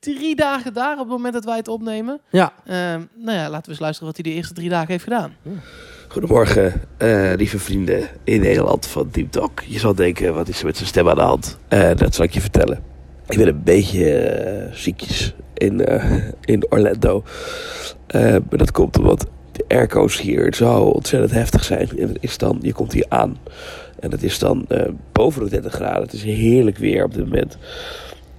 drie 0.00 0.36
dagen 0.36 0.72
daar 0.72 0.92
op 0.92 0.98
het 0.98 1.08
moment 1.08 1.34
dat 1.34 1.44
wij 1.44 1.56
het 1.56 1.68
opnemen. 1.68 2.20
ja. 2.30 2.52
Ehm, 2.66 3.00
nou 3.14 3.36
ja, 3.38 3.48
laten 3.50 3.64
we 3.64 3.70
eens 3.70 3.78
luisteren 3.80 4.12
wat 4.12 4.22
hij 4.22 4.30
de 4.32 4.36
eerste 4.38 4.54
drie 4.54 4.68
dagen 4.68 4.90
heeft 4.90 5.04
gedaan. 5.04 5.36
Goedemorgen, 6.08 6.82
eh, 6.98 7.32
lieve 7.36 7.58
vrienden 7.58 8.08
in 8.24 8.40
Nederland 8.40 8.86
van 8.86 9.08
Deep 9.12 9.30
Talk. 9.30 9.60
Je 9.66 9.78
zal 9.78 9.94
denken, 9.94 10.34
wat 10.34 10.48
is 10.48 10.58
er 10.60 10.66
met 10.66 10.76
zijn 10.76 10.88
stem 10.88 11.08
aan 11.08 11.14
de 11.14 11.20
hand? 11.20 11.58
Eh, 11.68 11.90
dat 11.96 12.14
zal 12.14 12.24
ik 12.24 12.34
je 12.34 12.40
vertellen. 12.40 12.82
Ik 13.28 13.36
ben 13.36 13.48
een 13.48 13.62
beetje 13.62 14.18
eh, 14.18 14.72
ziekjes 14.72 15.34
in, 15.54 15.84
eh, 15.84 16.28
in 16.44 16.66
Orlando. 16.70 17.24
Eh, 18.06 18.20
maar 18.20 18.58
dat 18.58 18.70
komt 18.70 18.98
omdat 18.98 19.26
de 19.52 19.64
airco's 19.68 20.20
hier 20.20 20.54
zo 20.54 20.82
ontzettend 20.82 21.32
heftig 21.32 21.64
zijn. 21.64 21.88
En 21.98 22.08
het 22.08 22.18
is 22.20 22.38
dan, 22.38 22.58
je 22.62 22.72
komt 22.72 22.92
hier 22.92 23.06
aan 23.08 23.36
en 24.00 24.10
het 24.10 24.22
is 24.22 24.38
dan 24.38 24.66
boven 25.12 25.44
de 25.44 25.50
30 25.50 25.72
graden. 25.72 26.02
Het 26.02 26.12
is 26.12 26.22
heerlijk 26.22 26.78
weer 26.78 27.04
op 27.04 27.14
dit 27.14 27.24
moment. 27.24 27.58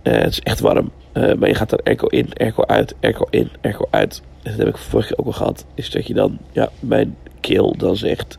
Het 0.02 0.32
is 0.32 0.40
echt 0.40 0.60
warm. 0.60 0.92
Maar 1.14 1.48
je 1.48 1.56
gaat 1.56 1.72
er 1.72 1.80
airco 1.84 2.08
in, 2.08 2.34
airco 2.34 2.64
uit, 2.66 2.96
airco 3.02 3.28
in, 3.30 3.50
airco 3.62 3.88
uit. 3.90 4.22
En 4.44 4.52
dat 4.52 4.60
heb 4.60 4.68
ik 4.68 4.78
vorige 4.78 5.08
keer 5.08 5.18
ook 5.18 5.26
al 5.26 5.32
gehad. 5.32 5.66
Is 5.74 5.90
dat 5.90 6.08
je 6.08 6.14
dan, 6.14 6.38
ja, 6.52 6.70
mijn 6.80 7.16
keel 7.40 7.76
dan 7.78 7.96
zegt... 7.96 8.38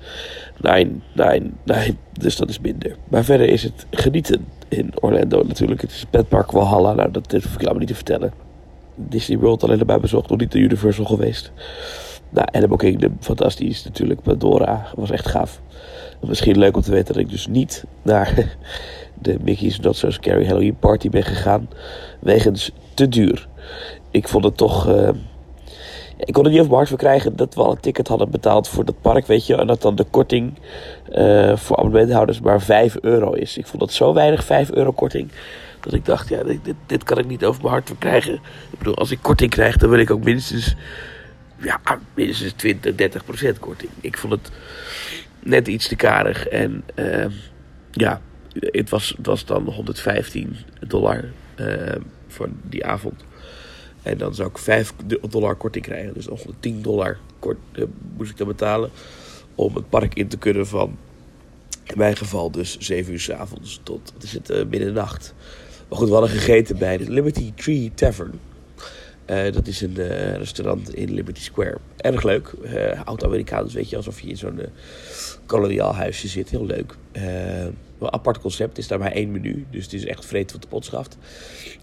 Nee, 0.61 1.01
nee, 1.13 1.51
nee. 1.65 1.97
Dus 2.13 2.37
dat 2.37 2.49
is 2.49 2.61
minder. 2.61 2.97
Maar 3.09 3.25
verder 3.25 3.49
is 3.49 3.63
het 3.63 3.87
genieten 3.91 4.47
in 4.69 4.93
Orlando 5.01 5.43
natuurlijk. 5.43 5.81
Het 5.81 5.91
is 5.91 6.01
het 6.01 6.11
petpark 6.11 6.51
Valhalla. 6.51 6.93
Nou, 6.93 7.11
dat 7.11 7.33
hoef 7.33 7.45
ik 7.55 7.61
allemaal 7.61 7.79
niet 7.79 7.89
te 7.89 7.95
vertellen. 7.95 8.33
Disney 8.95 9.39
World 9.39 9.65
alleen 9.65 9.79
erbij 9.79 10.01
bezocht. 10.01 10.29
Nog 10.29 10.39
niet 10.39 10.53
de 10.53 10.59
Universal 10.59 11.05
geweest. 11.05 11.53
Nou, 12.31 12.47
Animal 12.51 12.77
Kingdom, 12.77 13.17
fantastisch 13.21 13.85
natuurlijk. 13.85 14.23
Pandora 14.23 14.87
was 14.97 15.11
echt 15.11 15.29
gaaf. 15.29 15.61
Misschien 16.21 16.59
leuk 16.59 16.77
om 16.77 16.83
te 16.83 16.91
weten 16.91 17.15
dat 17.15 17.23
ik 17.23 17.31
dus 17.31 17.47
niet 17.47 17.85
naar 18.03 18.57
de 19.23 19.37
Mickey's 19.43 19.81
Not 19.81 19.97
So 19.97 20.11
Scary 20.11 20.47
Halloween 20.47 20.77
Party 20.79 21.09
ben 21.09 21.23
gegaan. 21.23 21.69
Wegens 22.21 22.71
te 22.95 23.09
duur. 23.09 23.49
Ik 24.11 24.29
vond 24.29 24.45
het 24.45 24.57
toch... 24.57 24.89
eh, 24.89 25.09
ik 26.19 26.33
kon 26.35 26.45
het 26.45 26.53
niet 26.53 26.61
over 26.61 26.73
mijn 26.73 26.75
hart 26.75 26.89
verkrijgen 26.89 27.37
dat 27.37 27.55
we 27.55 27.61
al 27.63 27.71
een 27.71 27.81
ticket 27.81 28.09
hadden 28.09 28.31
betaald 28.31 28.69
voor 28.69 28.85
dat 28.85 29.01
park, 29.01 29.27
weet 29.27 29.47
je. 29.47 29.57
En 29.57 29.67
dat 29.67 29.83
dan 29.83 29.95
de 29.95 30.05
korting 30.05 30.59
eh, 31.13 31.57
voor 31.57 31.77
abonnementhouders 31.77 32.41
maar 32.41 32.63
5 32.63 32.97
euro 33.01 33.33
is. 33.33 33.59
Ik 33.59 33.67
vond 33.67 33.81
dat 33.81 33.93
zo 33.93 34.15
weinig, 34.15 34.45
5 34.45 34.71
euro 34.71 34.93
korting. 34.93 35.31
Dat 35.81 35.93
ik 35.93 36.05
dacht, 36.05 36.29
ja, 36.29 36.43
dit, 36.43 36.75
dit, 36.87 37.05
kan 37.05 37.19
ik 37.19 37.27
niet 37.27 37.45
over 37.45 37.61
mijn 37.63 37.73
hart 37.73 37.87
verkrijgen. 37.87 38.35
Ik 38.71 38.79
bedoel, 38.79 38.97
als 38.97 39.11
ik 39.11 39.19
korting 39.23 39.51
krijg, 39.51 39.77
dan 39.77 39.91
wil 39.91 39.99
ik 39.99 40.11
ook 40.11 40.25
minstens, 40.25 40.75
ja, 41.57 41.81
minstens 42.15 42.53
20, 42.53 42.95
30 42.95 43.25
procent 43.25 43.59
korting. 43.59 43.91
Ik 44.01 44.19
vond 44.19 44.33
het 44.33 44.51
net 45.43 45.69
iets 45.69 45.89
te 45.89 45.97
karig. 45.97 46.49
En 46.49 46.85
eh, 46.95 47.27
ja, 47.91 48.21
het 48.53 48.91
was, 48.91 49.15
het 49.17 49.27
was 49.27 49.45
dan 49.45 49.65
115 49.65 50.57
dollar 50.87 51.25
eh, 51.55 51.67
voor 52.29 52.49
die 52.63 52.87
avond. 52.87 53.25
En 54.09 54.19
dan 54.19 54.35
zou 54.35 54.49
ik 54.49 54.59
5 54.59 54.93
dollar 55.31 55.55
korting 55.55 55.85
krijgen. 55.85 56.15
Dus 56.15 56.27
nog 56.27 56.45
10 56.61 56.83
dollar 56.83 57.19
kort, 57.39 57.59
eh, 57.73 57.85
moest 58.17 58.31
ik 58.31 58.37
dan 58.37 58.47
betalen. 58.47 58.91
Om 59.55 59.75
het 59.75 59.89
park 59.89 60.15
in 60.15 60.29
te 60.29 60.39
kunnen 60.39 60.67
van, 60.67 60.97
in 61.85 61.99
mijn 61.99 62.17
geval 62.17 62.51
dus 62.51 62.79
7 62.79 63.13
uur 63.13 63.21
s 63.21 63.31
avonds 63.31 63.81
tot, 63.83 64.13
is 64.21 64.33
het, 64.33 64.51
eh, 64.51 64.65
middernacht. 64.65 65.35
Maar 65.89 65.99
goed, 65.99 66.09
we 66.09 66.15
hadden 66.15 66.31
gegeten 66.31 66.79
bij 66.79 66.97
de 66.97 67.11
Liberty 67.11 67.53
Tree 67.55 67.93
Tavern. 67.95 68.41
Eh, 69.25 69.53
dat 69.53 69.67
is 69.67 69.81
een 69.81 69.95
restaurant 70.37 70.95
in 70.95 71.15
Liberty 71.15 71.41
Square. 71.41 71.79
Erg 71.97 72.23
leuk. 72.23 72.53
Oud-Amerikaans, 73.05 73.75
weet 73.75 73.91
je, 73.91 73.97
alsof 73.97 74.21
je 74.21 74.29
in 74.29 74.37
zo'n 74.37 74.61
koloniaal 75.47 75.95
huisje 75.95 76.29
zit. 76.29 76.51
Heel 76.51 76.67
leuk. 76.67 76.95
Een 77.99 78.13
apart 78.13 78.41
concept. 78.41 78.79
Is 78.79 78.89
daar 78.89 78.99
maar 78.99 79.13
één 79.13 79.31
menu. 79.31 79.67
Dus 79.71 79.85
het 79.85 79.93
is 79.93 80.05
echt 80.05 80.27
vreed 80.27 80.53
wat 80.53 80.63
de 80.63 80.69
pot 80.69 80.85
schaft. 80.85 81.19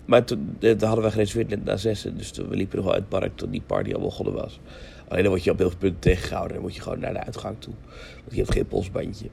Maar 0.06 0.26
toen 0.26 0.58
eh, 0.60 0.82
hadden 0.82 1.04
we 1.04 1.12
gereserveerd 1.12 1.50
net 1.50 1.66
na 1.66 1.78
zessen. 1.78 2.18
Dus 2.18 2.32
toen, 2.32 2.48
we 2.50 2.56
liepen 2.56 2.76
nog 2.76 2.86
wel 2.86 2.94
uit 2.94 3.04
het 3.10 3.20
park 3.20 3.36
tot 3.36 3.52
die 3.52 3.62
party 3.66 3.94
al 3.94 4.02
begonnen 4.02 4.34
was. 4.34 4.60
Alleen 5.08 5.22
dan 5.22 5.32
word 5.32 5.44
je 5.44 5.52
op 5.52 5.58
heel 5.58 5.70
veel 5.70 5.78
punten 5.78 6.00
tegengehouden. 6.00 6.54
Dan 6.54 6.64
moet 6.66 6.76
je 6.76 6.82
gewoon 6.82 7.00
naar 7.00 7.14
de 7.14 7.24
uitgang 7.24 7.56
toe. 7.60 7.74
Want 8.20 8.32
je 8.32 8.38
hebt 8.38 8.52
geen 8.52 8.68
polsbandje. 8.68 9.28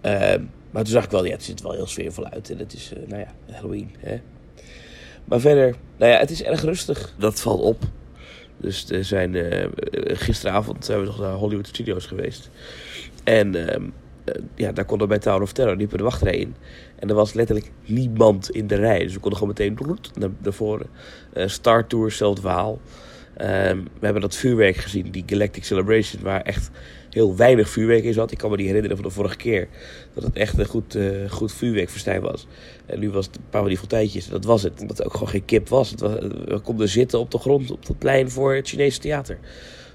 Ehm, 0.00 0.42
maar 0.70 0.82
toen 0.82 0.92
zag 0.92 1.04
ik 1.04 1.10
wel, 1.10 1.24
ja, 1.24 1.32
het 1.32 1.42
ziet 1.42 1.58
er 1.58 1.66
wel 1.66 1.74
heel 1.74 1.86
sfeervol 1.86 2.26
uit. 2.26 2.50
En 2.50 2.58
het 2.58 2.72
is, 2.72 2.92
eh, 2.92 3.08
nou 3.08 3.20
ja, 3.20 3.52
Halloween. 3.52 3.90
Hè? 3.98 4.20
Maar 5.24 5.40
verder, 5.40 5.74
nou 5.96 6.12
ja, 6.12 6.18
het 6.18 6.30
is 6.30 6.42
erg 6.42 6.62
rustig. 6.62 7.14
Dat 7.18 7.40
valt 7.40 7.60
op. 7.60 7.82
Dus 8.56 8.90
er 8.90 9.04
zijn, 9.04 9.34
eh, 9.34 9.68
gisteravond 10.18 10.84
zijn 10.84 11.00
we 11.00 11.06
nog 11.06 11.20
naar 11.20 11.32
Hollywood 11.32 11.66
Studios 11.66 12.06
geweest. 12.06 12.50
En 13.24 13.54
ehm, 13.54 13.84
eh, 13.84 13.88
ja, 14.54 14.72
daar 14.72 14.84
konden 14.84 15.08
bij 15.08 15.18
Tower 15.18 15.42
of 15.42 15.52
Terror, 15.52 15.76
liepen 15.76 15.98
de 15.98 16.04
wachtrij 16.04 16.36
in. 16.36 16.54
En 16.98 17.08
er 17.08 17.14
was 17.14 17.32
letterlijk 17.32 17.70
niemand 17.84 18.50
in 18.50 18.66
de 18.66 18.74
rij. 18.74 18.98
Dus 18.98 19.14
we 19.14 19.20
konden 19.20 19.38
gewoon 19.38 19.54
meteen 19.58 19.74
bloed 19.74 20.10
naar, 20.18 20.30
naar 20.42 20.52
voren. 20.52 20.86
Eh, 21.32 21.46
Star 21.46 21.86
Tour, 21.86 22.04
hetzelfde 22.04 22.40
verhaal. 22.40 22.80
Ehm, 23.36 23.76
we 23.76 24.04
hebben 24.04 24.22
dat 24.22 24.36
vuurwerk 24.36 24.76
gezien, 24.76 25.10
die 25.10 25.22
Galactic 25.26 25.64
Celebration, 25.64 26.22
waar 26.22 26.42
echt 26.42 26.70
heel 27.10 27.36
weinig 27.36 27.68
vuurwerk 27.68 28.04
in 28.04 28.12
zat. 28.12 28.30
Ik 28.30 28.38
kan 28.38 28.50
me 28.50 28.56
niet 28.56 28.66
herinneren 28.66 28.96
van 28.96 29.06
de 29.06 29.12
vorige 29.12 29.36
keer 29.36 29.68
dat 30.14 30.24
het 30.24 30.36
echt 30.36 30.58
een 30.58 30.66
goed, 30.66 30.94
eh, 30.94 31.30
goed 31.30 31.52
vuurwerkfestijn 31.52 32.20
was. 32.20 32.46
En 32.86 32.98
nu 32.98 33.10
was 33.10 33.26
het 33.26 33.36
een 33.36 33.42
paar 33.50 33.60
van 33.60 33.68
die 33.68 33.78
fonteintjes. 33.78 34.26
En 34.26 34.32
dat 34.32 34.44
was 34.44 34.62
het. 34.62 34.80
Omdat 34.80 34.98
er 34.98 35.04
ook 35.04 35.12
gewoon 35.12 35.28
geen 35.28 35.44
kip 35.44 35.68
was. 35.68 35.90
Het 35.90 36.00
was 36.00 36.12
we 36.44 36.60
konden 36.62 36.88
zitten 36.88 37.18
op 37.18 37.30
de 37.30 37.38
grond 37.38 37.70
op 37.70 37.86
dat 37.86 37.98
plein 37.98 38.30
voor 38.30 38.54
het 38.54 38.68
Chinese 38.68 38.98
theater. 38.98 39.38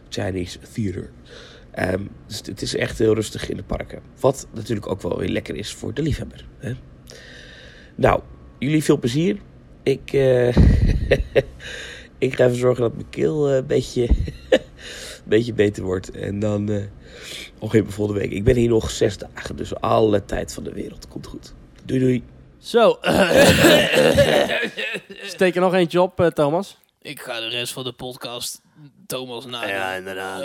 Chinese 0.10 0.60
Theater. 0.74 1.10
Ehm, 1.76 2.02
dus 2.28 2.42
het 2.46 2.62
is 2.62 2.76
echt 2.76 2.98
heel 2.98 3.14
rustig 3.14 3.50
in 3.50 3.58
de 3.58 3.64
parken. 3.64 4.02
Wat 4.20 4.48
natuurlijk 4.54 4.88
ook 4.88 5.02
wel 5.02 5.18
weer 5.18 5.30
lekker 5.30 5.56
is 5.56 5.74
voor 5.74 5.94
de 5.94 6.02
liefhebber. 6.02 6.46
Hè? 6.58 6.74
Nou, 7.96 8.22
jullie 8.60 8.84
veel 8.84 9.00
plezier. 9.00 9.38
Ik, 9.84 10.14
eh, 10.14 10.48
ik 12.28 12.36
ga 12.36 12.46
even 12.46 12.56
zorgen 12.56 12.82
dat 12.82 12.94
mijn 12.94 13.10
keel 13.10 13.50
eh, 13.50 13.56
een 13.56 13.66
beetje, 13.66 14.10
een 14.50 15.24
beetje 15.24 15.54
beter 15.54 15.84
wordt. 15.84 16.12
En 16.12 16.40
dan 16.40 16.70
eh 16.70 16.84
nog 17.60 17.76
even 17.76 17.92
volgende 17.92 18.22
week. 18.22 18.32
Ik 18.32 18.44
ben 18.44 18.56
hier 18.56 18.70
nog 18.70 18.92
zes 18.92 19.18
dagen, 19.18 19.56
dus 19.56 19.76
alle 19.76 20.26
tijd 20.26 20.54
van 20.54 20.64
de 20.64 20.74
wereld. 20.74 21.08
Komt 21.08 21.28
goed. 21.28 21.54
Doei 21.84 22.00
doei. 22.00 22.24
Zo. 22.58 22.90
Steek 25.36 25.56
er 25.56 25.62
nog 25.62 25.74
eentje 25.74 26.02
op, 26.02 26.20
eh, 26.20 26.28
Thomas. 26.28 26.78
Ik 27.02 27.20
ga 27.20 27.40
de 27.40 27.48
rest 27.48 27.74
van 27.74 27.84
de 27.84 27.94
podcast 27.94 28.62
Thomas 29.08 29.46
na. 29.46 29.68
Ja, 29.68 29.94
inderdaad. 29.94 30.44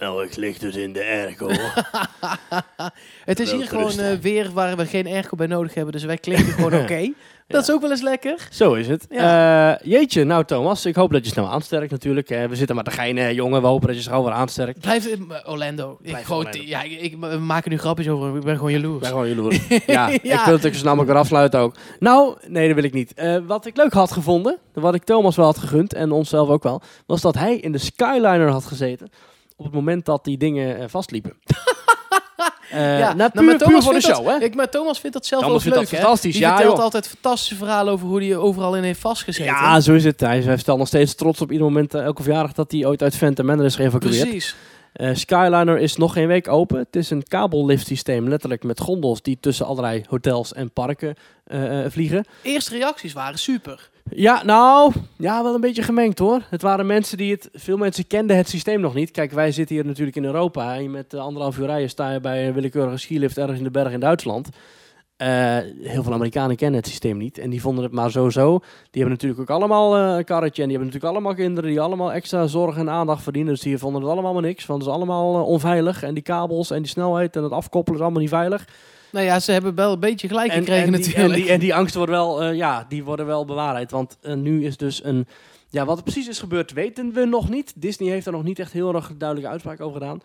Nou, 0.00 0.24
ik 0.24 0.36
lig 0.36 0.58
dus 0.58 0.74
in 0.76 0.92
de 0.92 1.04
airco. 1.04 1.48
Het 3.24 3.40
is 3.40 3.52
hier 3.52 3.66
gewoon 3.66 3.98
eh, 3.98 4.12
weer 4.20 4.50
waar 4.52 4.76
we 4.76 4.86
geen 4.86 5.06
airco 5.06 5.36
bij 5.36 5.46
nodig 5.46 5.74
hebben. 5.74 5.92
Dus 5.92 6.04
wij 6.04 6.16
klinken 6.18 6.52
gewoon 6.52 6.74
oké. 6.82 7.12
Dat 7.48 7.62
is 7.62 7.70
ook 7.74 7.80
wel 7.80 7.90
eens 7.90 8.02
lekker. 8.02 8.48
Zo 8.50 8.74
is 8.74 8.88
het. 8.88 9.06
Ja. 9.10 9.74
Eh, 9.78 9.86
jeetje, 9.90 10.24
nou 10.24 10.44
Thomas, 10.44 10.86
ik 10.86 10.94
hoop 10.94 11.12
dat 11.12 11.24
je 11.24 11.30
snel 11.30 11.48
aansterkt 11.50 11.90
natuurlijk. 11.90 12.30
Eh, 12.30 12.44
we 12.44 12.56
zitten 12.56 12.74
maar 12.74 12.84
te 12.84 12.90
geinen, 12.90 13.34
jongen. 13.34 13.60
We 13.60 13.66
hopen 13.66 13.86
dat 13.86 13.96
je 13.96 14.02
snel 14.02 14.24
weer 14.24 14.32
aansterkt. 14.32 14.80
Blijf 14.80 15.06
in 15.06 15.26
eh, 15.30 15.50
Orlando. 15.52 15.98
Ik 16.02 16.10
Blijf 16.10 16.26
gewoon, 16.26 16.46
Orlando. 16.46 16.68
Ja, 16.68 16.82
ik, 16.82 17.00
ik- 17.00 17.16
we 17.20 17.38
maken 17.38 17.70
nu 17.70 17.78
grapjes 17.78 18.08
over. 18.08 18.36
Ik 18.36 18.42
ben 18.44 18.56
gewoon 18.56 18.72
jaloers. 18.72 18.94
Ik 18.94 19.00
ben 19.00 19.08
gewoon 19.10 19.28
jaloers. 19.28 19.60
ja, 19.86 20.08
ik 20.08 20.22
wil 20.44 20.54
het 20.54 20.66
ook 20.66 20.74
zo 20.74 20.84
mogelijk 20.84 21.08
weer 21.08 21.18
afsluiten 21.18 21.60
ook. 21.60 21.74
Nou, 21.98 22.36
nee, 22.46 22.66
dat 22.66 22.74
wil 22.74 22.84
ik 22.84 22.92
niet. 22.92 23.14
Eh, 23.14 23.36
wat 23.46 23.66
ik 23.66 23.76
leuk 23.76 23.92
had 23.92 24.12
gevonden, 24.12 24.58
wat 24.72 24.94
ik 24.94 25.04
Thomas 25.04 25.36
wel 25.36 25.46
had 25.46 25.58
gegund 25.58 25.92
en 25.94 26.12
onszelf 26.12 26.48
ook 26.48 26.62
wel, 26.62 26.82
was 27.06 27.20
dat 27.20 27.34
hij 27.34 27.56
in 27.56 27.72
de 27.72 27.78
Skyliner 27.78 28.48
had 28.48 28.64
gezeten 28.64 29.10
op 29.56 29.64
het 29.64 29.74
moment 29.74 30.04
dat 30.04 30.24
die 30.24 30.36
dingen 30.36 30.78
eh, 30.78 30.84
vastliepen. 30.88 31.32
Eh 32.70 32.98
Ja, 32.98 33.12
nou, 33.12 33.30
nou, 33.32 33.46
puur, 33.46 33.58
Thomas 33.58 33.84
voor 33.84 33.92
de 33.92 34.00
show, 34.00 34.24
dat, 34.24 34.38
hè? 34.38 34.44
Ik, 34.44 34.54
maar 34.54 34.70
Thomas 34.70 35.00
vindt 35.00 35.16
dat 35.16 35.26
zelf 35.26 35.42
Thomas 35.42 35.64
wel 35.64 35.72
eens 35.72 35.74
vindt 35.74 35.78
leuk, 35.78 35.88
dat 35.88 35.98
hè? 35.98 36.04
fantastisch, 36.04 36.32
Die 36.32 36.42
ja, 36.42 36.54
vertelt 36.54 36.74
joh. 36.74 36.84
altijd 36.84 37.08
fantastische 37.08 37.54
verhalen 37.54 37.92
over 37.92 38.06
hoe 38.06 38.22
hij 38.22 38.36
overal 38.36 38.76
in 38.76 38.82
heeft 38.82 39.00
vastgezeten. 39.00 39.52
Ja, 39.52 39.80
zo 39.80 39.94
is 39.94 40.04
het. 40.04 40.20
Hij 40.20 40.40
hij 40.40 40.56
stelt 40.56 40.78
nog 40.78 40.86
steeds 40.86 41.14
trots 41.14 41.40
op 41.40 41.50
ieder 41.50 41.66
moment, 41.66 41.94
eh, 41.94 42.02
elke 42.02 42.22
verjaardag, 42.22 42.52
dat 42.52 42.72
hij 42.72 42.86
ooit 42.86 43.02
uit 43.02 43.16
Phantom 43.16 43.46
Manor 43.46 43.64
is 43.64 43.76
geëvacueerd. 43.76 44.28
precies. 44.28 44.56
Skyliner 45.12 45.78
is 45.78 45.96
nog 45.96 46.12
geen 46.12 46.26
week 46.26 46.48
open. 46.48 46.78
Het 46.78 46.96
is 46.96 47.10
een 47.10 47.22
kabellifsysteem, 47.22 48.28
letterlijk 48.28 48.62
met 48.62 48.80
gondels 48.80 49.22
die 49.22 49.38
tussen 49.40 49.66
allerlei 49.66 50.04
hotels 50.08 50.52
en 50.52 50.72
parken 50.72 51.14
vliegen. 51.88 52.24
Eerste 52.42 52.70
reacties 52.70 53.12
waren 53.12 53.38
super. 53.38 53.90
Ja, 54.10 54.44
nou, 54.44 54.92
ja, 55.16 55.42
wel 55.42 55.54
een 55.54 55.60
beetje 55.60 55.82
gemengd 55.82 56.18
hoor. 56.18 56.42
Het 56.50 56.62
waren 56.62 56.86
mensen 56.86 57.16
die 57.16 57.32
het, 57.32 57.48
veel 57.52 57.76
mensen 57.76 58.06
kenden 58.06 58.36
het 58.36 58.48
systeem 58.48 58.80
nog 58.80 58.94
niet. 58.94 59.10
Kijk, 59.10 59.32
wij 59.32 59.52
zitten 59.52 59.76
hier 59.76 59.84
natuurlijk 59.84 60.16
in 60.16 60.24
Europa 60.24 60.76
en 60.76 60.90
met 60.90 61.14
eh, 61.14 61.20
anderhalf 61.20 61.58
uur 61.58 61.66
rijden 61.66 61.90
sta 61.90 62.10
je 62.10 62.20
bij 62.20 62.46
een 62.46 62.54
willekeurige 62.54 62.96
skilift 62.96 63.38
ergens 63.38 63.58
in 63.58 63.64
de 63.64 63.70
berg 63.70 63.92
in 63.92 64.00
Duitsland. 64.00 64.48
Eh, 65.16 65.58
heel 65.82 66.02
veel 66.02 66.12
Amerikanen 66.12 66.56
kennen 66.56 66.80
het 66.80 66.88
systeem 66.88 67.16
niet 67.16 67.38
en 67.38 67.50
die 67.50 67.60
vonden 67.60 67.84
het 67.84 67.92
maar 67.92 68.10
zo-zo. 68.10 68.58
Die 68.90 69.02
hebben 69.02 69.10
natuurlijk 69.10 69.40
ook 69.40 69.56
allemaal 69.56 69.96
eh, 69.96 70.16
een 70.16 70.24
karretje 70.24 70.62
en 70.62 70.68
die 70.68 70.76
hebben 70.76 70.94
natuurlijk 70.94 71.12
allemaal 71.12 71.34
kinderen 71.34 71.70
die 71.70 71.80
allemaal 71.80 72.12
extra 72.12 72.46
zorg 72.46 72.76
en 72.76 72.90
aandacht 72.90 73.22
verdienen. 73.22 73.52
Dus 73.52 73.62
die 73.62 73.78
vonden 73.78 74.02
het 74.02 74.10
allemaal 74.10 74.32
maar 74.32 74.42
niks, 74.42 74.66
want 74.66 74.80
het 74.80 74.90
is 74.90 74.96
allemaal 74.96 75.44
onveilig. 75.44 76.02
En 76.02 76.14
die 76.14 76.22
kabels 76.22 76.70
en 76.70 76.82
die 76.82 76.90
snelheid 76.90 77.36
en 77.36 77.42
het 77.42 77.52
afkoppelen 77.52 77.98
is 77.98 78.04
allemaal 78.04 78.22
niet 78.22 78.30
veilig. 78.30 78.64
Nou 79.12 79.24
ja, 79.24 79.40
ze 79.40 79.52
hebben 79.52 79.74
wel 79.74 79.92
een 79.92 80.00
beetje 80.00 80.28
gelijk 80.28 80.50
En, 80.50 80.58
gekregen 80.58 80.94
en, 80.94 81.00
die, 81.00 81.06
natuurlijk. 81.06 81.34
en, 81.34 81.40
die, 81.40 81.52
en 81.52 81.60
die 81.60 81.74
angsten 81.74 81.98
worden 81.98 82.16
wel, 82.16 82.42
eh, 82.42 82.56
ja, 82.56 82.86
die 82.88 83.04
worden 83.04 83.26
wel 83.26 83.44
bewaarheid. 83.44 83.90
Want 83.90 84.16
eh, 84.20 84.34
nu 84.34 84.64
is 84.64 84.76
dus 84.76 85.04
een 85.04 85.26
Ja, 85.70 85.84
wat 85.84 85.96
er 85.96 86.02
precies 86.02 86.28
is 86.28 86.38
gebeurd 86.38 86.72
weten 86.72 87.12
we 87.12 87.24
nog 87.24 87.48
niet. 87.48 87.72
Disney 87.76 88.10
heeft 88.10 88.26
er 88.26 88.32
nog 88.32 88.42
niet 88.42 88.58
echt 88.58 88.72
heel 88.72 88.94
erg 88.94 89.12
duidelijke 89.16 89.50
uitspraak 89.50 89.80
over 89.80 90.00
gedaan. 90.00 90.20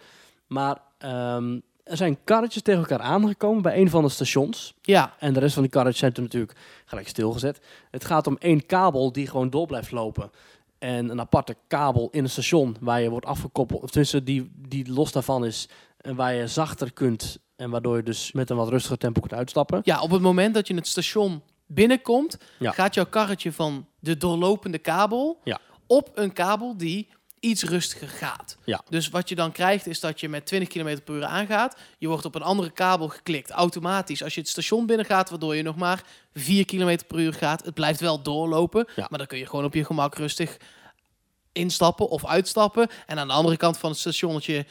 Maar 0.47 0.77
ehm, 0.97 1.59
er 1.84 1.97
zijn 1.97 2.17
karretjes 2.23 2.61
tegen 2.61 2.79
elkaar 2.82 2.99
aangekomen 2.99 3.61
bij 3.61 3.77
een 3.77 3.89
van 3.89 4.03
de 4.03 4.09
stations. 4.09 4.73
Ja, 4.82 5.13
En 5.19 5.34
de 5.34 5.39
rest 5.39 5.53
van 5.53 5.63
die 5.63 5.71
karretjes 5.71 5.99
zijn 5.99 6.13
toen 6.13 6.23
natuurlijk 6.23 6.57
gelijk 6.86 7.07
stilgezet. 7.07 7.59
Het 7.91 8.05
gaat 8.05 8.27
om 8.27 8.38
één 8.39 8.65
kabel 8.65 9.11
die 9.11 9.27
gewoon 9.27 9.49
door 9.49 9.67
blijft 9.67 9.91
lopen. 9.91 10.32
En 10.79 11.09
een 11.09 11.19
aparte 11.19 11.55
kabel 11.67 12.07
in 12.11 12.23
een 12.23 12.29
station 12.29 12.75
waar 12.79 13.01
je 13.01 13.09
wordt 13.09 13.25
afgekoppeld. 13.25 13.82
Of 13.82 13.89
tenminste, 13.89 14.23
die, 14.23 14.51
die 14.67 14.91
los 14.91 15.11
daarvan 15.11 15.45
is. 15.45 15.69
En 15.97 16.15
waar 16.15 16.34
je 16.34 16.47
zachter 16.47 16.93
kunt. 16.93 17.39
En 17.62 17.70
waardoor 17.70 17.97
je 17.97 18.03
dus 18.03 18.32
met 18.32 18.49
een 18.49 18.55
wat 18.57 18.70
rustiger 18.70 18.97
tempo 18.97 19.20
kunt 19.20 19.34
uitstappen. 19.34 19.82
ja, 19.84 20.01
op 20.01 20.12
het 20.12 20.22
moment 20.22 20.53
dat 20.53 20.68
je 20.68 20.74
het 20.76 20.88
station 20.88 21.41
binnenkomt, 21.68 22.38
Ja. 22.59 22.72
gaat 22.72 22.93
jouw 22.93 23.05
karretje 23.05 23.51
van 23.51 23.88
de 23.99 24.18
doorlopende 24.18 24.78
kabel 24.78 25.39
Ja. 25.43 25.59
op 25.88 26.12
een 26.14 26.34
kabel 26.34 26.78
die 26.78 27.07
iets 27.39 27.64
rustiger 27.64 28.07
gaat. 28.07 28.57
Ja. 28.66 28.82
Dus 28.89 29.09
wat 29.09 29.30
je 29.30 29.36
dan 29.36 29.51
krijgt 29.51 29.88
is 29.88 29.99
dat 29.99 30.20
je 30.20 30.30
met 30.30 30.45
20 30.45 30.70
km 30.70 30.97
per 31.03 31.16
uur 31.16 31.26
aangaat. 31.26 31.78
Je 31.97 32.07
wordt 32.07 32.26
op 32.26 32.36
een 32.36 32.41
andere 32.41 32.70
kabel 32.72 33.07
geklikt, 33.07 33.49
automatisch. 33.51 34.24
Als 34.24 34.34
je 34.34 34.39
het 34.39 34.49
station 34.49 34.86
binnengaat, 34.86 35.30
waardoor 35.30 35.55
je 35.55 35.64
nog 35.64 35.76
maar 35.76 36.03
4 36.34 36.66
km 36.66 36.97
per 37.07 37.20
uur 37.20 37.34
gaat. 37.34 37.66
Het 37.66 37.74
blijft 37.74 37.99
wel 37.99 38.22
doorlopen, 38.22 38.88
Ja. 38.95 39.05
maar 39.09 39.18
dan 39.20 39.28
kun 39.28 39.38
je 39.38 39.45
gewoon 39.47 39.66
op 39.66 39.74
je 39.74 39.86
gemak 39.86 40.16
rustig 40.16 40.57
instappen 41.51 42.09
of 42.09 42.26
uitstappen. 42.26 42.88
En 43.05 43.20
aan 43.20 43.28
de 43.28 43.34
andere 43.34 43.57
kant 43.57 43.78
van 43.78 43.89
het 43.89 43.99
stationnetje 43.99 44.66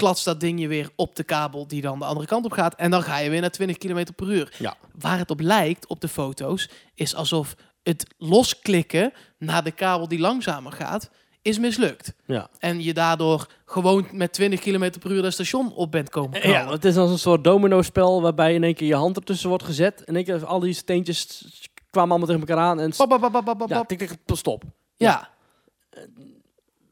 klatst 0.00 0.24
dat 0.24 0.40
ding 0.40 0.60
je 0.60 0.68
weer 0.68 0.90
op 0.96 1.16
de 1.16 1.24
kabel 1.24 1.66
die 1.66 1.80
dan 1.82 1.98
de 1.98 2.04
andere 2.04 2.26
kant 2.26 2.44
op 2.44 2.52
gaat. 2.52 2.74
En 2.74 2.90
dan 2.90 3.02
ga 3.02 3.18
je 3.18 3.30
weer 3.30 3.40
naar 3.40 3.50
20 3.50 3.78
km 3.78 4.04
per 4.16 4.30
uur. 4.30 4.54
Ja. 4.58 4.76
Waar 4.98 5.18
het 5.18 5.30
op 5.30 5.40
lijkt, 5.40 5.86
op 5.86 6.00
de 6.00 6.08
foto's, 6.08 6.68
is 6.94 7.14
alsof 7.14 7.54
het 7.82 8.06
losklikken 8.18 9.12
naar 9.38 9.64
de 9.64 9.70
kabel 9.70 10.08
die 10.08 10.18
langzamer 10.18 10.72
gaat, 10.72 11.10
is 11.42 11.58
mislukt. 11.58 12.12
Ja. 12.26 12.48
En 12.58 12.82
je 12.82 12.94
daardoor 12.94 13.46
gewoon 13.64 14.06
met 14.12 14.32
20 14.32 14.60
km 14.60 14.90
per 15.00 15.10
uur 15.10 15.22
dat 15.22 15.32
station 15.32 15.72
op 15.74 15.90
bent 15.90 16.08
komen 16.10 16.34
Ja, 16.34 16.40
knallen. 16.40 16.72
het 16.72 16.84
is 16.84 16.96
als 16.96 17.10
een 17.10 17.18
soort 17.18 17.44
domino-spel 17.44 18.22
waarbij 18.22 18.54
in 18.54 18.64
één 18.64 18.74
keer 18.74 18.88
je 18.88 18.94
hand 18.94 19.16
ertussen 19.16 19.48
wordt 19.48 19.64
gezet. 19.64 19.98
En 20.00 20.06
in 20.06 20.16
één 20.16 20.24
keer 20.24 20.46
al 20.46 20.60
die 20.60 20.72
steentjes 20.72 21.50
kwamen 21.90 22.10
allemaal 22.10 22.28
tegen 22.28 22.48
elkaar 22.48 22.64
aan. 22.64 22.80
En 22.80 22.92
pap, 22.96 23.68
ja, 23.68 23.84
tik, 23.84 23.98
tik, 23.98 24.16
stop. 24.26 24.62
ja, 24.96 25.28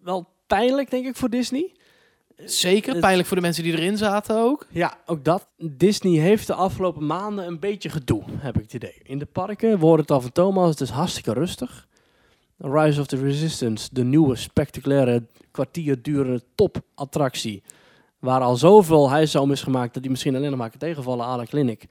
Wel 0.02 0.28
pijnlijk, 0.46 0.90
denk 0.90 1.06
ik, 1.06 1.16
voor 1.16 1.28
Disney. 1.30 1.72
Zeker. 2.44 2.92
het- 2.92 3.00
Pijnlijk 3.00 3.28
voor 3.28 3.36
de 3.36 3.42
mensen 3.42 3.62
die 3.62 3.72
erin 3.72 3.96
zaten 3.96 4.36
ook. 4.38 4.66
Ja, 4.70 4.98
ook 5.06 5.24
dat. 5.24 5.48
Disney 5.56 6.18
heeft 6.20 6.46
de 6.46 6.54
afgelopen 6.54 7.06
maanden 7.06 7.46
een 7.46 7.58
beetje 7.58 7.88
gedoe, 7.88 8.22
heb 8.36 8.56
ik 8.56 8.62
het 8.62 8.72
idee. 8.74 8.94
In 9.02 9.18
de 9.18 9.26
parken 9.26 9.78
wordt 9.78 10.08
het 10.08 10.24
en 10.24 10.32
toe, 10.32 10.52
maar 10.52 10.66
het 10.66 10.80
is 10.80 10.90
hartstikke 10.90 11.32
rustig. 11.32 11.86
Rise 12.58 13.00
of 13.00 13.06
the 13.06 13.16
Resistance, 13.16 13.88
de 13.92 14.04
nieuwe 14.04 14.36
spectaculaire 14.36 15.26
kwartier 15.50 16.02
durende 16.02 16.42
topattractie. 16.54 17.62
Waar 18.18 18.40
al 18.40 18.56
zoveel 18.56 19.10
hijs 19.10 19.34
om 19.36 19.52
is 19.52 19.62
gemaakt 19.62 19.92
dat 19.94 20.02
die 20.02 20.10
misschien 20.10 20.36
alleen 20.36 20.50
nog 20.50 20.58
maar 20.58 20.70
kan 20.70 20.78
tegenvallen 20.78 21.26
aan 21.26 21.38
de 21.38 21.46
clinic. 21.46 21.84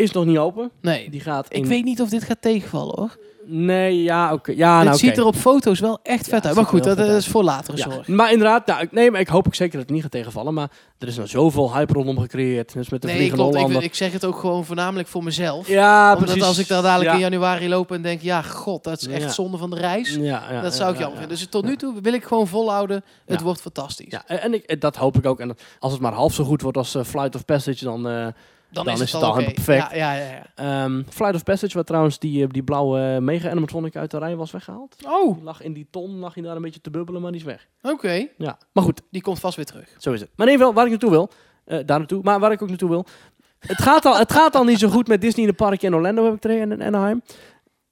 Is 0.00 0.12
nog 0.12 0.24
niet 0.24 0.38
open. 0.38 0.70
Nee, 0.80 1.10
Die 1.10 1.20
gaat 1.20 1.46
ik 1.48 1.66
weet 1.66 1.84
niet 1.84 2.00
of 2.00 2.08
dit 2.08 2.24
gaat 2.24 2.42
tegenvallen 2.42 2.94
hoor. 2.98 3.16
Nee, 3.52 4.02
ja, 4.02 4.32
oké. 4.32 4.52
Ja, 4.56 4.76
het 4.76 4.84
nou, 4.86 4.98
ziet 4.98 5.10
oké. 5.10 5.20
er 5.20 5.26
op 5.26 5.36
foto's 5.36 5.80
wel 5.80 5.98
echt 6.02 6.24
vet 6.28 6.32
uit. 6.46 6.54
Maar 6.54 6.54
ziet 6.54 6.72
goed, 6.72 6.84
dat 6.84 6.98
is 6.98 7.26
voor 7.28 7.42
latere 7.44 7.76
Ja, 7.76 7.90
zorg. 7.90 8.08
maar 8.08 8.32
inderdaad, 8.32 8.66
nou, 8.66 8.80
ik- 8.82 8.92
nee, 8.92 9.10
maar 9.10 9.20
ik 9.20 9.28
hoop 9.28 9.46
ook 9.46 9.54
zeker 9.54 9.72
dat 9.72 9.82
het 9.82 9.90
niet 9.90 10.02
gaat 10.02 10.10
tegenvallen. 10.10 10.54
Maar 10.54 10.70
er 10.98 11.08
is 11.08 11.16
nou 11.16 11.28
zoveel 11.28 11.74
hype 11.74 11.92
rondom 11.92 12.18
gecreëerd. 12.18 12.72
Dus 12.72 12.88
met 12.88 13.02
de 13.02 13.08
Nee, 13.08 13.30
klopt. 13.30 13.56
Ik, 13.56 13.82
ik 13.82 13.94
zeg 13.94 14.12
het 14.12 14.24
ook 14.24 14.38
gewoon 14.38 14.64
voornamelijk 14.64 15.08
voor 15.08 15.24
mezelf. 15.24 15.68
Ja, 15.68 16.12
Omdat 16.12 16.24
precies. 16.24 16.42
als 16.42 16.58
ik 16.58 16.68
daar 16.68 16.82
dadelijk 16.82 17.08
ja. 17.10 17.14
in 17.14 17.20
januari 17.20 17.68
loop 17.68 17.92
en 17.92 18.02
denk, 18.02 18.20
ja, 18.20 18.42
god, 18.42 18.84
dat 18.84 19.00
is 19.00 19.06
echt 19.06 19.34
zonde 19.34 19.56
van 19.58 19.70
de 19.70 19.76
reis. 19.76 20.14
Ja, 20.14 20.44
ja, 20.50 20.60
dat 20.60 20.74
zou 20.74 20.88
ik 20.90 20.94
ja, 20.96 21.00
jammer 21.00 21.20
ja, 21.20 21.26
vinden. 21.26 21.38
Dus 21.38 21.46
tot 21.46 21.64
nu 21.64 21.76
toe 21.76 21.94
wil 22.02 22.12
ik 22.12 22.24
gewoon 22.24 22.46
volhouden. 22.46 23.04
Het 23.26 23.40
wordt 23.40 23.60
fantastisch. 23.60 24.10
Ja, 24.12 24.26
en 24.26 24.54
ik, 24.54 24.80
dat 24.80 24.96
hoop 24.96 25.16
ik 25.16 25.26
ook. 25.26 25.40
En 25.40 25.56
als 25.78 25.92
het 25.92 26.00
maar 26.00 26.12
half 26.12 26.34
zo 26.34 26.44
goed 26.44 26.62
wordt 26.62 26.76
als 26.76 26.94
eh, 26.94 27.04
Flight 27.04 27.34
of 27.34 27.44
Passage, 27.44 27.84
dan... 27.84 28.08
eh, 28.08 28.26
dan, 28.70 28.84
dan 28.84 28.94
is, 28.94 29.00
het 29.00 29.12
het 29.12 29.22
al 29.22 29.30
oké. 29.30 29.44
perfect. 29.44 29.94
Ja, 29.94 30.12
ja, 30.14 30.30
ja, 30.30 30.46
ehm, 30.54 31.02
Flight 31.08 31.34
of 31.34 31.42
Passage, 31.42 31.74
waar 31.74 31.84
trouwens 31.84 32.18
die, 32.18 32.42
eh, 32.44 32.48
die 32.50 32.62
blauwe 32.62 33.20
mega 33.20 33.50
animatronic 33.50 33.96
uit 33.96 34.10
de 34.10 34.18
rij 34.18 34.36
was 34.36 34.50
weggehaald. 34.50 34.96
Oh, 35.06 35.34
Die 35.34 35.42
lag 35.44 35.62
in 35.62 35.72
die 35.72 35.86
ton, 35.90 36.18
lag 36.18 36.34
hij 36.34 36.42
daar 36.42 36.56
een 36.56 36.62
beetje 36.62 36.80
te 36.80 36.90
bubbelen, 36.90 37.22
maar 37.22 37.30
die 37.32 37.40
is 37.40 37.46
weg. 37.46 37.68
oké. 37.82 38.26
Ja, 38.38 38.58
maar 38.72 38.84
goed, 38.84 39.00
Die 39.10 39.22
komt 39.22 39.40
vast 39.40 39.56
weer 39.56 39.64
terug. 39.64 39.88
zo 39.98 40.12
is 40.12 40.20
het. 40.20 40.30
Maar 40.36 40.46
in 40.46 40.52
ieder 40.52 40.66
geval, 40.66 40.74
waar 40.82 40.84
ik 40.84 40.90
naartoe 40.90 41.10
wil, 41.10 41.30
eh, 41.64 41.78
daar 41.86 41.98
naartoe, 41.98 42.20
maar 42.22 42.40
waar 42.40 42.52
ik 42.52 42.62
ook 42.62 42.68
naartoe 42.68 42.88
wil. 42.88 43.04
Het 43.58 43.82
gaat, 43.82 44.04
al, 44.04 44.16
het 44.18 44.32
gaat 44.32 44.54
al 44.54 44.64
niet 44.64 44.78
zo 44.78 44.88
goed 44.88 45.08
met 45.08 45.20
Disney 45.20 45.44
in 45.44 45.50
de 45.50 45.56
park 45.56 45.82
in 45.82 45.94
Orlando, 45.94 46.24
heb 46.24 46.34
ik 46.34 46.44
er 46.44 46.50
een, 46.50 46.60
en 46.72 46.80
in 46.80 46.82
Anaheim. 46.86 47.22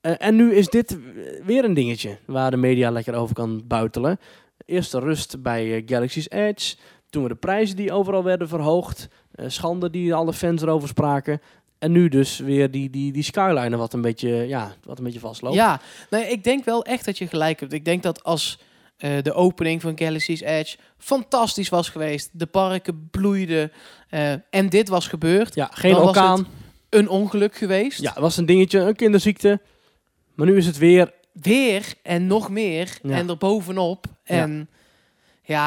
Eh, 0.01 0.13
en 0.19 0.37
nu 0.37 0.55
is 0.55 0.69
dit 0.69 0.99
weer 1.45 1.65
een 1.65 1.75
dingetje 1.75 2.19
waar 2.27 2.51
de 2.51 2.57
media 2.57 2.91
lekker 2.91 3.15
over 3.15 3.35
kan 3.35 3.63
buitelen. 3.67 4.19
Eerst 4.65 4.93
de 4.93 4.99
rust 4.99 5.43
bij 5.43 5.75
eh, 5.77 5.83
Galaxy's 5.87 6.27
Edge. 6.31 6.77
Toen 7.11 7.23
we 7.23 7.29
de 7.29 7.35
prijzen 7.35 7.77
die 7.77 7.93
overal 7.93 8.25
werden 8.25 8.49
verhoogd. 8.49 9.09
Eh, 9.35 9.45
schande 9.49 9.91
die 9.91 10.15
alle 10.15 10.33
fans 10.33 10.63
erover 10.63 10.89
spraken. 10.89 11.41
En 11.79 11.93
nu 11.93 12.09
dus 12.09 12.39
weer 12.39 12.71
die, 12.71 12.91
die, 12.91 13.13
die 13.13 13.23
Skyliner 13.23 13.79
wat 13.79 13.93
een 13.93 14.01
beetje, 14.01 14.29
ja, 14.29 14.73
wat 14.85 14.99
een 14.99 15.05
beetje 15.05 15.21
vastloopt. 15.21 15.55
Ja, 15.55 15.81
nee, 16.11 16.31
ik 16.31 16.45
denk 16.45 16.65
wel 16.65 16.85
echt 16.85 17.05
dat 17.05 17.19
je 17.19 17.27
gelijk 17.27 17.61
hebt. 17.61 17.73
Ik 17.73 17.85
denk 17.85 18.03
dat 18.03 18.25
als 18.25 18.59
eh, 18.97 19.23
de 19.23 19.33
opening 19.33 19.81
van 19.81 19.99
Galaxy's 19.99 20.41
Edge 20.41 20.77
fantastisch 20.99 21.69
was 21.69 21.89
geweest, 21.89 22.31
de 22.33 22.47
parken 22.47 23.09
bloeiden 23.11 23.73
eh, 24.09 24.33
en 24.51 24.69
dit 24.69 24.89
was 24.89 25.07
gebeurd, 25.09 25.55
Ja, 25.55 25.71
geen 25.73 25.97
orkaan. 25.97 26.47
een 26.89 27.09
ongeluk 27.09 27.55
geweest. 27.57 28.01
Ja, 28.01 28.11
het 28.11 28.19
was 28.19 28.37
een 28.37 28.47
dingetje, 28.47 28.79
een 28.79 28.97
kinderziekte. 28.97 29.61
Maar 30.35 30.47
nu 30.47 30.57
is 30.57 30.67
het 30.67 30.79
weer 30.79 31.17
Weer 31.33 31.95
en 32.03 32.27
nog 32.27 32.51
meer 32.51 32.99
Ja. 33.03 33.17
en 33.17 33.29
er 33.29 33.37
bovenop. 33.39 34.07
En 34.25 34.57
ja. 34.59 34.78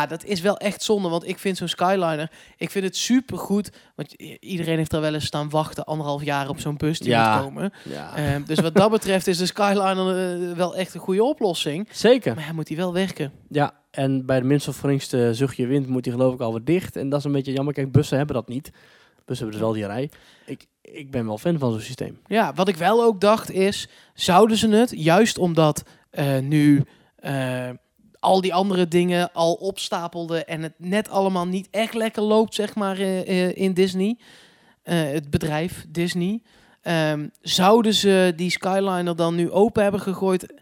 Dat 0.07 0.23
is 0.23 0.41
wel 0.41 0.57
echt 0.57 0.83
zonde, 0.83 1.09
want 1.09 1.27
ik 1.27 1.39
vind 1.39 1.57
zo'n 1.57 1.67
Skyliner, 1.67 2.31
ik 2.57 2.69
vind 2.69 2.85
het 2.85 2.95
super 2.97 3.37
goed, 3.37 3.69
want 3.95 4.13
iedereen 4.39 4.77
heeft 4.77 4.93
er 4.93 5.01
wel 5.01 5.13
eens 5.13 5.25
staan 5.25 5.49
wachten 5.49 5.85
anderhalf 5.85 6.23
jaar 6.23 6.49
op 6.49 6.59
zo'n 6.59 6.77
bus 6.77 6.99
die 6.99 7.09
Ja. 7.09 7.35
moet 7.35 7.43
komen. 7.43 7.73
Ja, 7.89 8.15
Ehm, 8.15 8.43
dus 8.43 8.59
wat 8.59 8.75
dat 8.75 8.91
betreft 8.91 9.27
is 9.27 9.37
de 9.37 9.45
Skyliner 9.45 10.49
eh, 10.49 10.55
wel 10.57 10.75
echt 10.75 10.93
een 10.93 10.99
goede 10.99 11.23
oplossing. 11.23 11.87
zeker. 11.91 12.35
Maar 12.35 12.43
hij 12.45 12.53
moet 12.53 12.67
die 12.67 12.77
wel 12.77 12.93
werken. 12.93 13.31
Ja, 13.49 13.73
en 13.91 14.25
bij 14.25 14.39
de 14.39 14.45
minst 14.45 14.67
of 14.67 14.77
geringste 14.79 15.33
zuchtje 15.33 15.65
wind 15.67 15.87
moet 15.87 16.03
die 16.03 16.11
geloof 16.13 16.33
ik 16.33 16.39
alweer 16.39 16.63
dicht. 16.63 16.95
En 16.95 17.09
dat 17.09 17.19
is 17.19 17.25
een 17.25 17.31
beetje 17.31 17.51
jammer. 17.53 17.73
Kijk, 17.73 17.91
bussen 17.91 18.17
hebben 18.17 18.35
dat 18.35 18.47
niet. 18.47 18.71
Bussen 19.25 19.45
hebben 19.49 19.51
dus 19.51 19.59
wel 19.59 19.71
die 19.71 19.85
rij. 19.85 20.09
Ik, 20.45 20.65
ik 20.81 21.11
ben 21.11 21.25
wel 21.25 21.37
fan 21.37 21.59
van 21.59 21.71
zo'n 21.71 21.79
systeem. 21.81 22.19
Ja, 22.27 22.53
wat 22.53 22.67
ik 22.67 22.75
wel 22.75 23.03
ook 23.03 23.21
dacht 23.21 23.51
is, 23.51 23.87
zouden 24.13 24.57
ze 24.57 24.69
het, 24.69 24.91
juist 24.95 25.37
omdat 25.37 25.83
eh, 26.09 26.37
nu 26.39 26.83
eh, 27.15 27.69
al 28.21 28.41
die 28.41 28.53
andere 28.53 28.87
dingen 28.87 29.33
al 29.33 29.53
opstapelden 29.53 30.47
en 30.47 30.61
het 30.61 30.73
net 30.77 31.09
allemaal 31.09 31.47
niet 31.47 31.67
echt 31.71 31.93
lekker 31.93 32.23
loopt, 32.23 32.53
zeg 32.53 32.75
maar, 32.75 32.97
eh, 32.97 33.19
eh, 33.47 33.55
in 33.57 33.73
Disney, 33.73 34.17
eh, 34.83 35.01
het 35.11 35.29
bedrijf 35.29 35.85
Disney, 35.89 36.41
ehm, 36.81 37.27
zouden 37.41 37.93
ze 37.93 38.33
die 38.35 38.49
Skyliner 38.49 39.15
dan 39.15 39.35
nu 39.35 39.51
open 39.51 39.83
hebben 39.83 40.01
gegooid, 40.01 40.53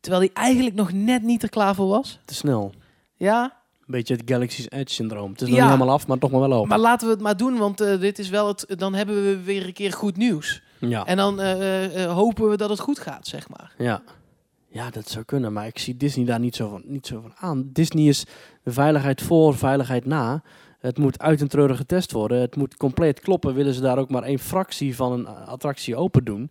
terwijl 0.00 0.22
die 0.22 0.32
eigenlijk 0.34 0.76
nog 0.76 0.92
net 0.92 1.22
niet 1.22 1.42
er 1.42 1.48
klaar 1.48 1.74
voor 1.74 1.88
was? 1.88 2.18
Te 2.24 2.34
snel. 2.34 2.72
Ja, 3.14 3.64
Een 3.80 3.92
beetje 3.92 4.14
het 4.14 4.22
Galaxy's 4.30 4.66
Edge 4.68 4.94
syndroom. 4.94 5.30
Het 5.32 5.40
is 5.40 5.48
nog 5.48 5.56
Ja. 5.56 5.62
niet 5.62 5.72
helemaal 5.72 5.94
af, 5.94 6.06
maar 6.06 6.18
toch 6.18 6.30
maar 6.30 6.40
wel 6.40 6.52
open. 6.52 6.68
maar 6.68 6.78
laten 6.78 7.06
we 7.06 7.12
het 7.12 7.22
maar 7.22 7.36
doen, 7.36 7.56
want 7.56 7.78
dit 7.78 8.18
is 8.18 8.28
wel 8.28 8.48
het, 8.48 8.64
dan 8.68 8.94
hebben 8.94 9.24
we 9.24 9.42
weer 9.42 9.66
een 9.66 9.72
keer 9.72 9.92
goed 9.92 10.16
nieuws. 10.16 10.62
ja. 10.78 11.04
En 11.04 11.16
dan 11.16 11.40
hopen 12.08 12.48
we 12.50 12.56
dat 12.56 12.70
het 12.70 12.80
goed 12.80 12.98
gaat, 12.98 13.26
zeg 13.26 13.48
maar. 13.48 13.74
ja. 13.78 14.02
Ja, 14.76 14.90
dat 14.90 15.08
zou 15.08 15.24
kunnen. 15.24 15.52
Maar 15.52 15.66
ik 15.66 15.78
zie 15.78 15.96
Disney 15.96 16.24
daar 16.24 16.40
niet 16.40 16.56
zo 16.56 16.68
van, 16.68 16.82
niet 16.84 17.06
zo 17.06 17.20
van 17.20 17.32
aan. 17.36 17.70
Disney 17.72 18.04
is 18.08 18.26
veiligheid 18.64 19.22
voor, 19.22 19.56
veiligheid 19.56 20.04
na. 20.04 20.42
Het 20.78 20.98
moet 20.98 21.18
uit 21.18 21.40
en 21.40 21.48
treurig 21.48 21.76
getest 21.76 22.12
worden. 22.12 22.40
Het 22.40 22.56
moet 22.56 22.76
compleet 22.76 23.20
kloppen. 23.20 23.54
Willen 23.54 23.74
ze 23.74 23.80
daar 23.80 23.98
ook 23.98 24.10
maar 24.10 24.22
één 24.22 24.38
fractie 24.38 24.96
van 24.96 25.12
een 25.12 25.26
eh, 25.26 25.48
attractie 25.48 25.96
open 25.96 26.24
doen? 26.24 26.50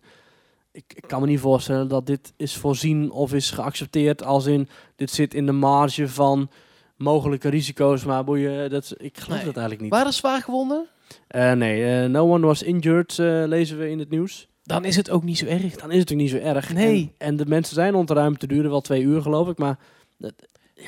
Ik, 0.72 0.84
ik 0.94 1.04
kan 1.06 1.20
me 1.20 1.26
niet 1.26 1.40
voorstellen 1.40 1.88
dat 1.88 2.06
dit 2.06 2.32
is 2.36 2.56
voorzien 2.56 3.10
of 3.10 3.34
is 3.34 3.50
geaccepteerd 3.50 4.24
als 4.24 4.46
in... 4.46 4.68
Dit 4.96 5.10
zit 5.10 5.34
in 5.34 5.46
de 5.46 5.52
marge 5.52 6.08
van 6.08 6.50
mogelijke 6.96 7.48
risico's, 7.48 8.04
maar 8.04 8.24
boeien, 8.24 8.70
dat, 8.70 8.94
ik 8.96 9.18
geloof 9.18 9.36
Nee. 9.36 9.46
dat 9.46 9.56
eigenlijk 9.56 9.80
niet. 9.80 9.90
Waren 9.90 10.12
zwaar 10.12 10.42
gewonden? 10.42 10.86
Eh, 11.28 11.52
nee, 11.52 12.02
eh, 12.02 12.08
no 12.08 12.32
one 12.32 12.46
was 12.46 12.62
injured, 12.62 13.16
lezen 13.48 13.78
we 13.78 13.90
in 13.90 13.98
het 13.98 14.10
nieuws. 14.10 14.48
Dan 14.66 14.84
is 14.84 14.96
het 14.96 15.10
ook 15.10 15.22
niet 15.22 15.38
zo 15.38 15.46
erg. 15.46 15.60
Dan 15.60 15.70
is 15.70 15.72
het 15.76 15.82
natuurlijk 16.10 16.10
niet 16.20 16.30
zo 16.30 16.36
erg. 16.38 16.72
Nee. 16.72 17.14
En, 17.18 17.26
en 17.28 17.36
de 17.36 17.46
mensen 17.46 17.74
zijn 17.74 17.94
ontruimd, 17.94 18.40
te 18.40 18.46
duren 18.46 18.70
wel 18.70 18.80
twee 18.80 19.02
uur 19.02 19.22
geloof 19.22 19.48
ik, 19.48 19.58
maar... 19.58 19.78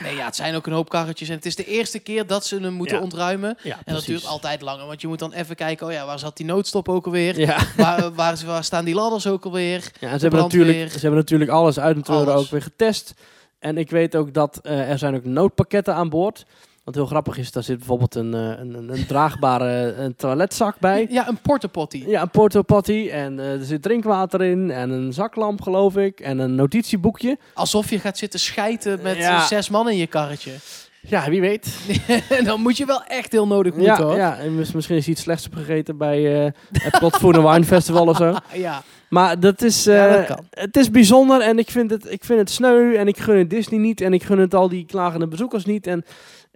Nee, 0.00 0.14
ja, 0.16 0.24
het 0.24 0.36
zijn 0.36 0.54
ook 0.54 0.66
een 0.66 0.72
hoop 0.72 0.88
karretjes. 0.88 1.28
En 1.28 1.34
het 1.34 1.46
is 1.46 1.56
de 1.56 1.64
eerste 1.64 1.98
keer 1.98 2.26
dat 2.26 2.46
ze 2.46 2.60
hem 2.60 2.72
moeten 2.72 2.96
Ja. 2.96 3.02
ontruimen. 3.02 3.56
Ja, 3.62 3.78
En 3.84 3.94
dat 3.94 4.04
duurt 4.04 4.26
altijd 4.26 4.60
langer. 4.62 4.86
Want 4.86 5.00
je 5.00 5.06
moet 5.08 5.18
dan 5.18 5.32
even 5.32 5.56
kijken, 5.56 5.86
oh 5.86 5.92
ja, 5.92 6.06
waar 6.06 6.18
zat 6.18 6.36
die 6.36 6.46
noodstop 6.46 6.88
ook 6.88 7.06
alweer? 7.06 7.38
Ja. 7.40 7.58
Waar, 7.76 8.12
waar, 8.14 8.42
waar 8.46 8.64
staan 8.64 8.84
die 8.84 8.94
ladders 8.94 9.26
ook 9.26 9.44
alweer? 9.44 9.90
Ja, 10.00 10.10
en 10.10 10.14
ze, 10.18 10.22
hebben 10.22 10.40
natuurlijk, 10.42 10.90
ze 10.92 10.98
hebben 10.98 11.18
natuurlijk 11.18 11.50
alles 11.50 11.78
uit 11.78 11.96
en 11.96 12.02
Alles. 12.14 12.34
ook 12.34 12.50
weer 12.50 12.62
getest. 12.62 13.14
En 13.58 13.78
ik 13.78 13.90
weet 13.90 14.16
ook 14.16 14.34
dat 14.34 14.58
eh, 14.62 14.90
er 14.90 14.98
zijn 14.98 15.14
ook 15.14 15.24
noodpakketten 15.24 15.94
aan 15.94 16.08
boord. 16.08 16.44
Want 16.88 17.00
heel 17.00 17.08
grappig 17.08 17.38
is, 17.38 17.52
daar 17.52 17.62
zit 17.62 17.76
bijvoorbeeld 17.78 18.14
een, 18.14 18.34
eh, 18.34 18.40
een, 18.40 18.74
een, 18.74 18.92
een 18.92 19.06
draagbare 19.06 19.94
een 19.94 20.16
toiletzak 20.16 20.78
bij. 20.78 21.06
Ja, 21.10 21.28
een 21.28 21.38
portapotty. 21.40 22.04
Ja, 22.06 22.22
een 22.22 22.30
portopatty 22.30 23.08
en 23.12 23.38
eh, 23.40 23.52
er 23.52 23.64
zit 23.64 23.82
drinkwater 23.82 24.42
in 24.42 24.70
en 24.70 24.90
een 24.90 25.12
zaklamp 25.12 25.62
geloof 25.62 25.96
ik 25.96 26.20
en 26.20 26.38
een 26.38 26.54
notitieboekje. 26.54 27.38
Alsof 27.54 27.90
je 27.90 27.98
gaat 27.98 28.18
zitten 28.18 28.40
schijten 28.40 28.98
met 29.02 29.16
Ja. 29.16 29.36
eh, 29.36 29.42
zes 29.46 29.68
man 29.68 29.88
in 29.88 29.96
je 29.96 30.06
karretje. 30.06 30.52
Ja, 31.00 31.30
wie 31.30 31.40
weet. 31.40 31.68
dan 32.44 32.60
moet 32.60 32.76
je 32.76 32.86
wel 32.86 33.02
echt 33.04 33.32
heel 33.32 33.46
nodig 33.46 33.74
moeten 33.74 33.94
Ja, 33.94 34.02
hoor. 34.02 34.16
ja 34.16 34.38
en 34.38 34.54
mis- 34.54 34.72
misschien 34.72 34.96
is 34.96 35.08
iets 35.08 35.22
slechts 35.22 35.46
opgegeten 35.46 35.96
bij 35.96 36.44
eh, 36.44 36.50
het 36.72 37.02
and 37.02 37.20
Wine 37.36 37.64
Festival 37.74 38.06
of 38.06 38.16
zo. 38.16 38.34
Ja. 38.52 38.82
Maar 39.08 39.40
dat 39.40 39.62
is, 39.62 39.84
Ja, 39.84 40.06
eh, 40.08 40.14
dat 40.14 40.26
kan. 40.26 40.44
het 40.50 40.76
is 40.76 40.90
bijzonder 40.90 41.40
en 41.40 41.58
ik 41.58 41.70
vind, 41.70 41.90
het, 41.90 42.10
ik 42.12 42.24
vind 42.24 42.38
het 42.38 42.50
sneu 42.50 42.94
en 42.96 43.08
ik 43.08 43.18
gun 43.18 43.38
het 43.38 43.50
Disney 43.50 43.78
niet 43.80 44.00
en 44.00 44.12
ik 44.12 44.22
gun 44.22 44.38
het 44.38 44.54
al 44.54 44.68
die 44.68 44.86
klagende 44.86 45.26
bezoekers 45.28 45.64
niet 45.64 45.86
en 45.86 46.04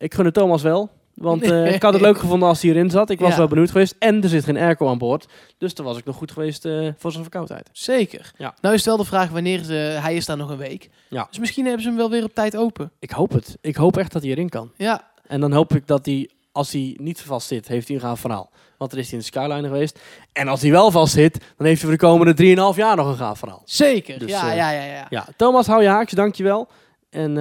ik 0.03 0.15
gun 0.15 0.25
het 0.25 0.35
Thomas 0.35 0.63
wel. 0.63 0.91
Want 1.15 1.43
eh, 1.43 1.75
ik 1.75 1.83
had 1.83 1.93
het 1.93 2.03
leuk 2.09 2.19
gevonden 2.19 2.49
als 2.49 2.63
hij 2.63 2.71
erin 2.71 2.91
zat. 2.91 3.11
Ik 3.11 3.21
was 3.21 3.31
Ja. 3.31 3.37
wel 3.37 3.49
benieuwd 3.49 3.71
geweest. 3.71 3.95
En 3.99 4.23
er 4.23 4.29
zit 4.29 4.45
geen 4.45 4.57
airco 4.57 4.89
aan 4.89 4.99
boord. 4.99 5.27
Dus 5.59 5.75
dan 5.75 5.85
was 5.87 5.99
ik 5.99 6.05
nog 6.05 6.17
goed 6.17 6.33
geweest 6.33 6.65
eh, 6.65 6.89
voor 6.97 7.11
zijn 7.11 7.23
verkoudheid. 7.23 7.69
Zeker. 7.73 8.33
Ja. 8.39 8.55
Nou 8.61 8.75
is 8.75 8.81
het 8.81 8.89
wel 8.89 8.97
de 8.97 9.05
vraag 9.11 9.31
wanneer 9.31 9.63
ze... 9.63 9.73
Hij 9.75 10.15
is 10.17 10.27
daar 10.27 10.37
nog 10.37 10.51
een 10.51 10.57
week. 10.57 10.91
Ja. 11.09 11.27
Dus 11.31 11.39
misschien 11.39 11.65
hebben 11.65 11.83
ze 11.83 11.89
hem 11.89 11.97
wel 11.97 12.11
weer 12.11 12.25
op 12.25 12.35
tijd 12.35 12.57
open. 12.57 12.91
Ik 12.99 13.11
hoop 13.11 13.33
het. 13.33 13.57
Ik 13.61 13.77
hoop 13.77 13.97
echt 13.97 14.13
dat 14.13 14.23
hij 14.23 14.31
erin 14.31 14.49
kan. 14.49 14.71
Ja. 14.77 15.11
En 15.27 15.41
dan 15.41 15.53
hoop 15.53 15.75
ik 15.75 15.87
dat 15.87 16.07
hij, 16.07 16.31
als 16.53 16.73
hij 16.73 16.97
niet 17.01 17.21
vast 17.21 17.47
zit, 17.49 17.69
heeft 17.69 17.87
hij 17.89 17.97
een 17.97 18.03
gaaf 18.03 18.21
verhaal. 18.21 18.51
Want 18.79 18.91
dan 18.91 19.01
is 19.01 19.07
hij 19.11 19.15
in 19.19 19.25
de 19.25 19.25
Skyliner 19.25 19.71
geweest. 19.71 19.99
En 20.33 20.49
als 20.49 20.63
hij 20.63 20.71
wel 20.71 20.91
vast 20.91 21.13
zit, 21.13 21.33
dan 21.57 21.67
heeft 21.67 21.83
hij 21.83 21.91
voor 21.91 21.99
de 21.99 22.07
komende 22.07 22.73
3,5 22.73 22.77
jaar 22.79 22.97
nog 22.97 23.07
een 23.07 23.17
gaaf 23.17 23.39
verhaal. 23.39 23.63
Zeker. 23.65 24.19
Dus, 24.19 24.31
ja, 24.31 24.51
eh, 24.51 24.57
ja, 24.57 24.71
ja, 24.71 24.85
ja. 24.85 25.07
Ja, 25.11 25.27
Thomas, 25.37 25.67
hou 25.67 25.83
je 25.83 25.89
haakjes, 25.89 26.19
dankjewel. 26.19 26.69
En 27.11 27.37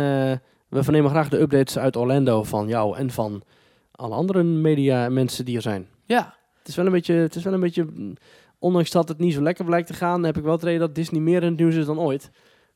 we 0.72 0.84
vernemen 0.84 1.10
graag 1.10 1.30
de 1.30 1.40
updates 1.40 1.78
uit 1.78 1.96
Orlando 1.96 2.44
van 2.44 2.68
jou 2.68 2.98
en 2.98 3.12
van 3.12 3.44
alle 3.92 4.16
andere 4.16 4.44
media 4.44 5.10
mensen 5.10 5.46
die 5.46 5.56
er 5.56 5.62
zijn. 5.62 5.88
Ja. 6.06 6.36
Het 6.60 6.68
is 6.68 6.76
wel 6.76 6.86
een 6.86 6.92
beetje, 6.92 7.14
het 7.14 7.36
is 7.36 7.44
wel 7.44 7.54
een 7.54 7.60
beetje, 7.60 7.84
mm, 7.84 8.14
ondanks 8.60 8.92
dat 8.92 9.08
het 9.08 9.18
niet 9.20 9.34
zo 9.34 9.42
lekker 9.42 9.66
blijkt 9.66 9.88
te 9.88 9.94
gaan, 9.94 10.24
heb 10.24 10.38
ik 10.38 10.44
wel 10.44 10.52
het 10.54 10.64
reden 10.64 10.80
dat 10.80 10.96
Disney 10.96 11.22
meer 11.22 11.44
in 11.44 11.50
het 11.50 11.58
nieuws 11.60 11.76
is 11.76 11.86
dan 11.86 12.00
ooit. 12.00 12.30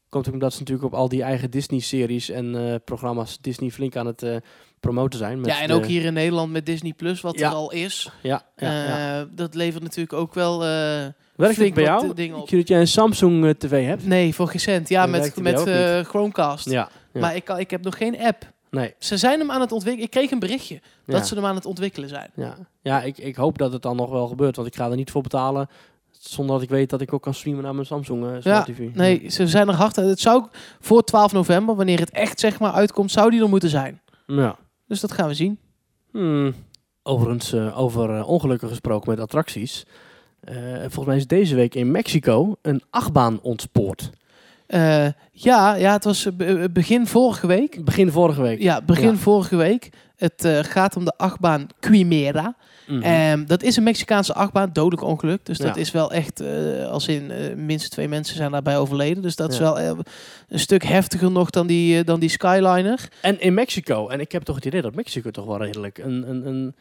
Komt 0.10 0.28
ook 0.28 0.34
omdat 0.34 0.54
ze 0.54 0.60
natuurlijk 0.60 0.86
op 0.94 0.94
al 1.00 1.10
die 1.10 1.24
eigen 1.24 1.52
Disney-series 1.52 2.30
en 2.30 2.56
eh, 2.70 2.76
programma's 2.86 3.38
Disney 3.42 3.70
flink 3.72 3.96
aan 3.96 4.06
het 4.06 4.24
eh, 4.24 4.36
promoten 4.80 5.20
zijn. 5.20 5.38
met 5.40 5.50
Ja, 5.50 5.62
en 5.62 5.68
de- 5.68 5.74
ook 5.74 5.86
hier 5.86 6.06
in 6.06 6.14
Nederland 6.14 6.52
met 6.52 6.66
Disney 6.66 6.94
Plus, 6.94 7.22
wat 7.22 7.40
Ja. 7.40 7.50
er 7.50 7.56
al 7.56 7.72
is. 7.72 8.12
Ja, 8.22 8.46
ja, 8.56 8.72
ja. 8.86 9.20
Eh, 9.22 9.28
Dat 9.32 9.56
levert 9.56 9.84
natuurlijk 9.84 10.14
ook 10.14 10.34
wel 10.34 10.60
Werkt 10.60 11.58
het 11.58 11.74
bij 11.74 11.84
jou? 11.84 12.10
Ik 12.16 12.34
zie 12.48 12.58
dat 12.58 12.68
jij 12.68 12.80
een 12.80 12.88
Samsung 12.88 13.56
TV 13.58 13.86
hebt. 13.86 14.06
Nee, 14.08 14.34
voor 14.36 14.48
geen 14.48 14.60
cent. 14.60 14.90
Ja, 14.90 15.06
met, 15.06 15.42
met 15.42 15.60
Chromecast. 16.08 16.70
Ja, 16.70 16.90
ja. 17.16 17.22
Maar 17.22 17.36
ik, 17.36 17.44
kan, 17.46 17.60
ik 17.60 17.70
heb 17.72 17.84
nog 17.84 17.98
geen 17.98 18.20
app. 18.20 18.52
nee. 18.70 18.94
Ze 19.00 19.18
zijn 19.18 19.40
hem 19.40 19.52
aan 19.52 19.62
het 19.62 19.72
ontwikkelen. 19.72 20.06
Ik 20.08 20.12
kreeg 20.12 20.32
een 20.32 20.40
berichtje 20.40 20.82
Ja. 21.06 21.14
dat 21.14 21.28
ze 21.28 21.36
hem 21.36 21.46
aan 21.46 21.56
het 21.56 21.66
ontwikkelen 21.66 22.10
zijn. 22.10 22.32
Ja, 22.36 22.58
ja 22.82 23.02
ik, 23.02 23.18
ik 23.18 23.36
hoop 23.36 23.58
dat 23.58 23.74
het 23.74 23.82
dan 23.82 23.96
nog 23.96 24.10
wel 24.10 24.28
gebeurt, 24.28 24.56
want 24.56 24.68
ik 24.68 24.76
ga 24.76 24.90
er 24.90 24.96
niet 24.96 25.12
voor 25.12 25.22
betalen 25.22 25.68
zonder 26.20 26.56
dat 26.56 26.64
ik 26.64 26.70
weet 26.70 26.90
dat 26.90 27.02
ik 27.02 27.14
ook 27.14 27.22
kan 27.22 27.34
streamen 27.34 27.64
naar 27.64 27.74
mijn 27.74 27.86
Samsung 27.86 28.26
eh, 28.26 28.34
Ja, 28.34 28.40
Smart 28.42 28.66
TV. 28.66 28.90
Nee, 28.94 29.30
ze 29.30 29.48
zijn 29.48 29.68
er 29.68 29.74
hard. 29.74 29.96
Het 29.96 30.20
zou 30.20 30.46
voor 30.80 31.04
12 31.04 31.32
november, 31.34 31.76
wanneer 31.76 32.00
het 32.00 32.10
echt 32.10 32.40
zeg 32.40 32.60
maar 32.60 32.72
uitkomt, 32.72 33.12
zou 33.12 33.30
die 33.30 33.42
er 33.42 33.50
moeten 33.50 33.70
zijn. 33.70 34.02
Ja. 34.28 34.56
Dus 34.88 35.00
dat 35.00 35.12
gaan 35.12 35.28
we 35.28 35.34
zien. 35.34 35.60
Hmm. 36.12 36.54
Overigens, 37.04 37.54
eh, 37.54 37.80
over 37.80 38.16
eh, 38.18 38.28
ongelukken 38.30 38.68
gesproken 38.70 39.10
met 39.10 39.20
attracties. 39.20 39.86
Volgens 40.80 41.06
mij 41.06 41.16
is 41.16 41.28
deze 41.28 41.56
week 41.56 41.76
in 41.76 41.92
Mexico 41.92 42.56
een 42.62 42.82
achtbaan 42.90 43.40
ontspoord. 43.42 44.10
Eh, 44.68 45.08
ja, 45.32 45.76
ja, 45.76 45.94
het 45.94 46.04
was 46.04 46.26
eh, 46.38 46.64
eh, 46.64 46.72
begin 46.72 47.08
vorige 47.08 47.48
week. 47.48 47.86
Begin 47.86 48.12
vorige 48.12 48.42
week. 48.42 48.62
Ja, 48.62 48.82
begin 48.82 49.10
Ja. 49.10 49.16
vorige 49.16 49.56
week. 49.56 49.90
Het 50.16 50.48
gaat 50.48 50.96
om 50.96 51.06
de 51.06 51.14
achtbaan 51.18 51.68
Quimera. 51.80 52.56
Ehm, 53.02 53.46
dat 53.46 53.64
is 53.64 53.76
een 53.76 53.84
Mexicaanse 53.84 54.34
achtbaan, 54.34 54.70
dodelijk 54.74 55.02
ongeluk. 55.02 55.46
Dus 55.46 55.58
dat 55.58 55.76
Ja. 55.76 55.82
is 55.82 55.92
wel 55.92 56.12
echt, 56.12 56.44
als 56.90 57.08
in 57.08 57.28
minstens 57.66 57.90
twee 57.90 58.08
mensen 58.08 58.36
zijn 58.36 58.52
daarbij 58.52 58.78
overleden. 58.78 59.22
Dus 59.24 59.36
dat 59.36 59.52
is 59.52 59.60
wel 59.60 59.80
een 59.80 60.60
stuk 60.60 60.84
heftiger 60.84 61.32
nog 61.32 61.50
dan 61.50 61.68
die, 61.68 62.04
dan 62.04 62.20
die 62.20 62.30
Skyliner. 62.30 63.10
En 63.22 63.42
in 63.42 63.54
Mexico, 63.54 64.08
en 64.08 64.20
ik 64.20 64.32
heb 64.32 64.44
toch 64.44 64.56
het 64.56 64.66
idee 64.66 64.82
dat 64.82 64.96
Mexico 64.96 65.32
toch 65.32 65.46
wel 65.46 65.58
redelijk 65.58 65.98
een, 65.98 66.30
een, 66.30 66.48
een, 66.48 66.76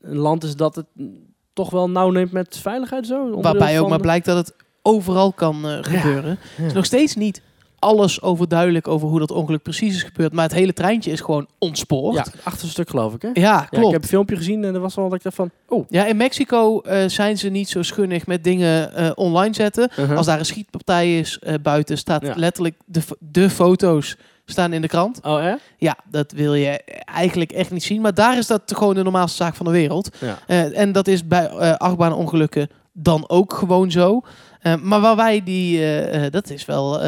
een 0.00 0.16
land 0.16 0.44
is 0.44 0.56
dat 0.56 0.74
het 0.74 0.86
mm, 0.92 1.14
toch 1.52 1.70
wel 1.70 1.90
nauw 1.90 2.10
neemt 2.10 2.32
met 2.32 2.58
veiligheid 2.58 3.06
zo. 3.06 3.40
Waarbij 3.40 3.80
ook 3.80 3.88
maar 3.88 4.00
blijkt 4.00 4.26
dat 4.26 4.36
het 4.36 4.54
overal 4.82 5.32
kan 5.32 5.68
eh, 5.68 5.78
gebeuren. 5.80 6.38
Is 6.66 6.72
nog 6.72 6.84
steeds 6.84 7.14
niet 7.14 7.42
alles 7.78 8.22
overduidelijk 8.22 8.88
over 8.88 9.08
hoe 9.08 9.18
dat 9.18 9.30
ongeluk 9.30 9.62
precies 9.62 9.94
is 9.94 10.02
gebeurd. 10.02 10.32
Maar 10.32 10.44
het 10.44 10.52
hele 10.52 10.72
treintje 10.72 11.10
is 11.10 11.20
gewoon 11.20 11.46
ontspoord. 11.58 12.14
Ja, 12.14 12.22
het 12.22 12.34
achterste 12.44 12.68
stuk 12.68 12.90
geloof 12.90 13.14
ik 13.14 13.22
hè? 13.22 13.28
Ja, 13.28 13.40
Ja, 13.40 13.60
klopt. 13.70 13.86
ik 13.86 13.92
heb 13.92 14.02
een 14.02 14.08
filmpje 14.08 14.36
gezien 14.36 14.64
en 14.64 14.74
er 14.74 14.80
was 14.80 14.94
wel 14.94 15.08
dat 15.08 15.14
ik 15.18 15.22
dacht 15.22 15.36
van, 15.36 15.50
oh. 15.68 15.84
Ja, 15.88 16.04
in 16.06 16.16
Mexico 16.16 16.80
eh, 16.80 17.08
zijn 17.08 17.38
ze 17.38 17.48
niet 17.48 17.68
zo 17.68 17.82
schunnig 17.82 18.26
met 18.26 18.44
dingen 18.44 18.94
eh, 18.94 19.10
online 19.14 19.54
zetten. 19.54 19.90
uh-huh. 19.98 20.16
Als 20.16 20.26
daar 20.26 20.38
een 20.38 20.44
schietpartij 20.44 21.18
is 21.18 21.38
buiten, 21.62 21.98
staat 21.98 22.36
letterlijk 22.36 22.74
de, 22.84 23.00
de 23.18 23.50
foto's 23.50 24.16
staan 24.46 24.72
in 24.72 24.80
de 24.80 24.88
krant. 24.88 25.20
Oh 25.22 25.38
hè? 25.40 25.54
Ja, 25.78 25.96
dat 26.10 26.32
wil 26.32 26.54
je 26.54 26.80
eigenlijk 27.04 27.52
echt 27.52 27.70
niet 27.70 27.82
zien. 27.82 28.00
Maar 28.00 28.14
daar 28.14 28.38
is 28.38 28.46
dat 28.46 28.62
gewoon 28.66 28.94
de 28.94 29.02
normaalste 29.02 29.36
zaak 29.36 29.54
van 29.54 29.66
de 29.66 29.72
wereld. 29.72 30.16
Ja. 30.20 30.38
En 30.72 30.92
dat 30.92 31.08
is 31.08 31.26
bij 31.26 31.46
eh 31.48 31.72
achtbaanongelukken 31.74 32.68
dan 32.92 33.28
ook 33.28 33.52
gewoon 33.54 33.90
zo. 33.90 34.20
Eh, 34.60 34.74
maar 34.76 35.00
waar 35.00 35.16
wij 35.16 35.42
die, 35.42 35.78
eh, 35.78 36.24
eh, 36.24 36.32
dat 36.32 36.50
is 36.50 36.64
wel 36.64 37.02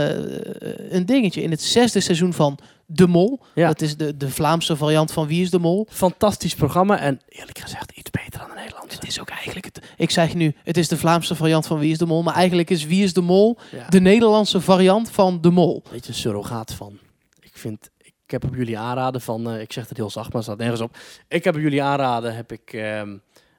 een 0.91 1.07
dingetje. 1.07 1.43
In 1.43 1.51
het 1.51 1.63
zesde 1.63 2.01
seizoen 2.01 2.33
van 2.33 2.59
De 2.87 3.07
Mol. 3.07 3.41
Ja. 3.55 3.67
Dat 3.67 3.81
is 3.81 3.97
de, 3.97 4.17
de 4.17 4.31
Vlaamse 4.31 4.77
variant 4.77 5.13
van 5.13 5.27
Wie 5.27 5.43
is 5.43 5.51
de 5.51 5.59
Mol. 5.59 5.87
Fantastisch 5.91 6.55
programma 6.55 6.99
en 6.99 7.21
eerlijk 7.29 7.59
gezegd 7.59 7.93
iets 7.95 8.11
beter 8.11 8.39
dan 8.39 8.49
de 8.49 8.55
Nederlandse. 8.55 8.97
Het 8.99 9.07
is 9.09 9.21
ook 9.21 9.29
eigenlijk, 9.31 9.65
het, 9.65 9.81
ik 9.97 10.11
zeg 10.11 10.35
nu, 10.35 10.55
het 10.63 10.77
is 10.77 10.89
de 10.89 10.97
Vlaamse 10.97 11.35
variant 11.35 11.67
van 11.67 11.79
Wie 11.79 11.91
is 11.93 11.99
de 11.99 12.07
Mol. 12.07 12.23
Maar 12.23 12.35
eigenlijk 12.35 12.71
is 12.71 12.85
Wie 12.85 13.03
is 13.05 13.13
de 13.13 13.21
Mol 13.21 13.59
Ja. 13.73 13.89
de 13.89 14.01
Nederlandse 14.01 14.61
variant 14.61 15.11
van 15.11 15.41
De 15.41 15.51
Mol. 15.51 15.83
beetje 15.91 16.09
een 16.09 16.15
surrogaat 16.19 16.73
van. 16.75 16.99
Ik 17.41 17.53
vind, 17.61 17.91
ik 17.99 18.13
heb 18.31 18.45
op 18.45 18.55
jullie 18.55 18.79
aanraden 18.79 19.21
van, 19.21 19.55
ik 19.59 19.73
zeg 19.73 19.89
het 19.89 19.97
heel 19.97 20.11
zacht, 20.11 20.27
maar 20.27 20.37
het 20.37 20.45
staat 20.45 20.59
nergens 20.59 20.81
op. 20.81 20.97
Ik 21.29 21.45
heb 21.45 21.55
op 21.55 21.61
jullie 21.61 21.83
aanraden, 21.83 22.37
heb 22.37 22.53
ik 22.53 22.73
ehm, 22.73 23.17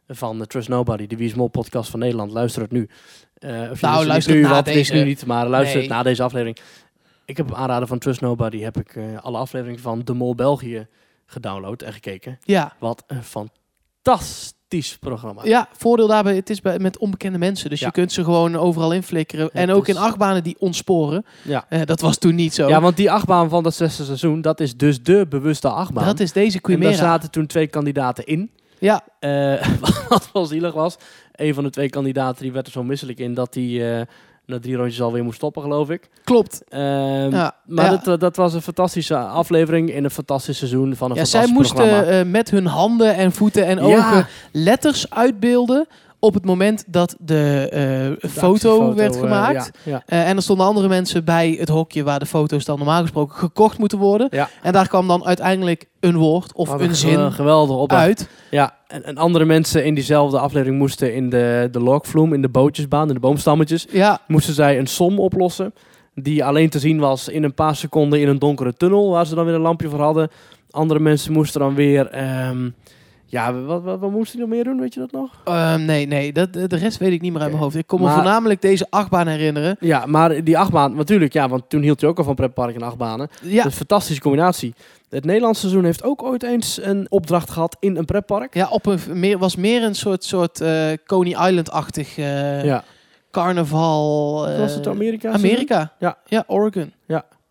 van 0.07 0.37
de 0.37 0.47
Trust 0.47 0.69
Nobody, 0.69 1.07
de 1.07 1.15
Wie 1.15 1.27
is 1.27 1.33
Mol 1.33 1.47
podcast 1.47 1.89
van 1.89 1.99
Nederland, 1.99 2.31
luister 2.31 2.61
het 2.61 2.71
nu. 2.71 2.89
Eh, 3.35 3.61
of 3.71 3.81
Nou, 3.81 4.05
luister 4.05 4.33
nu, 4.33 4.39
het 4.39 4.47
na 4.47 4.53
want 4.53 4.65
het 4.67 4.75
is 4.75 4.87
deze. 4.87 5.01
nu 5.03 5.07
niet, 5.09 5.25
maar 5.25 5.47
luister 5.47 5.79
het 5.79 5.89
na 5.89 6.03
deze 6.03 6.23
aflevering. 6.23 6.57
Ik 7.25 7.37
heb 7.37 7.53
aanraden 7.53 7.87
van 7.87 7.99
Trust 7.99 8.21
Nobody, 8.21 8.59
heb 8.59 8.77
ik 8.77 8.95
eh, 8.95 9.03
alle 9.21 9.37
afleveringen 9.37 9.81
van 9.81 10.01
De 10.03 10.13
Mol 10.13 10.35
België 10.35 10.87
gedownload 11.25 11.81
en 11.81 11.93
gekeken. 11.93 12.37
Ja, 12.43 12.73
Wat 12.79 13.03
een 13.07 13.23
fantastisch 13.23 14.97
programma. 14.99 15.41
Ja, 15.45 15.67
voordeel 15.77 16.07
daarbij, 16.07 16.35
het 16.35 16.49
is 16.49 16.61
bij, 16.61 16.79
met 16.79 16.97
onbekende 16.97 17.37
mensen. 17.37 17.69
Dus 17.69 17.79
Ja. 17.79 17.85
je 17.85 17.91
kunt 17.91 18.11
ze 18.11 18.23
gewoon 18.23 18.55
overal 18.55 18.91
inflikkeren. 18.93 19.49
En 19.53 19.71
ook 19.71 19.87
is- 19.87 19.95
in 19.95 20.01
achtbanen 20.01 20.43
die 20.43 20.55
ontsporen. 20.59 21.25
Ja. 21.41 21.65
Eh, 21.69 21.81
dat 21.85 22.01
was 22.01 22.17
toen 22.17 22.35
niet 22.35 22.53
zo. 22.53 22.67
Ja, 22.67 22.81
want 22.81 22.97
die 22.97 23.11
achtbaan 23.11 23.49
van 23.49 23.63
dat 23.63 23.73
zesde 23.75 24.03
seizoen, 24.03 24.41
dat 24.41 24.59
is 24.59 24.77
dus 24.77 25.03
de 25.03 25.25
bewuste 25.29 25.69
achtbaan. 25.69 26.05
dat 26.05 26.19
is 26.19 26.31
deze 26.31 26.45
en 26.45 26.51
daar 26.51 26.77
Quimera. 26.77 26.95
zaten 26.97 27.31
toen 27.31 27.45
twee 27.45 27.67
kandidaten 27.67 28.25
in. 28.25 28.51
Ja, 28.79 29.03
Eh, 29.19 29.67
wat 30.09 30.29
wel 30.33 30.45
zielig 30.45 30.73
was. 30.73 30.95
Een 31.31 31.53
van 31.53 31.63
de 31.63 31.69
twee 31.69 31.89
kandidaten 31.89 32.41
die 32.43 32.51
werd 32.51 32.65
er 32.65 32.71
zo 32.71 32.83
misselijk 32.83 33.19
in 33.19 33.33
dat 33.33 33.53
hij 33.53 33.99
eh, 33.99 34.05
na 34.45 34.59
drie 34.59 34.75
rondjes 34.75 35.01
alweer 35.01 35.23
moest 35.23 35.35
stoppen, 35.37 35.61
geloof 35.61 35.89
ik. 35.89 36.09
klopt. 36.23 36.61
Ehm, 36.69 36.81
Ja, 37.35 37.55
maar 37.65 37.91
ja. 37.91 37.97
Dat, 38.03 38.19
dat 38.19 38.35
was 38.35 38.53
een 38.53 38.61
fantastische 38.61 39.17
aflevering 39.17 39.91
in 39.93 40.03
een 40.03 40.11
fantastisch 40.11 40.57
seizoen 40.57 40.95
van 40.95 41.11
een 41.11 41.17
Ja, 41.17 41.25
zij 41.25 41.41
fantastisch 41.41 41.71
programma. 41.73 41.97
moesten 41.99 42.19
eh, 42.25 42.31
met 42.31 42.49
hun 42.49 42.65
handen 42.65 43.15
en 43.15 43.31
voeten 43.31 43.65
en 43.65 43.79
ogen 43.79 44.27
letters 44.51 45.09
uitbeelden 45.09 45.87
op 46.19 46.33
het 46.33 46.45
moment 46.45 46.83
dat 46.87 47.15
de, 47.19 47.67
eh, 47.71 47.79
De 48.21 48.29
foto 48.29 48.93
werd 48.95 49.15
eh, 49.15 49.21
gemaakt. 49.21 49.71
ja, 49.83 49.91
ja. 49.91 50.03
Eh, 50.05 50.29
en 50.29 50.35
er 50.35 50.41
stonden 50.41 50.65
andere 50.65 50.87
mensen 50.87 51.25
bij 51.25 51.55
het 51.59 51.69
hokje 51.69 52.03
waar 52.03 52.19
de 52.19 52.25
foto's 52.25 52.65
dan 52.65 52.77
normaal 52.77 53.01
gesproken 53.01 53.35
gekocht 53.35 53.77
moeten 53.77 53.97
worden. 53.97 54.27
Ja. 54.31 54.49
En 54.61 54.73
daar 54.73 54.87
kwam 54.87 55.07
dan 55.07 55.25
uiteindelijk 55.25 55.85
een 55.99 56.15
woord 56.17 56.53
of 56.53 56.69
een 56.69 56.95
zin 56.95 57.31
geweldig 57.31 57.75
opdracht. 57.75 58.03
uit. 58.03 58.29
Ja, 58.51 58.73
en, 58.87 59.03
en 59.03 59.17
andere 59.17 59.45
mensen 59.45 59.85
in 59.85 59.93
diezelfde 59.95 60.39
aflevering 60.39 60.77
moesten 60.77 61.13
in 61.15 61.29
de, 61.29 61.67
de 61.71 61.79
logvloem, 61.79 62.33
in 62.33 62.41
de 62.41 62.49
bootjesbaan, 62.49 63.07
in 63.07 63.13
de 63.13 63.19
boomstammetjes, 63.19 63.87
Ja, 63.91 64.19
moesten 64.27 64.53
zij 64.53 64.77
een 64.79 64.87
som 64.87 65.19
oplossen. 65.19 65.73
Die 66.13 66.45
alleen 66.45 66.69
te 66.69 66.79
zien 66.79 66.99
was 66.99 67.27
in 67.27 67.43
een 67.43 67.53
paar 67.53 67.75
seconden 67.75 68.21
in 68.21 68.27
een 68.27 68.39
donkere 68.39 68.73
tunnel, 68.73 69.09
waar 69.09 69.25
ze 69.25 69.35
dan 69.35 69.45
weer 69.45 69.53
een 69.53 69.61
lampje 69.61 69.89
voor 69.89 69.99
hadden. 70.01 70.29
Andere 70.71 70.99
mensen 70.99 71.31
moesten 71.33 71.59
dan 71.59 71.75
weer. 71.75 72.07
ehm, 72.07 72.69
ja, 73.35 73.53
wat, 73.53 73.83
wat, 73.83 73.99
wat 73.99 74.11
moesten 74.11 74.37
die 74.37 74.45
nog 74.47 74.55
meer 74.55 74.63
doen? 74.63 74.79
Weet 74.79 74.93
je 74.93 74.99
dat 74.99 75.11
nog? 75.11 75.29
Ehm, 75.43 75.85
nee, 75.85 76.05
nee, 76.07 76.33
dat, 76.33 76.53
de 76.53 76.67
rest 76.75 76.97
weet 76.97 77.11
ik 77.11 77.21
niet 77.21 77.31
meer 77.31 77.41
uit 77.41 77.49
mijn 77.51 77.63
hoofd. 77.63 77.75
Ik 77.75 77.87
kon 77.87 77.99
me 77.99 78.05
Maar- 78.05 78.15
voornamelijk 78.15 78.61
deze 78.61 78.87
achtbaan 78.89 79.27
herinneren. 79.27 79.75
Ja, 79.79 80.05
maar 80.05 80.43
die 80.43 80.57
achtbaan, 80.57 80.95
natuurlijk, 80.95 81.33
ja, 81.33 81.49
want 81.49 81.69
toen 81.69 81.81
hield 81.81 82.01
je 82.01 82.07
ook 82.07 82.17
al 82.17 82.23
van 82.23 82.35
pretpark 82.35 82.75
en 82.75 82.81
achtbanen. 82.81 83.27
Ja, 83.41 83.47
Dat 83.49 83.57
is 83.57 83.63
een 83.63 83.71
fantastische 83.71 84.21
combinatie. 84.21 84.73
Het 85.09 85.25
Nederlandse 85.25 85.61
seizoen 85.61 85.83
heeft 85.85 86.03
ook 86.03 86.23
ooit 86.23 86.43
eens 86.43 86.79
een 86.81 87.05
opdracht 87.09 87.49
gehad 87.49 87.77
in 87.79 87.95
een 87.97 88.05
pretpark. 88.05 88.53
ja 88.53 88.67
op 88.69 88.85
een, 88.85 88.99
meer, 89.13 89.37
was 89.37 89.55
meer 89.55 89.83
een 89.83 89.95
soort, 89.95 90.23
soort 90.23 90.61
eh, 90.61 90.91
Coney 91.05 91.47
Island-achtig 91.47 92.17
eh, 92.17 92.63
ja. 92.65 92.83
carnaval. 93.31 94.47
eh, 94.47 94.59
was 94.59 94.73
het 94.75 94.87
Amerika? 94.87 95.31
Amerika. 95.31 95.91
Ja. 95.99 96.17
ja, 96.25 96.43
Oregon. 96.47 96.93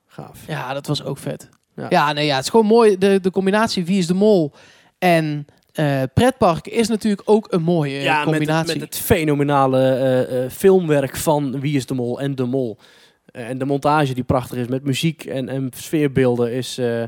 Gaaf. 0.07 0.39
Ja, 0.47 0.73
dat 0.75 0.87
was 0.87 1.05
ook 1.05 1.19
vet. 1.19 1.49
Ja. 1.77 1.87
Ja, 1.89 2.13
nee, 2.13 2.27
ja, 2.27 2.35
het 2.35 2.45
is 2.45 2.51
gewoon 2.51 2.67
mooi. 2.67 2.99
De, 2.99 3.19
de 3.21 3.31
combinatie 3.31 3.85
Wie 3.85 3.99
is 3.99 4.07
de 4.07 4.15
Mol 4.15 4.53
en 4.99 5.47
eh, 5.75 6.03
pretpark 6.15 6.67
is 6.67 6.89
natuurlijk 6.89 7.23
ook 7.31 7.47
een 7.53 7.63
mooie 7.63 8.01
Ja, 8.01 8.17
met, 8.17 8.25
combinatie. 8.25 8.73
met 8.73 8.83
het 8.83 8.97
fenomenale 8.99 9.81
eh, 9.81 10.45
eh, 10.45 10.51
filmwerk 10.51 11.17
van 11.17 11.61
Wie 11.61 11.77
is 11.77 11.87
de 11.87 11.95
Mol 11.95 12.21
en 12.21 12.35
De 12.35 12.45
Mol. 12.45 12.79
Eh, 13.27 13.49
en 13.49 13.59
de 13.59 13.65
montage 13.65 14.15
die 14.15 14.25
prachtig 14.25 14.59
is 14.59 14.67
met 14.69 14.85
muziek 14.85 15.25
en, 15.25 15.49
en 15.49 15.71
sfeerbeelden 15.77 16.53
is... 16.53 16.79
eh, 16.79 17.03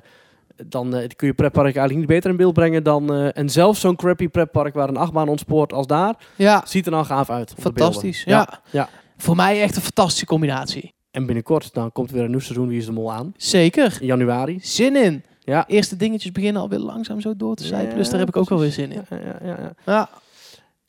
dan 0.66 0.94
eh, 0.97 1.09
kun 1.16 1.26
je 1.26 1.34
pretpark 1.34 1.64
eigenlijk 1.76 1.97
niet 1.98 2.06
beter 2.06 2.30
in 2.30 2.36
beeld 2.36 2.55
brengen 2.55 2.82
dan... 2.82 3.14
eh, 3.14 3.28
en 3.36 3.48
zelfs 3.51 3.80
zo'n 3.80 3.97
crappy 3.97 4.28
pretpark 4.28 4.74
waar 4.74 4.88
een 4.88 4.97
achtbaan 4.97 5.28
ontspoort 5.28 5.72
als 5.72 5.86
daar... 5.86 6.14
ja, 6.36 6.62
ziet 6.66 6.84
er 6.86 6.90
dan 6.93 7.06
gaaf 7.06 7.30
uit. 7.30 7.55
fantastisch. 7.59 8.22
Ja. 8.24 8.60
ja. 8.70 8.88
Voor 9.16 9.36
mij 9.36 9.62
echt 9.62 9.76
een 9.76 9.82
fantastische 9.82 10.26
combinatie. 10.26 10.94
En 11.10 11.26
binnenkort 11.26 11.74
dan 11.74 11.93
komt 11.93 12.10
weer 12.10 12.22
een 12.24 12.30
nieuw 12.30 12.38
seizoen 12.38 12.68
Wie 12.68 12.78
is 12.78 12.86
de 12.86 12.93
Mol 12.93 13.12
aan. 13.12 13.32
Zeker. 13.36 13.97
In 14.01 14.06
januari. 14.06 14.59
Zin 14.62 14.97
in. 14.97 15.24
Ja. 15.47 15.64
Eerste 15.66 15.97
dingetjes 15.97 16.32
beginnen 16.32 16.62
alweer 16.62 16.78
langzaam 16.78 17.20
zo 17.20 17.36
door 17.36 17.55
te 17.55 17.64
sijpelen. 17.64 17.90
Ja, 17.93 17.97
dus 17.97 18.10
daar 18.10 18.18
heb 18.18 18.28
ik 18.28 18.36
ook 18.36 18.48
wel 18.48 18.59
weer 18.59 18.73
zin 18.73 18.93
in. 18.93 19.02
Ja, 19.10 19.16
ja, 19.16 19.39
ja, 19.44 19.56
ja. 19.60 19.73
Ja, 19.86 20.09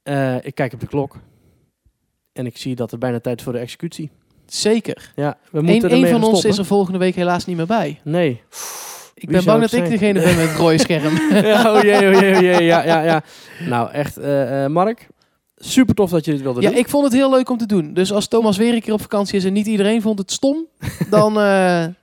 Eh, 0.04 0.46
ik 0.46 0.56
kijk 0.56 0.74
op 0.74 0.80
de 0.80 0.88
klok. 0.88 1.16
En 2.34 2.46
ik 2.46 2.58
zie 2.58 2.76
dat 2.76 2.92
het 2.92 3.00
bijna 3.00 3.20
tijd 3.20 3.38
is 3.38 3.44
voor 3.44 3.54
de 3.54 3.60
executie. 3.60 4.10
zeker. 4.46 5.12
Ja, 5.16 5.38
we 5.52 5.58
Eén 5.60 5.66
moeten 5.66 5.90
een 5.90 5.96
ermee 5.96 6.12
van 6.12 6.20
ons 6.24 6.30
stoppen. 6.30 6.50
is 6.50 6.58
er 6.58 6.66
volgende 6.66 7.00
week 7.00 7.16
helaas 7.16 7.46
niet 7.46 7.58
meer 7.58 7.66
bij. 7.66 8.00
Nee. 8.04 8.42
Ik 9.14 9.24
Wie 9.24 9.32
ben 9.38 9.46
bang 9.46 9.62
dat 9.62 9.72
ik 9.72 9.90
degene 9.90 10.22
ben 10.22 10.36
met 10.36 10.48
het 10.50 10.58
rode 10.58 10.78
scherm. 10.88 11.18
ja, 11.46 11.74
oh 11.76 11.82
jee, 11.82 12.08
oh 12.08 12.20
jee, 12.20 12.36
oh 12.36 12.40
jee. 12.42 12.64
Ja, 12.64 12.84
ja, 12.84 13.02
ja. 13.04 13.24
Nou, 13.68 13.92
echt, 13.92 14.18
eh, 14.18 14.64
eh, 14.64 14.72
Mark. 14.72 15.08
Super 15.56 15.96
tof 15.96 16.10
dat 16.10 16.26
je 16.26 16.32
dit 16.32 16.42
wilde 16.42 16.62
Ja, 16.62 16.70
doen. 16.70 16.78
ik 16.78 16.90
vond 16.90 17.04
het 17.04 17.14
heel 17.14 17.30
leuk 17.30 17.50
om 17.50 17.58
te 17.58 17.66
doen. 17.66 17.94
Dus 17.94 18.12
als 18.12 18.28
Thomas 18.28 18.58
weer 18.58 18.74
een 18.74 18.82
keer 18.82 18.94
op 18.94 19.02
vakantie 19.02 19.38
is 19.38 19.46
en 19.46 19.54
niet 19.54 19.68
iedereen 19.68 20.02
vond 20.02 20.20
het 20.20 20.32
stom, 20.32 20.66
dan, 21.10 21.34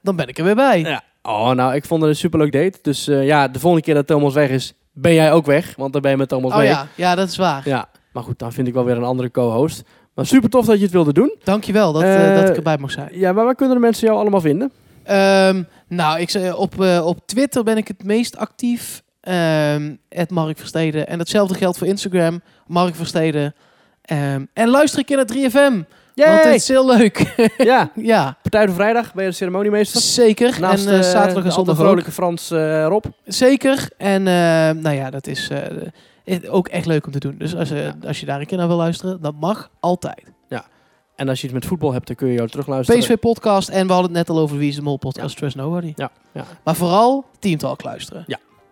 dan 0.02 0.16
ben 0.16 0.28
ik 0.28 0.38
er 0.38 0.44
weer 0.44 0.54
bij. 0.54 0.80
Ja. 0.80 1.02
Oh, 1.28 1.50
nou, 1.50 1.74
ik 1.74 1.84
vond 1.84 2.00
het 2.00 2.10
een 2.10 2.16
superleuk 2.16 2.52
date. 2.52 2.78
Dus 2.82 3.08
eh, 3.08 3.26
ja, 3.26 3.48
de 3.48 3.58
volgende 3.58 3.84
keer 3.84 3.94
dat 3.94 4.06
Thomas 4.06 4.34
weg 4.34 4.50
is, 4.50 4.74
ben 4.92 5.14
jij 5.14 5.32
ook 5.32 5.46
weg. 5.46 5.74
Want 5.76 5.92
dan 5.92 6.02
ben 6.02 6.10
je 6.10 6.16
met 6.16 6.28
Thomas 6.28 6.52
oh 6.52 6.56
mee. 6.58 6.66
ja, 6.66 6.86
ja, 6.94 7.14
dat 7.14 7.28
is 7.28 7.36
waar. 7.36 7.68
Ja, 7.68 7.88
maar 8.12 8.22
goed, 8.22 8.38
dan 8.38 8.52
vind 8.52 8.68
ik 8.68 8.74
wel 8.74 8.84
weer 8.84 8.96
een 8.96 9.04
andere 9.04 9.30
co-host. 9.30 9.82
Maar 10.14 10.26
super 10.26 10.50
tof 10.50 10.66
dat 10.66 10.76
je 10.76 10.82
het 10.82 10.92
wilde 10.92 11.12
doen. 11.12 11.34
Dankjewel 11.44 11.92
dat, 11.92 12.02
eh, 12.02 12.30
Eh, 12.30 12.40
dat 12.40 12.48
ik 12.48 12.56
erbij 12.56 12.78
mag 12.78 12.90
zijn. 12.90 13.08
Ja, 13.12 13.32
maar 13.32 13.44
waar 13.44 13.54
kunnen 13.54 13.74
de 13.74 13.82
mensen 13.82 14.06
jou 14.06 14.18
allemaal 14.18 14.40
vinden? 14.40 14.72
Ehm, 15.02 15.62
nou, 15.88 16.20
ik, 16.20 16.52
op, 16.56 16.80
eh, 16.80 17.06
op 17.06 17.26
Twitter 17.26 17.64
ben 17.64 17.76
ik 17.76 17.88
het 17.88 18.04
meest 18.04 18.36
actief. 18.36 19.02
Ehm 19.20 19.94
Mark 20.28 20.58
Versteden. 20.58 21.06
En 21.06 21.18
datzelfde 21.18 21.54
geldt 21.54 21.78
voor 21.78 21.86
Instagram. 21.86 22.42
Mark 22.66 22.94
Versteden. 22.94 23.54
Ehm, 24.02 24.44
en 24.52 24.68
luister 24.68 24.98
een 24.98 25.04
keer 25.04 25.16
naar 25.16 25.26
3FM. 25.26 25.82
Want 26.14 26.44
het 26.44 26.54
is 26.54 26.68
heel 26.68 26.86
leuk. 26.86 27.34
ja, 27.58 27.90
ja, 27.94 28.36
Partij 28.42 28.66
van 28.66 28.74
Vrijdag 28.74 29.14
ben 29.14 29.24
je 29.24 29.30
de 29.30 29.36
ceremoniemeester. 29.36 30.00
zeker. 30.00 30.60
Naast 30.60 30.86
en 30.86 30.92
eh, 30.92 30.98
eh, 30.98 31.04
zaterdag 31.04 31.42
en 31.42 31.48
de 31.48 31.50
zondag 31.54 31.76
vrolijke 31.76 32.10
Frans 32.12 32.50
eh, 32.50 32.86
Rob. 32.86 33.04
Zeker. 33.24 33.88
En 33.96 34.26
eh, 34.26 34.34
nou 34.82 34.90
ja, 34.90 35.10
dat 35.10 35.26
is 35.26 35.50
ook 36.48 36.68
echt 36.68 36.86
leuk 36.86 37.06
om 37.06 37.12
te 37.12 37.18
doen. 37.18 37.34
Dus 37.38 37.56
als, 37.56 37.68
Ja. 37.68 37.94
als 38.06 38.20
je 38.20 38.26
daar 38.26 38.40
een 38.40 38.46
keer 38.46 38.58
naar 38.58 38.66
wil 38.68 38.76
luisteren, 38.76 39.20
dat 39.22 39.34
mag 39.40 39.70
altijd. 39.80 40.32
En 41.16 41.28
als 41.28 41.38
je 41.40 41.44
iets 41.44 41.54
met 41.54 41.66
voetbal 41.66 41.92
hebt, 41.92 42.06
dan 42.06 42.16
kun 42.16 42.28
je 42.28 42.34
jou 42.34 42.48
terugluisteren. 42.48 43.00
PSV 43.00 43.16
podcast 43.18 43.68
en 43.68 43.86
we 43.86 43.92
hadden 43.92 44.10
het 44.16 44.26
net 44.26 44.36
al 44.36 44.42
over 44.42 44.56
Wie 44.58 44.68
is 44.68 44.74
de 44.74 44.82
Mol 44.82 44.96
podcast, 44.96 45.36
Trust 45.36 45.56
Nobody. 45.56 45.92
Ja, 45.96 46.10
ja. 46.32 46.44
Maar 46.64 46.74
vooral 46.74 47.24
Team 47.38 47.58
Talk 47.58 47.82
luisteren. 47.84 48.24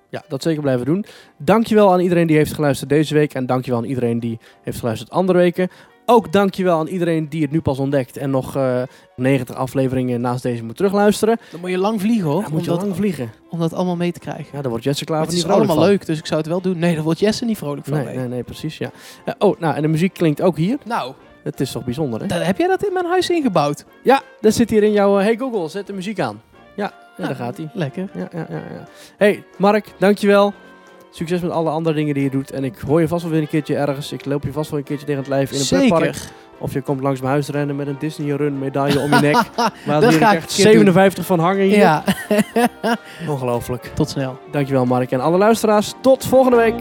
Ja, 0.09 0.23
dat 0.28 0.43
zeker 0.43 0.62
blijven 0.62 0.86
doen. 0.86 1.05
Dankjewel 1.39 1.93
aan 1.93 2.01
iedereen 2.01 2.27
die 2.27 2.36
heeft 2.36 2.55
geluisterd 2.55 2.90
deze 2.90 3.14
week. 3.14 3.35
En 3.35 3.47
dankjewel 3.47 3.81
aan 3.81 3.86
iedereen 3.86 4.20
die 4.20 4.39
heeft 4.62 4.78
geluisterd 4.78 5.10
andere 5.10 5.39
weken. 5.39 5.69
Ook 6.07 6.33
dankjewel 6.33 6.79
aan 6.79 6.87
iedereen 6.87 7.29
die 7.29 7.43
het 7.43 7.51
nu 7.51 7.61
pas 7.61 7.79
ontdekt. 7.79 8.16
En 8.16 8.31
nog 8.31 8.57
eh 8.57 8.83
90 9.16 9.57
afleveringen 9.57 10.20
naast 10.20 10.43
deze 10.43 10.65
moet 10.65 10.77
terugluisteren. 10.77 11.39
Dan 11.51 11.61
moet 11.61 11.70
je 11.70 11.79
lang 11.79 12.01
vliegen 12.01 12.24
hoor, 12.31 12.41
Dan 12.43 12.47
om, 12.47 12.53
moet 12.53 12.65
je 12.65 12.70
dat, 12.70 12.83
lang 12.83 12.97
vliegen. 12.97 13.33
om 13.51 13.59
dat 13.59 13.73
allemaal 13.73 13.97
mee 13.97 14.12
te 14.12 14.20
krijgen. 14.20 14.47
Ja, 14.53 14.61
daar 14.61 14.70
wordt 14.70 14.85
Jesse 14.85 15.05
Maar 15.09 15.16
Klaver 15.19 15.35
het 15.35 15.45
is 15.45 15.51
allemaal 15.51 15.77
van. 15.77 15.85
leuk, 15.85 16.07
dus 16.07 16.19
ik 16.19 16.27
zou 16.27 16.41
het 16.41 16.49
wel 16.49 16.61
doen. 16.61 16.79
Nee, 16.79 16.95
daar 16.95 17.05
wordt 17.05 17.19
Jesse 17.20 17.45
niet 17.45 17.59
vrolijk 17.59 17.87
van. 17.87 17.97
Nee, 17.97 18.05
nee. 18.05 18.16
nee, 18.16 18.29
nee, 18.29 18.43
precies, 18.43 18.79
ja. 18.79 18.91
Ja, 19.24 19.35
Oh, 19.39 19.59
nou, 19.61 19.74
en 19.74 19.83
de 19.83 19.89
muziek 19.89 20.15
klinkt 20.15 20.43
ook 20.43 20.57
hier. 20.57 20.79
Nou, 20.85 21.12
Het 21.43 21.61
is 21.61 21.73
toch 21.73 21.85
bijzonder, 21.85 22.20
hè? 22.20 22.27
daar, 22.27 22.47
heb 22.47 22.59
jij 22.59 22.69
dat 22.69 22.85
in 22.87 22.93
mijn 22.93 23.07
huis 23.07 23.31
ingebouwd? 23.31 23.85
Ja, 24.03 24.23
dat 24.41 24.55
zit 24.55 24.70
hier 24.70 24.83
in 24.83 24.93
jouw... 24.93 25.19
eh, 25.19 25.24
hey 25.24 25.37
Google, 25.37 25.69
zet 25.69 25.87
de 25.87 25.93
muziek 25.93 26.20
aan. 26.20 26.41
Ja, 26.77 26.93
ja 27.16 27.23
daar 27.27 27.31
Ah. 27.31 27.37
gaat 27.37 27.57
hij. 27.57 27.70
Lekker. 27.74 28.09
Ja, 28.15 28.29
ja, 28.33 28.47
ja, 28.51 28.57
ja. 28.57 28.89
Hey, 29.16 29.45
Mark, 29.59 29.87
dankjewel. 29.99 30.53
Succes 31.14 31.40
met 31.40 31.51
alle 31.51 31.70
andere 31.70 31.94
dingen 31.94 32.14
die 32.14 32.22
je 32.22 32.30
doet. 32.30 32.51
En 32.51 32.64
ik 32.64 32.78
hoor 32.86 33.01
je 33.01 33.09
vast 33.09 33.22
wel 33.22 33.32
weer 33.32 33.40
een 33.40 33.48
keertje 33.48 33.76
ergens. 33.76 34.12
Ik 34.12 34.24
loop 34.24 34.44
je 34.44 34.52
vast 34.52 34.70
wel 34.70 34.78
een 34.78 34.84
keertje 34.84 35.06
tegen 35.06 35.20
het 35.20 35.30
lijf 35.30 35.52
in 35.52 35.60
een 35.60 35.66
pretpark. 35.66 36.14
Zeker. 36.14 36.30
Of 36.59 36.72
je 36.72 36.80
komt 36.80 37.01
langs 37.01 37.20
mijn 37.20 37.32
huis 37.32 37.48
rennen 37.48 37.76
met 37.76 37.86
een 37.86 37.97
Disney 37.98 38.36
Run 38.36 38.59
medaille 38.59 39.01
om 39.01 39.14
je 39.14 39.20
nek. 39.20 39.34
Waar 39.86 40.01
Dat 40.01 40.10
hier 40.10 40.20
ik 40.22 40.26
echt 40.28 40.43
een 40.43 40.48
keer 40.48 40.64
doen. 40.64 40.72
57 40.72 41.26
van 41.26 41.39
hangen 41.39 41.64
hier. 41.64 41.76
Ja, 41.76 42.05
Ongelooflijk. 43.28 43.90
tot 43.94 44.10
snel. 44.10 44.39
Dankjewel 44.51 44.84
Mark. 44.84 45.10
En 45.10 45.20
alle 45.20 45.39
luisteraars, 45.39 45.93
tot 46.01 46.26
volgende 46.26 46.56
week. 46.56 46.74